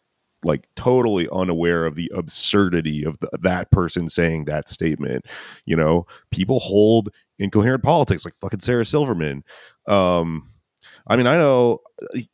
like 0.46 0.68
totally 0.76 1.28
unaware 1.32 1.84
of 1.84 1.94
the 1.94 2.10
absurdity 2.14 3.04
of 3.04 3.18
the, 3.18 3.28
that 3.42 3.70
person 3.70 4.08
saying 4.08 4.44
that 4.46 4.68
statement. 4.68 5.26
You 5.64 5.76
know, 5.76 6.06
people 6.30 6.60
hold 6.60 7.10
incoherent 7.38 7.82
politics 7.82 8.24
like 8.24 8.36
fucking 8.36 8.60
Sarah 8.60 8.84
Silverman. 8.84 9.44
Um, 9.86 10.50
I 11.08 11.16
mean, 11.16 11.26
I 11.26 11.36
know 11.36 11.80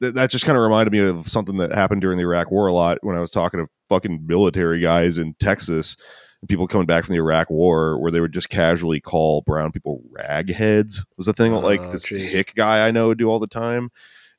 that 0.00 0.30
just 0.30 0.44
kind 0.44 0.56
of 0.56 0.62
reminded 0.62 0.92
me 0.92 1.00
of 1.00 1.28
something 1.28 1.58
that 1.58 1.72
happened 1.72 2.00
during 2.00 2.16
the 2.16 2.24
Iraq 2.24 2.50
War 2.50 2.66
a 2.66 2.72
lot 2.72 2.98
when 3.02 3.16
I 3.16 3.20
was 3.20 3.30
talking 3.30 3.60
to 3.60 3.68
fucking 3.88 4.26
military 4.26 4.80
guys 4.80 5.18
in 5.18 5.34
Texas 5.34 5.96
and 6.40 6.48
people 6.48 6.66
coming 6.66 6.86
back 6.86 7.04
from 7.04 7.14
the 7.14 7.20
Iraq 7.20 7.50
War, 7.50 7.98
where 7.98 8.10
they 8.10 8.20
would 8.20 8.32
just 8.32 8.48
casually 8.48 9.00
call 9.00 9.42
brown 9.42 9.72
people 9.72 10.02
ragheads. 10.12 11.04
Was 11.16 11.26
the 11.26 11.32
thing 11.34 11.52
oh, 11.52 11.60
like 11.60 11.90
this 11.92 12.08
geez. 12.08 12.32
hick 12.32 12.54
guy 12.54 12.86
I 12.86 12.90
know 12.90 13.08
would 13.08 13.18
do 13.18 13.28
all 13.28 13.38
the 13.38 13.46
time, 13.46 13.90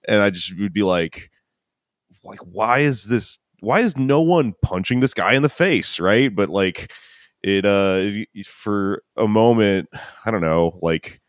and 0.08 0.22
I 0.22 0.32
just 0.32 0.58
would 0.60 0.74
be 0.74 0.84
like, 0.84 1.30
like, 2.24 2.40
why 2.40 2.80
is 2.80 3.06
this? 3.06 3.40
Why 3.64 3.80
is 3.80 3.98
no 3.98 4.22
one 4.22 4.54
punching 4.62 5.00
this 5.00 5.14
guy 5.14 5.34
in 5.34 5.42
the 5.42 5.50
face? 5.50 6.00
Right, 6.00 6.34
but 6.34 6.50
like 6.50 6.92
it 7.42 7.66
uh 7.66 8.26
for 8.46 9.04
a 9.16 9.28
moment, 9.28 9.90
I 10.26 10.32
don't 10.32 10.42
know, 10.42 10.80
like 10.82 11.22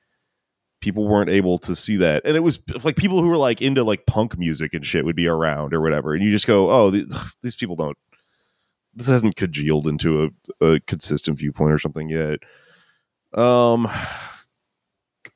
people 0.80 1.08
weren't 1.08 1.30
able 1.30 1.58
to 1.58 1.74
see 1.74 1.96
that. 1.96 2.22
And 2.24 2.36
it 2.36 2.40
was 2.40 2.60
like 2.82 2.96
people 2.96 3.20
who 3.22 3.28
were 3.28 3.36
like 3.36 3.62
into 3.62 3.84
like 3.84 4.06
punk 4.06 4.36
music 4.36 4.74
and 4.74 4.84
shit 4.84 5.04
would 5.04 5.16
be 5.16 5.28
around 5.28 5.72
or 5.72 5.80
whatever. 5.80 6.12
And 6.12 6.24
you 6.24 6.30
just 6.30 6.46
go 6.46 6.70
oh 6.70 6.90
these, 6.90 7.14
these 7.42 7.56
people 7.56 7.76
don't 7.76 7.96
this 8.94 9.06
hasn't 9.06 9.36
congealed 9.36 9.88
into 9.88 10.30
a, 10.60 10.64
a, 10.64 10.80
consistent 10.80 11.38
viewpoint 11.38 11.72
or 11.72 11.78
something 11.78 12.08
yet. 12.08 12.40
Um 13.32 13.88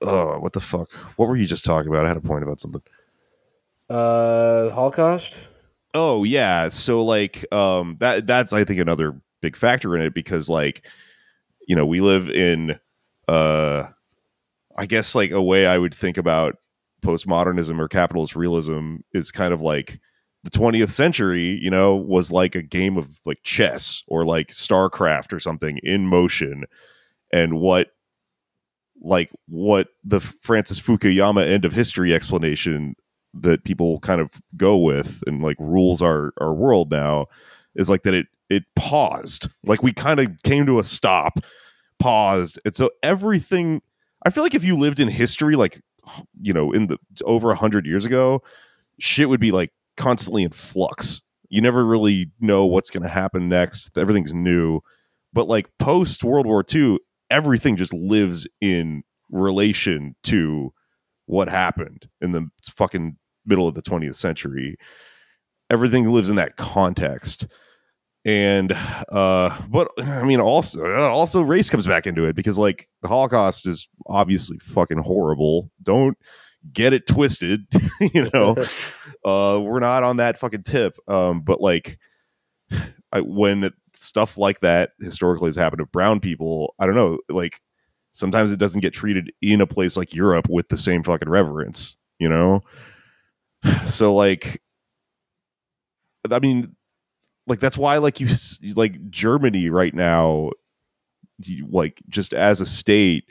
oh 0.00 0.38
what 0.40 0.52
the 0.52 0.60
fuck? 0.60 0.90
What 1.16 1.28
were 1.28 1.36
you 1.36 1.46
just 1.46 1.64
talking 1.64 1.90
about? 1.90 2.04
I 2.04 2.08
had 2.08 2.16
a 2.16 2.20
point 2.20 2.42
about 2.42 2.60
something. 2.60 2.82
Uh 3.88 4.70
holocaust 4.70 5.48
oh 5.94 6.24
yeah 6.24 6.68
so 6.68 7.04
like 7.04 7.50
um 7.52 7.96
that 8.00 8.26
that's 8.26 8.52
i 8.52 8.64
think 8.64 8.80
another 8.80 9.20
big 9.40 9.56
factor 9.56 9.96
in 9.96 10.02
it 10.02 10.14
because 10.14 10.48
like 10.48 10.86
you 11.66 11.74
know 11.74 11.86
we 11.86 12.00
live 12.00 12.28
in 12.28 12.78
uh 13.28 13.88
I 14.78 14.86
guess 14.86 15.16
like 15.16 15.32
a 15.32 15.42
way 15.42 15.66
I 15.66 15.76
would 15.76 15.92
think 15.92 16.16
about 16.16 16.56
postmodernism 17.02 17.78
or 17.80 17.88
capitalist 17.88 18.36
realism 18.36 18.98
is 19.12 19.32
kind 19.32 19.52
of 19.52 19.60
like 19.60 19.98
the 20.44 20.50
20th 20.50 20.90
century, 20.90 21.58
you 21.60 21.68
know, 21.68 21.96
was 21.96 22.30
like 22.30 22.54
a 22.54 22.62
game 22.62 22.96
of 22.96 23.18
like 23.26 23.42
chess 23.42 24.04
or 24.06 24.24
like 24.24 24.48
StarCraft 24.48 25.32
or 25.32 25.40
something 25.40 25.78
in 25.82 26.06
motion. 26.06 26.64
And 27.32 27.58
what 27.58 27.88
like 29.02 29.30
what 29.48 29.88
the 30.04 30.20
Francis 30.20 30.80
Fukuyama 30.80 31.46
end 31.46 31.64
of 31.64 31.72
history 31.72 32.14
explanation 32.14 32.94
that 33.34 33.64
people 33.64 34.00
kind 34.00 34.20
of 34.20 34.40
go 34.56 34.76
with 34.76 35.22
and 35.26 35.42
like 35.42 35.56
rules 35.58 36.02
our 36.02 36.32
our 36.40 36.52
world 36.52 36.90
now 36.90 37.26
is 37.74 37.88
like 37.88 38.02
that 38.02 38.14
it 38.14 38.26
it 38.50 38.64
paused. 38.76 39.48
Like 39.64 39.82
we 39.82 39.92
kind 39.92 40.20
of 40.20 40.28
came 40.42 40.66
to 40.66 40.78
a 40.78 40.84
stop, 40.84 41.40
paused. 41.98 42.58
And 42.64 42.74
so 42.74 42.90
everything 43.02 43.82
I 44.24 44.30
feel 44.30 44.42
like 44.42 44.54
if 44.54 44.64
you 44.64 44.76
lived 44.76 45.00
in 45.00 45.08
history, 45.08 45.56
like 45.56 45.80
you 46.40 46.52
know, 46.52 46.72
in 46.72 46.86
the 46.86 46.98
over 47.24 47.50
a 47.50 47.56
hundred 47.56 47.86
years 47.86 48.04
ago, 48.04 48.42
shit 48.98 49.28
would 49.28 49.40
be 49.40 49.52
like 49.52 49.70
constantly 49.96 50.42
in 50.42 50.50
flux. 50.50 51.22
You 51.50 51.60
never 51.60 51.84
really 51.84 52.30
know 52.40 52.66
what's 52.66 52.90
going 52.90 53.02
to 53.02 53.08
happen 53.08 53.48
next. 53.48 53.96
Everything's 53.96 54.34
new, 54.34 54.80
but 55.32 55.48
like 55.48 55.66
post 55.78 56.24
World 56.24 56.46
War 56.46 56.64
II, 56.72 56.98
everything 57.30 57.76
just 57.76 57.92
lives 57.94 58.46
in 58.60 59.02
relation 59.30 60.14
to 60.24 60.72
what 61.28 61.48
happened 61.48 62.08
in 62.20 62.32
the 62.32 62.48
fucking 62.76 63.16
middle 63.44 63.68
of 63.68 63.74
the 63.74 63.82
20th 63.82 64.16
century. 64.16 64.76
Everything 65.70 66.10
lives 66.10 66.30
in 66.30 66.36
that 66.36 66.56
context. 66.56 67.46
And 68.24 68.72
uh 69.10 69.56
but 69.70 69.88
i 69.98 70.24
mean 70.24 70.40
also 70.40 70.84
also 71.04 71.40
race 71.40 71.70
comes 71.70 71.86
back 71.86 72.06
into 72.06 72.24
it 72.24 72.34
because 72.34 72.58
like 72.58 72.88
the 73.00 73.08
holocaust 73.08 73.66
is 73.66 73.88
obviously 74.06 74.58
fucking 74.58 74.98
horrible. 74.98 75.70
Don't 75.82 76.18
get 76.72 76.92
it 76.92 77.06
twisted 77.06 77.66
you 78.00 78.28
know? 78.34 78.56
Uh 79.24 79.58
we're 79.60 79.80
not 79.80 80.04
on 80.04 80.18
that 80.18 80.38
fucking 80.38 80.62
tip. 80.62 80.96
Um 81.08 81.42
but 81.42 81.60
like 81.60 81.98
I, 83.12 83.20
when 83.20 83.70
stuff 83.94 84.38
like 84.38 84.60
that 84.60 84.90
historically 85.00 85.48
has 85.48 85.56
happened 85.56 85.80
to 85.80 85.86
brown 85.86 86.20
people 86.20 86.74
i 86.78 86.86
don't 86.86 86.94
know 86.94 87.18
like 87.28 87.60
sometimes 88.10 88.50
it 88.52 88.58
doesn't 88.58 88.80
get 88.80 88.92
treated 88.92 89.32
in 89.42 89.60
a 89.60 89.66
place 89.66 89.96
like 89.96 90.14
europe 90.14 90.48
with 90.48 90.68
the 90.68 90.76
same 90.76 91.02
fucking 91.02 91.28
reverence 91.28 91.96
you 92.18 92.28
know 92.28 92.60
so 93.86 94.14
like 94.14 94.62
i 96.30 96.38
mean 96.38 96.74
like 97.46 97.60
that's 97.60 97.78
why 97.78 97.96
like 97.96 98.20
you 98.20 98.28
like 98.74 99.10
Germany 99.10 99.70
right 99.70 99.94
now 99.94 100.50
like 101.70 102.02
just 102.08 102.34
as 102.34 102.60
a 102.60 102.66
state 102.66 103.24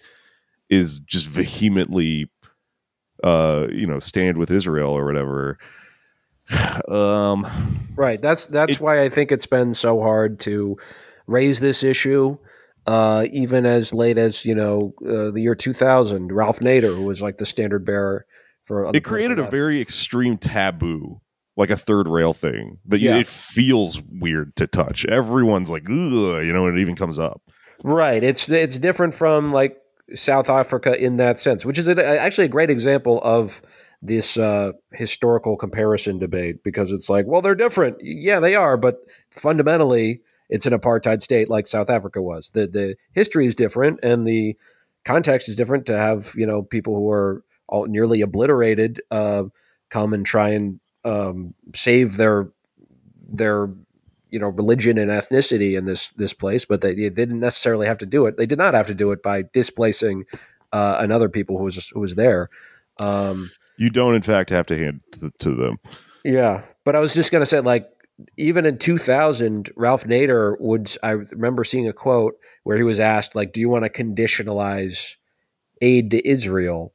is 0.69 0.99
just 0.99 1.27
vehemently 1.27 2.29
uh, 3.23 3.67
you 3.71 3.85
know, 3.87 3.99
stand 3.99 4.37
with 4.37 4.51
Israel 4.51 4.91
or 4.91 5.05
whatever. 5.05 5.57
Um, 6.87 7.45
Right. 7.95 8.21
That's 8.21 8.45
that's 8.47 8.73
It- 8.73 8.81
why 8.81 9.01
I 9.03 9.09
think 9.09 9.31
it's 9.31 9.45
been 9.47 9.73
so 9.73 10.01
hard 10.01 10.39
to 10.41 10.77
raise 11.27 11.59
this 11.59 11.83
issue. 11.83 12.37
Uh, 12.87 13.25
even 13.31 13.65
as 13.65 13.93
late 13.93 14.17
as 14.17 14.45
you 14.45 14.55
know 14.55 14.93
uh, 15.05 15.29
the 15.31 15.41
year 15.41 15.55
2000, 15.55 16.31
Ralph 16.31 16.59
Nader, 16.59 16.95
who 16.95 17.03
was 17.03 17.21
like 17.21 17.35
the 17.37 17.45
standard 17.45 17.85
bearer 17.85 18.25
for 18.65 18.89
it 18.95 19.03
created 19.03 19.37
a 19.39 19.41
left. 19.41 19.51
very 19.51 19.81
extreme 19.81 20.37
taboo, 20.37 21.19
like 21.57 21.69
a 21.69 21.75
third 21.77 22.07
rail 22.07 22.33
thing 22.33 22.79
that 22.85 22.99
Yeah. 23.01 23.17
it 23.17 23.27
feels 23.27 24.01
weird 24.09 24.55
to 24.55 24.67
touch. 24.67 25.05
Everyone's 25.05 25.69
like, 25.69 25.83
Ugh, 25.83 26.45
you 26.45 26.53
know, 26.53 26.63
when 26.63 26.77
it 26.77 26.81
even 26.81 26.95
comes 26.95 27.19
up. 27.19 27.41
Right. 27.83 28.23
It's 28.23 28.49
it's 28.49 28.79
different 28.79 29.13
from 29.13 29.51
like 29.51 29.77
South 30.15 30.49
Africa 30.49 30.97
in 30.97 31.17
that 31.17 31.39
sense, 31.39 31.65
which 31.65 31.77
is 31.77 31.89
a, 31.89 32.19
actually 32.21 32.45
a 32.45 32.49
great 32.49 32.69
example 32.69 33.19
of 33.21 33.61
this 34.01 34.37
uh, 34.37 34.71
historical 34.93 35.57
comparison 35.57 36.19
debate 36.19 36.63
because 36.63 36.91
it's 36.91 37.09
like, 37.09 37.25
well, 37.27 37.41
they're 37.41 37.55
different. 37.55 37.97
Yeah, 38.01 38.39
they 38.39 38.55
are, 38.55 38.77
but 38.77 38.99
fundamentally, 39.29 40.21
it's 40.49 40.65
an 40.65 40.73
apartheid 40.73 41.21
state 41.21 41.49
like 41.49 41.67
South 41.67 41.89
Africa 41.89 42.21
was. 42.21 42.51
The 42.51 42.67
the 42.67 42.95
history 43.11 43.45
is 43.45 43.55
different 43.55 43.99
and 44.03 44.25
the 44.27 44.55
context 45.05 45.49
is 45.49 45.55
different. 45.55 45.85
To 45.87 45.97
have 45.97 46.33
you 46.35 46.45
know 46.45 46.63
people 46.63 46.95
who 46.95 47.09
are 47.09 47.43
all 47.67 47.85
nearly 47.85 48.21
obliterated 48.21 49.01
uh, 49.11 49.43
come 49.89 50.13
and 50.13 50.25
try 50.25 50.49
and 50.49 50.79
um, 51.03 51.53
save 51.75 52.17
their 52.17 52.49
their 53.29 53.69
you 54.29 54.39
know 54.39 54.49
religion 54.49 54.97
and 54.97 55.11
ethnicity 55.11 55.77
in 55.77 55.85
this 55.85 56.11
this 56.11 56.33
place, 56.33 56.65
but 56.65 56.81
they, 56.81 56.93
they 56.95 57.09
didn't 57.09 57.39
necessarily 57.39 57.87
have 57.87 57.97
to 57.99 58.05
do 58.05 58.25
it. 58.25 58.37
They 58.37 58.45
did 58.45 58.57
not 58.57 58.73
have 58.73 58.87
to 58.87 58.93
do 58.93 59.11
it 59.11 59.21
by 59.23 59.43
displacing 59.53 60.25
uh, 60.73 60.97
another 60.99 61.29
people 61.29 61.57
who 61.57 61.63
was 61.65 61.89
who 61.89 61.99
was 62.01 62.15
there. 62.15 62.49
Um, 62.99 63.51
You 63.77 63.89
don't, 63.89 64.15
in 64.15 64.21
fact, 64.21 64.49
have 64.49 64.65
to 64.67 64.77
hand 64.77 65.01
to, 65.13 65.31
to 65.39 65.51
them. 65.55 65.77
yeah, 66.23 66.63
but 66.83 66.95
I 66.95 66.99
was 66.99 67.13
just 67.13 67.31
going 67.31 67.41
to 67.41 67.45
say, 67.45 67.59
like, 67.59 67.87
even 68.37 68.65
in 68.65 68.77
2000, 68.77 69.71
Ralph 69.75 70.05
Nader 70.05 70.59
would. 70.59 70.95
I 71.03 71.11
remember 71.11 71.63
seeing 71.63 71.87
a 71.87 71.93
quote 71.93 72.35
where 72.63 72.77
he 72.77 72.83
was 72.83 72.99
asked, 72.99 73.35
like, 73.35 73.53
"Do 73.53 73.59
you 73.59 73.69
want 73.69 73.85
to 73.85 74.03
conditionalize 74.03 75.15
aid 75.81 76.11
to 76.11 76.27
Israel?" 76.27 76.93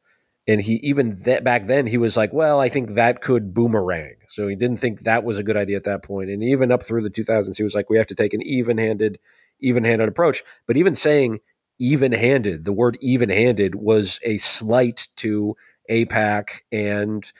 And 0.49 0.61
he 0.61 0.75
even 0.83 1.23
that 1.23 1.45
back 1.45 1.67
then 1.67 1.87
he 1.87 1.99
was 1.99 2.17
like, 2.17 2.33
"Well, 2.33 2.59
I 2.61 2.69
think 2.69 2.95
that 2.95 3.21
could 3.23 3.55
boomerang." 3.55 4.17
So 4.29 4.49
he 4.49 4.57
didn't 4.57 4.79
think 4.79 5.03
that 5.03 5.25
was 5.25 5.39
a 5.39 5.45
good 5.45 5.57
idea 5.57 5.77
at 5.77 5.85
that 5.85 6.03
point. 6.03 6.31
And 6.31 6.43
even 6.43 6.73
up 6.73 6.83
through 6.83 7.03
the 7.03 7.11
2000s, 7.11 7.57
he 7.57 7.63
was 7.63 7.75
like, 7.75 7.89
"We 7.89 7.99
have 7.99 8.09
to 8.09 8.15
take 8.17 8.35
an 8.35 8.43
even-handed, 8.43 9.19
even-handed 9.61 10.09
approach." 10.09 10.43
But 10.67 10.77
even 10.77 10.95
saying 10.95 11.41
even-handed, 11.79 12.65
the 12.65 12.73
word 12.73 12.99
even-handed 13.01 13.77
was 13.77 14.19
a 14.25 14.39
slight 14.39 15.09
to 15.17 15.57
AIPAC 15.91 16.63
and 16.73 17.33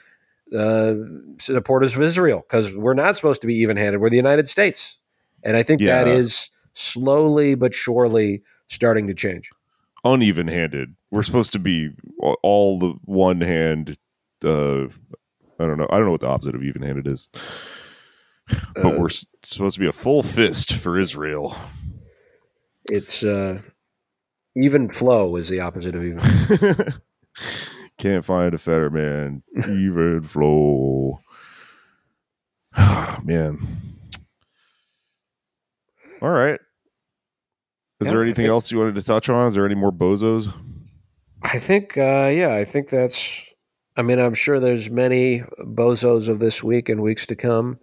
uh, 0.53 0.95
supporters 1.39 1.95
of 1.95 2.01
Israel 2.01 2.43
because 2.47 2.75
we're 2.75 2.93
not 2.93 3.15
supposed 3.15 3.41
to 3.41 3.47
be 3.47 3.55
even 3.55 3.77
handed. 3.77 3.99
We're 3.99 4.09
the 4.09 4.15
United 4.17 4.47
States. 4.47 4.99
And 5.43 5.57
I 5.57 5.63
think 5.63 5.81
that 5.81 6.07
Yeah. 6.07 6.13
is 6.13 6.49
slowly 6.73 7.55
but 7.55 7.73
surely 7.73 8.43
starting 8.69 9.07
to 9.07 9.13
change. 9.13 9.49
Uneven 10.05 10.47
handed. 10.47 10.95
We're 11.11 11.23
supposed 11.23 11.53
to 11.53 11.59
be 11.59 11.91
all- 12.19 12.39
all 12.43 12.79
the 12.79 12.93
one 13.05 13.41
hand. 13.41 13.97
Uh, 14.43 14.85
I 15.59 15.65
don't 15.65 15.77
know. 15.77 15.87
I 15.89 15.97
don't 15.97 16.05
know 16.05 16.11
what 16.11 16.21
the 16.21 16.27
opposite 16.27 16.55
of 16.55 16.63
even 16.63 16.81
handed 16.81 17.07
is. 17.07 17.29
But 18.75 18.85
Uh, 18.85 18.97
we're 18.99 19.09
supposed 19.43 19.75
to 19.75 19.79
be 19.79 19.87
a 19.87 19.93
full 19.93 20.23
fist 20.23 20.73
for 20.73 20.99
Israel. 20.99 21.55
It's 22.91 23.23
uh, 23.23 23.61
even 24.57 24.89
flow 24.91 25.35
is 25.37 25.47
the 25.49 25.61
opposite 25.61 25.95
of 25.95 26.03
even. 26.03 26.19
Can't 28.03 28.25
find 28.25 28.53
a 28.53 28.57
fatter 28.57 28.89
man. 28.89 29.43
Even 29.57 30.21
flow. 30.23 31.19
man. 33.23 33.57
All 36.21 36.29
right. 36.29 36.59
Is 38.01 38.07
Yeah, 38.07 38.11
there 38.11 38.21
anything 38.23 38.43
think- 38.43 38.49
else 38.49 38.71
you 38.73 38.79
wanted 38.79 38.95
to 38.95 39.03
touch 39.03 39.29
on? 39.29 39.47
Is 39.47 39.53
there 39.53 39.65
any 39.65 39.75
more 39.75 39.93
bozos? 39.93 40.53
I 41.43 41.59
think, 41.59 41.97
uh, 41.97 42.29
yeah, 42.33 42.53
I 42.55 42.65
think 42.65 42.89
that's. 42.89 43.53
I 43.95 44.01
mean, 44.01 44.19
I'm 44.19 44.33
sure 44.33 44.59
there's 44.59 44.89
many 44.89 45.43
bozos 45.61 46.27
of 46.27 46.39
this 46.39 46.61
week 46.61 46.89
and 46.89 47.01
weeks 47.01 47.25
to 47.27 47.37
come. 47.37 47.79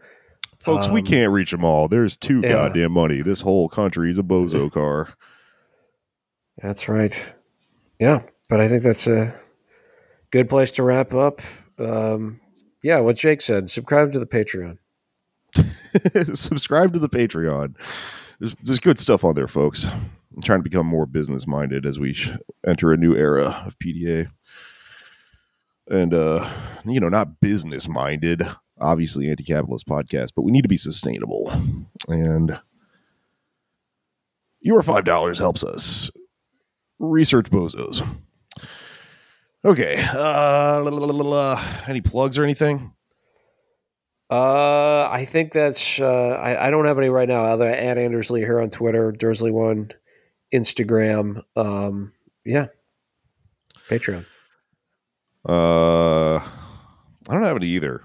Folks, 0.58 0.90
we 0.90 1.00
Um, 1.00 1.06
can't 1.06 1.32
reach 1.32 1.50
them 1.50 1.64
all. 1.64 1.88
There's 1.88 2.18
too 2.18 2.40
yeah. 2.42 2.50
goddamn 2.52 2.92
money. 2.92 3.22
This 3.22 3.40
whole 3.40 3.70
country 3.70 4.10
is 4.10 4.18
a 4.18 4.22
bozo 4.22 4.70
car. 4.72 5.14
That's 6.62 6.90
right. 6.90 7.34
Yeah, 7.98 8.20
but 8.50 8.60
I 8.60 8.68
think 8.68 8.82
that's 8.82 9.06
a 9.06 9.34
good 10.30 10.48
place 10.48 10.72
to 10.72 10.82
wrap 10.82 11.14
up. 11.14 11.40
Um, 11.78 12.40
yeah, 12.82 13.00
what 13.00 13.16
Jake 13.16 13.40
said. 13.40 13.70
Subscribe 13.70 14.12
to 14.12 14.18
the 14.18 14.26
Patreon. 14.26 14.78
Subscribe 16.34 16.92
to 16.92 16.98
the 16.98 17.08
Patreon. 17.08 17.74
There's, 18.38 18.54
there's 18.62 18.80
good 18.80 18.98
stuff 18.98 19.24
on 19.24 19.34
there, 19.34 19.48
folks. 19.48 19.86
I'm 19.86 20.42
trying 20.42 20.60
to 20.60 20.64
become 20.64 20.86
more 20.86 21.06
business 21.06 21.46
minded 21.46 21.84
as 21.84 21.98
we 21.98 22.16
enter 22.66 22.92
a 22.92 22.96
new 22.96 23.14
era 23.14 23.62
of 23.66 23.78
PDA. 23.78 24.30
And, 25.88 26.14
uh, 26.14 26.48
you 26.84 27.00
know, 27.00 27.08
not 27.08 27.40
business 27.40 27.88
minded, 27.88 28.42
obviously 28.80 29.28
anti 29.28 29.44
capitalist 29.44 29.88
podcast, 29.88 30.30
but 30.36 30.42
we 30.42 30.52
need 30.52 30.62
to 30.62 30.68
be 30.68 30.76
sustainable. 30.76 31.52
And 32.08 32.60
your 34.60 34.82
$5 34.82 35.38
helps 35.38 35.64
us 35.64 36.10
research 36.98 37.50
bozos. 37.50 38.06
Okay. 39.64 39.96
Uh, 40.14 40.80
la, 40.82 40.90
la, 40.90 41.06
la, 41.06 41.64
any 41.86 42.00
plugs 42.00 42.38
or 42.38 42.44
anything? 42.44 42.92
Uh, 44.30 45.08
I 45.10 45.24
think 45.24 45.52
that's. 45.52 46.00
Uh, 46.00 46.38
I, 46.40 46.68
I 46.68 46.70
don't 46.70 46.84
have 46.86 46.98
any 46.98 47.08
right 47.08 47.28
now. 47.28 47.44
Other 47.44 47.68
at 47.68 47.98
Andersley 47.98 48.40
here 48.40 48.60
on 48.60 48.70
Twitter, 48.70 49.10
Dursley 49.12 49.50
one, 49.50 49.92
Instagram. 50.54 51.42
Um, 51.56 52.12
yeah, 52.44 52.66
Patreon. 53.88 54.24
Uh, 55.48 56.36
I 56.36 56.42
don't 57.28 57.42
have 57.42 57.56
any 57.56 57.66
either. 57.66 58.02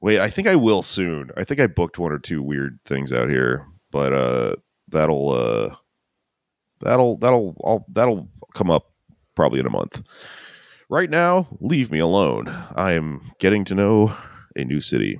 Wait, 0.00 0.18
I 0.18 0.30
think 0.30 0.48
I 0.48 0.56
will 0.56 0.82
soon. 0.82 1.30
I 1.36 1.44
think 1.44 1.60
I 1.60 1.66
booked 1.66 1.98
one 1.98 2.12
or 2.12 2.18
two 2.18 2.42
weird 2.42 2.78
things 2.84 3.12
out 3.12 3.28
here, 3.28 3.66
but 3.90 4.12
uh, 4.12 4.56
that'll 4.88 5.30
uh, 5.30 5.74
that'll 6.80 7.18
that'll 7.18 7.54
I'll, 7.64 7.84
that'll 7.92 8.28
come 8.54 8.70
up 8.70 8.92
probably 9.34 9.60
in 9.60 9.66
a 9.66 9.70
month. 9.70 10.02
Right 10.88 11.10
now, 11.10 11.48
leave 11.60 11.90
me 11.90 11.98
alone. 11.98 12.46
I 12.76 12.92
am 12.92 13.32
getting 13.40 13.64
to 13.66 13.74
know 13.74 14.16
a 14.54 14.64
new 14.64 14.80
city. 14.80 15.18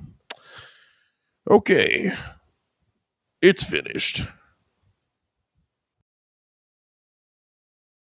Okay, 1.49 2.13
it's 3.41 3.63
finished. 3.63 4.25